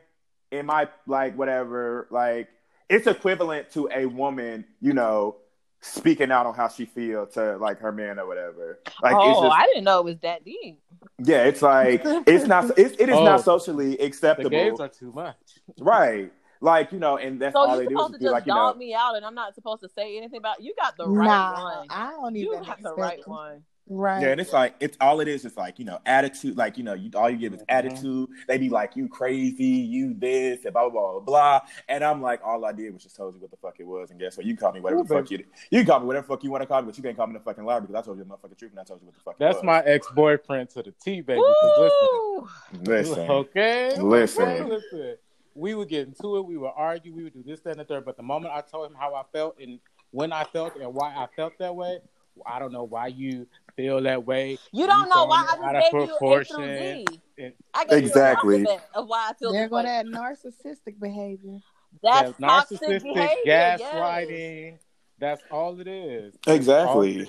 in 0.51 0.67
my 0.67 0.89
like 1.07 1.37
whatever 1.37 2.09
like 2.11 2.49
it's 2.89 3.07
equivalent 3.07 3.71
to 3.73 3.89
a 3.95 4.07
woman, 4.07 4.65
you 4.81 4.93
know, 4.93 5.37
speaking 5.81 6.31
out 6.31 6.47
on 6.47 6.55
how 6.55 6.69
she 6.69 6.85
feels 6.87 7.35
to 7.35 7.57
like 7.59 7.81
her 7.81 7.93
man 7.93 8.19
or 8.19 8.27
whatever. 8.27 8.81
Like 9.01 9.21
it's 9.21 9.39
oh, 9.39 9.43
just 9.43 9.57
I 9.57 9.67
didn't 9.67 9.85
know 9.85 10.01
it 10.01 10.05
was 10.05 10.19
that 10.21 10.45
deep. 10.45 10.81
yeah, 11.19 11.45
it's 11.45 11.63
like 11.63 12.11
it's 12.27 12.47
not 12.47 12.71
it's, 12.79 12.97
it 12.99 13.09
is 13.11 13.19
Oh, 13.19 13.25
not 13.25 13.43
socially 13.43 13.99
acceptable. 13.99 14.51
The 14.51 14.57
acceptable, 14.57 14.71
gays 14.71 14.81
are 14.81 14.89
too 14.89 15.13
much. 15.13 15.61
right? 15.79 16.33
Like 16.61 16.93
you 16.93 16.99
know, 17.01 17.17
and 17.19 17.41
that's 17.41 17.55
So 17.55 17.61
all 17.61 17.77
you're 17.77 17.77
they 17.77 17.87
do 17.87 18.01
is 18.01 18.07
supposed 18.07 18.15
to 18.15 18.19
just 18.19 18.21
be 18.21 18.27
just 18.27 18.33
like 18.33 18.47
you 18.47 18.53
know, 18.55 18.73
dog 18.73 18.79
me 18.79 18.95
out, 18.95 19.17
and 19.17 19.25
I'm 19.25 19.35
not 19.35 19.55
supposed 19.55 19.83
to 19.83 19.89
say 19.89 20.17
anything 20.17 20.39
about 20.39 20.63
you. 20.63 20.75
Got 20.81 20.97
the 20.97 21.09
right 21.09 21.27
nah, 21.27 21.79
one. 21.81 21.87
I 21.91 22.11
don't 22.13 22.37
You 22.37 22.55
even 22.55 22.65
got 22.65 22.83
the 22.83 22.95
right 22.95 23.19
it. 23.19 23.29
one. 23.29 23.65
Right. 23.89 24.23
Yeah, 24.23 24.29
and 24.29 24.41
it's 24.41 24.53
like 24.53 24.75
it's 24.81 24.97
all 25.01 25.21
it 25.21 25.29
is 25.29 25.45
is 25.45 25.57
like 25.57 25.79
you 25.79 25.85
know 25.85 25.99
attitude. 26.07 26.57
Like 26.57 26.79
you 26.79 26.85
know, 26.85 26.95
you 26.95 27.11
all 27.17 27.29
you 27.29 27.37
give 27.37 27.53
is 27.53 27.61
Mhm. 27.63 27.65
attitude. 27.69 28.29
They 28.47 28.57
be 28.57 28.69
like 28.69 28.95
you 28.97 29.09
crazy, 29.09 29.65
you 29.65 30.15
this, 30.15 30.65
and 30.65 30.73
blah 30.73 30.89
blah 30.89 31.13
blah 31.13 31.21
blah. 31.21 31.61
And 31.89 32.05
I'm 32.05 32.23
like, 32.23 32.41
all 32.45 32.65
I 32.65 32.73
did 32.73 32.95
was 32.95 33.03
just 33.03 33.17
told 33.17 33.35
you 33.35 33.41
what 33.41 33.51
the 33.51 33.57
fuck 33.57 33.75
it 33.81 33.87
was, 33.87 34.11
and 34.11 34.21
guess 34.21 34.37
what? 34.37 34.47
You 34.47 34.55
can 34.55 34.61
call 34.61 34.73
me 34.73 34.81
whatever 34.81 35.01
Ooh, 35.01 35.05
the 35.05 35.15
fuck 35.15 35.31
you 35.31 35.45
you 35.71 35.81
can 35.81 35.87
call 35.87 36.01
me 36.01 36.07
whatever 36.07 36.27
the 36.27 36.33
fuck 36.33 36.45
you 36.45 36.51
want 36.51 36.63
to 36.63 36.67
call 36.67 36.81
me, 36.81 36.87
but 36.87 36.97
you 36.97 37.03
can't 37.03 37.17
call 37.17 37.27
me 37.27 37.35
the 37.35 37.41
fucking 37.41 37.65
liar 37.65 37.81
because 37.81 37.97
I 37.97 38.03
told 38.03 38.19
you 38.19 38.25
the 38.25 38.31
motherfucking 38.31 38.59
truth 38.59 38.71
and 38.71 38.81
I 38.81 38.85
told 38.85 39.01
you 39.01 39.07
what 39.07 39.15
the 39.15 39.21
fuck. 39.21 39.35
it 39.35 39.39
That's 39.41 39.57
was. 39.57 39.65
my 39.65 39.81
ex 39.81 40.09
boyfriend 40.15 40.71
to 40.71 40.83
the 40.85 40.93
T 40.93 41.21
baby. 41.21 41.43
Listen, 41.77 42.49
listen. 42.85 43.31
okay, 43.31 43.99
Listen. 44.01 44.69
Listen. 44.69 45.17
We 45.55 45.75
would 45.75 45.89
get 45.89 46.07
into 46.09 46.37
it. 46.39 46.47
We 46.47 46.57
would 46.57 46.71
argue. 46.75 47.13
We 47.13 47.25
would 47.25 47.35
do 47.35 47.43
this, 47.43 47.61
that, 47.61 47.73
and 47.73 47.81
the 47.81 47.85
third. 47.85 48.05
But 48.07 48.17
the 48.17 48.23
moment 48.23 48.55
I 48.55 48.63
told 48.63 48.91
him 48.91 48.97
how 48.99 49.15
I 49.15 49.23
felt 49.35 49.57
and 49.61 49.81
when 50.11 50.33
I 50.33 50.45
felt 50.45 50.77
and 50.77 50.95
why 50.95 51.11
I 51.15 51.27
felt 51.37 51.59
that 51.59 51.75
way, 51.75 51.99
I 52.47 52.59
don't 52.59 52.73
know 52.73 52.85
why 52.85 53.09
you 53.09 53.47
feel 53.77 54.01
that 54.03 54.25
way. 54.27 54.59
You 54.73 54.87
don't 54.87 55.09
know 55.09 55.25
why 55.27 55.47
I 55.49 55.57
throwing 55.57 55.75
just 55.75 55.75
out 55.75 55.77
of 55.77 55.83
gave 55.83 55.93
you 55.93 56.03
A 56.03 56.07
proportion. 56.09 56.57
through 56.57 56.77
Z. 56.79 57.05
And- 57.39 57.53
Exactly. 57.91 58.59
you 58.61 58.79
of 58.95 59.09
why 59.09 59.31
I 59.31 59.33
feel 59.35 59.53
There 59.53 59.63
this 59.63 59.71
going 59.71 59.87
way. 59.87 59.91
that 59.91 60.07
narcissistic 60.07 61.01
behavior. 61.01 61.59
That's 62.03 62.33
That 62.39 62.39
narcissistic 62.71 63.03
behavior. 63.03 63.37
Yes. 63.45 63.81
gaslighting. 63.81 64.79
That's 65.19 65.43
all 65.51 65.79
it 65.81 65.89
is. 65.89 66.35
Exactly. 66.47 67.29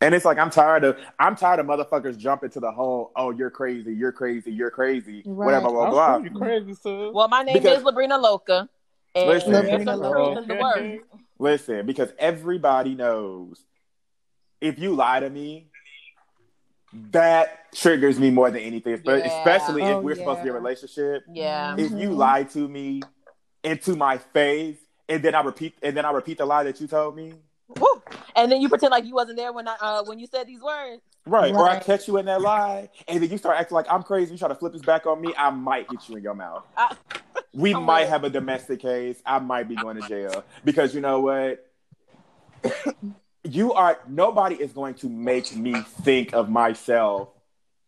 And 0.00 0.14
it's 0.14 0.24
like 0.24 0.38
I'm 0.38 0.50
tired 0.50 0.84
of 0.84 0.98
I'm 1.18 1.36
tired 1.36 1.60
of 1.60 1.66
motherfuckers 1.66 2.18
jumping 2.18 2.50
to 2.50 2.60
the 2.60 2.70
whole 2.70 3.12
oh 3.16 3.30
you're 3.30 3.50
crazy 3.50 3.94
you're 3.94 4.12
crazy 4.12 4.52
you're 4.52 4.70
crazy 4.70 5.22
Right. 5.24 5.46
whatever 5.46 5.68
blah 5.70 5.84
I'm 5.84 5.90
blah. 5.90 6.16
sure 6.18 6.26
you 6.26 6.38
crazy, 6.38 6.74
sis. 6.74 7.12
Well, 7.14 7.28
my 7.28 7.42
name 7.42 7.54
Because- 7.54 7.78
is 7.78 7.84
Labrina 7.84 8.20
Loca. 8.20 8.68
And 9.14 9.28
Listen. 9.28 9.52
Labrina 9.52 9.68
truth 9.70 9.78
is 9.80 9.84
the 9.86 9.96
Loca. 9.96 10.98
Listen, 11.38 11.86
because 11.86 12.12
everybody 12.18 12.94
knows 12.94 13.64
if 14.60 14.78
you 14.78 14.94
lie 14.94 15.20
to 15.20 15.30
me, 15.30 15.68
that 17.10 17.72
triggers 17.74 18.18
me 18.18 18.30
more 18.30 18.50
than 18.50 18.62
anything. 18.62 19.00
But 19.04 19.20
Yeah. 19.24 19.26
especially 19.26 19.82
if 19.82 19.98
Oh, 19.98 20.00
we're 20.00 20.14
supposed 20.14 20.38
to 20.38 20.44
be 20.44 20.48
in 20.50 20.54
a 20.54 20.58
relationship. 20.58 21.24
Yeah. 21.32 21.74
If 21.76 21.90
you 21.92 22.10
Mhm. 22.10 22.16
lie 22.16 22.44
to 22.44 22.68
me 22.68 23.02
into 23.64 23.96
my 23.96 24.18
face 24.18 24.78
and 25.08 25.22
then 25.22 25.34
I 25.34 25.40
repeat 25.42 25.76
and 25.82 25.96
then 25.96 26.04
I 26.04 26.12
repeat 26.12 26.38
the 26.38 26.46
lie 26.46 26.62
that 26.64 26.80
you 26.80 26.86
told 26.86 27.16
me. 27.16 27.34
Woo. 27.68 28.02
And 28.36 28.50
then 28.52 28.60
you 28.60 28.68
pretend 28.68 28.90
like 28.92 29.04
you 29.04 29.14
wasn't 29.14 29.36
there 29.38 29.52
when 29.52 29.66
I 29.66 29.74
uh 29.80 30.04
when 30.04 30.18
you 30.18 30.26
said 30.26 30.46
these 30.46 30.60
words. 30.62 31.02
Right. 31.26 31.52
Or 31.54 31.68
I 31.68 31.80
catch 31.80 32.06
you 32.06 32.18
in 32.18 32.26
that 32.26 32.40
lie 32.42 32.90
and 33.08 33.22
then 33.22 33.30
you 33.30 33.38
start 33.38 33.58
acting 33.58 33.74
like 33.74 33.86
I'm 33.90 34.02
crazy, 34.02 34.32
you 34.32 34.38
try 34.38 34.48
to 34.48 34.54
flip 34.54 34.72
this 34.72 34.82
back 34.82 35.06
on 35.06 35.20
me, 35.20 35.34
I 35.36 35.50
might 35.50 35.90
hit 35.90 36.08
you 36.08 36.16
in 36.16 36.22
your 36.22 36.34
mouth. 36.34 36.64
I, 36.76 36.94
We 37.54 37.72
I'm 37.74 37.84
might 37.84 38.00
with 38.02 38.08
have 38.10 38.24
a 38.24 38.30
domestic 38.30 38.80
case. 38.80 39.20
I 39.24 39.38
might 39.38 39.68
be 39.68 39.76
going 39.76 39.96
to 39.96 40.02
jail 40.02 40.44
because 40.64 40.94
you 40.94 41.00
know 41.00 41.20
what? 41.20 41.64
you 43.44 43.72
are 43.74 43.98
nobody 44.08 44.56
is 44.56 44.72
going 44.72 44.94
to 44.94 45.08
make 45.08 45.54
me 45.54 45.74
think 45.74 46.32
of 46.32 46.48
myself 46.48 47.28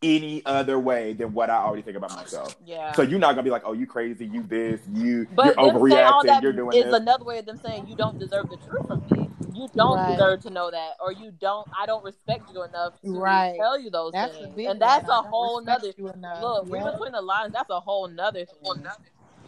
any 0.02 0.42
other 0.44 0.78
way 0.78 1.14
than 1.14 1.32
what 1.32 1.48
I 1.50 1.56
already 1.56 1.82
think 1.82 1.96
about 1.96 2.14
myself. 2.14 2.54
yeah. 2.64 2.92
So 2.92 3.02
you're 3.02 3.18
not 3.18 3.32
gonna 3.32 3.42
be 3.42 3.50
like, 3.50 3.62
oh, 3.64 3.72
you 3.72 3.86
crazy, 3.86 4.26
you 4.26 4.42
this, 4.42 4.80
you 4.92 5.26
but 5.34 5.56
you're 5.58 5.70
saying 5.88 6.04
all 6.06 6.22
overreacting, 6.22 6.42
you're 6.42 6.52
doing 6.52 6.76
is 6.76 6.84
this. 6.84 6.94
another 6.94 7.24
way 7.24 7.38
of 7.38 7.46
them 7.46 7.56
saying 7.56 7.86
you 7.88 7.96
don't 7.96 8.18
deserve 8.18 8.48
the 8.50 8.58
truth 8.58 8.86
from 8.86 9.00
me. 9.06 9.30
You 9.54 9.68
don't 9.74 9.96
Right. 9.96 10.10
deserve 10.12 10.40
to 10.40 10.50
know 10.50 10.70
that, 10.70 10.92
or 11.00 11.12
you 11.12 11.30
don't. 11.30 11.66
I 11.80 11.86
don't 11.86 12.04
respect 12.04 12.50
you 12.52 12.62
enough 12.62 13.00
to 13.02 13.12
Right. 13.12 13.56
tell 13.58 13.78
you 13.78 13.90
those 13.90 14.12
That's 14.12 14.36
things, 14.36 14.58
and 14.58 14.80
that's 14.80 15.08
one. 15.08 15.16
I 15.16 15.20
a 15.20 15.22
whole 15.22 15.60
nother. 15.62 15.92
you 15.96 16.08
enough. 16.10 16.42
Look, 16.42 16.70
read 16.70 16.84
Yeah. 16.84 16.90
between 16.92 17.12
the 17.12 17.22
lines. 17.22 17.52
That's 17.52 17.70
a 17.70 17.80
whole 17.80 18.06
nother 18.06 18.44
thing. 18.44 18.84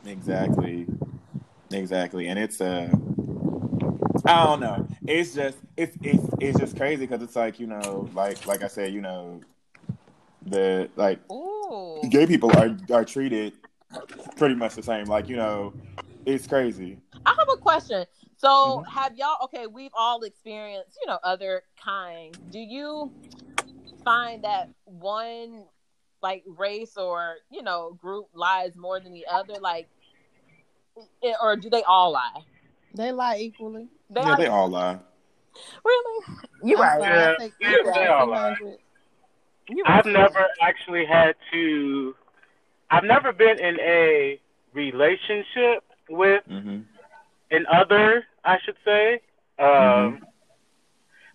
Exactly. 0.07 0.87
Exactly. 1.71 2.29
And 2.29 2.39
it's 2.39 2.61
uh 2.61 2.91
I 4.27 4.45
don't 4.47 4.61
know. 4.61 4.87
It's 5.07 5.35
just 5.35 5.59
it's 5.77 5.97
it's 6.03 6.23
it's 6.41 6.59
just 6.59 6.77
crazy 6.77 7.07
because 7.07 7.23
it's 7.23 7.37
like, 7.37 7.59
you 7.61 7.67
know, 7.67 8.09
like 8.15 8.47
like 8.47 8.63
I 8.63 8.69
said, 8.69 8.93
you 8.93 9.01
know, 9.01 9.41
the 10.47 10.91
like 10.97 11.21
Ooh. 11.31 12.09
gay 12.11 12.27
people 12.27 12.55
are 12.57 12.77
are 12.93 13.05
treated 13.05 13.55
pretty 14.37 14.55
much 14.55 14.75
the 14.75 14.83
same. 14.83 15.07
Like, 15.07 15.29
you 15.29 15.37
know, 15.37 15.73
it's 16.27 16.47
crazy. 16.47 16.99
I 17.25 17.31
have 17.31 17.49
a 17.55 17.59
question. 17.59 18.05
So, 18.37 18.83
Mhm. 18.87 18.87
have 18.89 19.17
y'all? 19.17 19.37
Okay, 19.45 19.67
we've 19.67 19.91
all 19.97 20.23
experienced, 20.23 20.99
you 21.03 21.09
know, 21.09 21.19
other 21.25 21.63
kinds. 21.83 22.39
Do 22.51 22.59
you 22.59 23.11
find 24.05 24.45
that 24.45 24.71
one, 24.85 25.65
like 26.23 26.45
race 26.47 26.97
or 26.97 27.37
you 27.51 27.63
know, 27.63 27.93
group 27.95 28.29
lies 28.35 28.77
more 28.77 29.01
than 29.01 29.13
the 29.13 29.27
other? 29.27 29.55
Like, 29.61 29.89
or 31.43 31.57
do 31.57 31.71
they 31.71 31.83
all 31.83 32.13
lie? 32.13 32.45
They 32.95 33.13
lie 33.13 33.39
equally. 33.39 33.89
They 34.11 34.21
yeah, 34.21 34.29
are 34.31 34.37
they 34.37 34.47
all 34.47 34.69
lie. 34.69 34.99
really. 35.85 36.25
You're 36.63 36.79
right. 36.79 37.01
sorry, 37.01 37.13
I 37.13 37.17
Yeah, 37.17 37.35
take 37.39 37.55
yeah, 37.61 37.69
equal 37.79 37.93
they 37.93 38.07
all 38.07 38.25
to 38.27 38.31
lie. 38.31 38.51
100. 38.51 38.79
You're 39.71 39.85
right. 39.85 39.99
I've 39.99 40.07
never 40.07 40.47
actually 40.63 41.05
had 41.07 41.35
to. 41.53 42.15
I've 42.91 43.05
never 43.05 43.33
been 43.33 43.59
in 43.61 43.79
a 43.81 44.41
relationship 44.73 45.85
with 46.09 46.43
Mm-hmm. 46.51 46.79
an 47.51 47.67
other, 47.71 48.25
I 48.45 48.59
should 48.65 48.77
say. 48.85 49.21
Um, 49.59 49.67
Mhm. 49.69 50.23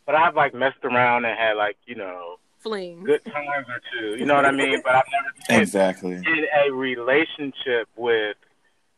But 0.06 0.16
I've 0.16 0.36
like 0.36 0.54
messed 0.54 0.84
around 0.84 1.26
and 1.26 1.38
had 1.38 1.54
like 1.54 1.78
you 1.86 1.95
know 1.95 2.38
Fling. 2.60 3.04
good 3.04 3.24
times 3.26 3.68
or 3.70 3.80
two. 3.93 4.16
You 4.18 4.26
know 4.26 4.36
what 4.36 4.45
I 4.45 4.51
mean? 4.51 4.82
But 4.84 4.95
I've 4.95 5.06
never 5.12 5.34
been 5.49 5.62
Exactly. 5.62 6.14
in 6.14 6.45
a 6.66 6.72
relationship 6.72 7.88
with 7.95 8.36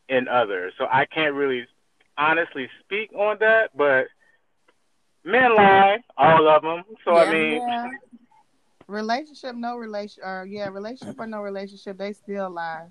an 0.10 0.28
other, 0.28 0.72
so 0.78 0.86
I 0.92 1.06
can't 1.06 1.34
really 1.36 1.68
honestly 2.18 2.70
speak 2.84 3.12
on 3.14 3.38
that. 3.40 3.70
But 3.76 4.08
men 5.24 5.56
lie, 5.56 5.98
all 6.18 6.48
of 6.48 6.62
them. 6.62 6.84
So 7.04 7.16
Yeah. 7.16 7.22
I 7.24 7.32
mean, 7.34 7.62
Yeah. 7.62 7.90
Relationship, 8.88 9.56
no 9.56 9.78
relation, 9.78 10.24
or 10.24 10.46
yeah, 10.48 10.68
relationship 10.68 11.20
or 11.20 11.26
no 11.26 11.42
relationship, 11.42 11.98
they 11.98 12.14
still 12.14 12.52
lie. 12.52 12.86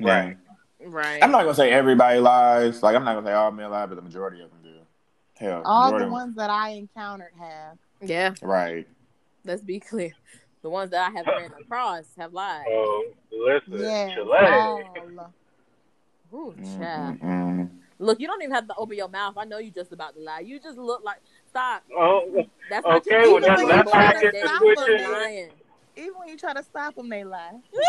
Right. 0.00 0.38
Right. 0.80 1.22
I'm 1.22 1.30
not 1.30 1.42
gonna 1.42 1.54
say 1.54 1.70
everybody 1.70 2.18
lies. 2.18 2.82
Like 2.82 2.96
I'm 2.96 3.04
not 3.04 3.14
gonna 3.14 3.26
say 3.26 3.32
all 3.34 3.50
men 3.50 3.70
lie, 3.70 3.84
but 3.86 3.96
the 3.96 4.02
majority 4.02 4.40
of 4.40 4.50
them 4.50 4.60
do. 4.62 4.78
Hell, 5.36 5.62
All 5.64 5.96
the 5.96 6.08
ones 6.08 6.34
that 6.36 6.50
I 6.50 6.70
encountered 6.70 7.32
have. 7.38 7.78
yeah. 8.00 8.34
Right. 8.42 8.88
Let's 9.44 9.62
be 9.62 9.80
clear. 9.80 10.12
The 10.62 10.70
ones 10.70 10.90
that 10.90 11.10
I 11.10 11.16
have 11.16 11.26
ran 11.26 11.52
across 11.60 12.04
have 12.16 12.32
lied. 12.32 12.64
oh, 12.68 13.04
listen, 13.30 13.80
Yeah. 13.84 14.14
Chile. 14.14 14.38
all. 14.38 15.32
Ooh, 16.34 16.54
child. 16.78 17.20
mm, 17.20 17.22
mm. 17.22 17.70
Look, 17.98 18.20
you 18.20 18.26
don't 18.26 18.40
even 18.42 18.54
have 18.54 18.68
to 18.68 18.74
open 18.76 18.96
your 18.96 19.08
mouth. 19.08 19.34
I 19.36 19.44
know 19.44 19.58
you 19.58 19.70
just 19.70 19.92
about 19.92 20.14
to 20.14 20.20
lie. 20.20 20.40
You 20.40 20.60
just 20.60 20.78
look 20.78 21.02
like 21.04 21.18
stop. 21.48 21.82
Oh, 21.96 22.46
That's 22.70 22.86
not 22.86 22.96
Okay, 22.98 23.22
you. 23.24 23.32
well, 23.32 23.40
that's- 23.40 23.60
Even 23.60 23.68
that's 23.76 23.92
when 23.92 24.02
you 24.04 24.20
get 24.20 24.32
to 24.32 24.48
you're 24.64 24.76
switch 24.76 24.88
it. 25.00 25.10
lying. 25.10 25.50
Even 25.96 26.14
when 26.18 26.28
you 26.28 26.36
try 26.36 26.52
to 26.54 26.62
stop 26.62 26.94
them, 26.94 27.08
they 27.08 27.24
lie. 27.24 27.58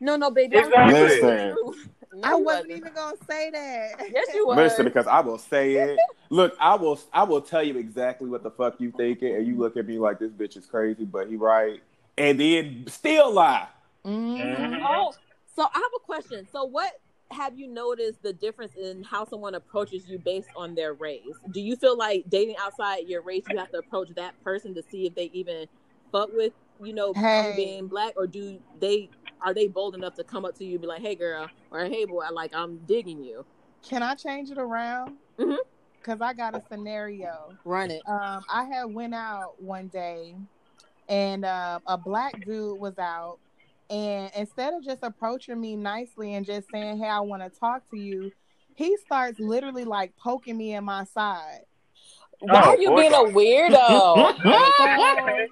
No, 0.00 0.16
no, 0.16 0.32
baby. 0.32 0.56
Exactly. 0.56 1.00
Listen. 1.00 1.54
No, 2.14 2.24
I 2.24 2.30
you 2.36 2.38
wasn't 2.42 2.70
even 2.72 2.92
gonna 2.92 3.16
say 3.30 3.50
that. 3.50 4.10
Yes, 4.12 4.34
you 4.34 4.46
was. 4.48 4.56
Listen, 4.56 4.84
because 4.84 5.06
I 5.06 5.20
will 5.20 5.38
say 5.38 5.74
it. 5.74 5.98
Look, 6.30 6.56
I 6.58 6.74
will. 6.74 6.98
I 7.12 7.22
will 7.22 7.40
tell 7.40 7.62
you 7.62 7.76
exactly 7.78 8.28
what 8.28 8.42
the 8.42 8.50
fuck 8.50 8.80
you 8.80 8.90
thinking, 8.96 9.36
and 9.36 9.46
you 9.46 9.56
look 9.56 9.76
at 9.76 9.86
me 9.86 9.98
like 9.98 10.18
this 10.18 10.32
bitch 10.32 10.56
is 10.56 10.66
crazy, 10.66 11.04
but 11.04 11.28
he 11.28 11.36
right, 11.36 11.80
and 12.18 12.40
then 12.40 12.84
still 12.88 13.30
lie. 13.32 13.68
Mhm. 14.04 14.80
Oh, 14.84 15.12
so 15.54 15.62
I 15.62 15.68
have 15.78 15.90
a 15.94 16.00
question. 16.00 16.48
So, 16.50 16.64
what 16.64 16.90
have 17.32 17.58
you 17.58 17.68
noticed 17.68 18.22
the 18.22 18.32
difference 18.32 18.74
in 18.76 19.02
how 19.02 19.24
someone 19.24 19.54
approaches 19.54 20.08
you 20.08 20.18
based 20.18 20.50
on 20.56 20.74
their 20.74 20.94
race? 20.94 21.36
Do 21.50 21.60
you 21.60 21.76
feel 21.76 21.96
like 21.96 22.24
dating 22.28 22.56
outside 22.58 23.08
your 23.08 23.22
race, 23.22 23.44
you 23.48 23.58
have 23.58 23.70
to 23.72 23.78
approach 23.78 24.10
that 24.16 24.40
person 24.44 24.74
to 24.74 24.82
see 24.82 25.06
if 25.06 25.14
they 25.14 25.26
even 25.32 25.66
fuck 26.12 26.30
with 26.32 26.52
you 26.82 26.92
know 26.92 27.14
Hey. 27.14 27.52
being 27.56 27.86
black, 27.88 28.14
or 28.16 28.26
do 28.26 28.60
they 28.80 29.10
are 29.44 29.54
they 29.54 29.68
bold 29.68 29.94
enough 29.94 30.14
to 30.16 30.24
come 30.24 30.44
up 30.44 30.54
to 30.56 30.64
you 30.64 30.72
and 30.72 30.80
be 30.82 30.86
like, 30.86 31.02
"Hey, 31.02 31.14
girl," 31.14 31.48
or 31.70 31.84
"Hey, 31.84 32.04
boy," 32.04 32.26
like 32.32 32.54
I'm 32.54 32.78
digging 32.86 33.22
you. 33.22 33.44
Can 33.82 34.02
I 34.02 34.14
change 34.14 34.50
it 34.50 34.58
around? 34.58 35.18
Mhm. 35.38 35.58
Cause 36.02 36.20
I 36.20 36.32
got 36.32 36.54
a 36.54 36.60
scenario. 36.60 37.56
Run 37.64 37.90
it. 37.90 38.02
Um, 38.06 38.42
I 38.48 38.64
had 38.64 38.84
went 38.86 39.14
out 39.14 39.54
one 39.62 39.88
day, 39.88 40.34
and 41.08 41.44
uh, 41.44 41.78
a 41.86 41.96
black 41.96 42.34
dude 42.44 42.78
was 42.80 42.98
out, 42.98 43.38
and 43.92 44.30
instead 44.36 44.74
of 44.74 44.82
just 44.82 45.00
approaching 45.02 45.60
me 45.60 45.76
nicely 45.76 46.34
and 46.34 46.46
just 46.46 46.70
saying, 46.70 46.98
"Hey, 46.98 47.08
I 47.08 47.20
want 47.20 47.42
to 47.42 47.50
talk 47.50 47.88
to 47.90 47.98
you," 47.98 48.32
he 48.74 48.96
starts 48.96 49.38
literally 49.38 49.84
like 49.84 50.16
poking 50.16 50.56
me 50.56 50.74
in 50.74 50.84
my 50.84 51.04
side. 51.04 51.60
Why 52.40 52.60
Oh, 52.60 52.70
are 52.70 52.78
you 52.80 52.88
boy. 52.90 53.02
being 53.02 53.12
a 53.12 53.18
weirdo? 53.18 54.34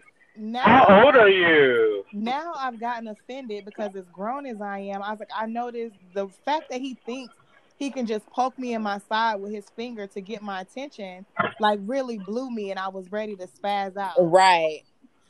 Now, 0.37 0.65
How 0.65 1.05
old 1.05 1.17
are 1.17 1.29
you? 1.29 2.05
now 2.13 2.53
I've 2.57 2.81
gotten 2.81 3.09
offended 3.09 3.67
because 3.67 3.95
as 3.95 4.07
grown 4.11 4.47
as 4.47 4.61
I 4.61 4.79
am, 4.79 5.03
I 5.03 5.11
was 5.11 5.21
like, 5.21 5.29
I 5.37 5.47
noticed 5.47 5.97
the 6.15 6.29
fact 6.47 6.71
that 6.71 6.81
he 6.81 6.95
thinks 7.05 7.35
he 7.79 7.91
can 7.91 8.07
just 8.07 8.27
poke 8.27 8.59
me 8.59 8.73
in 8.75 8.83
my 8.83 8.99
side 8.99 9.37
with 9.37 9.53
his 9.53 9.67
finger 9.77 10.07
to 10.07 10.21
get 10.21 10.43
my 10.43 10.63
attention, 10.63 11.27
like 11.59 11.79
really 11.85 12.19
blew 12.19 12.51
me, 12.51 12.71
and 12.71 12.79
I 12.81 12.89
was 12.89 13.11
ready 13.11 13.37
to 13.37 13.47
spaz 13.47 13.97
out. 13.97 14.15
right. 14.19 14.83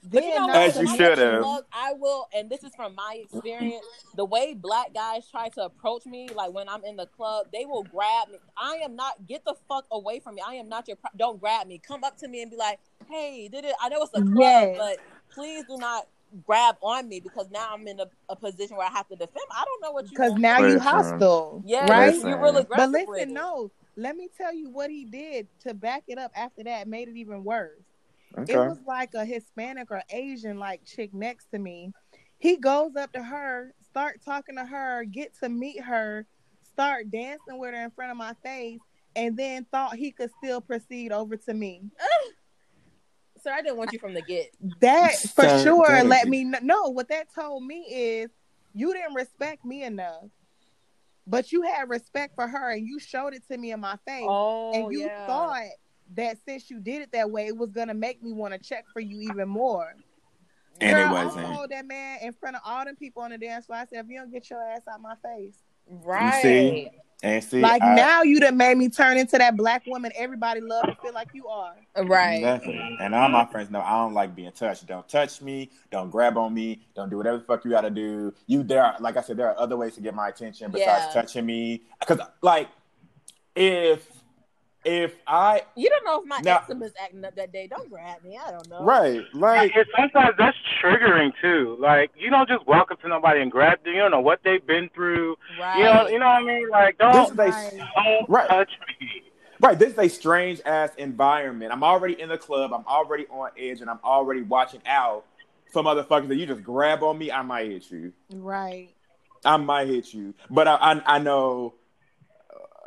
But 0.02 0.24
you 0.24 0.34
know, 0.34 0.46
what? 0.46 0.56
As 0.56 0.74
you 0.76 0.80
I'm 0.82 0.86
at 0.88 0.98
the 0.98 1.04
should've. 1.16 1.42
club, 1.42 1.64
I 1.72 1.92
will, 1.92 2.28
and 2.34 2.48
this 2.48 2.64
is 2.64 2.74
from 2.74 2.94
my 2.94 3.20
experience. 3.22 3.84
The 4.16 4.24
way 4.24 4.54
black 4.54 4.94
guys 4.94 5.28
try 5.30 5.48
to 5.50 5.62
approach 5.64 6.06
me, 6.06 6.28
like 6.34 6.52
when 6.52 6.68
I'm 6.68 6.84
in 6.84 6.96
the 6.96 7.06
club, 7.06 7.46
they 7.52 7.64
will 7.66 7.82
grab 7.84 8.28
me. 8.28 8.38
I 8.56 8.76
am 8.84 8.96
not. 8.96 9.26
Get 9.26 9.44
the 9.44 9.54
fuck 9.68 9.86
away 9.90 10.20
from 10.20 10.36
me. 10.36 10.42
I 10.46 10.54
am 10.54 10.68
not 10.68 10.88
your. 10.88 10.96
Pro- 10.96 11.10
don't 11.16 11.38
grab 11.40 11.66
me. 11.66 11.78
Come 11.86 12.02
up 12.04 12.16
to 12.18 12.28
me 12.28 12.42
and 12.42 12.50
be 12.50 12.56
like, 12.56 12.78
"Hey, 13.08 13.48
did 13.48 13.64
it? 13.64 13.74
I 13.80 13.88
know 13.90 14.02
it's 14.02 14.12
a 14.14 14.22
club, 14.22 14.36
Yes. 14.38 14.76
but 14.78 14.98
please 15.34 15.64
do 15.68 15.76
not 15.78 16.06
grab 16.46 16.76
on 16.80 17.08
me 17.08 17.18
because 17.20 17.50
now 17.50 17.68
I'm 17.72 17.86
in 17.88 17.98
a, 18.00 18.06
a 18.28 18.36
position 18.36 18.76
where 18.76 18.86
I 18.86 18.90
have 18.90 19.08
to 19.08 19.16
defend. 19.16 19.44
I 19.50 19.64
don't 19.64 19.82
know 19.82 19.90
what 19.92 20.04
you. 20.04 20.10
because 20.10 20.32
now 20.34 20.64
you 20.64 20.78
hostile, 20.78 21.62
yeah, 21.66 21.90
right? 21.90 22.14
Listen. 22.14 22.28
you're 22.30 22.42
real 22.42 22.52
But 22.54 22.62
aggressive. 22.64 22.92
with 22.92 23.08
listen, 23.08 23.34
no. 23.34 23.70
Let 23.96 24.16
me 24.16 24.28
tell 24.38 24.54
you 24.54 24.70
what 24.70 24.88
he 24.90 25.04
did 25.04 25.48
to 25.64 25.74
back 25.74 26.04
it 26.08 26.16
up. 26.18 26.30
After 26.34 26.62
that, 26.64 26.88
made 26.88 27.08
it 27.08 27.16
even 27.16 27.44
worse. 27.44 27.82
Okay. 28.38 28.54
It 28.54 28.58
was 28.58 28.78
like 28.86 29.14
a 29.14 29.24
Hispanic 29.24 29.90
or 29.90 30.02
Asian 30.10 30.58
like 30.58 30.84
chick 30.84 31.12
next 31.12 31.46
to 31.52 31.58
me. 31.58 31.92
He 32.38 32.56
goes 32.56 32.96
up 32.96 33.12
to 33.12 33.22
her, 33.22 33.74
start 33.82 34.20
talking 34.24 34.56
to 34.56 34.64
her, 34.64 35.04
get 35.04 35.34
to 35.42 35.48
meet 35.48 35.82
her, 35.82 36.26
start 36.62 37.10
dancing 37.10 37.58
with 37.58 37.74
her 37.74 37.84
in 37.84 37.90
front 37.90 38.10
of 38.10 38.16
my 38.16 38.34
face, 38.42 38.80
and 39.14 39.36
then 39.36 39.66
thought 39.70 39.96
he 39.96 40.10
could 40.10 40.30
still 40.42 40.60
proceed 40.60 41.12
over 41.12 41.36
to 41.36 41.52
me. 41.52 41.82
Sir, 43.42 43.52
I 43.52 43.62
didn't 43.62 43.78
want 43.78 43.92
you 43.92 43.98
from 43.98 44.14
the 44.14 44.22
get. 44.22 44.50
That 44.80 45.12
for 45.34 45.48
Sir, 45.48 45.62
sure 45.64 45.86
that 45.88 46.06
let 46.06 46.28
me 46.28 46.50
kn- 46.50 46.66
know 46.66 46.88
what 46.88 47.08
that 47.08 47.28
told 47.34 47.64
me 47.64 47.84
is 47.90 48.30
you 48.74 48.92
didn't 48.92 49.14
respect 49.14 49.64
me 49.64 49.82
enough. 49.82 50.24
But 51.26 51.52
you 51.52 51.62
had 51.62 51.88
respect 51.88 52.34
for 52.34 52.48
her 52.48 52.70
and 52.70 52.86
you 52.86 52.98
showed 52.98 53.34
it 53.34 53.42
to 53.50 53.56
me 53.56 53.72
in 53.72 53.80
my 53.80 53.96
face. 54.06 54.26
Oh, 54.26 54.72
and 54.74 54.92
you 54.92 55.02
yeah. 55.02 55.26
thought 55.26 55.66
that 56.14 56.38
since 56.46 56.70
you 56.70 56.80
did 56.80 57.02
it 57.02 57.12
that 57.12 57.30
way, 57.30 57.46
it 57.46 57.56
was 57.56 57.70
gonna 57.70 57.94
make 57.94 58.22
me 58.22 58.32
want 58.32 58.52
to 58.54 58.58
check 58.58 58.84
for 58.92 59.00
you 59.00 59.20
even 59.32 59.48
more. 59.48 59.94
And 60.80 60.96
Girl, 60.96 61.14
it 61.14 61.18
I 61.18 61.24
wasn't. 61.24 61.46
told 61.46 61.70
that 61.70 61.86
man 61.86 62.18
in 62.22 62.32
front 62.32 62.56
of 62.56 62.62
all 62.64 62.84
them 62.84 62.96
people 62.96 63.22
on 63.22 63.30
the 63.30 63.38
dance 63.38 63.66
floor. 63.66 63.78
I 63.78 63.84
said, 63.86 64.04
if 64.04 64.10
you 64.10 64.18
don't 64.18 64.32
get 64.32 64.48
your 64.48 64.62
ass 64.62 64.80
out 64.90 65.00
my 65.02 65.14
face, 65.22 65.56
Right. 65.86 66.40
see? 66.42 66.90
And 67.22 67.44
see, 67.44 67.60
like 67.60 67.82
I- 67.82 67.94
now 67.96 68.22
you 68.22 68.40
done 68.40 68.56
made 68.56 68.78
me 68.78 68.88
turn 68.88 69.18
into 69.18 69.36
that 69.36 69.54
black 69.54 69.84
woman 69.86 70.10
everybody 70.16 70.62
love 70.62 70.84
and 70.84 70.96
feel 71.02 71.12
like 71.12 71.28
you 71.34 71.48
are. 71.48 71.74
Right. 72.02 72.40
Definitely. 72.40 72.96
And 72.98 73.14
all 73.14 73.28
my 73.28 73.44
friends 73.44 73.70
know 73.70 73.82
I 73.82 73.90
don't 73.98 74.14
like 74.14 74.34
being 74.34 74.52
touched. 74.52 74.86
Don't 74.86 75.06
touch 75.06 75.42
me. 75.42 75.68
Don't 75.90 76.08
grab 76.08 76.38
on 76.38 76.54
me. 76.54 76.80
Don't 76.94 77.10
do 77.10 77.18
whatever 77.18 77.36
the 77.36 77.44
fuck 77.44 77.62
you 77.66 77.70
got 77.72 77.82
to 77.82 77.90
do. 77.90 78.32
You 78.46 78.62
there? 78.62 78.82
Are, 78.82 78.96
like 79.00 79.18
I 79.18 79.20
said, 79.20 79.36
there 79.36 79.50
are 79.50 79.60
other 79.60 79.76
ways 79.76 79.96
to 79.96 80.00
get 80.00 80.14
my 80.14 80.28
attention 80.28 80.70
besides 80.70 81.04
Yeah. 81.14 81.20
touching 81.20 81.44
me. 81.44 81.82
Because 81.98 82.20
like, 82.40 82.70
if 83.54 84.19
if 84.84 85.14
I 85.26 85.62
You 85.76 85.90
don't 85.90 86.04
know 86.04 86.20
if 86.20 86.26
my 86.26 86.40
Now- 86.42 86.58
eczema 86.58 86.86
is 86.86 86.92
acting 87.02 87.24
up 87.24 87.34
that 87.36 87.52
day. 87.52 87.66
Don't 87.66 87.90
grab 87.90 88.22
me. 88.24 88.38
I 88.42 88.50
don't 88.50 88.68
know. 88.68 88.82
right, 88.84 89.22
like 89.34 89.72
And 89.76 89.86
sometimes 89.96 90.34
that's 90.38 90.56
triggering 90.82 91.32
too. 91.40 91.76
Like 91.78 92.10
you 92.16 92.30
don't 92.30 92.48
just 92.48 92.66
walk 92.66 92.90
up 92.90 93.00
to 93.02 93.08
nobody 93.08 93.40
and 93.42 93.50
grab 93.52 93.82
them. 93.84 93.94
You 93.94 94.00
don't 94.00 94.10
know 94.10 94.20
what 94.20 94.40
they've 94.42 94.66
been 94.66 94.88
through. 94.94 95.36
Right. 95.60 95.78
You 95.78 95.84
know, 95.84 96.08
you 96.08 96.18
know 96.18 96.26
what 96.26 96.42
I 96.42 96.44
mean? 96.44 96.68
Like 96.70 96.98
don't 96.98 97.30
is 97.32 97.38
a 97.38 97.50
Right. 97.50 97.80
don't 97.96 98.30
Right. 98.30 98.48
touch 98.48 98.70
me. 99.00 99.22
right, 99.60 99.78
this 99.78 99.92
is 99.92 99.98
a 99.98 100.08
strange 100.08 100.60
ass 100.64 100.90
environment. 100.96 101.70
I'm 101.72 101.84
already 101.84 102.18
in 102.18 102.30
the 102.30 102.38
club. 102.38 102.72
I'm 102.72 102.86
already 102.86 103.26
on 103.28 103.50
edge, 103.58 103.82
and 103.82 103.90
I'm 103.90 104.00
already 104.02 104.40
watching 104.42 104.80
out 104.86 105.24
for 105.72 105.82
motherfuckers 105.82 106.28
that 106.28 106.36
you 106.36 106.46
just 106.46 106.62
grab 106.64 107.02
on 107.02 107.18
me. 107.18 107.30
I 107.30 107.42
might 107.42 107.70
hit 107.70 107.90
you. 107.90 108.12
Right. 108.32 108.88
I 109.44 109.56
might 109.58 109.88
hit 109.88 110.12
you, 110.14 110.32
but 110.48 110.66
I 110.66 110.74
I, 110.76 111.02
I 111.16 111.18
know. 111.18 111.74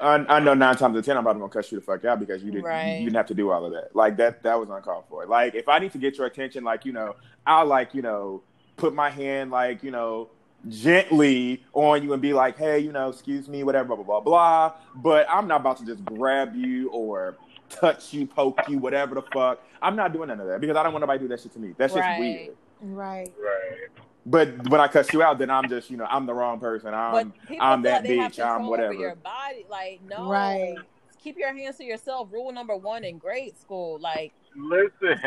I, 0.04 0.38
I 0.38 0.40
know 0.40 0.54
nine 0.54 0.76
times 0.76 0.94
out 0.96 0.98
of 1.00 1.06
ten 1.06 1.18
I'm 1.18 1.24
probably 1.24 1.40
gonna 1.42 1.52
cuss 1.52 1.72
you 1.72 1.80
the 1.80 1.86
fuck 1.86 2.04
out 2.06 2.20
because 2.20 2.44
you 2.44 2.52
didn't 2.52 2.66
Right. 2.66 2.98
you 3.00 3.06
didn't 3.06 3.16
have 3.16 3.28
to 3.28 3.34
do 3.34 3.50
all 3.52 3.66
of 3.66 3.72
that. 3.74 3.96
Like 3.96 4.18
that 4.18 4.44
that 4.44 4.60
was 4.60 4.70
uncalled 4.70 5.06
for. 5.10 5.26
Like 5.26 5.56
if 5.56 5.68
I 5.70 5.80
need 5.80 5.92
to 5.94 5.98
get 5.98 6.18
your 6.18 6.28
attention, 6.28 6.64
like 6.64 6.86
you 6.86 6.94
know, 6.94 7.16
I'll 7.48 7.66
like 7.66 7.94
you 7.96 8.02
know 8.02 8.44
put 8.78 8.94
my 8.94 9.10
hand 9.10 9.52
like 9.52 9.84
you 9.84 9.92
know 9.92 10.30
gently 10.70 11.64
on 11.74 12.04
you 12.04 12.14
and 12.14 12.22
be 12.22 12.34
like, 12.34 12.58
hey, 12.58 12.80
you 12.80 12.92
know, 12.92 13.10
excuse 13.10 13.48
me, 13.48 13.64
whatever, 13.64 13.88
blah 13.88 13.96
blah 13.98 14.06
blah 14.06 14.22
blah. 14.22 14.74
But 14.96 15.28
I'm 15.30 15.48
not 15.48 15.62
about 15.62 15.78
to 15.78 15.86
just 15.86 16.04
grab 16.06 16.56
you 16.56 16.90
or 16.90 17.38
touch 17.70 18.14
you, 18.14 18.26
poke 18.28 18.60
you, 18.68 18.78
whatever 18.78 19.16
the 19.16 19.22
fuck. 19.34 19.62
I'm 19.82 19.96
not 19.96 20.14
doing 20.14 20.28
none 20.30 20.40
of 20.40 20.48
that 20.48 20.62
because 20.62 20.78
I 20.78 20.84
don't 20.84 20.94
want 20.94 21.02
nobody 21.02 21.20
to 21.20 21.24
do 21.26 21.30
that 21.30 21.40
shit 21.42 21.54
to 21.54 21.60
me. 21.60 21.74
That's 21.78 21.94
just 21.94 22.08
Right. 22.08 22.20
weird. 22.20 22.58
Right. 22.82 23.34
Right. 23.42 23.90
But 24.26 24.70
when 24.70 24.80
I 24.80 24.88
cuss 24.88 25.12
you 25.12 25.22
out, 25.22 25.38
then 25.38 25.50
I'm 25.50 25.68
just 25.68 25.90
you 25.90 25.98
know 25.98 26.06
I'm 26.10 26.26
the 26.26 26.34
wrong 26.34 26.60
person. 26.60 26.94
I'm 26.94 27.14
I'm 27.16 27.32
feel 27.48 27.58
that 27.60 27.84
like 27.84 28.04
they 28.04 28.18
have 28.18 28.32
bitch. 28.32 28.46
I'm 28.46 28.68
whatever. 28.68 28.94
your 28.94 29.16
body. 29.16 29.66
Like, 29.70 30.02
no. 30.08 30.30
Right. 30.30 30.78
Keep 31.22 31.38
your 31.38 31.54
hands 31.56 31.78
to 31.78 31.84
yourself. 31.86 32.30
Rule 32.32 32.52
number 32.52 32.76
one 32.76 33.04
in 33.04 33.18
grade 33.18 33.58
school. 33.58 33.98
Like, 34.00 34.34
Listen. 34.58 35.18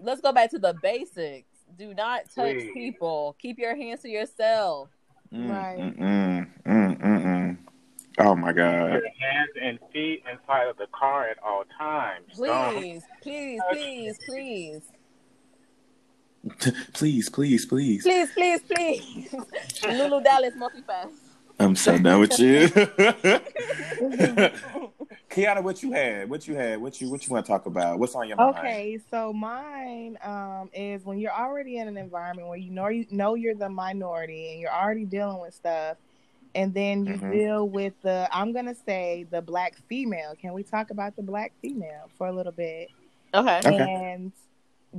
let's 0.00 0.20
go 0.20 0.32
back 0.32 0.50
to 0.50 0.58
the 0.58 0.74
basics. 0.82 1.46
Do 1.78 1.94
not 1.94 2.24
touch 2.34 2.56
Please. 2.56 2.70
people. 2.74 3.36
Keep 3.38 3.58
your 3.58 3.74
hands 3.76 4.02
to 4.02 4.08
yourself. 4.08 4.88
mm, 5.32 5.50
Right. 5.50 5.78
mm, 5.78 5.98
mm, 5.98 6.48
mm, 6.66 7.00
mm, 7.00 7.24
mm. 7.24 7.56
Oh 8.18 8.34
my 8.34 8.52
god. 8.52 8.92
Your 8.92 9.02
hands 9.20 9.50
and 9.62 9.78
feet 9.92 10.24
inside 10.30 10.66
of 10.68 10.76
the 10.76 10.86
car 10.92 11.28
at 11.28 11.38
all 11.42 11.64
times. 11.78 12.36
Don't- 12.36 12.74
Please, 12.74 13.02
please, 13.22 14.18
please, 14.26 14.84
please. 16.46 16.74
please, 16.92 17.28
please, 17.28 17.66
please. 17.66 18.02
Please, 18.02 18.30
please, 18.32 18.60
please. 18.62 19.34
Leeloo 19.82 20.22
Dallas 20.22 20.54
multi-pass. 20.56 21.08
I'm 21.60 21.74
so 21.74 21.98
done 21.98 22.20
with 22.20 22.38
you. 22.38 22.68
Kiana, 25.28 25.62
what 25.62 25.82
you 25.82 25.92
had? 25.92 26.30
What 26.30 26.46
you 26.46 26.54
had? 26.54 26.80
What 26.80 27.00
you 27.00 27.10
what 27.10 27.26
you 27.26 27.32
want 27.32 27.44
to 27.44 27.52
talk 27.52 27.66
about? 27.66 27.98
What's 27.98 28.14
on 28.14 28.28
your 28.28 28.36
mind? 28.36 28.58
Okay, 28.58 29.00
so 29.10 29.32
mine 29.32 30.16
um, 30.22 30.70
is 30.72 31.04
when 31.04 31.18
you're 31.18 31.32
already 31.32 31.78
in 31.78 31.88
an 31.88 31.96
environment 31.96 32.48
where 32.48 32.58
you 32.58 32.70
know 32.70 32.88
you 32.88 33.06
know 33.10 33.34
you're 33.34 33.54
the 33.54 33.68
minority 33.68 34.52
and 34.52 34.60
you're 34.60 34.72
already 34.72 35.04
dealing 35.04 35.40
with 35.40 35.52
stuff, 35.52 35.96
and 36.54 36.72
then 36.72 37.04
you 37.04 37.14
Mhm. 37.14 37.32
deal 37.32 37.68
with 37.68 37.94
the 38.02 38.28
I'm 38.32 38.52
gonna 38.52 38.76
say 38.86 39.26
the 39.30 39.42
black 39.42 39.74
female. 39.88 40.34
Can 40.40 40.52
we 40.54 40.62
talk 40.62 40.90
about 40.90 41.16
the 41.16 41.22
black 41.22 41.52
female 41.60 42.08
for 42.16 42.28
a 42.28 42.32
little 42.32 42.52
bit? 42.52 42.88
Okay. 43.34 43.58
Okay. 43.58 43.76
And 43.76 44.32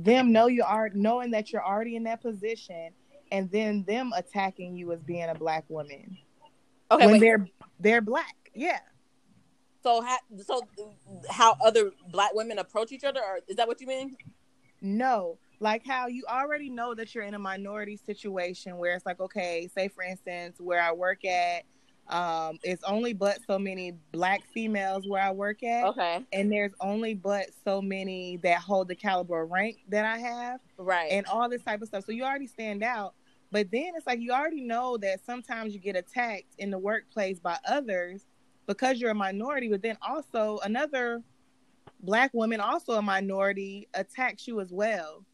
them 0.04 0.32
know 0.32 0.46
you 0.46 0.64
are 0.64 0.90
knowing 0.94 1.30
that 1.32 1.52
you're 1.52 1.64
already 1.64 1.96
in 1.96 2.04
that 2.04 2.22
position, 2.22 2.90
and 3.32 3.50
then 3.50 3.84
them 3.86 4.12
attacking 4.16 4.76
you 4.76 4.92
as 4.92 5.00
being 5.02 5.28
a 5.28 5.34
black 5.34 5.64
woman 5.68 6.18
Okay, 6.90 7.06
when 7.06 7.12
wait. 7.14 7.20
they're 7.20 7.46
they're 7.78 8.00
black. 8.00 8.34
Yeah. 8.54 8.80
So, 9.82 10.02
how, 10.02 10.18
so 10.44 10.60
how 11.30 11.56
other 11.64 11.92
black 12.10 12.34
women 12.34 12.58
approach 12.58 12.92
each 12.92 13.04
other, 13.04 13.20
or 13.20 13.40
is 13.48 13.56
that 13.56 13.66
what 13.66 13.80
you 13.80 13.86
mean? 13.86 14.16
No, 14.82 15.38
like 15.60 15.86
how 15.86 16.06
you 16.06 16.24
already 16.28 16.68
know 16.68 16.94
that 16.94 17.14
you're 17.14 17.24
in 17.24 17.34
a 17.34 17.38
minority 17.38 17.96
situation 17.96 18.76
where 18.76 18.94
it's 18.94 19.06
like, 19.06 19.20
okay, 19.20 19.68
say 19.74 19.88
for 19.88 20.02
instance, 20.02 20.56
where 20.58 20.82
I 20.82 20.92
work 20.92 21.24
at, 21.24 21.64
um, 22.10 22.58
it's 22.62 22.82
only 22.84 23.12
but 23.12 23.38
so 23.46 23.58
many 23.58 23.92
black 24.12 24.42
females 24.52 25.06
where 25.08 25.22
I 25.22 25.30
work 25.30 25.62
at, 25.62 25.84
Okay. 25.86 26.24
and 26.32 26.50
there's 26.50 26.72
only 26.80 27.14
but 27.14 27.46
so 27.64 27.80
many 27.80 28.38
that 28.42 28.58
hold 28.58 28.88
the 28.88 28.94
caliber 28.94 29.42
of 29.42 29.50
rank 29.50 29.78
that 29.88 30.04
I 30.04 30.18
have, 30.18 30.60
Right. 30.76 31.12
and 31.12 31.26
all 31.26 31.48
this 31.48 31.62
type 31.62 31.82
of 31.82 31.88
stuff. 31.88 32.04
So 32.04 32.12
you 32.12 32.24
already 32.24 32.46
stand 32.46 32.82
out. 32.82 33.14
But 33.52 33.70
then 33.72 33.92
it's 33.96 34.06
like 34.06 34.20
you 34.20 34.32
already 34.32 34.60
know 34.60 34.96
that 34.98 35.24
sometimes 35.24 35.74
you 35.74 35.80
get 35.80 35.96
attacked 35.96 36.54
in 36.58 36.70
the 36.70 36.78
workplace 36.78 37.40
by 37.40 37.56
others 37.68 38.24
because 38.66 39.00
you're 39.00 39.10
a 39.10 39.14
minority, 39.14 39.68
but 39.68 39.82
then 39.82 39.96
also 40.06 40.60
another 40.64 41.22
black 42.02 42.32
woman, 42.32 42.60
also 42.60 42.92
a 42.92 43.02
minority, 43.02 43.88
attacks 43.94 44.46
you 44.46 44.60
as 44.60 44.70
well. 44.72 45.24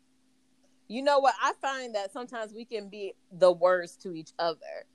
you 0.88 1.02
know 1.02 1.18
what? 1.18 1.34
I 1.42 1.52
find 1.60 1.94
that 1.96 2.12
sometimes 2.12 2.54
we 2.54 2.64
can 2.64 2.88
be 2.88 3.12
the 3.32 3.50
worst 3.52 4.00
to 4.02 4.14
each 4.14 4.32
other. 4.38 4.86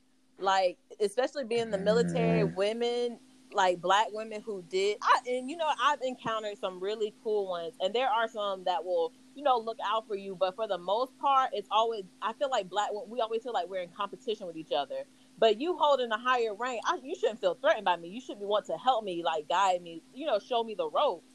Like, 0.42 0.78
especially 1.00 1.46
being 1.46 1.62
in 1.62 1.72
the 1.72 1.78
military, 1.78 2.44
women, 2.44 3.20
like 3.54 3.82
black 3.82 4.08
women 4.12 4.42
who 4.46 4.64
did, 4.70 4.98
I, 5.02 5.20
and 5.30 5.50
you 5.50 5.58
know, 5.58 5.70
I've 5.82 6.02
encountered 6.02 6.58
some 6.58 6.80
really 6.80 7.14
cool 7.24 7.50
ones, 7.50 7.74
and 7.82 7.94
there 7.94 8.08
are 8.08 8.28
some 8.28 8.64
that 8.64 8.84
will, 8.84 9.14
you 9.36 9.44
know, 9.44 9.58
look 9.58 9.78
out 9.86 10.08
for 10.08 10.16
you. 10.16 10.36
But 10.36 10.56
for 10.56 10.68
the 10.68 10.78
most 10.78 11.18
part, 11.20 11.50
it's 11.54 11.68
always, 11.72 12.04
I 12.22 12.34
feel 12.34 12.50
like 12.50 12.70
black, 12.70 12.89
we 13.08 13.20
always 13.22 13.44
feel 13.44 13.54
like 13.54 13.70
we're 13.70 13.82
in 13.82 13.89
competition 13.89 14.48
with 14.48 14.56
each 14.56 14.72
other. 14.76 15.04
But 15.38 15.60
you 15.60 15.76
holding 15.78 16.12
a 16.12 16.18
higher 16.18 16.54
rank, 16.54 16.82
I, 16.86 17.00
you 17.04 17.16
shouldn't 17.16 17.42
feel 17.42 17.56
threatened 17.56 17.86
by 17.86 17.98
me. 17.98 18.10
You 18.10 18.22
should 18.22 18.39
be 18.39 18.46
want 18.46 18.66
to 18.68 18.78
help 18.78 19.04
me, 19.04 19.24
like 19.24 19.50
guide 19.50 19.82
me, 19.82 20.04
you 20.14 20.28
know, 20.28 20.39
show 20.39 20.64
me 20.64 20.76
the 20.76 20.89
ropes. 20.89 21.34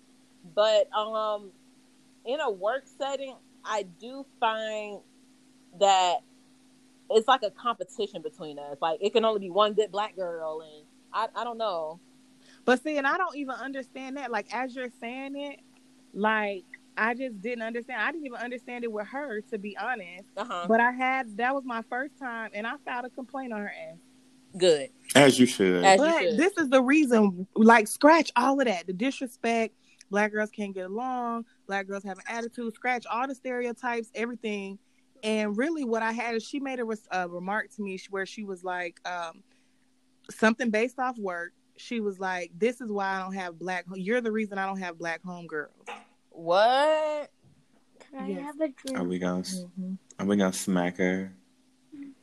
But 0.55 0.89
um, 0.97 1.51
in 2.25 2.41
a 2.41 2.51
work 2.51 2.85
setting, 2.99 3.35
I 3.65 3.83
do 3.83 4.25
find 4.39 5.01
that 5.81 6.19
it's 7.11 7.29
like 7.29 7.43
a 7.43 7.51
competition 7.51 8.23
between 8.23 8.59
us. 8.59 8.77
Like 8.81 8.99
it 9.01 9.13
can 9.13 9.25
only 9.25 9.41
be 9.41 9.51
one 9.51 9.75
good 9.75 9.91
black 9.93 10.17
girl, 10.17 10.61
and 10.61 10.85
I, 11.13 11.29
I 11.41 11.45
don't 11.45 11.59
know. 11.59 12.01
But 12.65 12.83
see, 12.83 12.99
and 12.99 13.07
I 13.07 13.17
don't 13.17 13.37
even 13.37 13.55
understand 13.55 14.17
that. 14.17 14.31
Like 14.31 14.47
as 14.53 14.75
you're 14.75 14.91
saying 15.01 15.37
it, 15.37 15.61
like 16.13 16.65
I 16.97 17.15
just 17.15 17.41
didn't 17.41 17.63
understand. 17.63 18.01
I 18.01 18.11
didn't 18.13 18.27
even 18.27 18.39
understand 18.39 18.85
it 18.85 18.91
with 18.93 19.07
her, 19.09 19.41
to 19.53 19.59
be 19.59 19.77
honest. 19.77 20.25
Uh 20.37 20.45
huh. 20.45 20.67
But 20.69 20.81
I 20.81 20.91
had 20.91 21.37
that 21.37 21.55
was 21.55 21.65
my 21.65 21.83
first 21.89 22.19
time, 22.19 22.51
and 22.55 22.67
I 22.67 22.75
filed 22.85 23.05
a 23.07 23.11
complaint 23.11 23.53
on 23.53 23.61
her 23.61 23.73
ass. 23.91 23.99
Good. 24.57 24.89
As 25.15 25.39
you 25.39 25.47
should. 25.47 25.85
As 25.85 25.99
you 26.01 26.07
But 26.07 26.23
should. 26.23 26.37
this 26.39 26.53
is 26.57 26.71
the 26.71 26.83
reason. 26.83 27.47
Like 27.55 27.89
scratch 27.89 28.33
all 28.37 28.59
of 28.61 28.67
that, 28.67 28.87
the 28.87 28.93
disrespect, 28.93 29.75
black 30.11 30.33
girls 30.33 30.51
can't 30.51 30.75
get 30.75 30.87
along, 30.87 31.45
black 31.67 31.87
girls 31.87 32.05
have 32.05 32.19
an 32.19 32.25
attitude, 32.29 32.75
scratch 32.75 33.05
all 33.11 33.29
the 33.29 33.35
stereotypes, 33.35 34.11
everything. 34.15 34.79
And 35.23 35.57
really, 35.57 35.85
what 35.85 36.03
I 36.03 36.12
had 36.12 36.35
is 36.35 36.45
she 36.45 36.61
made 36.61 36.79
a, 36.79 36.85
res- 36.85 37.09
a 37.11 37.29
remark 37.29 37.71
to 37.77 37.83
me 37.83 37.99
where 38.11 38.27
she 38.27 38.45
was 38.45 38.62
like, 38.64 39.01
um, 39.07 39.43
something 40.31 40.71
based 40.71 40.99
off 40.99 41.17
work. 41.19 41.53
She 41.79 42.01
was 42.01 42.19
like, 42.19 42.53
"This 42.57 42.81
is 42.81 42.91
why 42.91 43.17
I 43.17 43.21
don't 43.23 43.35
have 43.35 43.59
black. 43.59 43.85
You're 43.95 44.21
the 44.21 44.33
reason 44.33 44.57
I 44.59 44.67
don't 44.67 44.79
have 44.79 44.99
black 44.99 45.23
homegirls." 45.23 45.69
What? 46.31 47.31
Can 48.11 48.19
I 48.21 48.29
Yes. 48.29 48.43
have 48.45 48.61
a 48.61 48.69
drink? 48.69 48.99
Are 48.99 49.05
we 49.05 49.19
gonna 49.19 49.43
Mm-hmm. 49.43 49.95
are 50.19 50.27
we 50.27 50.37
gonna 50.37 50.53
smack 50.53 50.97
her? 50.99 51.33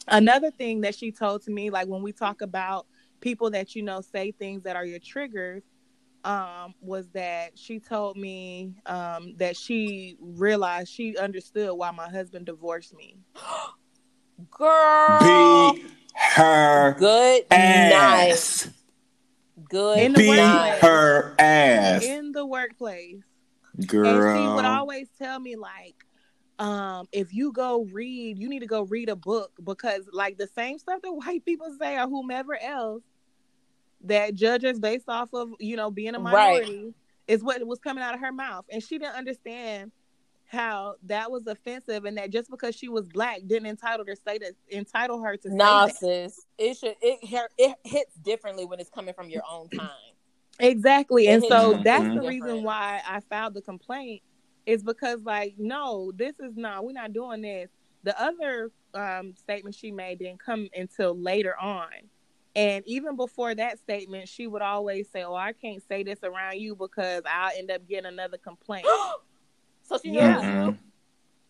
Another 0.08 0.52
thing 0.52 0.82
that 0.82 0.96
she 0.96 1.12
told 1.12 1.44
to 1.44 1.52
me, 1.52 1.70
like 1.70 1.88
when 1.88 2.02
we 2.02 2.12
talk 2.12 2.42
about 2.42 2.88
people 3.22 3.50
that 3.52 3.76
you 3.76 3.84
know 3.84 4.02
say 4.02 4.32
things 4.32 4.64
that 4.64 4.76
are 4.76 4.86
your 4.86 5.00
triggers, 5.00 5.64
um, 6.24 6.74
was 6.82 7.10
that 7.10 7.58
she 7.58 7.80
told 7.80 8.18
me 8.18 8.74
um, 8.86 9.36
that 9.38 9.56
she 9.58 10.16
realized 10.20 10.90
she 10.92 11.18
understood 11.18 11.72
why 11.74 11.92
my 11.92 12.10
husband 12.10 12.46
divorced 12.46 12.96
me. 12.96 13.18
Girl. 14.52 15.74
Beat 15.74 15.86
her 16.36 16.96
Good 16.98 17.44
night. 17.52 18.32
ass. 18.32 18.70
Good 19.70 20.00
In 20.00 20.14
the 20.14 20.20
Beat 20.20 20.36
night. 20.38 20.80
her 20.82 21.36
ass, 21.38 22.04
in 22.04 22.32
the 22.32 22.46
workplace. 22.46 23.22
girl. 23.86 24.24
And 24.24 24.38
she 24.38 24.48
would 24.50 24.66
always 24.66 25.10
tell 25.18 25.40
me 25.40 25.56
like, 25.56 25.96
um, 26.60 27.08
if 27.12 27.34
you 27.34 27.52
go 27.52 27.84
read, 27.92 28.38
you 28.40 28.50
need 28.50 28.60
to 28.60 28.68
go 28.68 28.84
read 28.84 29.10
a 29.10 29.16
book 29.16 29.52
because 29.64 30.08
like 30.12 30.38
the 30.38 30.48
same 30.48 30.80
stuff 30.80 31.02
that 31.04 31.12
white 31.14 31.46
people 31.46 31.76
say 31.80 31.98
or 31.98 32.08
whomever 32.08 32.58
else 32.60 33.04
that 34.04 34.36
judges 34.36 34.80
based 34.80 35.08
off 35.10 35.30
of, 35.34 35.52
you 35.60 35.76
know, 35.76 35.90
being 35.92 36.16
a 36.16 36.20
Right. 36.20 36.64
minority 36.64 36.94
is 37.28 37.44
what 37.44 37.66
was 37.66 37.80
coming 37.80 38.04
out 38.04 38.14
of 38.14 38.20
her 38.20 38.32
mouth. 38.32 38.66
And 38.72 38.84
she 38.84 38.98
didn't 38.98 39.16
understand 39.16 39.92
how 40.46 40.96
that 41.04 41.32
was 41.32 41.48
offensive 41.48 42.06
and 42.06 42.18
that 42.18 42.30
just 42.30 42.50
because 42.50 42.76
she 42.76 42.88
was 42.88 43.08
black 43.10 43.40
didn't 43.48 43.66
entitle 43.66 44.06
her 44.06 44.16
say 44.16 44.38
that 44.38 44.52
entitle 44.70 45.22
her 45.24 45.36
to 45.38 45.50
Nah, 45.50 45.88
say 45.88 45.94
that. 45.94 45.98
sis. 45.98 46.46
It 46.60 46.78
should 46.78 46.96
it 47.02 47.20
it 47.58 47.76
hits 47.84 48.14
differently 48.16 48.66
when 48.66 48.80
it's 48.80 48.90
coming 48.90 49.14
from 49.16 49.30
your 49.30 49.42
own 49.52 49.70
kind. 49.70 49.90
Exactly. 50.60 51.28
It 51.28 51.32
And 51.32 51.42
hits 51.44 51.52
so 51.52 51.68
different. 51.74 51.84
that's 51.86 52.04
the 52.04 52.14
Different. 52.22 52.28
reason 52.44 52.64
why 52.64 53.02
I 53.08 53.22
filed 53.22 53.56
the 53.56 53.62
complaint 53.62 54.22
is 54.66 54.84
because 54.84 55.22
like, 55.24 55.56
no, 55.58 56.12
this 56.16 56.40
is 56.40 56.56
not, 56.56 56.86
we're 56.86 56.92
not 56.92 57.14
doing 57.14 57.42
this. 57.42 57.70
The 58.04 58.22
other 58.22 58.72
um, 58.94 59.34
statement 59.36 59.76
she 59.76 59.92
made 59.92 60.20
didn't 60.20 60.40
come 60.40 60.70
until 60.76 61.18
later 61.20 61.58
on. 61.60 61.90
And 62.56 62.84
even 62.88 63.16
before 63.16 63.56
that 63.56 63.80
statement, 63.80 64.30
she 64.30 64.46
would 64.48 64.62
always 64.62 65.10
say, 65.10 65.24
Oh, 65.24 65.34
I 65.36 65.54
can't 65.54 65.82
say 65.88 66.04
this 66.04 66.20
around 66.24 66.60
you 66.60 66.76
because 66.76 67.24
I'll 67.30 67.52
end 67.58 67.72
up 67.72 67.88
getting 67.88 68.06
another 68.06 68.38
complaint. 68.38 68.86
so 69.84 69.98
she 70.04 70.12
Yeah. 70.12 70.34
knows 70.42 70.46
you. 70.48 70.78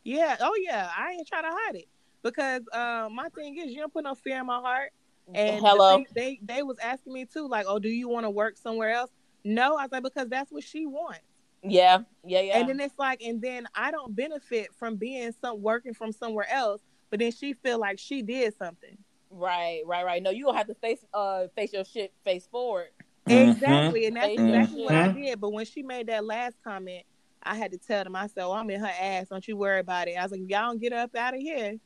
yeah. 0.03 0.37
Oh 0.39 0.55
yeah. 0.61 0.89
I 0.97 1.11
ain't 1.11 1.27
trying 1.27 1.43
to 1.43 1.49
hide 1.51 1.75
it. 1.75 1.87
Because 2.21 2.61
um, 2.71 3.15
my 3.15 3.27
thing 3.35 3.57
is 3.57 3.71
you 3.71 3.79
don't 3.79 3.91
put 3.91 4.05
no 4.05 4.15
fear 4.15 4.39
in 4.39 4.45
my 4.45 4.59
heart. 4.59 4.91
And 5.35 5.59
Hello. 5.65 5.97
thing- 5.97 6.07
they 6.13 6.39
they 6.41 6.63
was 6.63 6.77
asking 6.79 7.13
me 7.13 7.25
too, 7.25 7.47
like, 7.47 7.65
oh, 7.67 7.79
do 7.79 7.89
you 7.89 8.07
want 8.07 8.25
to 8.25 8.29
work 8.29 8.55
somewhere 8.57 8.91
else? 8.91 9.11
No, 9.43 9.75
I 9.75 9.83
was 9.83 9.91
like, 9.91 10.03
because 10.03 10.29
that's 10.29 10.51
what 10.53 10.63
she 10.63 10.85
wants. 10.85 11.19
Yeah. 11.63 11.99
Yeah. 12.25 12.39
Yeah. 12.41 12.59
And 12.59 12.69
then 12.69 12.79
it's 12.79 12.97
like, 12.97 13.21
and 13.21 13.41
then 13.41 13.67
I 13.75 13.91
don't 13.91 14.15
benefit 14.15 14.73
from 14.73 14.95
being 14.95 15.33
some 15.41 15.61
working 15.61 15.93
from 15.93 16.13
somewhere 16.13 16.49
else, 16.49 16.81
but 17.09 17.19
then 17.19 17.31
she 17.31 17.53
feel 17.53 17.77
like 17.79 17.99
she 17.99 18.21
did 18.21 18.53
something. 18.57 18.97
Right. 19.33 19.81
Right. 19.85 20.05
Right. 20.05 20.23
No, 20.23 20.29
you 20.29 20.45
don't 20.45 20.55
have 20.55 20.67
to 20.67 20.75
face 20.75 21.03
uh 21.13 21.47
face 21.55 21.73
your 21.73 21.85
shit 21.85 22.13
face 22.23 22.47
forward. 22.47 22.89
Mhm. 23.27 23.51
Exactly, 23.51 24.05
and 24.05 24.17
that's 24.17 24.27
Mhm. 24.29 24.47
exactly 24.47 24.83
what 24.83 24.95
I 24.95 25.07
Mhm. 25.09 25.13
did. 25.15 25.41
But 25.41 25.53
when 25.53 25.65
she 25.65 25.81
made 25.81 26.07
that 26.07 26.25
last 26.25 26.57
comment, 26.63 27.05
I 27.41 27.55
had 27.55 27.71
to 27.71 27.77
tell 27.77 28.03
them, 28.03 28.15
I 28.15 28.27
said, 28.27 28.43
well, 28.43 28.53
I'm 28.53 28.69
in 28.69 28.79
her 28.79 28.91
ass. 28.99 29.29
Don't 29.29 29.47
you 29.47 29.57
worry 29.57 29.79
about 29.79 30.07
it. 30.07 30.13
I 30.13 30.23
was 30.23 30.31
like, 30.31 30.41
y'all 30.41 30.69
don't 30.69 30.79
get 30.79 30.93
up 30.93 31.15
out 31.15 31.33
of 31.33 31.39
here. 31.41 31.77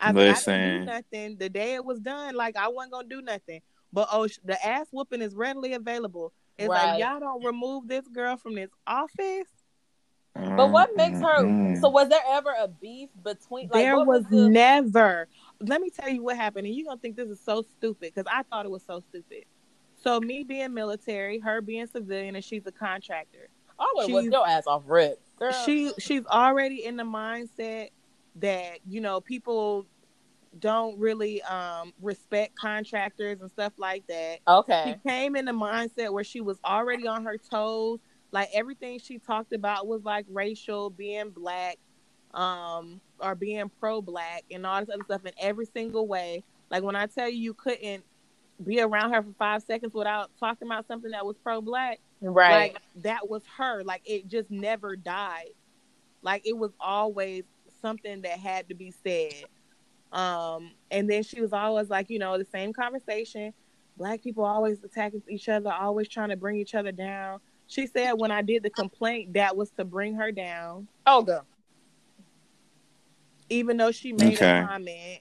I, 0.00 0.12
was 0.12 0.16
like, 0.26 0.36
I 0.36 0.58
didn't 0.58 0.80
do 0.80 0.86
nothing. 0.86 1.36
The 1.38 1.48
day 1.48 1.74
it 1.74 1.84
was 1.84 2.00
done, 2.00 2.34
like 2.34 2.56
I 2.56 2.68
wasn't 2.68 2.92
gonna 2.92 3.08
do 3.08 3.22
nothing. 3.22 3.60
But 3.92 4.08
oh, 4.12 4.26
the 4.44 4.64
ass 4.66 4.88
whooping 4.90 5.22
is 5.22 5.34
readily 5.34 5.74
available. 5.74 6.32
It's 6.58 6.68
Right. 6.68 6.90
like 6.90 7.00
y'all 7.00 7.20
don't 7.20 7.44
remove 7.44 7.88
this 7.88 8.06
girl 8.08 8.36
from 8.36 8.54
this 8.54 8.70
office. 8.86 9.48
But 10.34 10.72
what 10.72 10.90
makes 10.96 11.20
her? 11.20 11.76
So 11.80 11.88
was 11.90 12.08
there 12.08 12.22
ever 12.28 12.52
a 12.58 12.66
beef 12.66 13.08
between? 13.22 13.68
Like, 13.68 13.82
there 13.84 13.96
what 13.96 14.06
was, 14.06 14.24
the, 14.30 14.48
never. 14.48 15.28
Let 15.60 15.80
me 15.80 15.90
tell 15.90 16.08
you 16.08 16.22
what 16.22 16.36
happened, 16.36 16.66
and 16.66 16.74
you're 16.74 16.86
gonna 16.86 17.00
think 17.00 17.16
this 17.16 17.28
is 17.28 17.40
so 17.40 17.62
stupid 17.62 18.12
because 18.14 18.30
I 18.30 18.42
thought 18.44 18.66
it 18.66 18.70
was 18.70 18.82
so 18.84 19.00
stupid. 19.00 19.44
So 20.02 20.20
me 20.20 20.44
being 20.44 20.74
military, 20.74 21.38
her 21.38 21.60
being 21.62 21.86
civilian, 21.86 22.34
and 22.34 22.44
she's 22.44 22.66
a 22.66 22.72
contractor. 22.72 23.48
Would 23.78 24.06
she's- 24.06 24.32
your 24.32 24.46
ass 24.46 24.66
off 24.66 24.82
rip. 24.86 25.20
Girl. 25.36 25.52
She 25.64 25.92
she's 25.98 26.24
already 26.26 26.84
in 26.84 26.96
the 26.96 27.04
mindset 27.04 27.90
that 28.36 28.78
you 28.88 29.00
know 29.00 29.20
people 29.20 29.86
don't 30.60 30.98
really 30.98 31.42
um 31.42 31.92
respect 32.00 32.54
contractors 32.56 33.40
and 33.40 33.50
stuff 33.50 33.72
like 33.76 34.06
that. 34.06 34.38
okay. 34.46 34.98
She 35.02 35.08
came 35.08 35.34
in 35.34 35.44
the 35.46 35.52
mindset 35.52 36.12
where 36.12 36.24
she 36.24 36.40
was 36.40 36.58
already 36.64 37.06
on 37.08 37.24
her 37.24 37.38
toes. 37.38 37.98
Like 38.30 38.50
everything 38.52 38.98
she 38.98 39.18
talked 39.18 39.52
about 39.52 39.86
was 39.86 40.04
like 40.04 40.26
racial, 40.28 40.90
being 40.90 41.30
black, 41.30 41.78
um, 42.34 43.00
or 43.20 43.34
being 43.34 43.70
pro 43.80 44.02
black 44.02 44.44
and 44.50 44.66
all 44.66 44.80
this 44.80 44.90
other 44.92 45.04
stuff 45.04 45.24
in 45.24 45.32
every 45.40 45.66
single 45.66 46.06
way. 46.06 46.44
Like 46.70 46.82
when 46.82 46.96
I 46.96 47.06
tell 47.06 47.28
you 47.28 47.36
you 47.38 47.54
couldn't 47.54 48.04
be 48.64 48.80
around 48.80 49.12
her 49.12 49.22
for 49.22 49.32
five 49.38 49.62
seconds 49.62 49.94
without 49.94 50.30
talking 50.38 50.68
about 50.68 50.86
something 50.86 51.10
that 51.12 51.24
was 51.24 51.36
pro 51.42 51.60
black, 51.60 52.00
Right. 52.20 52.72
like 52.72 52.78
that 53.02 53.28
was 53.28 53.42
her. 53.56 53.82
Like 53.84 54.02
it 54.04 54.28
just 54.28 54.50
never 54.50 54.96
died. 54.96 55.50
Like 56.22 56.42
it 56.44 56.56
was 56.56 56.72
always 56.80 57.44
something 57.80 58.22
that 58.22 58.38
had 58.38 58.68
to 58.68 58.74
be 58.74 58.90
said. 58.90 59.44
Um, 60.12 60.72
and 60.90 61.10
then 61.10 61.22
she 61.22 61.40
was 61.40 61.52
always 61.52 61.90
like, 61.90 62.08
you 62.08 62.18
know, 62.18 62.38
the 62.38 62.44
same 62.44 62.72
conversation. 62.72 63.52
Black 63.96 64.22
people 64.22 64.44
always 64.44 64.82
attacking 64.82 65.22
each 65.28 65.48
other, 65.48 65.72
always 65.72 66.08
trying 66.08 66.30
to 66.30 66.36
bring 66.36 66.56
each 66.56 66.74
other 66.74 66.92
down. 66.92 67.40
She 67.66 67.86
said 67.86 68.12
when 68.12 68.30
I 68.30 68.42
did 68.42 68.62
the 68.62 68.70
complaint, 68.70 69.34
that 69.34 69.56
was 69.56 69.70
to 69.72 69.84
bring 69.84 70.14
her 70.16 70.30
down, 70.32 70.88
oh, 71.06 71.22
girl. 71.22 71.44
Even 73.48 73.76
though 73.76 73.92
she 73.92 74.12
made 74.12 74.34
Okay. 74.34 74.60
a 74.60 74.66
comment. 74.66 75.20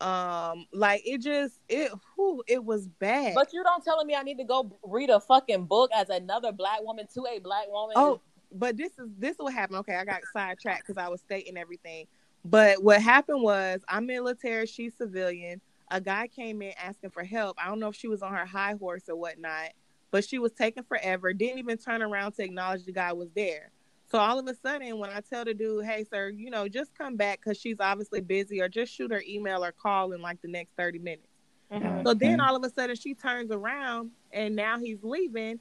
Um, 0.00 0.66
like 0.72 1.02
it 1.06 1.22
just 1.22 1.60
it 1.68 1.90
whew, 2.14 2.42
it 2.46 2.62
was 2.64 2.88
bad. 2.88 3.34
But 3.34 3.52
you 3.52 3.62
don't 3.62 3.82
telling 3.84 4.06
me 4.06 4.14
I 4.14 4.22
need 4.22 4.38
to 4.38 4.44
go 4.44 4.76
read 4.82 5.08
a 5.08 5.20
fucking 5.20 5.66
book 5.66 5.90
as 5.94 6.10
another 6.10 6.52
black 6.52 6.82
woman 6.82 7.06
to 7.14 7.26
a 7.26 7.38
black 7.38 7.68
woman. 7.68 7.94
Oh, 7.96 8.20
but 8.52 8.76
this 8.76 8.92
is 8.98 9.08
this 9.18 9.36
will 9.38 9.48
happen. 9.48 9.76
Okay, 9.76 9.94
I 9.94 10.04
got 10.04 10.20
sidetracked 10.32 10.82
because 10.86 10.98
I 11.02 11.08
was 11.08 11.20
stating 11.20 11.56
everything. 11.56 12.06
But 12.44 12.82
what 12.82 13.00
happened 13.00 13.42
was 13.42 13.80
I'm 13.88 14.06
military, 14.06 14.66
she's 14.66 14.94
civilian. 14.96 15.60
A 15.90 16.00
guy 16.00 16.26
came 16.26 16.60
in 16.60 16.72
asking 16.82 17.10
for 17.10 17.22
help. 17.24 17.56
I 17.62 17.68
don't 17.68 17.78
know 17.78 17.88
if 17.88 17.96
she 17.96 18.08
was 18.08 18.20
on 18.22 18.32
her 18.34 18.44
high 18.46 18.74
horse 18.78 19.04
or 19.08 19.16
whatnot, 19.16 19.70
but 20.10 20.24
she 20.28 20.38
was 20.38 20.52
taking 20.52 20.82
forever. 20.82 21.32
Didn't 21.32 21.58
even 21.60 21.78
turn 21.78 22.02
around 22.02 22.32
to 22.32 22.42
acknowledge 22.44 22.84
the 22.84 22.92
guy 22.92 23.12
was 23.12 23.30
there. 23.34 23.70
So 24.06 24.18
all 24.18 24.38
of 24.38 24.46
a 24.46 24.54
sudden, 24.54 24.98
when 24.98 25.10
I 25.10 25.20
tell 25.20 25.44
the 25.44 25.54
dude, 25.54 25.84
"Hey, 25.86 26.04
sir, 26.04 26.28
you 26.30 26.50
know, 26.50 26.68
just 26.68 26.94
come 26.96 27.16
back 27.16 27.40
because 27.42 27.58
she's 27.58 27.80
obviously 27.80 28.20
busy, 28.20 28.60
or 28.60 28.68
just 28.68 28.92
shoot 28.94 29.10
her 29.12 29.22
email 29.26 29.64
or 29.64 29.72
call 29.72 30.12
in 30.12 30.20
like 30.22 30.40
the 30.42 30.48
next 30.48 30.72
thirty 30.76 30.98
minutes." 30.98 31.28
Mhm. 31.70 32.04
So 32.06 32.14
then 32.14 32.40
Mhm. 32.40 32.48
all 32.48 32.56
of 32.56 32.64
a 32.64 32.70
sudden 32.70 32.96
she 32.96 33.14
turns 33.14 33.50
around 33.50 34.12
and 34.32 34.54
now 34.56 34.78
he's 34.78 35.02
leaving 35.02 35.60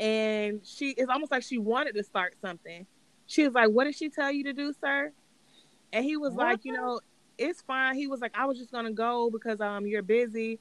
and 0.00 0.64
she 0.66 0.90
it's 0.92 1.10
almost 1.10 1.32
like 1.32 1.42
she 1.42 1.58
wanted 1.58 1.94
to 1.96 2.02
start 2.04 2.36
something. 2.40 2.86
She 3.26 3.44
was 3.44 3.54
like, 3.54 3.70
What 3.70 3.84
did 3.84 3.96
she 3.96 4.10
tell 4.10 4.32
you 4.32 4.44
to 4.44 4.52
do, 4.54 4.72
sir? 4.74 5.12
And 5.92 6.04
he 6.04 6.16
was 6.16 6.34
like, 6.36 6.60
you 6.64 6.72
know, 6.72 7.00
it's 7.38 7.62
fine. 7.62 7.96
He 7.96 8.06
was 8.08 8.20
like, 8.20 8.32
I 8.36 8.46
was 8.46 8.58
just 8.58 8.72
gonna 8.72 8.92
go 8.92 9.30
because 9.30 9.60
um 9.60 9.86
you're 9.86 10.02
busy. 10.02 10.60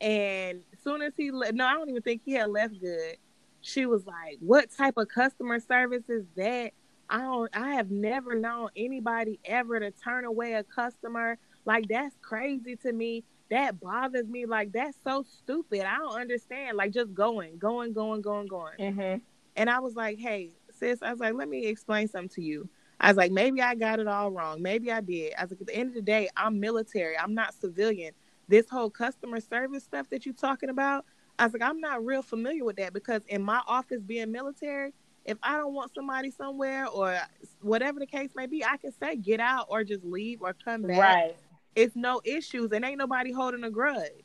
And 0.00 0.64
as 0.72 0.80
soon 0.82 1.02
as 1.02 1.14
he 1.16 1.30
le- 1.32 1.52
no, 1.52 1.66
I 1.66 1.74
don't 1.74 1.90
even 1.90 2.02
think 2.02 2.22
he 2.24 2.32
had 2.32 2.50
left 2.50 2.80
good. 2.80 3.16
She 3.62 3.86
was 3.86 4.06
like, 4.06 4.38
What 4.40 4.70
type 4.76 4.94
of 4.96 5.08
customer 5.08 5.58
service 5.60 6.08
is 6.08 6.24
that? 6.36 6.72
I 7.08 7.18
don't 7.18 7.54
I 7.56 7.74
have 7.74 7.90
never 7.90 8.34
known 8.34 8.68
anybody 8.76 9.38
ever 9.44 9.80
to 9.80 9.90
turn 9.90 10.24
away 10.24 10.54
a 10.54 10.64
customer. 10.64 11.38
Like 11.64 11.88
that's 11.88 12.16
crazy 12.20 12.76
to 12.76 12.92
me 12.92 13.24
that 13.50 13.78
bothers 13.80 14.26
me. 14.28 14.46
Like 14.46 14.72
that's 14.72 14.96
so 15.04 15.22
stupid. 15.22 15.82
I 15.82 15.98
don't 15.98 16.18
understand. 16.20 16.76
Like 16.76 16.92
just 16.92 17.12
going, 17.14 17.58
going, 17.58 17.92
going, 17.92 18.22
going, 18.22 18.46
going. 18.46 18.78
Mhm. 18.78 19.20
And 19.56 19.68
I 19.68 19.78
was 19.80 19.94
like, 19.94 20.18
hey, 20.18 20.52
sis, 20.70 21.02
I 21.02 21.10
was 21.10 21.20
like, 21.20 21.34
let 21.34 21.48
me 21.48 21.66
explain 21.66 22.08
something 22.08 22.30
to 22.30 22.42
you. 22.42 22.68
I 22.98 23.08
was 23.08 23.16
like, 23.18 23.30
maybe 23.30 23.60
I 23.60 23.74
got 23.74 24.00
it 24.00 24.06
all 24.06 24.30
wrong. 24.30 24.62
Maybe 24.62 24.90
I 24.90 25.02
did. 25.02 25.34
I 25.36 25.42
was 25.42 25.50
like, 25.50 25.60
at 25.60 25.66
the 25.66 25.76
end 25.76 25.88
of 25.90 25.94
the 25.94 26.02
day, 26.02 26.30
I'm 26.36 26.60
military. 26.60 27.18
I'm 27.18 27.34
not 27.34 27.52
civilian. 27.52 28.14
This 28.48 28.70
whole 28.70 28.88
customer 28.88 29.40
service 29.40 29.84
stuff 29.84 30.08
that 30.10 30.24
you're 30.24 30.34
talking 30.34 30.70
about, 30.70 31.04
I 31.38 31.44
was 31.44 31.52
like, 31.52 31.62
I'm 31.62 31.80
not 31.80 32.04
real 32.04 32.22
familiar 32.22 32.64
with 32.64 32.76
that 32.76 32.92
because 32.92 33.22
in 33.26 33.42
my 33.42 33.60
office 33.66 34.02
being 34.02 34.30
military, 34.30 34.92
if 35.24 35.38
I 35.42 35.56
don't 35.56 35.74
want 35.74 35.92
somebody 35.94 36.30
somewhere 36.30 36.86
or 36.86 37.18
whatever 37.60 37.98
the 38.00 38.06
case 38.06 38.30
may 38.36 38.46
be, 38.46 38.64
I 38.64 38.76
can 38.76 38.92
say 38.92 39.16
get 39.16 39.40
out 39.40 39.66
or 39.68 39.84
just 39.84 40.04
leave 40.04 40.42
or 40.42 40.54
come 40.54 40.84
back 40.84 41.18
Right. 41.18 41.36
it's 41.74 41.96
no 41.96 42.20
issues 42.24 42.72
and 42.72 42.84
ain't 42.84 42.98
nobody 42.98 43.32
holding 43.32 43.64
a 43.64 43.70
grudge. 43.70 44.24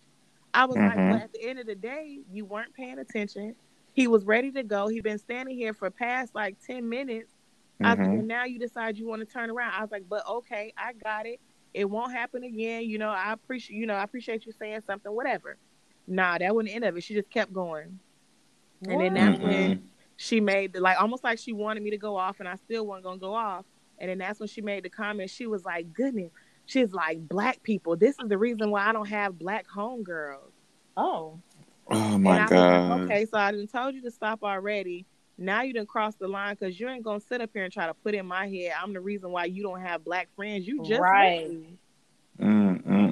I 0.54 0.66
was 0.66 0.82
like, 0.84 1.02
Mhm. 1.02 1.08
well, 1.08 1.22
at 1.24 1.32
the 1.34 1.42
end 1.44 1.60
of 1.60 1.66
the 1.68 1.76
day, 1.76 2.20
you 2.32 2.46
weren't 2.46 2.74
paying 2.74 3.00
attention. 3.00 3.56
He 3.94 4.08
was 4.08 4.26
ready 4.26 4.52
to 4.52 4.64
go. 4.64 4.88
He'd 4.88 5.04
been 5.04 5.20
standing 5.20 5.56
here 5.56 5.74
for 5.74 5.90
past 5.90 6.36
like 6.36 6.58
ten 6.66 6.88
minutes. 6.90 7.34
I 7.84 7.92
was 7.92 8.00
like, 8.02 8.10
Mhm. 8.10 8.12
well, 8.12 8.26
now 8.26 8.46
you 8.46 8.60
decide 8.60 8.98
you 8.98 9.08
want 9.08 9.22
to 9.22 9.26
turn 9.32 9.50
around. 9.50 9.74
I 9.74 9.82
was 9.82 9.92
like, 9.92 10.08
but 10.10 10.28
okay, 10.28 10.74
I 10.78 10.94
got 10.94 11.26
it. 11.26 11.40
It 11.74 11.90
won't 11.90 12.12
happen 12.12 12.44
again. 12.44 12.84
You 12.84 12.98
know, 12.98 13.10
I 13.10 13.34
appreciate 13.34 13.78
you 13.78 13.86
know, 13.86 13.96
I 13.96 14.04
appreciate 14.04 14.46
you 14.46 14.52
saying 14.52 14.82
something, 14.88 15.12
whatever. 15.12 15.58
Nah, 16.08 16.38
that 16.40 16.56
wasn't 16.56 16.70
the 16.70 16.76
end 16.76 16.86
of 16.86 16.98
it. 16.98 17.04
She 17.04 17.14
just 17.16 17.30
kept 17.30 17.54
going. 17.54 18.00
And 18.88 19.00
then 19.02 19.14
that's 19.14 19.40
when 19.40 19.80
Mm-mm. 19.80 19.82
she 20.16 20.40
made 20.40 20.74
the 20.74 20.80
like 20.82 21.00
almost 21.00 21.24
like 21.24 21.40
she 21.40 21.54
wanted 21.54 21.84
me 21.84 21.92
to 21.92 21.98
go 21.98 22.16
off 22.18 22.40
and 22.40 22.48
I 22.48 22.56
still 22.56 22.86
wasn't 22.88 23.06
gonna 23.06 23.20
go 23.20 23.34
off. 23.34 23.66
And 24.00 24.10
then 24.10 24.20
that's 24.20 24.40
when 24.40 24.48
she 24.48 24.62
made 24.62 24.84
the 24.84 24.90
comment. 24.90 25.30
She 25.30 25.48
was 25.48 25.66
like, 25.66 25.94
goodness, 25.94 26.32
she's 26.66 26.94
like 26.94 27.28
black 27.28 27.62
people. 27.64 27.96
This 27.96 28.20
is 28.20 28.30
the 28.30 28.38
reason 28.38 28.72
why 28.72 28.88
I 28.88 28.94
don't 28.94 29.08
have 29.10 29.38
black 29.38 29.66
homegirls. 29.68 30.52
Oh. 30.96 31.42
Oh 31.88 32.18
my 32.18 32.30
and 32.30 32.40
I 32.40 32.50
god. 32.50 32.58
like, 32.58 32.84
okay, 32.90 33.26
so 33.26 33.38
I 33.38 33.52
done 33.52 33.68
told 33.68 33.96
you 33.96 34.02
to 34.04 34.12
stop 34.12 34.44
already. 34.44 35.06
Now 35.38 35.62
you 35.62 35.74
done 35.74 35.86
crossed 35.86 36.20
the 36.20 36.28
line 36.28 36.56
because 36.60 36.80
you 36.80 36.88
ain't 36.90 37.04
gonna 37.04 37.20
sit 37.20 37.42
up 37.42 37.52
here 37.54 37.64
and 37.64 37.72
try 37.74 37.88
to 37.88 37.94
put 37.94 38.14
in 38.16 38.26
my 38.26 38.48
head 38.48 38.74
I'm 38.82 38.94
the 38.94 39.02
reason 39.02 39.32
why 39.32 39.46
you 39.46 39.64
don't 39.64 39.82
have 39.82 40.04
black 40.04 40.30
friends. 40.36 40.68
You 40.68 40.80
just 40.82 41.12
Right. 41.12 41.14
met 41.14 41.50
me. 41.52 41.78
Mm 42.40 42.84
mm 42.84 42.84
mm. 42.86 43.07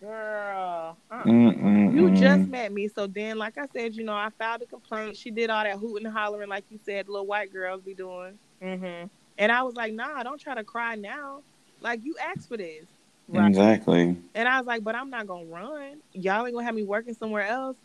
Girl. 0.00 0.96
Uh. 1.10 1.22
Mm 1.24 1.60
mm. 1.60 1.94
You 1.94 2.10
just 2.10 2.46
met 2.48 2.72
me. 2.72 2.88
So 2.88 3.06
then, 3.06 3.38
like 3.38 3.58
I 3.58 3.66
said, 3.72 3.94
you 3.96 4.04
know, 4.04 4.14
I 4.14 4.30
filed 4.38 4.62
a 4.62 4.66
complaint. 4.66 5.16
She 5.16 5.30
did 5.30 5.50
all 5.50 5.64
that 5.64 5.78
hooting 5.78 6.06
and 6.06 6.14
hollering, 6.14 6.48
like 6.48 6.64
you 6.70 6.78
said, 6.84 7.08
little 7.08 7.26
white 7.26 7.52
girls 7.52 7.82
be 7.82 7.94
doing. 7.94 8.38
Mm-hmm. 8.62 9.06
And 9.38 9.52
I 9.52 9.62
was 9.62 9.74
like, 9.74 9.92
nah, 9.92 10.22
don't 10.22 10.40
try 10.40 10.54
to 10.54 10.64
cry 10.64 10.94
now. 10.94 11.40
Like 11.80 12.04
you 12.04 12.16
asked 12.20 12.48
for 12.48 12.56
this. 12.56 12.84
Exactly. 13.32 14.16
And 14.34 14.48
I 14.48 14.58
was 14.58 14.66
like, 14.66 14.82
but 14.82 14.94
I'm 14.94 15.10
not 15.10 15.26
gonna 15.26 15.44
run. 15.46 15.98
Y'all 16.12 16.46
ain't 16.46 16.54
gonna 16.54 16.64
have 16.64 16.74
me 16.74 16.84
working 16.84 17.14
somewhere 17.14 17.46
else. 17.46 17.76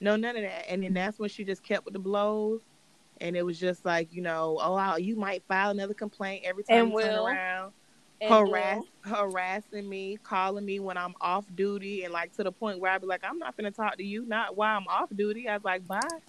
No, 0.00 0.16
none 0.16 0.36
of 0.36 0.42
that. 0.42 0.70
And 0.70 0.82
then 0.82 0.94
that's 0.94 1.18
when 1.18 1.28
she 1.28 1.44
just 1.44 1.62
kept 1.62 1.84
with 1.84 1.94
the 1.94 2.00
blows. 2.00 2.60
And 3.20 3.36
it 3.36 3.44
was 3.44 3.58
just 3.58 3.84
like, 3.84 4.12
you 4.12 4.22
know, 4.22 4.58
oh, 4.60 4.74
I'll- 4.74 4.98
you 4.98 5.16
might 5.16 5.42
file 5.44 5.70
another 5.70 5.94
complaint 5.94 6.44
every 6.44 6.64
time 6.64 6.76
And 6.76 6.92
you 6.92 7.00
turn 7.00 7.14
around. 7.14 7.72
And 8.22 8.44
Harass, 8.44 8.84
will. 8.84 8.88
harassing 9.04 9.88
me, 9.88 10.18
calling 10.22 10.64
me 10.64 10.80
when 10.80 10.96
I'm 10.98 11.14
off 11.20 11.46
duty, 11.54 12.04
and 12.04 12.12
like 12.12 12.32
to 12.34 12.44
the 12.44 12.52
point 12.52 12.80
where 12.80 12.92
I'd 12.92 13.02
be 13.02 13.06
like, 13.08 13.24
I'm 13.24 13.38
not 13.38 13.56
gonna 13.56 13.72
talk 13.72 13.96
to 13.98 14.04
you, 14.04 14.26
not 14.26 14.56
while 14.56 14.78
I'm 14.78 14.88
off 14.88 15.10
duty. 15.14 15.48
I 15.48 15.54
was 15.56 15.64
like, 15.64 15.86
bye. 15.86 16.20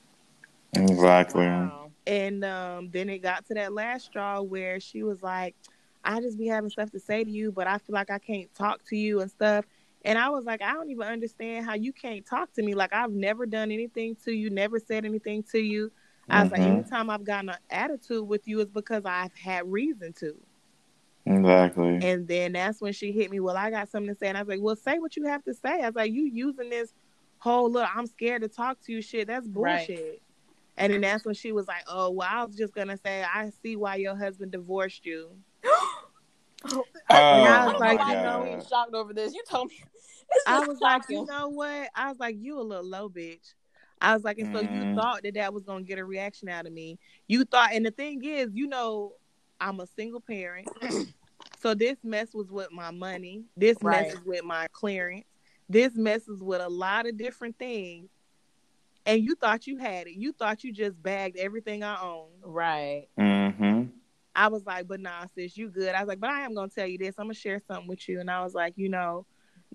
Exactly. 0.73 1.45
Wow. 1.45 1.91
And 2.07 2.43
um, 2.45 2.89
then 2.91 3.09
it 3.09 3.19
got 3.19 3.45
to 3.47 3.55
that 3.55 3.73
last 3.73 4.05
straw 4.05 4.41
where 4.41 4.79
she 4.79 5.03
was 5.03 5.21
like, 5.23 5.55
I 6.03 6.19
just 6.21 6.37
be 6.37 6.47
having 6.47 6.69
stuff 6.69 6.91
to 6.91 6.99
say 6.99 7.23
to 7.23 7.29
you, 7.31 7.51
but 7.51 7.67
I 7.67 7.77
feel 7.79 7.93
like 7.93 8.11
I 8.11 8.19
can't 8.19 8.53
talk 8.53 8.81
to 8.89 8.95
you 8.97 9.21
and 9.21 9.31
stuff. 9.31 9.65
And 10.03 10.17
I 10.17 10.29
was 10.29 10.45
like, 10.45 10.61
I 10.61 10.73
don't 10.73 10.89
even 10.89 11.07
understand 11.07 11.65
how 11.65 11.75
you 11.75 11.93
can't 11.93 12.25
talk 12.25 12.51
to 12.53 12.63
me. 12.63 12.75
Like, 12.75 12.93
I've 12.93 13.11
never 13.13 13.45
done 13.45 13.71
anything 13.71 14.15
to 14.25 14.31
you, 14.33 14.49
never 14.49 14.79
said 14.79 15.05
anything 15.05 15.43
to 15.51 15.59
you. 15.59 15.91
I 16.29 16.41
was 16.41 16.51
like, 16.51 16.61
Mhm. 16.61 16.67
anytime 16.67 17.09
I've 17.09 17.23
gotten 17.23 17.49
an 17.49 17.57
attitude 17.69 18.27
with 18.27 18.47
you 18.47 18.59
is 18.61 18.69
because 18.69 19.05
I've 19.05 19.33
had 19.35 19.71
reason 19.71 20.13
to. 20.19 20.35
Exactly. 21.25 21.99
And 22.01 22.27
then 22.27 22.51
that's 22.53 22.81
when 22.81 22.91
she 22.93 23.11
hit 23.11 23.31
me. 23.31 23.39
Well, 23.39 23.55
I 23.57 23.69
got 23.69 23.89
something 23.89 24.13
to 24.13 24.17
say. 24.19 24.27
And 24.27 24.37
I 24.37 24.41
was 24.41 24.49
like, 24.49 24.61
well, 24.61 24.75
say 24.75 24.99
what 24.99 25.15
you 25.15 25.25
have 25.25 25.43
to 25.45 25.53
say. 25.53 25.81
I 25.81 25.87
was 25.87 25.95
like, 25.95 26.11
you 26.11 26.25
using 26.25 26.69
this 26.69 26.93
whole 27.39 27.71
look, 27.71 27.87
I'm 27.95 28.07
scared 28.07 28.41
to 28.41 28.47
talk 28.49 28.77
to 28.85 28.91
you 28.91 29.01
shit. 29.01 29.27
That's 29.27 29.47
Right. 29.47 29.87
bullshit. 29.87 30.21
And 30.75 30.91
then 30.91 31.01
that's 31.01 31.23
when 31.25 31.35
she 31.35 31.51
was 31.51 31.67
like, 31.67 31.83
oh, 31.87 32.09
well, 32.09 32.27
I 32.29 32.43
was 32.43 32.55
just 32.55 32.73
going 32.73 32.87
to 32.87 32.97
say, 32.97 33.23
I 33.23 33.51
see 33.61 33.75
why 33.75 33.95
your 33.97 34.15
husband 34.15 34.51
divorced 34.51 35.05
you. 35.05 35.29
Oh, 36.65 36.85
I 37.09 37.65
was 37.67 37.75
I 37.75 37.77
like, 37.93 37.99
don't 37.99 38.07
you 38.09 38.15
know 38.15 38.43
know- 38.45 38.63
shocked 38.69 38.93
over 38.93 39.13
this. 39.13 39.33
You 39.33 39.43
told 39.49 39.67
me. 39.69 39.75
I 40.47 40.59
just 40.59 40.67
was 40.69 40.79
like, 40.81 41.01
you 41.09 41.25
know 41.25 41.49
what? 41.49 41.89
I 41.93 42.07
was 42.09 42.17
like, 42.19 42.37
you 42.39 42.57
a 42.57 42.61
little 42.61 42.85
low 42.85 43.09
bitch. 43.09 43.53
I 44.01 44.13
was 44.13 44.23
like, 44.23 44.37
and 44.39 44.49
so 44.51 44.61
you 44.61 44.85
Mm. 44.85 44.95
thought 44.95 45.23
that 45.23 45.33
that 45.35 45.53
was 45.53 45.63
going 45.63 45.83
to 45.83 45.87
get 45.87 45.99
a 45.99 46.05
reaction 46.05 46.47
out 46.49 46.65
of 46.65 46.71
me. 46.73 46.97
You 47.27 47.43
thought, 47.45 47.71
and 47.73 47.85
the 47.85 47.91
thing 47.91 48.23
is, 48.23 48.49
you 48.53 48.67
know, 48.67 49.13
I'm 49.59 49.79
a 49.79 49.87
single 49.87 50.21
parent. 50.21 50.67
so 51.61 51.73
this 51.73 51.97
mess 52.03 52.33
was 52.33 52.51
with 52.51 52.71
my 52.71 52.91
money. 52.91 53.45
This 53.55 53.77
Right. 53.81 54.07
messes 54.07 54.23
with 54.25 54.43
my 54.43 54.67
clearance. 54.71 55.25
This 55.69 55.95
messes 55.95 56.41
with 56.41 56.61
a 56.61 56.69
lot 56.69 57.07
of 57.07 57.17
different 57.17 57.57
things. 57.57 58.09
And 59.05 59.21
you 59.21 59.35
thought 59.35 59.67
you 59.67 59.77
had 59.77 60.07
it. 60.07 60.13
You 60.13 60.31
thought 60.33 60.63
you 60.63 60.71
just 60.71 61.01
bagged 61.01 61.37
everything 61.37 61.83
I 61.83 62.01
own. 62.01 62.29
Right. 62.41 63.07
Mm-hmm. 63.19 63.83
I 64.35 64.47
was 64.47 64.65
like, 64.65 64.87
but 64.87 64.99
nah, 64.99 65.25
sis, 65.35 65.57
you 65.57 65.69
good. 65.69 65.93
I 65.93 65.99
was 66.01 66.07
like, 66.07 66.19
but 66.19 66.29
I 66.29 66.41
am 66.41 66.55
gonna 66.55 66.69
tell 66.69 66.87
you 66.87 66.97
this. 66.97 67.15
I'm 67.17 67.25
gonna 67.25 67.33
share 67.33 67.61
something 67.67 67.87
with 67.87 68.07
you. 68.07 68.19
And 68.19 68.31
I 68.31 68.43
was 68.43 68.53
like, 68.53 68.73
you 68.77 68.89
know, 68.89 69.25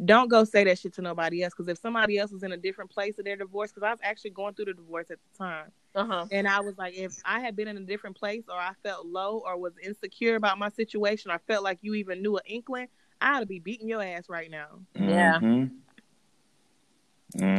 don't 0.05 0.29
go 0.29 0.45
say 0.45 0.65
that 0.65 0.79
shit 0.79 0.95
to 0.95 1.03
nobody 1.03 1.43
else. 1.43 1.53
Because 1.55 1.69
if 1.69 1.79
somebody 1.79 2.19
else 2.19 2.33
was 2.33 2.43
in 2.43 2.53
a 2.53 2.57
different 2.57 2.91
place 2.91 3.19
of 3.19 3.25
their 3.25 3.37
divorce, 3.37 3.71
because 3.71 3.87
I 3.87 3.91
was 3.91 4.01
actually 4.03 4.31
going 4.31 4.55
through 4.55 4.67
the 4.67 4.75
divorce 4.75 5.11
at 5.11 5.19
the 5.33 5.39
time, 5.39 5.71
Uh 5.99 6.07
huh. 6.07 6.27
and 6.31 6.49
I 6.49 6.61
was 6.61 6.77
like, 6.79 6.95
if 6.95 7.13
I 7.25 7.41
had 7.41 7.57
been 7.57 7.69
in 7.69 7.77
a 7.79 7.85
different 7.85 8.17
place, 8.17 8.45
or 8.49 8.57
I 8.57 8.73
felt 8.83 9.07
low, 9.07 9.43
or 9.47 9.59
was 9.59 9.75
insecure 9.83 10.37
about 10.37 10.59
my 10.59 10.71
situation, 10.71 11.31
or 11.31 11.41
felt 11.47 11.65
like 11.65 11.79
you 11.83 11.95
even 11.95 12.23
knew 12.23 12.37
an 12.37 12.43
inkling, 12.47 12.89
I'd 13.21 13.49
be 13.49 13.61
beating 13.61 13.89
your 13.89 14.03
ass 14.03 14.29
right 14.29 14.51
now. 14.51 14.81
Yeah. 14.95 15.41
Mm-hmm. 15.41 15.65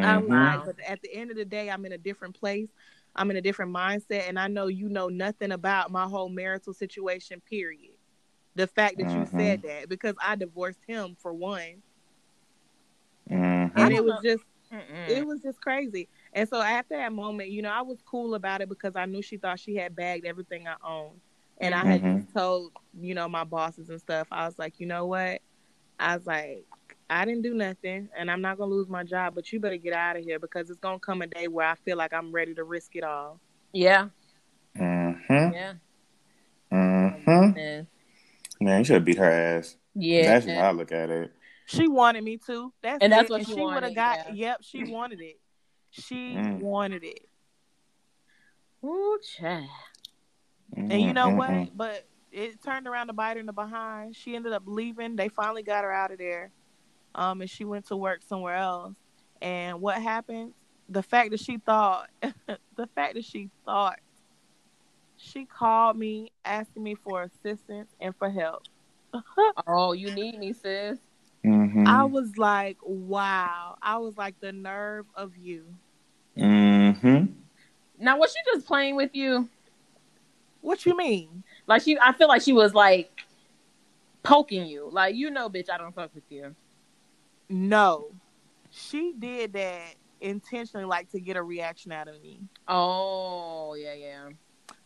I 0.01 0.17
was 0.19 0.33
Wow. 0.33 0.63
like, 0.63 0.63
but 0.63 0.75
at 0.87 1.01
the 1.01 1.13
end 1.13 1.31
of 1.31 1.37
the 1.37 1.45
day, 1.45 1.69
I'm 1.69 1.85
in 1.85 1.93
a 1.93 1.97
different 1.97 2.35
place. 2.39 2.69
I'm 3.15 3.31
in 3.31 3.37
a 3.37 3.41
different 3.41 3.75
mindset, 3.75 4.27
and 4.29 4.39
I 4.39 4.47
know 4.47 4.67
you 4.67 4.89
know 4.89 5.07
nothing 5.09 5.51
about 5.51 5.91
my 5.91 6.05
whole 6.07 6.29
marital 6.29 6.73
situation. 6.73 7.41
Period. 7.41 7.95
The 8.55 8.67
fact 8.67 8.97
that 8.97 9.15
you 9.15 9.25
Mhm. 9.25 9.33
said 9.37 9.61
that 9.63 9.89
because 9.89 10.15
I 10.23 10.35
divorced 10.35 10.81
him 10.87 11.15
for 11.21 11.33
one, 11.33 11.83
Mm-hmm. 13.29 13.79
and 13.79 13.93
it 13.93 14.03
was 14.03 14.15
just 14.21 14.43
Mm-mm. 14.73 15.07
it 15.07 15.25
was 15.25 15.41
just 15.41 15.61
crazy. 15.61 16.09
And 16.33 16.47
so 16.47 16.61
after 16.61 16.95
that 16.95 17.11
moment, 17.11 17.49
you 17.49 17.61
know, 17.61 17.71
I 17.71 17.81
was 17.81 17.99
cool 18.05 18.35
about 18.35 18.61
it 18.61 18.69
because 18.69 18.95
I 18.95 19.05
knew 19.05 19.21
she 19.21 19.37
thought 19.37 19.59
she 19.59 19.75
had 19.75 19.95
bagged 19.95 20.25
everything 20.25 20.67
I 20.67 20.75
owned. 20.87 21.19
And 21.59 21.73
I 21.73 21.83
had 21.83 22.01
Mhm. 22.01 22.33
told, 22.33 22.71
you 22.99 23.13
know, 23.15 23.27
my 23.27 23.43
bosses 23.43 23.89
and 23.89 23.99
stuff, 23.99 24.27
I 24.31 24.45
was 24.45 24.57
like, 24.57 24.79
you 24.79 24.85
know 24.85 25.05
what? 25.05 25.41
I 25.99 26.15
was 26.15 26.25
like, 26.25 26.65
I 27.09 27.25
didn't 27.25 27.41
do 27.41 27.53
nothing 27.53 28.09
and 28.15 28.29
I'm 28.29 28.41
not 28.41 28.57
gonna 28.57 28.71
lose 28.71 28.87
my 28.87 29.03
job, 29.03 29.35
but 29.35 29.51
you 29.51 29.59
better 29.59 29.77
get 29.77 29.93
out 29.93 30.15
of 30.15 30.23
here 30.23 30.39
because 30.39 30.69
it's 30.69 30.79
gonna 30.79 30.99
come 30.99 31.21
a 31.21 31.27
day 31.27 31.47
where 31.47 31.67
I 31.67 31.75
feel 31.75 31.97
like 31.97 32.13
I'm 32.13 32.31
ready 32.31 32.53
to 32.55 32.63
risk 32.63 32.95
it 32.95 33.03
all. 33.03 33.39
Yeah. 33.73 34.09
Mm-hmm. 34.77 35.53
Yeah. 35.53 35.73
Mm-hmm. 36.71 37.53
Man. 37.55 37.87
Man, 38.61 38.79
you 38.79 38.85
should 38.85 38.93
have 38.95 39.05
beat 39.05 39.17
her 39.17 39.29
ass. 39.29 39.77
Yeah. 39.95 40.25
That's 40.39 40.45
how 40.45 40.69
I 40.69 40.71
look 40.71 40.91
at 40.91 41.09
it. 41.09 41.33
She 41.65 41.87
wanted 41.87 42.23
me 42.23 42.37
to. 42.47 42.73
That's 42.81 43.03
And 43.03 43.11
that's 43.11 43.29
what 43.29 43.39
and 43.39 43.47
she 43.47 43.55
she 43.55 43.61
would 43.61 43.83
have 43.83 43.95
got 43.95 44.17
yeah. 44.27 44.33
yep, 44.33 44.57
she 44.63 44.83
wanted 44.83 45.21
it. 45.21 45.39
She 45.91 46.35
Mm. 46.35 46.59
wanted 46.59 47.03
it. 47.03 47.27
Ooh, 48.83 49.19
child. 49.37 49.69
And 50.75 51.01
you 51.01 51.13
know 51.13 51.29
what? 51.29 51.75
But 51.75 52.07
it 52.31 52.61
turned 52.63 52.87
around 52.87 53.07
to 53.07 53.13
bite 53.13 53.35
her 53.35 53.39
in 53.39 53.45
the 53.45 53.53
behind. 53.53 54.15
She 54.15 54.35
ended 54.35 54.53
up 54.53 54.63
leaving. 54.65 55.15
They 55.15 55.29
finally 55.29 55.63
got 55.63 55.83
her 55.83 55.91
out 55.91 56.11
of 56.11 56.17
there. 56.17 56.51
Um, 57.15 57.41
and 57.41 57.49
she 57.49 57.65
went 57.65 57.87
to 57.87 57.97
work 57.97 58.21
somewhere 58.21 58.55
else. 58.55 58.95
And 59.41 59.81
what 59.81 60.01
happened? 60.01 60.53
The 60.87 61.03
fact 61.03 61.31
that 61.31 61.39
she 61.39 61.57
thought, 61.57 62.09
the 62.21 62.87
fact 62.95 63.15
that 63.15 63.25
she 63.25 63.49
thought, 63.65 63.99
she 65.17 65.45
called 65.45 65.97
me 65.97 66.31
asking 66.45 66.83
me 66.83 66.95
for 66.95 67.23
assistance 67.23 67.93
and 67.99 68.15
for 68.15 68.29
help. 68.29 68.63
Oh, 69.67 69.93
you 69.93 70.11
need 70.11 70.37
me, 70.39 70.53
sis. 70.53 70.99
Mhm. 71.45 71.87
I 71.87 72.03
was 72.03 72.37
like, 72.37 72.77
wow. 72.83 73.77
I 73.81 73.97
was 73.97 74.17
like, 74.17 74.39
the 74.39 74.51
nerve 74.51 75.05
of 75.15 75.37
you. 75.37 75.65
Mm-hmm. 76.37 77.25
Now, 77.99 78.17
was 78.17 78.31
she 78.33 78.39
just 78.53 78.65
playing 78.67 78.95
with 78.95 79.11
you? 79.13 79.49
What 80.61 80.85
you 80.85 80.95
mean? 80.97 81.43
Like 81.67 81.81
she, 81.83 81.97
I 81.99 82.11
feel 82.13 82.27
like 82.27 82.41
she 82.41 82.53
was 82.53 82.73
like 82.73 83.09
poking 84.23 84.65
you. 84.67 84.89
Like 84.91 85.15
you 85.15 85.29
know, 85.31 85.49
bitch, 85.49 85.69
I 85.69 85.77
don't 85.77 85.93
fuck 85.95 86.13
with 86.13 86.23
you. 86.29 86.55
No. 87.49 88.11
She 88.71 89.13
did 89.17 89.53
that 89.53 89.95
intentionally, 90.21 90.85
like 90.85 91.09
to 91.11 91.19
get 91.19 91.37
a 91.37 91.41
reaction 91.43 91.91
out 91.91 92.07
of 92.07 92.21
me. 92.21 92.41
Oh, 92.67 93.73
yeah, 93.73 93.93
yeah, 93.93 94.29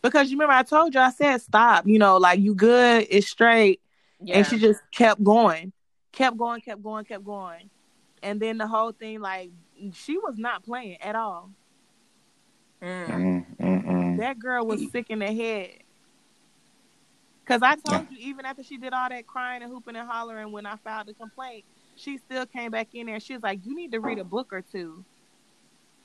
Because 0.00 0.30
you 0.30 0.36
remember 0.36 0.54
I 0.54 0.62
told 0.62 0.94
you 0.94 1.00
I 1.00 1.10
said 1.10 1.38
stop, 1.38 1.86
you 1.86 1.98
know, 1.98 2.16
like 2.16 2.38
you 2.40 2.54
good, 2.54 3.06
it's 3.10 3.28
straight. 3.28 3.80
yeah. 4.20 4.38
And 4.38 4.46
she 4.46 4.58
just 4.58 4.80
kept 4.92 5.22
going. 5.22 5.72
Kept 6.14 6.36
going, 6.36 6.60
kept 6.60 6.82
going, 6.82 7.04
kept 7.04 7.24
going. 7.24 7.68
And 8.22 8.40
then 8.40 8.56
the 8.56 8.66
whole 8.66 8.92
thing, 8.92 9.20
like, 9.20 9.50
she 9.92 10.16
was 10.16 10.36
not 10.38 10.64
playing 10.64 10.96
at 11.02 11.16
all. 11.16 11.50
Mm. 12.80 14.18
That 14.18 14.38
girl 14.38 14.64
was 14.66 14.90
sick 14.92 15.06
in 15.10 15.18
the 15.18 15.32
head. 15.32 15.70
Cause 17.46 17.60
I 17.62 17.74
told 17.76 18.06
you, 18.10 18.16
even 18.20 18.46
after 18.46 18.62
she 18.62 18.78
did 18.78 18.94
all 18.94 19.08
that 19.08 19.26
crying 19.26 19.62
and 19.62 19.70
hooping 19.70 19.96
and 19.96 20.08
hollering 20.08 20.50
when 20.50 20.64
I 20.64 20.76
filed 20.76 21.08
the 21.08 21.14
complaint, 21.14 21.64
she 21.94 22.16
still 22.16 22.46
came 22.46 22.70
back 22.70 22.88
in 22.94 23.06
there. 23.06 23.20
She 23.20 23.34
was 23.34 23.42
like, 23.42 23.60
"You 23.66 23.74
need 23.74 23.92
to 23.92 24.00
read 24.00 24.18
a 24.18 24.24
book 24.24 24.50
or 24.50 24.62
two. 24.62 25.04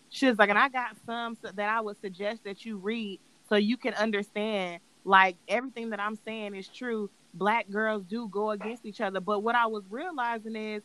She 0.10 0.28
was 0.28 0.38
like, 0.38 0.50
"And 0.50 0.60
I 0.60 0.68
got 0.68 0.98
some 1.06 1.38
that 1.42 1.58
I 1.70 1.80
would 1.80 2.00
suggest 2.02 2.44
that 2.44 2.66
you 2.66 2.78
read 2.78 3.22
so 3.48 3.56
you 3.56 3.78
can 3.78 3.94
understand. 3.94 4.82
Like 5.06 5.38
everything 5.48 5.92
that 5.92 6.02
I'm 6.02 6.18
saying 6.18 6.56
is 6.56 6.68
true. 6.68 7.10
Black 7.34 7.70
girls 7.70 8.04
do 8.06 8.28
go 8.28 8.52
against 8.52 8.86
each 8.86 9.02
other, 9.02 9.20
but 9.20 9.40
what 9.42 9.56
I 9.56 9.68
was 9.68 9.84
realizing 9.90 10.56
is 10.56 10.84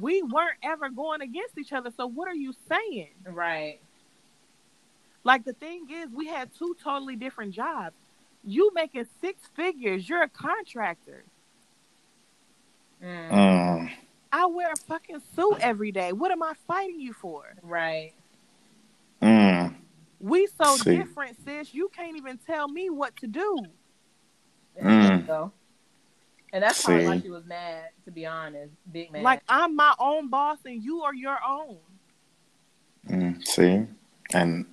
we 0.00 0.22
weren't 0.22 0.56
ever 0.62 0.88
going 0.90 1.20
against 1.22 1.56
each 1.58 1.72
other. 1.72 1.90
So 1.96 2.06
what 2.06 2.28
are 2.28 2.34
you 2.34 2.52
saying? 2.68 3.10
Right. 3.24 3.80
Like 5.24 5.44
the 5.44 5.52
thing 5.52 5.86
is, 5.90 6.08
we 6.10 6.26
had 6.26 6.50
two 6.56 6.76
totally 6.82 7.16
different 7.16 7.54
jobs. 7.54 7.94
You 8.42 8.70
making 8.74 9.06
six 9.20 9.42
figures. 9.54 10.08
You're 10.08 10.22
a 10.22 10.28
contractor. 10.28 11.24
Mm, 13.02 13.30
Mm. 13.30 13.90
I 14.32 14.46
wear 14.46 14.72
a 14.72 14.76
fucking 14.76 15.20
suit 15.34 15.56
every 15.60 15.90
day. 15.92 16.12
What 16.12 16.30
am 16.30 16.42
I 16.42 16.52
fighting 16.66 17.00
you 17.00 17.12
for? 17.12 17.44
right. 17.62 18.12
Mm. 19.22 19.74
We 20.20 20.46
so 20.62 20.76
See. 20.76 20.96
different, 20.96 21.36
sis. 21.44 21.74
You 21.74 21.90
can't 21.94 22.16
even 22.16 22.38
tell 22.38 22.68
me 22.68 22.90
what 22.90 23.16
to 23.16 23.26
do. 23.26 23.58
Mm. 24.82 25.50
So, 26.50 26.56
and 26.56 26.62
that's 26.64 26.82
probably 26.82 27.06
why 27.06 27.20
she 27.20 27.30
was 27.30 27.44
mad. 27.46 27.84
To 28.04 28.10
be 28.10 28.26
honest, 28.26 28.72
big 28.90 29.12
man. 29.12 29.22
Like 29.22 29.42
I'm 29.48 29.76
my 29.76 29.94
own 29.98 30.28
boss 30.30 30.58
and 30.64 30.82
you 30.82 31.02
are 31.02 31.14
your 31.14 31.38
own. 31.46 31.78
Mm, 33.08 33.44
see, 33.46 33.86
and 34.32 34.66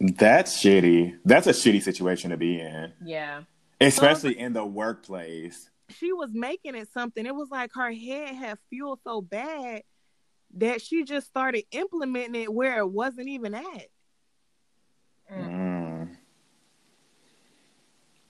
that's 0.00 0.62
shitty. 0.62 1.18
That's 1.24 1.46
a 1.46 1.52
shitty 1.52 1.82
situation 1.82 2.30
to 2.30 2.36
be 2.36 2.60
in, 2.60 2.92
yeah. 3.04 3.42
especially 3.80 4.38
in 4.38 4.52
the 4.52 4.64
workplace. 4.64 5.70
She 5.90 6.12
was 6.12 6.30
making 6.32 6.74
it 6.74 6.88
something. 6.92 7.24
It 7.24 7.34
was 7.34 7.50
like 7.50 7.70
her 7.74 7.92
head 7.92 8.34
had 8.34 8.58
fueled 8.70 9.00
so 9.04 9.20
bad 9.20 9.82
that 10.54 10.82
she 10.82 11.04
just 11.04 11.26
started 11.26 11.64
implementing 11.70 12.42
it 12.42 12.52
where 12.52 12.78
it 12.78 12.88
wasn't 12.88 13.28
even 13.28 13.54
at. 13.54 13.86
Mm. 15.32 16.16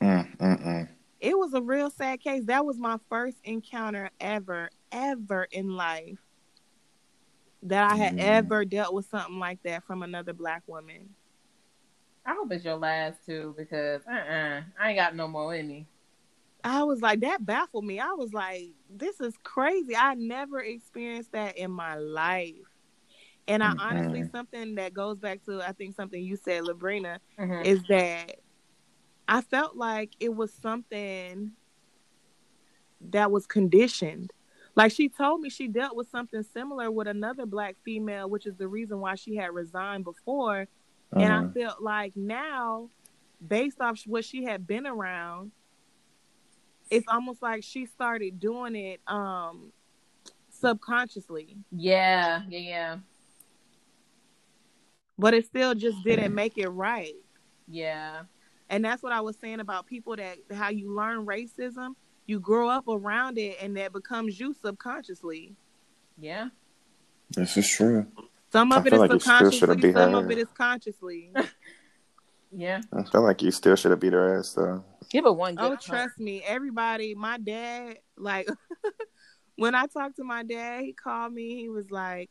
Mm, 0.00 0.36
mm, 0.36 0.66
mm. 0.66 0.88
It 1.22 1.38
was 1.38 1.54
a 1.54 1.62
real 1.62 1.90
sad 1.90 2.20
case. 2.20 2.46
That 2.46 2.66
was 2.66 2.78
my 2.78 2.98
first 3.08 3.38
encounter 3.44 4.10
ever, 4.20 4.70
ever 4.92 5.44
in 5.52 5.70
life 5.76 6.20
that 7.62 7.84
I 7.90 7.96
had 7.96 8.14
Mm. 8.14 8.18
ever 8.18 8.64
dealt 8.64 8.94
with 8.94 9.06
something 9.06 9.38
like 9.38 9.62
that 9.64 9.84
from 9.84 10.02
another 10.02 10.34
black 10.34 10.64
woman. 10.66 11.16
I 12.26 12.34
hope 12.34 12.52
it's 12.52 12.64
your 12.64 12.76
last 12.76 13.24
too, 13.26 13.54
because 13.56 14.02
uh 14.06 14.12
uh 14.12 14.62
I 14.78 14.90
ain't 14.90 14.98
got 14.98 15.14
no 15.16 15.28
more 15.28 15.54
in 15.54 15.68
me. 15.68 15.88
I 16.64 16.84
was 16.84 17.00
like, 17.02 17.20
that 17.20 17.44
baffled 17.44 17.84
me. 17.84 18.00
I 18.00 18.12
was 18.12 18.32
like, 18.32 18.74
this 18.90 19.20
is 19.20 19.36
crazy. 19.42 19.96
I 19.96 20.14
never 20.14 20.60
experienced 20.60 21.32
that 21.32 21.56
in 21.58 21.70
my 21.70 21.96
life. 21.96 22.54
And 23.48 23.62
I 23.62 23.72
honestly, 23.78 24.22
something 24.24 24.76
that 24.76 24.94
goes 24.94 25.18
back 25.18 25.42
to, 25.44 25.62
I 25.62 25.72
think 25.72 25.94
something 25.94 26.22
you 26.22 26.36
said, 26.36 26.62
Labrina, 26.64 27.18
Mhm. 27.38 27.62
is 27.62 27.84
that 27.84 28.36
I 29.32 29.40
felt 29.40 29.76
like 29.76 30.12
it 30.20 30.36
was 30.36 30.52
something 30.52 31.52
that 33.00 33.30
was 33.30 33.46
conditioned. 33.46 34.30
Like 34.76 34.92
she 34.92 35.09
told 35.09 35.40
me 35.40 35.48
she 35.48 35.68
dealt 35.68 35.96
with 35.96 36.10
something 36.10 36.42
similar 36.42 36.90
with 36.90 37.09
another 37.09 37.46
black 37.46 37.76
female, 37.82 38.28
which 38.28 38.44
is 38.46 38.56
the 38.56 38.68
reason 38.68 39.00
why 39.00 39.14
she 39.14 39.36
had 39.36 39.54
resigned 39.54 40.04
before. 40.04 40.68
And 41.16 41.32
I 41.32 41.44
Mhm. 41.44 41.54
felt 41.54 41.80
like 41.80 42.14
now, 42.14 42.90
based 43.46 43.80
off 43.80 44.02
what 44.06 44.26
she 44.26 44.44
had 44.44 44.66
been 44.66 44.86
around, 44.86 45.52
it's 46.90 47.09
almost 47.09 47.40
like 47.40 47.62
she 47.64 47.86
started 47.86 48.38
doing 48.38 48.76
it 48.76 49.00
um 49.06 49.72
subconsciously. 50.50 51.56
Yeah, 51.70 52.42
yeah, 52.50 52.59
yeah, 52.59 52.98
But 55.18 55.32
it 55.34 55.46
still 55.46 55.74
just 55.74 56.02
didn't 56.04 56.34
make 56.34 56.59
it 56.59 56.68
right. 56.68 57.14
yeah. 57.66 58.24
And 58.72 58.82
that's 58.82 59.02
what 59.02 59.12
I 59.12 59.20
was 59.20 59.36
saying 59.36 59.60
about 59.60 59.86
people 59.86 60.16
that 60.16 60.38
how 60.50 60.70
you 60.70 60.94
learn 60.96 61.26
racism, 61.26 61.94
you 62.24 62.40
grow 62.40 62.70
up 62.70 62.88
around 62.88 63.36
it 63.36 63.58
and 63.60 63.76
that 63.76 63.92
becomes 63.92 64.40
you 64.40 64.54
subconsciously. 64.54 65.54
Yeah. 66.18 66.48
This 67.30 67.58
is 67.58 67.68
true. 67.68 68.06
Some 68.50 68.72
of 68.72 68.78
I 68.78 68.86
it 68.86 68.90
feel 68.90 68.94
is 68.94 69.00
like 69.00 69.12
you 69.12 69.20
still 69.20 69.50
should've 69.50 69.80
subconsciously, 69.80 69.92
some 69.92 70.14
of 70.14 70.30
it 70.30 70.38
is 70.38 70.48
consciously. 70.56 71.30
Yeah. 72.54 72.82
I 72.92 73.02
feel 73.04 73.22
like 73.22 73.40
you 73.40 73.50
still 73.50 73.76
should 73.76 73.92
have 73.92 74.00
beat 74.00 74.12
her 74.12 74.38
ass 74.38 74.52
though. 74.52 74.84
Give 75.08 75.24
it 75.24 75.34
one 75.34 75.54
oh, 75.58 75.62
good 75.62 75.64
Oh, 75.64 75.70
punch. 75.70 75.86
trust 75.86 76.18
me, 76.18 76.42
everybody, 76.46 77.14
my 77.14 77.38
dad, 77.38 77.96
like 78.18 78.46
when 79.56 79.74
I 79.74 79.86
talked 79.86 80.16
to 80.16 80.24
my 80.24 80.42
dad, 80.42 80.84
he 80.84 80.92
called 80.92 81.32
me, 81.32 81.56
he 81.56 81.70
was 81.70 81.90
like, 81.90 82.28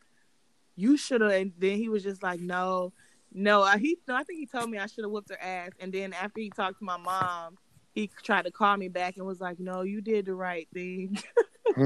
You 0.75 0.95
should 0.95 1.21
have 1.21 1.31
and 1.31 1.53
then 1.57 1.77
he 1.77 1.89
was 1.89 2.03
just 2.03 2.21
like, 2.21 2.39
No, 2.39 2.93
no. 3.31 3.61
I 3.61 3.77
he 3.77 3.97
no, 4.07 4.15
I 4.15 4.23
think 4.23 4.39
he 4.39 4.45
told 4.45 4.69
me 4.69 4.77
I 4.77 4.87
should 4.87 5.03
have 5.03 5.11
whipped 5.11 5.29
her 5.29 5.41
ass. 5.41 5.71
And 5.79 5.93
then 5.93 6.13
after 6.13 6.39
he 6.39 6.49
talked 6.49 6.79
to 6.79 6.85
my 6.85 6.97
mom, 6.97 7.57
he 7.93 8.09
tried 8.23 8.45
to 8.45 8.51
call 8.51 8.77
me 8.77 8.87
back 8.87 9.17
and 9.17 9.25
was 9.25 9.39
like, 9.41 9.59
No, 9.59 9.81
you 9.81 10.01
did 10.01 10.25
the 10.25 10.35
right 10.35 10.67
thing. 10.73 11.17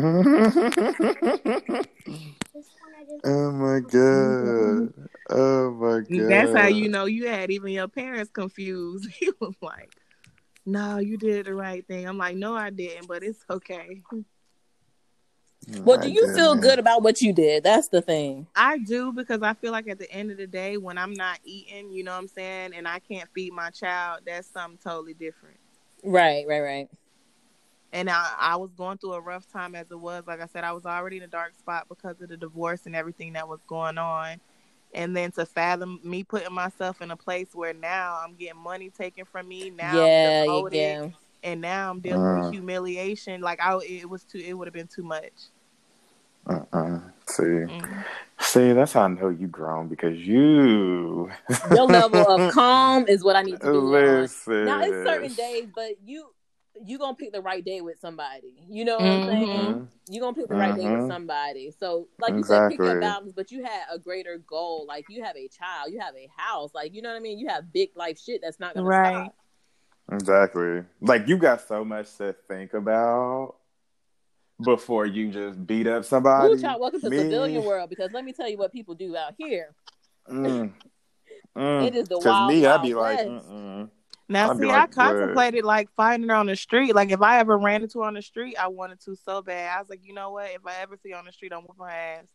oh 3.24 3.52
my 3.52 3.80
god. 3.82 4.94
Oh 5.30 5.72
my 5.72 6.00
god. 6.00 6.30
That's 6.30 6.56
how 6.56 6.68
you 6.68 6.90
know 6.90 7.06
you 7.06 7.28
had 7.28 7.52
even 7.52 7.72
your 7.72 7.88
parents 7.88 8.32
confused. 8.32 9.10
He 9.20 9.32
was 9.40 9.56
like, 9.62 9.92
No, 10.66 10.98
you 11.00 11.18
did 11.18 11.46
the 11.46 11.54
right 11.54 11.86
thing. 11.88 12.08
I'm 12.08 12.18
like, 12.18 12.36
No, 12.36 12.56
I 12.56 12.70
didn't, 12.70 13.08
but 13.08 13.24
it's 13.24 13.44
okay. 13.50 14.02
Well, 15.84 16.00
do 16.00 16.10
you 16.10 16.34
feel 16.36 16.56
good 16.56 16.80
about 16.80 17.02
what 17.02 17.22
you 17.22 17.34
did? 17.34 17.64
That's 17.64 17.88
the 17.88 18.02
thing. 18.02 18.48
I 18.56 18.78
do 18.78 19.12
because 19.12 19.42
I 19.42 19.54
feel 19.54 19.72
like 19.72 19.88
at 19.88 20.00
the 20.00 20.12
end 20.12 20.32
of 20.32 20.38
the 20.38 20.48
day, 20.48 20.78
when 20.78 20.98
I'm 20.98 21.14
not 21.14 21.40
eating, 21.44 21.92
you 21.92 22.04
know 22.04 22.12
what 22.12 22.20
I'm 22.20 22.28
saying, 22.28 22.74
and 22.76 22.88
I 22.88 23.00
can't 23.00 23.28
feed 23.34 23.54
my 23.54 23.70
child, 23.72 24.22
that's 24.26 24.48
something 24.48 24.80
totally 24.84 25.14
different. 25.14 25.58
Right, 26.04 26.46
right, 26.48 26.62
right. 26.62 26.90
And 27.92 28.10
I, 28.10 28.34
I 28.40 28.56
was 28.58 28.72
going 28.78 28.98
through 28.98 29.14
a 29.14 29.22
rough 29.22 29.50
time 29.52 29.74
as 29.74 29.90
it 29.90 30.00
was. 30.00 30.24
Like 30.28 30.42
I 30.42 30.48
said, 30.48 30.64
I 30.64 30.74
was 30.74 30.86
already 30.86 31.18
in 31.18 31.24
a 31.24 31.28
dark 31.28 31.58
spot 31.58 31.88
because 31.90 32.20
of 32.22 32.30
the 32.30 32.38
divorce 32.38 32.86
and 32.86 32.96
everything 32.96 33.34
that 33.34 33.48
was 33.48 33.60
going 33.68 33.98
on. 33.98 34.40
And 34.94 35.16
then 35.16 35.32
to 35.32 35.46
fathom 35.46 36.00
me 36.04 36.24
putting 36.24 36.54
myself 36.54 37.02
in 37.02 37.12
a 37.12 37.18
place 37.18 37.50
where 37.54 37.74
now 37.74 38.20
I'm 38.24 38.36
getting 38.36 38.60
money 38.60 38.90
taken 38.90 39.26
from 39.26 39.48
me, 39.48 39.70
now 39.70 39.98
yeah, 39.98 40.04
I'm 40.04 40.12
yeah, 40.12 40.44
demoted, 40.46 40.74
yeah. 40.74 41.08
and 41.44 41.62
now 41.62 41.90
I'm 41.90 42.00
dealing 42.00 42.22
Uh. 42.22 42.42
with 42.44 42.52
humiliation. 42.54 43.42
Like 43.42 43.62
I, 43.62 43.78
it 43.88 44.10
was 44.10 44.24
too, 44.24 44.40
it 44.40 44.54
would 44.54 44.68
have 44.68 44.74
been 44.74 44.88
too 44.88 45.04
much. 45.04 45.34
Uh-uh. 46.48 47.00
See, 47.28 47.44
Mm. 47.44 48.04
see, 48.40 48.74
that's 48.74 48.94
how 48.94 49.04
I 49.04 49.08
know 49.08 49.30
you 49.30 49.48
grown 49.48 49.88
because 49.88 50.18
you. 50.20 51.32
Your 51.74 51.86
level 51.86 52.28
of 52.28 52.54
calm 52.54 53.08
is 53.08 53.24
what 53.24 53.36
I 53.36 53.42
need 53.42 53.60
to 53.62 53.72
be 53.72 53.78
on. 53.78 54.22
Listen. 54.22 54.66
Now 54.66 54.82
it's 54.82 55.04
certain 55.04 55.34
days, 55.34 55.70
but 55.74 55.94
you 56.06 56.28
you 56.86 56.98
gonna 57.00 57.16
pick 57.16 57.32
the 57.32 57.42
right 57.42 57.64
day 57.64 57.80
with 57.82 58.00
somebody. 58.00 58.54
You 58.70 58.84
know 58.86 59.00
what 59.00 59.10
I'm 59.10 59.24
saying? 59.24 59.48
Mhm. 59.50 59.88
You 60.10 60.20
gonna 60.22 60.36
pick 60.36 60.50
the 60.50 60.56
right 60.56 60.76
day 60.76 60.84
with 60.84 61.04
Mhm. 61.04 61.08
somebody. 61.08 61.72
So 61.80 62.10
like 62.20 62.34
you 62.36 62.44
said, 62.44 62.68
pick 62.68 62.78
your 62.80 62.90
Exactly. 62.90 63.00
balance, 63.00 63.34
but 63.34 63.50
you 63.52 63.64
had 63.64 63.84
a 63.92 63.98
greater 63.98 64.38
goal. 64.38 64.86
Like 64.88 65.06
you 65.10 65.24
have 65.24 65.38
a 65.38 65.48
child, 65.48 65.92
you 65.94 66.00
have 66.02 66.16
a 66.16 66.30
house. 66.36 66.74
Like 66.76 66.94
you 66.94 67.02
know 67.02 67.10
what 67.10 67.16
I 67.16 67.22
mean? 67.22 67.40
You 67.40 67.48
have 67.48 67.72
big 67.72 67.92
life 67.96 68.20
shit 68.20 68.42
that's 68.44 68.60
not 68.60 68.76
gonna 68.76 68.86
Right. 68.86 69.32
stop. 69.32 69.36
Exactly. 70.12 70.84
Like 71.02 71.28
you 71.28 71.38
got 71.38 71.62
so 71.68 71.84
much 71.84 72.16
to 72.18 72.36
think 72.48 72.74
about 72.74 73.56
before 74.64 75.06
you 75.06 75.32
just 75.32 75.66
beat 75.66 75.88
up 75.88 76.06
somebody. 76.06 76.54
Ooh, 76.54 76.62
child, 76.62 76.82
welcome 76.82 77.02
to 77.02 77.10
Me? 77.10 77.18
civilian 77.18 77.64
world. 77.64 77.90
Because 77.90 78.12
let 78.14 78.24
me 78.24 78.34
tell 78.34 78.50
you 78.50 78.58
what 78.58 78.72
people 78.72 78.96
do 78.96 79.16
out 79.16 79.34
here. 79.38 79.74
Mm. 80.30 80.74
Mm. 81.56 81.88
it 81.88 81.96
is 81.96 82.08
the 82.08 82.20
wild, 82.20 82.48
me, 82.50 82.66
I'd 82.66 82.82
be 82.82 82.94
like, 82.94 83.20
mm-mm. 83.20 83.90
Now, 84.28 84.50
I'd 84.52 84.58
see, 84.58 84.66
like, 84.66 84.76
I 84.76 84.88
contemplated 84.88 85.64
like 85.64 85.88
finding 85.96 86.30
her 86.30 86.36
on 86.36 86.48
the 86.48 86.56
street. 86.56 86.96
Like, 86.96 87.12
if 87.12 87.22
I 87.22 87.40
ever 87.40 87.58
ran 87.58 87.84
into 87.84 88.00
her 88.00 88.06
on 88.06 88.16
the 88.16 88.22
street, 88.24 88.56
I 88.60 88.68
wanted 88.68 89.00
to 89.02 89.16
so 89.16 89.42
bad. 89.42 89.76
I 89.76 89.80
was 89.80 89.90
like, 89.90 90.02
you 90.04 90.14
know 90.14 90.32
what? 90.32 90.50
If 90.50 90.66
I 90.66 90.82
ever 90.82 90.98
see 90.98 91.12
her 91.12 91.18
on 91.18 91.26
the 91.26 91.32
street, 91.32 91.54
I'm 91.54 91.62
whooping 91.62 91.86
her 91.86 91.90
ass. 91.90 92.26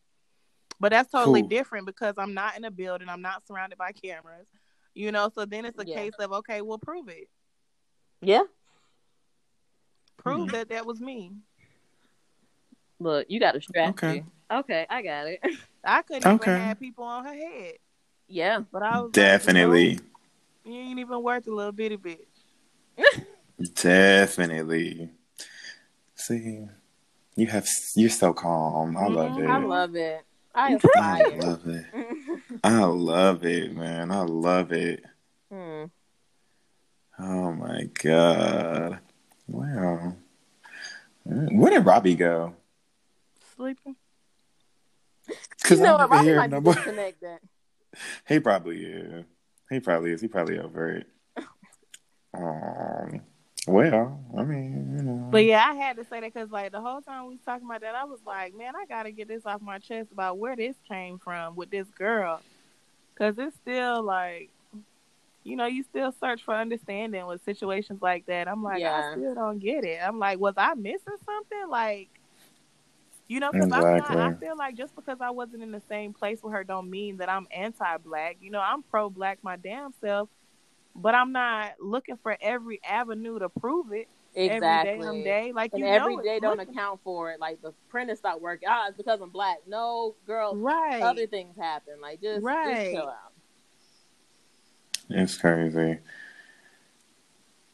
But 0.79 0.93
that's 0.93 1.11
totally 1.11 1.43
Who? 1.43 1.49
different 1.49 1.87
because 1.87 2.15
I'm 2.17 2.33
not 2.33 2.57
in 2.57 2.65
a 2.65 2.71
building. 2.71 3.09
I'm 3.09 3.21
not 3.23 3.47
surrounded 3.47 3.77
by 3.77 3.93
cameras. 3.93 4.47
You 4.95 5.13
know, 5.13 5.31
so 5.35 5.45
then 5.45 5.65
it's 5.65 5.79
a 5.79 5.87
Yeah. 5.87 5.97
case 5.97 6.13
of 6.19 6.33
okay, 6.33 6.63
we'll 6.63 6.79
prove 6.79 7.09
it. 7.09 7.29
Yeah. 8.23 8.45
Prove 10.17 10.49
Hmm. 10.49 10.55
that 10.55 10.69
that 10.71 10.87
was 10.87 11.01
me. 11.01 11.33
Look, 13.01 13.27
you 13.31 13.41
got 13.41 13.57
a 13.57 13.61
strategy. 13.63 13.91
Okay. 14.07 14.25
Okay, 14.53 14.87
I 14.91 15.03
got 15.03 15.27
it. 15.27 15.41
I 15.85 16.03
couldn't 16.03 16.27
Okay. 16.27 16.51
even 16.53 16.63
have 16.67 16.79
people 16.79 17.05
on 17.05 17.25
her 17.25 17.33
head, 17.35 17.75
yeah. 18.29 18.61
but 18.71 18.83
I 18.83 19.01
was 19.01 19.13
Definitely. 19.13 19.93
Like, 19.95 20.01
you, 20.65 20.73
know, 20.73 20.79
you 20.79 20.89
ain't 20.91 20.99
even 20.99 21.23
worth 21.23 21.47
a 21.47 21.51
little 21.55 21.73
bitty 21.73 21.97
bit. 21.97 22.29
Definitely. 23.75 25.09
See, 26.15 26.67
you 27.37 27.47
have 27.47 27.67
you're 27.97 28.11
so 28.11 28.35
calm. 28.35 28.97
I 28.97 29.07
love 29.07 29.33
Mhm. 29.33 29.39
it. 29.45 29.51
I 29.51 29.57
love 29.59 29.97
it. 29.97 30.25
I 30.55 30.79
I 30.97 31.23
love 31.37 31.67
it. 31.67 31.87
I 32.65 32.85
love 32.85 33.45
it, 33.47 33.75
man. 33.75 34.11
I 34.11 34.21
love 34.23 34.73
it. 34.73 35.03
hmm. 35.51 35.85
Oh 37.19 37.53
my 37.53 37.85
god. 38.03 38.99
Wow. 39.47 40.15
Where 41.25 41.71
did 41.71 41.87
Robbie 41.87 42.17
go? 42.17 42.55
Sleeping. 43.61 43.97
Because 45.27 45.79
You 45.79 45.85
know 45.85 45.97
I 45.97 46.07
what? 46.07 46.11
don't 46.11 46.27
Robbie 46.27 46.35
might 46.37 46.51
no 46.51 46.61
more. 46.63 46.75
disconnected. 46.75 47.39
He 48.29 48.39
probably 48.39 48.85
is. 48.85 49.25
He 49.69 49.81
probably 49.81 50.13
is. 50.13 50.21
He 50.21 50.29
probably 50.29 50.59
over 50.61 50.91
it. 50.93 51.07
Um. 52.33 53.21
Well, 53.67 54.21
I 54.39 54.43
mean, 54.45 54.95
you 54.97 55.03
know. 55.03 55.29
But 55.31 55.45
yeah, 55.45 55.65
I 55.69 55.75
had 55.75 55.97
to 55.97 56.05
say 56.05 56.21
that 56.21 56.33
because 56.33 56.51
like 56.51 56.71
the 56.73 56.81
whole 56.81 57.03
time 57.03 57.25
we 57.27 57.31
was 57.35 57.41
talking 57.45 57.67
about 57.67 57.81
that, 57.83 57.95
I 57.97 58.05
was 58.05 58.21
like, 58.25 58.55
man, 58.57 58.75
I 58.77 58.87
gotta 58.87 59.11
get 59.11 59.27
this 59.29 59.45
off 59.45 59.61
my 59.61 59.79
chest 59.79 60.13
about 60.13 60.39
where 60.39 60.55
this 60.57 60.77
came 60.89 61.19
from 61.19 61.57
with 61.57 61.71
this 61.71 61.89
girl, 61.99 62.41
because 63.13 63.35
it's 63.39 63.57
still 63.57 64.03
like 64.05 64.51
you 65.43 65.57
know, 65.57 65.67
you 65.67 65.83
still 65.83 66.13
search 66.21 66.43
for 66.45 66.55
understanding 66.55 67.27
with 67.27 67.45
situations 67.45 68.01
like 68.01 68.27
that. 68.27 68.47
I'm 68.47 68.63
like, 68.63 68.81
Yeah. 68.81 69.11
I 69.11 69.13
still 69.17 69.35
don't 69.35 69.59
get 69.59 69.85
it. 69.85 69.99
I'm 70.03 70.19
like, 70.21 70.39
was 70.39 70.55
I 70.57 70.75
missing 70.75 71.17
something? 71.27 71.69
Like, 71.69 72.09
you 73.31 73.39
know, 73.39 73.53
because 73.53 73.71
I'm 73.71 73.87
Exactly. 73.97 74.17
not. 74.17 74.33
I 74.33 74.35
feel 74.35 74.57
like 74.57 74.75
just 74.77 74.97
because 74.97 75.19
I 75.21 75.31
wasn't 75.31 75.63
in 75.63 75.71
the 75.71 75.81
same 75.89 76.13
place 76.13 76.43
with 76.43 76.53
her, 76.53 76.65
don't 76.65 76.91
mean 76.91 77.19
that 77.19 77.29
I'm 77.29 77.47
anti-black. 77.55 78.39
You 78.41 78.51
know, 78.51 78.59
I'm 78.61 78.83
pro-black 78.83 79.39
my 79.43 79.55
damn 79.57 79.93
self, 80.01 80.29
but 80.97 81.15
I'm 81.15 81.31
not 81.31 81.75
looking 81.81 82.17
for 82.17 82.37
every 82.41 82.81
avenue 82.85 83.39
to 83.39 83.49
prove 83.49 83.93
it 83.93 84.09
Exactly. 84.35 84.91
every 84.95 85.05
damn 85.05 85.23
day. 85.23 85.53
Like 85.53 85.73
And 85.73 85.79
you 85.81 85.87
every 85.87 86.17
know, 86.17 86.23
day 86.23 86.41
don't 86.41 86.59
looking- 86.59 86.75
account 86.75 87.01
for 87.05 87.31
it. 87.31 87.39
Like 87.39 87.63
the 87.63 87.73
printer 87.89 88.17
stopped 88.17 88.43
working. 88.43 88.69
Ah, 88.69 88.89
it's 88.89 88.97
because 88.97 89.21
I'm 89.21 89.31
black. 89.31 89.59
No, 89.67 90.17
girl. 90.27 90.57
right. 90.57 91.01
Other 91.01 91.29
things 91.29 91.57
happen. 91.57 92.01
Like 92.01 92.21
just, 92.21 92.43
Right. 92.45 92.75
just 92.75 92.91
chill 92.91 93.09
out. 93.09 93.33
It's 95.09 95.37
crazy. 95.39 95.99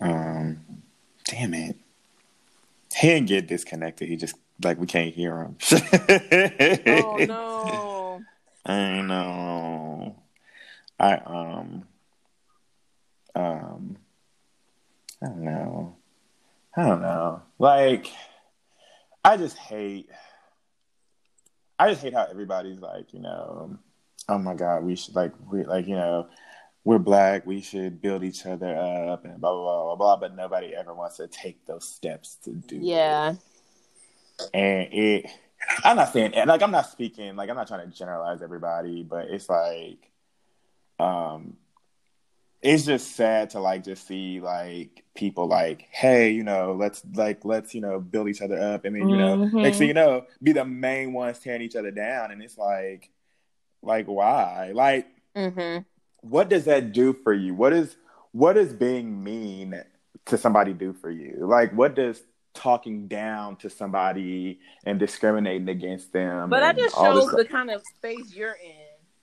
Um, 0.00 0.82
damn 1.24 1.54
it. 1.54 1.76
He 2.94 3.08
didn't 3.08 3.28
get 3.28 3.46
disconnected. 3.46 4.08
He 4.08 4.16
just 4.16 4.36
like 4.62 4.78
we 4.78 4.86
can't 4.86 5.14
hear 5.14 5.38
him. 5.38 5.56
Oh 6.86 7.16
no. 7.26 8.22
I 8.66 9.00
know. 9.02 10.16
I 10.98 11.14
um 11.14 11.84
um 13.34 13.96
I 15.22 15.26
don't 15.26 15.44
know. 15.44 15.96
I 16.76 16.86
don't 16.86 17.00
know. 17.02 17.42
Like 17.58 18.10
I 19.24 19.36
just 19.36 19.56
hate 19.56 20.08
I 21.78 21.90
just 21.90 22.02
hate 22.02 22.14
how 22.14 22.26
everybody's 22.30 22.80
like, 22.80 23.12
you 23.12 23.20
know, 23.20 23.78
oh 24.28 24.38
my 24.38 24.54
god, 24.54 24.82
we 24.84 24.96
should 24.96 25.14
like 25.14 25.32
we 25.50 25.64
like, 25.64 25.86
you 25.86 25.94
know, 25.96 26.28
we're 26.84 26.98
black, 26.98 27.44
we 27.46 27.60
should 27.60 28.00
build 28.00 28.24
each 28.24 28.46
other 28.46 28.74
up 28.76 29.24
and 29.24 29.40
blah 29.40 29.52
blah 29.52 29.62
blah 29.62 29.84
blah 29.84 29.96
blah, 29.96 30.16
but 30.16 30.36
nobody 30.36 30.74
ever 30.74 30.94
wants 30.94 31.18
to 31.18 31.26
take 31.26 31.66
those 31.66 31.86
steps 31.86 32.36
to 32.44 32.50
do 32.50 32.76
it 32.76 32.82
Yeah. 32.82 33.34
And 34.54 34.88
it 34.92 35.26
i'm 35.84 35.96
not 35.96 36.12
saying 36.12 36.32
like 36.46 36.62
i'm 36.62 36.70
not 36.70 36.86
speaking 36.90 37.34
like 37.36 37.48
i'm 37.50 37.56
not 37.56 37.66
trying 37.68 37.88
to 37.90 37.96
generalize 37.96 38.42
everybody 38.42 39.02
but 39.02 39.26
it's 39.30 39.48
like 39.48 40.10
um 40.98 41.56
it's 42.62 42.84
just 42.84 43.14
sad 43.14 43.50
to 43.50 43.60
like 43.60 43.84
just 43.84 44.06
see 44.06 44.40
like 44.40 45.04
people 45.14 45.46
like 45.46 45.86
hey 45.90 46.30
you 46.30 46.42
know 46.42 46.74
let's 46.78 47.02
like 47.14 47.44
let's 47.44 47.74
you 47.74 47.80
know 47.80 48.00
build 48.00 48.28
each 48.28 48.42
other 48.42 48.58
up 48.58 48.84
and 48.84 48.96
then 48.96 49.08
you 49.08 49.16
know 49.18 49.36
Mhm. 49.36 49.62
next 49.62 49.78
thing 49.78 49.88
you 49.88 49.94
know 49.94 50.24
be 50.42 50.52
the 50.52 50.64
main 50.64 51.12
ones 51.12 51.38
tearing 51.38 51.62
each 51.62 51.76
other 51.76 51.90
down 51.90 52.30
and 52.30 52.42
it's 52.42 52.58
like 52.58 53.10
like 53.82 54.06
why 54.06 54.72
like 54.74 55.06
Mm-hmm. 55.36 55.82
what 56.22 56.48
does 56.48 56.64
that 56.64 56.92
do 56.92 57.12
for 57.12 57.34
you? 57.34 57.52
What 57.54 57.74
is 57.74 57.94
what 58.32 58.54
does 58.54 58.72
being 58.72 59.22
mean 59.22 59.82
to 60.24 60.38
somebody 60.38 60.72
do 60.72 60.94
for 60.94 61.10
you? 61.10 61.36
Like 61.40 61.72
what 61.72 61.94
does 61.94 62.22
talking 62.56 63.06
down 63.06 63.56
to 63.56 63.70
somebody 63.70 64.58
and 64.84 64.98
discriminating 64.98 65.68
against 65.68 66.12
them? 66.12 66.50
But 66.50 66.60
that 66.60 66.76
just 66.76 66.96
all 66.96 67.12
shows 67.20 67.30
the 67.30 67.44
kind 67.44 67.70
of 67.70 67.82
space 67.86 68.32
you're 68.34 68.52
in. 68.52 68.72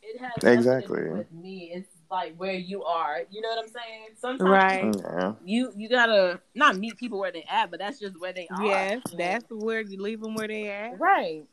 It 0.01 0.19
has 0.19 0.31
nothing 0.41 0.41
to 0.43 0.47
do 0.47 0.59
Exactly. 0.59 1.09
with 1.09 1.31
me. 1.31 1.71
It's 1.73 1.89
like 2.11 2.35
where 2.35 2.53
you 2.53 2.83
are. 2.83 3.21
You 3.31 3.41
know 3.41 3.49
what 3.49 3.59
I'm 3.59 3.69
saying? 3.69 4.07
Sometimes 4.19 4.97
Right. 4.97 5.03
Yeah. 5.17 5.33
you 5.43 5.73
you 5.75 5.89
gotta 5.89 6.39
not 6.53 6.77
meet 6.77 6.97
people 6.97 7.19
where 7.19 7.31
they 7.31 7.45
at, 7.49 7.71
but 7.71 7.79
that's 7.79 7.99
just 7.99 8.19
where 8.19 8.33
they 8.33 8.47
are. 8.49 8.63
Yes, 8.63 9.01
you 9.11 9.17
that's 9.17 9.45
where 9.49 9.81
you 9.81 10.01
leave 10.01 10.21
them 10.21 10.35
where 10.35 10.47
they 10.47 10.69
at. 10.69 10.99
right. 10.99 11.43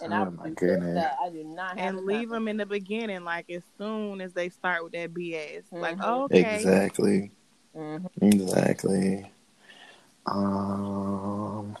And 0.00 0.12
I 0.12 0.22
Oh, 0.22 0.30
my 0.32 0.50
goodness. 0.50 0.94
that. 0.96 1.16
I 1.22 1.30
do 1.30 1.44
not 1.44 1.78
have 1.78 1.96
and 1.96 2.04
leave 2.04 2.28
happen. 2.28 2.30
them 2.30 2.48
in 2.48 2.56
the 2.56 2.66
beginning, 2.66 3.24
like 3.24 3.48
as 3.50 3.62
soon 3.78 4.20
as 4.20 4.32
they 4.32 4.48
start 4.48 4.82
with 4.82 4.92
that 4.94 5.14
BS. 5.14 5.66
Like, 5.70 5.98
Mhm. 5.98 6.24
okay, 6.24 6.56
Exactly. 6.56 7.30
Mhm. 7.76 8.06
Exactly. 8.20 9.30
Um 10.26 11.76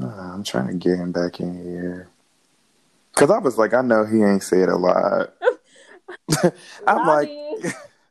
uh, 0.00 0.06
I'm 0.06 0.44
trying 0.44 0.68
to 0.68 0.74
get 0.74 0.98
him 0.98 1.12
back 1.12 1.40
in 1.40 1.54
here. 1.62 2.08
Cause 3.14 3.30
I 3.30 3.38
was 3.38 3.56
like, 3.56 3.72
I 3.72 3.80
know 3.80 4.04
he 4.04 4.22
ain't 4.22 4.42
said 4.42 4.68
a 4.68 4.76
lot. 4.76 5.32
I'm 6.86 7.06
like, 7.06 7.30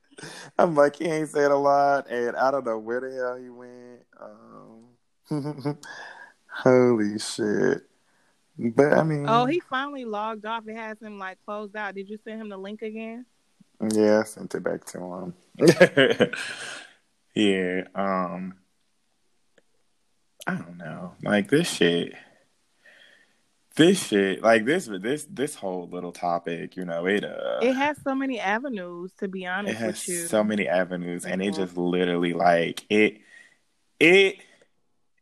I'm 0.58 0.76
like, 0.76 0.96
he 0.96 1.06
ain't 1.06 1.30
said 1.30 1.52
a 1.52 1.56
lot, 1.56 2.10
and 2.10 2.36
I 2.36 2.50
don't 2.50 2.66
know 2.66 2.80
where 2.80 3.02
the 3.02 3.16
hell 3.16 3.36
he 3.38 3.50
went. 3.50 4.06
Um, 5.30 5.78
holy 6.48 7.20
shit! 7.20 7.84
But 8.58 8.94
I 8.94 9.04
mean, 9.04 9.28
oh, 9.28 9.46
he 9.46 9.60
finally 9.60 10.06
logged 10.06 10.46
off. 10.46 10.68
It 10.68 10.76
has 10.76 11.00
him 11.00 11.20
like 11.20 11.38
closed 11.46 11.76
out. 11.76 11.94
Did 11.94 12.10
you 12.10 12.18
send 12.24 12.42
him 12.42 12.50
the 12.50 12.58
link 12.58 12.82
again? 12.82 13.26
yeah, 13.92 14.22
I 14.22 14.24
sent 14.24 14.56
it 14.56 14.64
back 14.64 14.86
to 14.86 15.00
him. 15.00 15.34
yeah, 17.36 17.84
um, 17.94 18.56
I 20.48 20.56
don't 20.56 20.78
know, 20.78 21.14
like 21.24 21.50
this 21.50 21.70
shit. 21.70 22.14
This 23.76 24.08
shit, 24.08 24.42
like 24.42 24.64
this, 24.64 24.86
this, 24.86 25.28
this 25.30 25.56
whole 25.56 25.90
little 25.90 26.14
topic, 26.14 26.78
you 26.78 26.86
know, 26.86 27.06
it 27.08 27.26
uh, 27.26 27.60
It 27.62 27.74
has 27.74 27.98
so 28.02 28.16
many 28.16 28.40
avenues. 28.40 29.12
To 29.20 29.28
be 29.28 29.46
honest, 29.46 29.76
it 29.76 29.78
has 29.78 29.96
with 29.96 30.08
you, 30.08 30.28
so 30.28 30.44
many 30.46 30.68
avenues 30.68 31.26
and 31.26 31.42
it 31.42 31.56
just 31.56 31.76
literally 31.76 32.32
like 32.34 32.86
it 32.90 33.18
it 34.00 34.38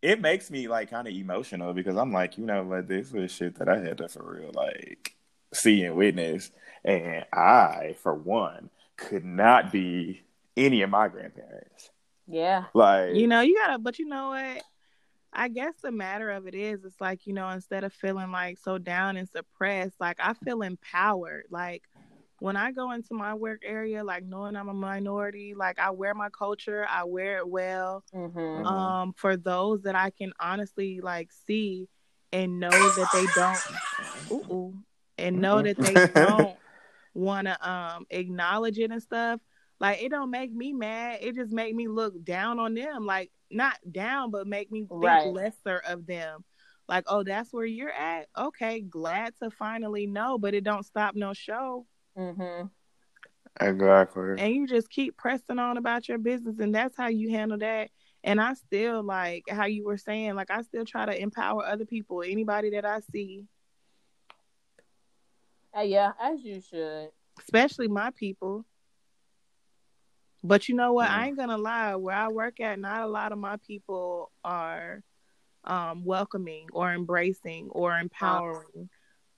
it 0.04 0.22
makes 0.22 0.52
me 0.52 0.68
like 0.68 0.90
kind 0.90 1.08
of 1.08 1.14
emotional 1.14 1.74
because 1.74 1.96
i'm 1.96 2.12
like 2.12 2.38
you 2.38 2.46
know 2.46 2.64
like 2.64 2.88
this 2.88 3.12
was 3.12 3.32
shit 3.32 3.56
that 3.56 3.70
i 3.70 3.78
had 3.80 4.00
to 4.00 4.10
for 4.10 4.36
real 4.40 4.52
like 4.54 5.16
see 5.54 5.84
and 5.84 5.96
witness 5.96 6.52
and 6.84 7.24
i 7.32 7.96
for 8.02 8.14
one 8.14 8.70
could 8.98 9.24
not 9.24 9.72
be 9.72 10.22
any 10.58 10.82
of 10.82 10.90
my 10.90 11.08
grandparents 11.08 11.92
Yeah. 12.28 12.66
like 12.74 13.14
you 13.14 13.28
know, 13.28 13.42
you 13.42 13.56
gotta. 13.58 13.78
But 13.80 14.00
you 14.00 14.08
know 14.08 14.30
what? 14.30 14.64
I 15.34 15.50
guess 15.50 15.76
the 15.84 15.92
matter 15.92 16.30
of 16.32 16.48
it 16.48 16.56
is, 16.56 16.84
it's 16.86 17.02
like 17.02 17.26
you 17.28 17.34
know, 17.34 17.50
instead 17.50 17.84
of 17.84 17.94
feeling 17.94 18.32
like 18.32 18.58
so 18.60 18.78
down 18.78 19.18
and 19.18 19.30
suppressed, 19.30 20.00
like 20.00 20.18
I 20.20 20.34
feel 20.34 20.62
empowered. 20.62 21.46
Like 21.52 21.84
when 22.40 22.56
I 22.58 22.72
go 22.72 22.92
into 22.92 23.14
my 23.14 23.34
work 23.36 23.62
area, 23.66 24.04
like 24.04 24.24
knowing 24.26 24.56
I'm 24.56 24.70
a 24.70 24.74
minority, 24.74 25.54
like 25.56 25.80
I 25.80 25.92
wear 25.92 26.14
my 26.16 26.30
culture, 26.30 26.86
I 26.90 27.04
wear 27.06 27.38
it 27.40 27.48
well. 27.50 28.04
Mm-hmm. 28.14 28.40
Mhm. 28.40 28.66
um 28.68 29.14
for 29.14 29.38
those 29.38 29.84
that 29.84 29.96
I 29.96 30.10
can 30.12 30.34
honestly 30.40 31.00
like 31.02 31.32
see 31.32 31.88
and 32.32 32.60
know 32.60 32.90
that 32.90 33.12
they 33.12 33.28
don't 33.28 33.64
ooh, 34.32 34.76
and 35.18 35.42
know 35.42 35.62
that 35.62 35.82
they 35.82 36.00
don't 36.00 36.58
want 37.14 37.48
to 37.48 37.70
um 37.70 38.06
acknowledge 38.10 38.78
it 38.80 38.92
and 38.92 39.02
stuff 39.02 39.40
like 39.80 40.02
it 40.02 40.10
don't 40.10 40.32
make 40.32 40.54
me 40.54 40.74
mad. 40.74 41.20
It 41.22 41.36
just 41.36 41.52
make 41.52 41.76
me 41.76 41.88
look 41.88 42.24
down 42.24 42.60
on 42.60 42.74
them. 42.74 43.06
Like 43.06 43.32
not 43.52 43.78
down 43.92 44.32
but 44.32 44.48
make 44.48 44.72
me 44.72 44.82
think 44.82 44.92
Right. 45.04 45.28
lesser 45.34 45.82
of 45.88 46.06
them. 46.06 46.44
Like 46.88 47.06
oh 47.08 47.24
that's 47.24 47.54
where 47.54 47.66
you're 47.66 47.92
at? 47.92 48.28
Okay 48.38 48.82
glad 48.82 49.34
to 49.42 49.50
finally 49.52 50.06
know 50.08 50.38
but 50.38 50.54
it 50.54 50.64
don't 50.64 50.86
stop 50.86 51.16
no 51.16 51.34
show. 51.34 51.86
Mm-hmm. 52.18 52.68
exactly. 53.60 54.36
And 54.40 54.54
you 54.56 54.68
just 54.68 54.90
keep 54.90 55.18
pressing 55.18 55.60
on 55.60 55.78
about 55.78 56.08
your 56.08 56.18
business 56.18 56.60
and 56.60 56.74
that's 56.74 56.96
how 56.98 57.08
you 57.08 57.30
handle 57.32 57.58
that. 57.60 57.90
And 58.26 58.40
i 58.40 58.54
still 58.54 59.04
like 59.04 59.44
how 59.50 59.66
you 59.66 59.84
were 59.86 59.98
saying 59.98 60.36
like 60.36 60.50
i 60.50 60.62
still 60.62 60.86
try 60.86 61.06
to 61.06 61.22
empower 61.22 61.66
other 61.66 61.86
people 61.86 62.24
anybody 62.24 62.70
that 62.72 62.86
i 62.86 63.02
see. 63.12 63.46
Uh, 65.76 65.82
yeah, 65.82 66.12
as 66.22 66.42
you 66.44 66.62
should. 66.62 67.10
especially 67.40 67.88
my 67.88 68.12
people 68.12 68.64
but 70.44 70.68
you 70.68 70.76
know 70.76 70.94
what 70.94 71.10
i 71.10 71.28
ain't 71.28 71.38
gonna 71.38 71.58
lie 71.58 71.96
where 71.96 72.16
i 72.16 72.28
work 72.28 72.60
at 72.60 72.80
not 72.80 73.02
a 73.02 73.08
lot 73.08 73.32
of 73.32 73.38
my 73.38 73.58
people 73.66 74.32
are 74.44 75.04
um 75.66 76.04
welcoming 76.04 76.68
or 76.74 76.94
embracing 76.94 77.70
or 77.72 77.98
empowering 77.98 78.90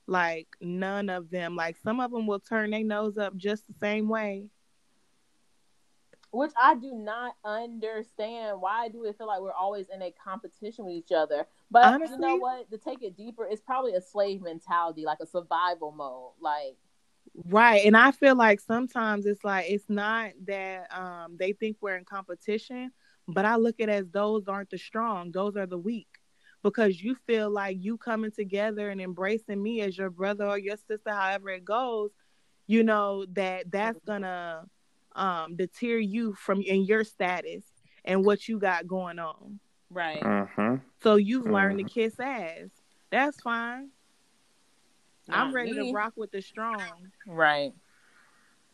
like 0.06 0.48
none 0.60 1.08
of 1.08 1.30
them 1.30 1.56
like 1.56 1.76
some 1.76 2.00
of 2.00 2.10
them 2.10 2.26
will 2.26 2.40
turn 2.40 2.70
their 2.70 2.84
nose 2.84 3.18
up 3.18 3.36
just 3.36 3.66
the 3.66 3.74
same 3.80 4.08
way 4.08 4.46
Which 6.32 6.52
I 6.60 6.74
do 6.74 6.92
not 6.94 7.34
understand. 7.44 8.60
Why 8.60 8.88
do 8.88 9.00
we 9.00 9.12
feel 9.12 9.26
like 9.26 9.40
we're 9.40 9.52
always 9.52 9.86
in 9.94 10.02
a 10.02 10.12
competition 10.22 10.84
with 10.84 10.94
each 10.94 11.12
other? 11.12 11.46
But 11.70 11.98
you 12.10 12.18
know 12.18 12.36
what? 12.36 12.70
To 12.70 12.78
take 12.78 13.02
it 13.02 13.16
deeper, 13.16 13.46
it's 13.46 13.62
probably 13.62 13.94
a 13.94 14.02
slave 14.02 14.42
mentality, 14.42 15.04
like 15.04 15.18
a 15.20 15.26
survival 15.26 15.92
mode. 15.92 16.32
Like, 16.40 16.76
Right. 17.44 17.84
And 17.84 17.96
I 17.96 18.12
feel 18.12 18.34
like 18.34 18.60
sometimes 18.60 19.26
it's 19.26 19.44
like 19.44 19.66
it's 19.68 19.88
not 19.88 20.32
that 20.46 20.86
um 20.96 21.36
they 21.38 21.52
think 21.52 21.76
we're 21.80 21.96
in 21.96 22.04
competition, 22.04 22.92
but 23.28 23.44
I 23.44 23.56
look 23.56 23.80
at 23.80 23.88
it 23.88 23.92
as 23.92 24.08
those 24.10 24.48
aren't 24.48 24.70
the 24.70 24.78
strong, 24.78 25.32
those 25.32 25.56
are 25.56 25.66
the 25.66 25.78
weak. 25.78 26.08
Because 26.62 27.00
you 27.00 27.14
feel 27.26 27.50
like 27.50 27.76
you 27.80 27.96
coming 27.98 28.32
together 28.32 28.90
and 28.90 29.00
embracing 29.00 29.62
me 29.62 29.82
as 29.82 29.96
your 29.96 30.10
brother 30.10 30.46
or 30.46 30.58
your 30.58 30.76
sister, 30.76 31.10
however 31.10 31.50
it 31.50 31.64
goes, 31.64 32.10
you 32.66 32.82
know, 32.82 33.26
that 33.34 33.70
that's 33.70 34.00
gonna 34.04 34.64
um 35.14 35.56
deter 35.56 35.98
you 35.98 36.34
from 36.34 36.62
in 36.62 36.84
your 36.84 37.04
status 37.04 37.64
and 38.04 38.24
what 38.24 38.48
you 38.48 38.58
got 38.58 38.86
going 38.86 39.18
on. 39.18 39.60
right? 39.90 40.22
mm-hmm. 40.22 40.76
So 41.02 41.16
you've 41.16 41.46
learned 41.46 41.78
to 41.78 41.84
kiss 41.84 42.18
ass. 42.18 42.70
That's 43.10 43.40
fine. 43.40 43.90
I'm 45.28 45.54
ready 45.54 45.72
me. 45.72 45.90
to 45.90 45.92
rock 45.92 46.12
with 46.16 46.30
the 46.30 46.42
strong. 46.42 47.10
Right. 47.26 47.72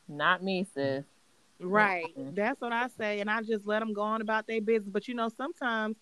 Not 0.08 0.42
me, 0.42 0.66
sis. 0.74 1.04
Right. 1.58 2.14
Mhm. 2.16 2.34
That's 2.34 2.60
what 2.60 2.72
I 2.72 2.88
say. 2.88 3.20
And 3.20 3.30
I 3.30 3.42
just 3.42 3.66
let 3.66 3.80
them 3.80 3.92
go 3.92 4.02
on 4.02 4.20
about 4.20 4.46
their 4.46 4.60
business. 4.60 4.90
But 4.92 5.08
you 5.08 5.14
know, 5.14 5.28
sometimes 5.28 5.96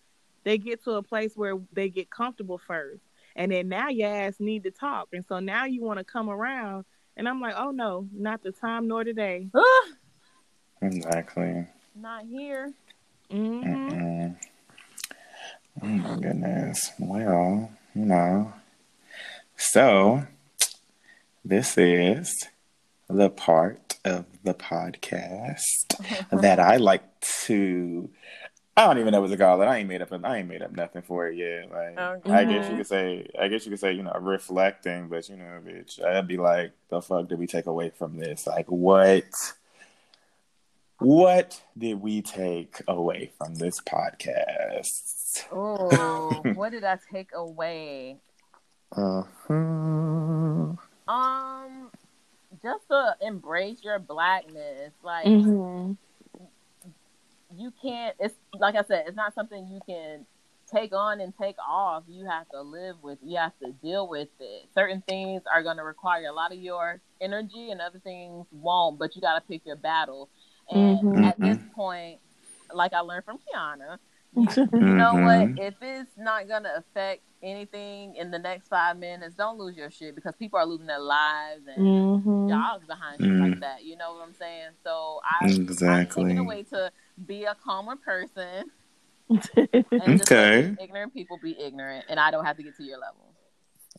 they 0.44 0.58
get 0.58 0.82
to 0.84 0.92
a 0.92 1.02
place 1.02 1.36
where 1.36 1.60
they 1.72 1.88
get 1.88 2.10
comfortable 2.10 2.58
first. 2.58 3.02
And 3.36 3.52
then 3.52 3.68
now 3.68 3.88
your 3.88 4.08
ass 4.08 4.40
need 4.40 4.64
to 4.64 4.70
talk. 4.70 5.08
And 5.12 5.24
so 5.24 5.38
now 5.38 5.64
you 5.64 5.82
want 5.82 5.98
to 5.98 6.04
come 6.04 6.28
around. 6.28 6.84
And 7.16 7.28
I'm 7.28 7.40
like, 7.40 7.54
oh 7.56 7.70
no, 7.70 8.08
not 8.12 8.42
the 8.42 8.52
time 8.52 8.88
nor 8.88 9.04
the 9.04 9.12
day. 9.12 9.48
Ah, 9.54 9.82
Exactly. 10.82 11.66
not 11.94 12.24
here. 12.24 12.72
hmm 13.30 13.62
Mm-mm. 13.62 14.36
Oh 15.82 15.86
my 15.86 16.14
goodness. 16.16 16.92
Well, 16.98 17.70
you 17.94 18.06
know. 18.06 18.52
So, 19.56 20.26
this 21.44 21.76
is 21.78 22.46
the 23.08 23.30
part 23.30 23.96
of 24.04 24.24
the 24.44 24.54
podcast 24.54 25.60
that 26.30 26.60
I 26.60 26.76
like 26.76 27.02
to. 27.46 28.10
I 28.76 28.86
don't 28.86 28.98
even 28.98 29.12
know 29.12 29.20
what 29.20 29.30
to 29.30 29.36
call 29.36 29.60
it. 29.60 29.66
I 29.66 29.78
ain't 29.78 29.88
made 29.88 30.00
up. 30.00 30.12
I 30.24 30.38
ain't 30.38 30.48
made 30.48 30.62
up 30.62 30.72
nothing 30.72 31.02
for 31.02 31.26
it 31.28 31.36
yet. 31.36 31.70
Like, 31.70 31.98
Okay. 31.98 32.32
I 32.32 32.44
guess 32.44 32.70
you 32.70 32.76
could 32.78 32.86
say. 32.86 33.28
I 33.38 33.48
guess 33.48 33.66
you 33.66 33.70
could 33.70 33.80
say. 33.80 33.92
You 33.92 34.02
know, 34.04 34.16
reflecting. 34.20 35.08
But 35.08 35.28
you 35.28 35.36
know, 35.36 35.60
bitch, 35.66 36.02
I'd 36.02 36.28
be 36.28 36.36
like, 36.38 36.72
the 36.88 37.02
fuck 37.02 37.28
did 37.28 37.38
we 37.38 37.46
take 37.46 37.66
away 37.66 37.90
from 37.90 38.16
this? 38.16 38.46
Like, 38.46 38.70
what? 38.70 39.24
What 40.98 41.62
did 41.76 42.00
we 42.00 42.20
take 42.22 42.82
away 42.86 43.32
from 43.38 43.54
this 43.54 43.80
podcast? 43.80 45.44
Oh, 45.50 46.42
what 46.54 46.72
did 46.72 46.84
I 46.84 46.98
take 47.12 47.30
away? 47.34 48.18
Uh-huh. 48.92 50.72
Um, 51.10 51.90
just 52.62 52.86
to 52.90 53.16
embrace 53.20 53.82
your 53.82 53.98
blackness. 53.98 54.92
Like 55.02 55.26
hmm 55.26 55.92
you 57.56 57.72
can't. 57.82 58.14
It's 58.20 58.34
like 58.58 58.76
I 58.76 58.82
said. 58.82 59.04
It's 59.06 59.16
not 59.16 59.34
something 59.34 59.66
you 59.68 59.80
can 59.86 60.26
take 60.72 60.92
on 60.92 61.20
and 61.20 61.32
take 61.40 61.56
off. 61.58 62.04
You 62.06 62.26
have 62.26 62.48
to 62.50 62.62
live 62.62 62.96
with. 63.02 63.18
You 63.22 63.38
have 63.38 63.58
to 63.62 63.72
deal 63.72 64.08
with 64.08 64.28
it. 64.38 64.68
Certain 64.74 65.02
things 65.08 65.42
are 65.52 65.62
going 65.62 65.78
to 65.78 65.82
require 65.84 66.26
a 66.26 66.32
lot 66.32 66.52
of 66.52 66.58
your 66.58 67.00
energy, 67.20 67.70
and 67.70 67.80
other 67.80 67.98
things 67.98 68.46
won't. 68.52 68.98
But 68.98 69.16
you 69.16 69.22
got 69.22 69.34
to 69.34 69.40
pick 69.48 69.66
your 69.66 69.76
battle. 69.76 70.30
And 70.68 70.98
Mhm. 71.02 71.24
at 71.24 71.40
this 71.40 71.58
point, 71.74 72.20
like 72.72 72.92
I 72.92 73.00
learned 73.00 73.24
from 73.24 73.38
Kiana, 73.38 73.98
you 74.36 74.46
know 74.72 75.14
what? 75.14 75.48
If 75.58 75.74
it's 75.80 76.16
not 76.16 76.48
gonna 76.48 76.72
affect 76.76 77.22
anything 77.42 78.16
in 78.16 78.30
the 78.30 78.38
next 78.38 78.68
five 78.68 78.98
minutes, 78.98 79.34
don't 79.34 79.58
lose 79.58 79.76
your 79.76 79.90
shit 79.90 80.14
because 80.14 80.34
people 80.36 80.58
are 80.58 80.66
losing 80.66 80.86
their 80.86 80.98
lives 81.00 81.62
and 81.66 82.22
hmm 82.22 82.48
jobs 82.48 82.84
behind 82.86 83.20
shit 83.20 83.30
Mm. 83.30 83.50
like 83.50 83.60
that. 83.60 83.84
You 83.84 83.96
know 83.96 84.12
what 84.14 84.22
I'm 84.26 84.34
saying? 84.34 84.70
So 84.84 85.20
I, 85.24 85.46
exactly. 85.46 85.56
I'm 85.88 86.00
Exactly. 86.00 86.24
taking 86.24 86.38
away 86.38 86.62
to 86.64 86.92
be 87.26 87.44
a 87.44 87.54
calmer 87.54 87.96
person 87.96 88.70
and 89.28 90.18
just 90.18 90.22
Okay. 90.32 90.74
ignorant 90.80 91.14
people 91.14 91.38
be 91.42 91.58
ignorant, 91.60 92.04
and 92.08 92.18
I 92.20 92.30
don't 92.30 92.44
have 92.44 92.56
to 92.56 92.62
get 92.62 92.76
to 92.76 92.82
your 92.84 92.98
level. 92.98 93.26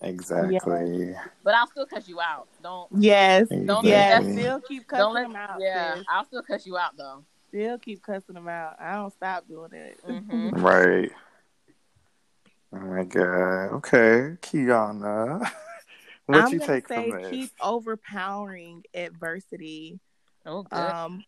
Exactly. 0.01 1.15
But 1.43 1.53
I'll 1.53 1.67
still 1.67 1.85
cuss 1.85 2.07
you 2.07 2.19
out. 2.19 2.47
Don't 2.63 2.89
yes. 2.97 3.47
Don't- 3.49 3.85
Yeah. 3.85 4.17
Exactly. 4.17 4.33
Still 4.33 4.59
keep 4.61 4.87
cussing 4.87 5.13
let 5.13 5.23
them 5.23 5.35
out. 5.35 5.59
Yeah, 5.59 5.95
sis. 5.95 6.05
I'll 6.09 6.25
still 6.25 6.41
cuss 6.43 6.65
you 6.65 6.77
out 6.77 6.97
though. 6.97 7.23
Still 7.51 7.77
keep 7.79 8.01
cussing 8.03 8.35
them 8.35 8.47
out. 8.47 8.75
I 8.79 8.93
don't 8.95 9.13
stop 9.13 9.47
doing 9.47 9.73
it. 9.73 9.99
hmm 10.03 10.49
Right. 10.59 11.11
Oh 12.73 12.79
my 12.79 13.03
god. 13.03 13.73
Okay, 13.77 14.37
Kiana. 14.41 15.49
what 16.27 16.37
I'm 16.37 16.51
you 16.51 16.59
gonna 16.59 16.67
take 16.67 16.87
say 16.87 16.95
from 16.95 17.09
this? 17.09 17.29
keep 17.29 17.51
overpowering 17.61 18.83
adversity. 18.93 19.99
Oh, 20.45 20.63
good. 20.63 20.95
Um, 20.95 21.23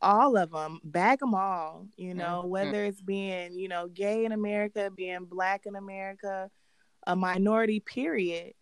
all 0.00 0.36
of 0.36 0.50
them, 0.50 0.80
bag 0.84 1.20
them 1.20 1.34
all. 1.34 1.86
You 1.96 2.14
know, 2.14 2.44
Mhm. 2.44 2.48
whether 2.48 2.84
it's 2.84 3.00
being 3.02 3.58
you 3.58 3.68
know 3.68 3.88
gay 3.88 4.24
in 4.24 4.32
America, 4.32 4.90
being 4.94 5.24
black 5.24 5.66
in 5.66 5.76
America, 5.76 6.50
a 7.06 7.16
minority. 7.16 7.80
Period. 7.80 8.54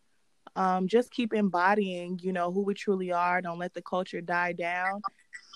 Um, 0.56 0.88
just 0.88 1.10
keep 1.10 1.32
embodying, 1.34 2.18
you 2.22 2.32
know, 2.32 2.50
who 2.52 2.62
we 2.62 2.74
truly 2.74 3.12
are. 3.12 3.40
Don't 3.40 3.58
let 3.58 3.74
the 3.74 3.82
culture 3.82 4.20
die 4.20 4.52
down. 4.52 5.02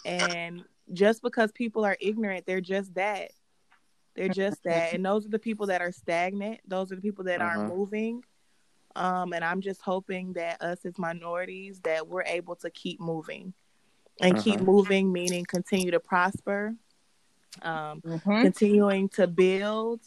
And 0.04 0.64
just 0.92 1.22
because 1.22 1.52
people 1.52 1.84
are 1.84 1.96
ignorant, 2.00 2.46
they're 2.46 2.60
just 2.60 2.94
that. 2.94 3.30
They're 4.14 4.28
just 4.28 4.62
that. 4.64 4.92
And 4.92 5.04
those 5.04 5.26
are 5.26 5.30
the 5.30 5.38
people 5.38 5.66
that 5.66 5.80
are 5.80 5.92
stagnant. 5.92 6.60
Those 6.66 6.92
are 6.92 6.96
the 6.96 7.02
people 7.02 7.24
that 7.24 7.40
aren't 7.40 7.62
Mhm. 7.62 7.68
moving. 7.68 8.24
Um, 8.94 9.32
and 9.32 9.42
I'm 9.44 9.60
just 9.62 9.80
hoping 9.80 10.34
that 10.34 10.60
us 10.60 10.84
as 10.84 10.98
minorities 10.98 11.80
that 11.84 12.06
we're 12.06 12.24
able 12.24 12.56
to 12.56 12.70
keep 12.70 13.00
moving. 13.00 13.54
And 14.20 14.36
keep 14.36 14.60
Mhm. 14.60 14.64
moving, 14.66 15.12
meaning 15.12 15.44
continue 15.46 15.90
to 15.90 15.98
prosper, 15.98 16.76
um, 17.62 18.02
Mhm. 18.02 18.42
continuing 18.42 19.08
to 19.10 19.26
build. 19.26 20.02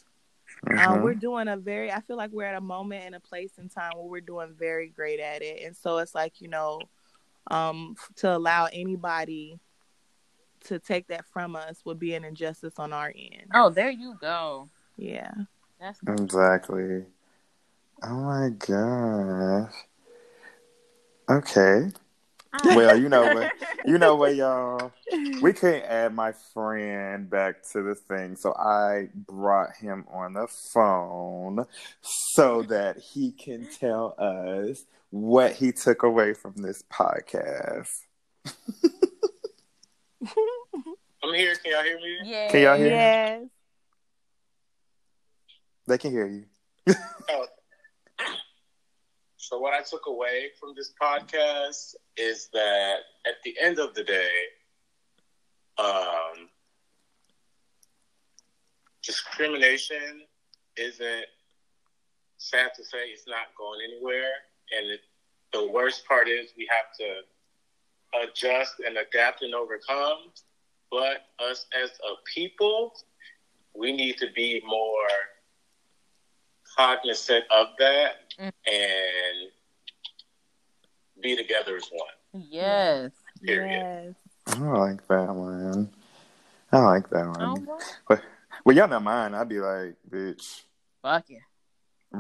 Um, 0.78 1.00
Mhm. 1.00 1.02
we're 1.02 1.16
doing 1.16 1.48
a 1.48 1.58
very, 1.58 1.92
I 1.92 2.02
feel 2.02 2.16
like 2.16 2.32
we're 2.32 2.46
at 2.46 2.56
a 2.56 2.62
moment 2.62 3.04
and 3.06 3.16
a 3.16 3.20
place 3.20 3.58
in 3.58 3.68
time 3.68 3.94
where 3.96 4.06
we're 4.06 4.22
doing 4.22 4.54
very 4.54 4.90
great 4.90 5.20
at 5.20 5.42
it. 5.42 5.64
And 5.64 5.76
so 5.76 5.98
it's 5.98 6.14
like, 6.14 6.40
you 6.40 6.48
know, 6.48 6.80
um, 7.48 7.96
to 8.18 8.36
allow 8.36 8.66
anybody 8.72 9.60
to 10.66 10.80
take 10.80 11.08
that 11.08 11.26
from 11.26 11.56
us 11.56 11.82
would 11.86 12.00
be 12.00 12.14
an 12.16 12.24
injustice 12.24 12.74
on 12.78 12.94
our 12.94 13.14
end. 13.16 13.50
Oh, 13.54 13.70
there 13.70 13.90
you 13.90 14.16
go. 14.20 14.70
Yeah. 14.98 15.32
That's 15.80 16.00
Exactly. 16.08 17.06
Oh 18.04 18.16
my 18.16 18.50
gosh. 18.50 19.74
Okay. 21.30 21.92
Ah. 22.54 22.76
Well, 22.76 23.00
you 23.00 23.10
know 23.10 23.34
what? 23.34 23.52
You 23.88 24.00
know 24.00 24.16
what, 24.16 24.36
y'all? 24.36 24.92
We 25.44 25.54
couldn't 25.54 25.84
add 25.84 26.16
my 26.16 26.32
friend 26.32 27.30
back 27.30 27.62
to 27.74 27.84
the 27.84 27.94
thing, 27.94 28.36
so 28.36 28.52
I 28.56 29.10
brought 29.14 29.76
him 29.76 30.06
on 30.12 30.34
the 30.34 30.48
phone 30.74 31.68
so 32.02 32.64
that 32.64 32.98
he 32.98 33.32
can 33.32 33.68
tell 33.80 34.16
us 34.18 34.86
what 35.12 35.52
he 35.52 35.72
took 35.72 36.02
away 36.02 36.34
from 36.34 36.56
this 36.56 36.84
podcast. 36.92 37.92
I'm 40.22 41.34
here. 41.34 41.56
Can 41.56 41.72
y'all 41.72 41.84
hear 41.84 41.98
me? 41.98 42.18
Yeah. 42.24 42.52
Can 42.52 42.62
y'all 42.62 42.78
hear 42.78 42.86
me? 42.86 42.92
Yes. 42.92 43.44
They 45.88 45.98
can 45.98 46.12
hear 46.12 46.28
you. 46.28 46.46
Oh. 47.30 47.46
So 49.38 49.60
what 49.60 49.74
I 49.74 49.82
took 49.82 50.08
away 50.08 50.50
from 50.60 50.74
this 50.76 50.94
podcast 51.00 51.94
is 52.18 52.50
that 52.54 52.96
at 53.28 53.36
the 53.44 53.56
end 53.62 53.78
of 53.78 53.94
the 53.94 54.04
day, 54.04 54.32
um, 55.78 56.50
discrimination 59.04 60.22
isn't 60.78 61.26
sad 62.38 62.72
to 62.76 62.84
say 62.84 62.98
it's 63.14 63.28
not 63.28 63.54
going 63.58 63.82
anywhere, 63.88 64.32
and 64.76 64.90
it, 64.90 65.02
the 65.54 65.72
worst 65.72 66.08
part 66.08 66.28
is 66.28 66.50
we 66.58 66.68
have 66.70 66.96
to 66.98 67.22
adjust 68.24 68.76
and 68.86 68.98
adapt 68.98 69.42
and 69.42 69.54
overcome. 69.54 70.32
But 70.92 71.26
us 71.40 71.66
as 71.82 71.90
a 71.92 72.16
people, 72.34 72.94
we 73.76 73.92
need 73.92 74.18
to 74.18 74.28
be 74.36 74.62
more 74.66 75.08
cognizant 76.78 77.46
of 77.52 77.68
that 77.80 78.12
Mm. 78.40 78.52
and 78.68 79.52
be 81.22 81.36
together 81.36 81.78
as 81.78 81.90
one. 81.92 82.44
Yes. 82.50 83.12
Period. 83.44 84.16
Yes. 84.48 84.58
I 84.58 84.60
like 84.60 85.08
that 85.08 85.34
one. 85.34 85.94
I 86.72 86.78
like 86.80 87.10
that 87.10 87.28
one. 87.28 87.42
Oh, 87.42 87.64
well, 87.66 87.80
But 88.08 88.22
well, 88.66 88.76
y'all 88.76 88.88
not 88.90 89.04
mine. 89.04 89.34
I'd 89.34 89.48
be 89.48 89.60
like, 89.60 89.96
bitch, 90.10 90.64
fuck 91.02 91.30
it. 91.30 91.42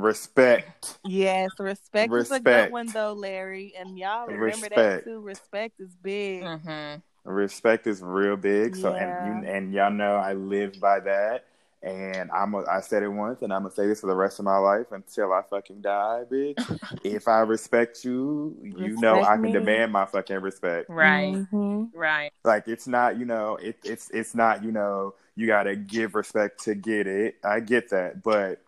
Respect. 0.01 0.97
Yes. 1.05 1.49
Respect, 1.59 2.13
is 2.13 2.31
a 2.31 2.39
good 2.39 2.72
one 2.72 2.88
though, 2.88 3.13
Larry. 3.13 3.73
And 3.77 3.97
y'all 3.97 4.27
remember 4.27 4.69
that 4.69 4.77
Respect. 4.77 5.05
too. 5.05 5.19
Respect 5.22 5.80
is 5.80 5.95
big. 6.01 6.43
Mm-hmm. 6.43 6.99
Respect 7.30 7.88
is 7.88 8.01
real 8.01 8.38
big. 8.38 8.76
So 8.76 8.93
Yeah. 8.95 9.26
and 9.26 9.43
you, 9.45 9.49
and 9.51 9.73
y'all 9.73 9.91
know 9.91 10.15
I 10.15 10.34
live 10.34 10.80
by 10.80 10.99
that. 11.01 11.45
And 11.84 12.31
I'm 12.31 12.55
a, 12.55 12.63
I 12.65 12.80
said 12.81 13.03
it 13.03 13.09
once, 13.09 13.43
and 13.43 13.53
I'm 13.53 13.61
gonna 13.61 13.76
say 13.76 13.85
this 13.85 14.01
for 14.01 14.07
the 14.07 14.15
rest 14.15 14.39
of 14.39 14.45
my 14.45 14.57
life 14.57 14.88
until 14.91 15.31
I 15.31 15.43
fucking 15.47 15.81
die, 15.81 16.23
bitch. 16.31 16.80
if 17.03 17.27
I 17.27 17.41
respect 17.41 18.03
you, 18.03 18.57
you 18.63 18.97
know 18.99 19.22
I 19.22 19.34
can 19.34 19.41
me. 19.43 19.51
demand 19.51 19.91
my 19.91 20.05
fucking 20.05 20.38
respect. 20.41 20.89
Right. 20.89 21.35
Mhm. 21.35 21.91
Right. 21.93 22.31
Like 22.43 22.67
it's 22.67 22.88
not, 22.88 23.19
you 23.19 23.26
know, 23.26 23.57
it, 23.57 23.77
it's 23.84 24.09
it's 24.09 24.34
not, 24.34 24.63
you 24.63 24.72
know, 24.72 25.13
you 25.35 25.45
gotta 25.45 25.76
give 25.76 26.15
respect 26.15 26.63
to 26.63 26.73
get 26.73 27.05
it. 27.05 27.35
I 27.43 27.59
get 27.59 27.89
that, 27.91 28.23
but 28.23 28.61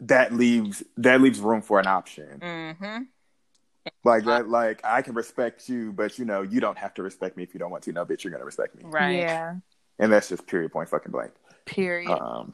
that 0.00 0.32
leaves 0.32 0.82
that 0.98 1.20
leaves 1.20 1.40
room 1.40 1.62
for 1.62 1.80
an 1.80 1.86
option. 1.86 2.38
Mm-hmm. 2.40 3.02
Like 4.04 4.24
that, 4.24 4.48
like 4.48 4.80
I 4.84 5.02
can 5.02 5.14
respect 5.14 5.68
you, 5.68 5.92
but 5.92 6.18
you 6.18 6.24
know, 6.24 6.42
you 6.42 6.60
don't 6.60 6.76
have 6.78 6.92
to 6.94 7.02
respect 7.02 7.36
me 7.36 7.42
if 7.44 7.54
you 7.54 7.60
don't 7.60 7.70
want 7.70 7.84
to. 7.84 7.92
No, 7.92 8.04
bitch, 8.04 8.24
you're 8.24 8.32
gonna 8.32 8.44
respect 8.44 8.74
me, 8.74 8.82
Right. 8.84 9.18
Yeah. 9.18 9.54
and 9.98 10.12
that's 10.12 10.28
just 10.28 10.46
period 10.46 10.72
point 10.72 10.88
fucking 10.88 11.12
blank. 11.12 11.32
Period. 11.66 12.10
Um, 12.10 12.52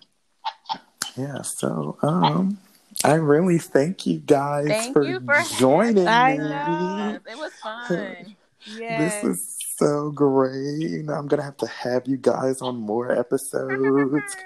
yeah. 1.16 1.40
So, 1.42 1.98
um, 2.02 2.58
I 3.04 3.14
really 3.14 3.58
thank 3.58 4.06
you 4.06 4.18
guys 4.20 4.68
Thank 4.68 4.92
for, 4.92 5.02
you 5.04 5.20
for 5.20 5.42
joining 5.58 6.06
I 6.06 6.32
me. 6.32 6.38
know. 6.38 7.18
It 7.30 7.38
was 7.38 7.52
fun. 7.62 8.36
yes. 8.66 9.22
This 9.24 9.38
is 9.38 9.58
so 9.84 10.10
great. 10.10 10.90
You 10.90 11.02
know, 11.02 11.14
I'm 11.14 11.26
gonna 11.26 11.42
have 11.42 11.56
to 11.58 11.66
have 11.66 12.06
you 12.06 12.16
guys 12.16 12.60
on 12.62 12.76
more 12.76 13.12
episodes. 13.12 13.72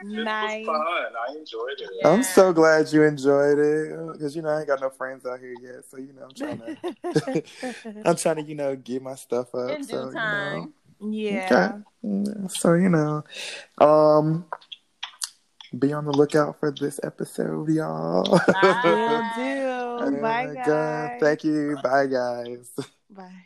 Nice. 0.05 0.57
This 0.67 0.67
was 0.67 0.77
fun. 0.77 1.13
I 1.29 1.33
enjoyed 1.37 1.81
it. 1.81 1.91
Yeah. 2.01 2.09
I'm 2.09 2.23
so 2.23 2.53
glad 2.53 2.93
you 2.93 3.03
enjoyed 3.03 3.59
it 3.59 4.13
because 4.13 4.35
you 4.35 4.43
know 4.43 4.49
I 4.49 4.61
ain't 4.61 4.69
got 4.69 4.81
no 4.81 4.91
friends 4.91 5.27
out 5.27 5.41
here 5.41 5.55
yet, 5.61 5.85
so 5.89 5.99
you 5.99 6.13
know 6.13 6.25
I'm 6.25 6.35
trying 6.35 6.59
to 7.15 8.03
I'm 8.05 8.17
trying 8.17 8.37
to 8.37 8.43
you 8.43 8.55
know 8.55 8.77
get 8.77 9.03
my 9.03 9.15
stuff 9.15 9.55
up. 9.55 9.71
In 9.71 9.85
so 9.85 10.07
due 10.07 10.13
time. 10.13 10.73
yeah. 11.01 11.79
Okay. 12.03 12.49
So 12.49 12.75
you 12.75 12.89
know, 12.89 13.25
um, 13.79 14.47
be 15.79 15.93
on 15.93 16.05
the 16.05 16.13
lookout 16.13 16.59
for 16.61 16.71
this 16.71 17.01
episode, 17.03 17.69
y'all. 17.69 18.23
Will 18.31 19.23
do. 19.37 19.67
Bye, 20.21 20.47
my 20.47 20.55
God. 20.55 20.67
guys. 20.67 21.21
Thank 21.21 21.45
you. 21.45 21.79
Bye, 21.83 22.07
guys. 22.07 22.71
Bye. 23.11 23.46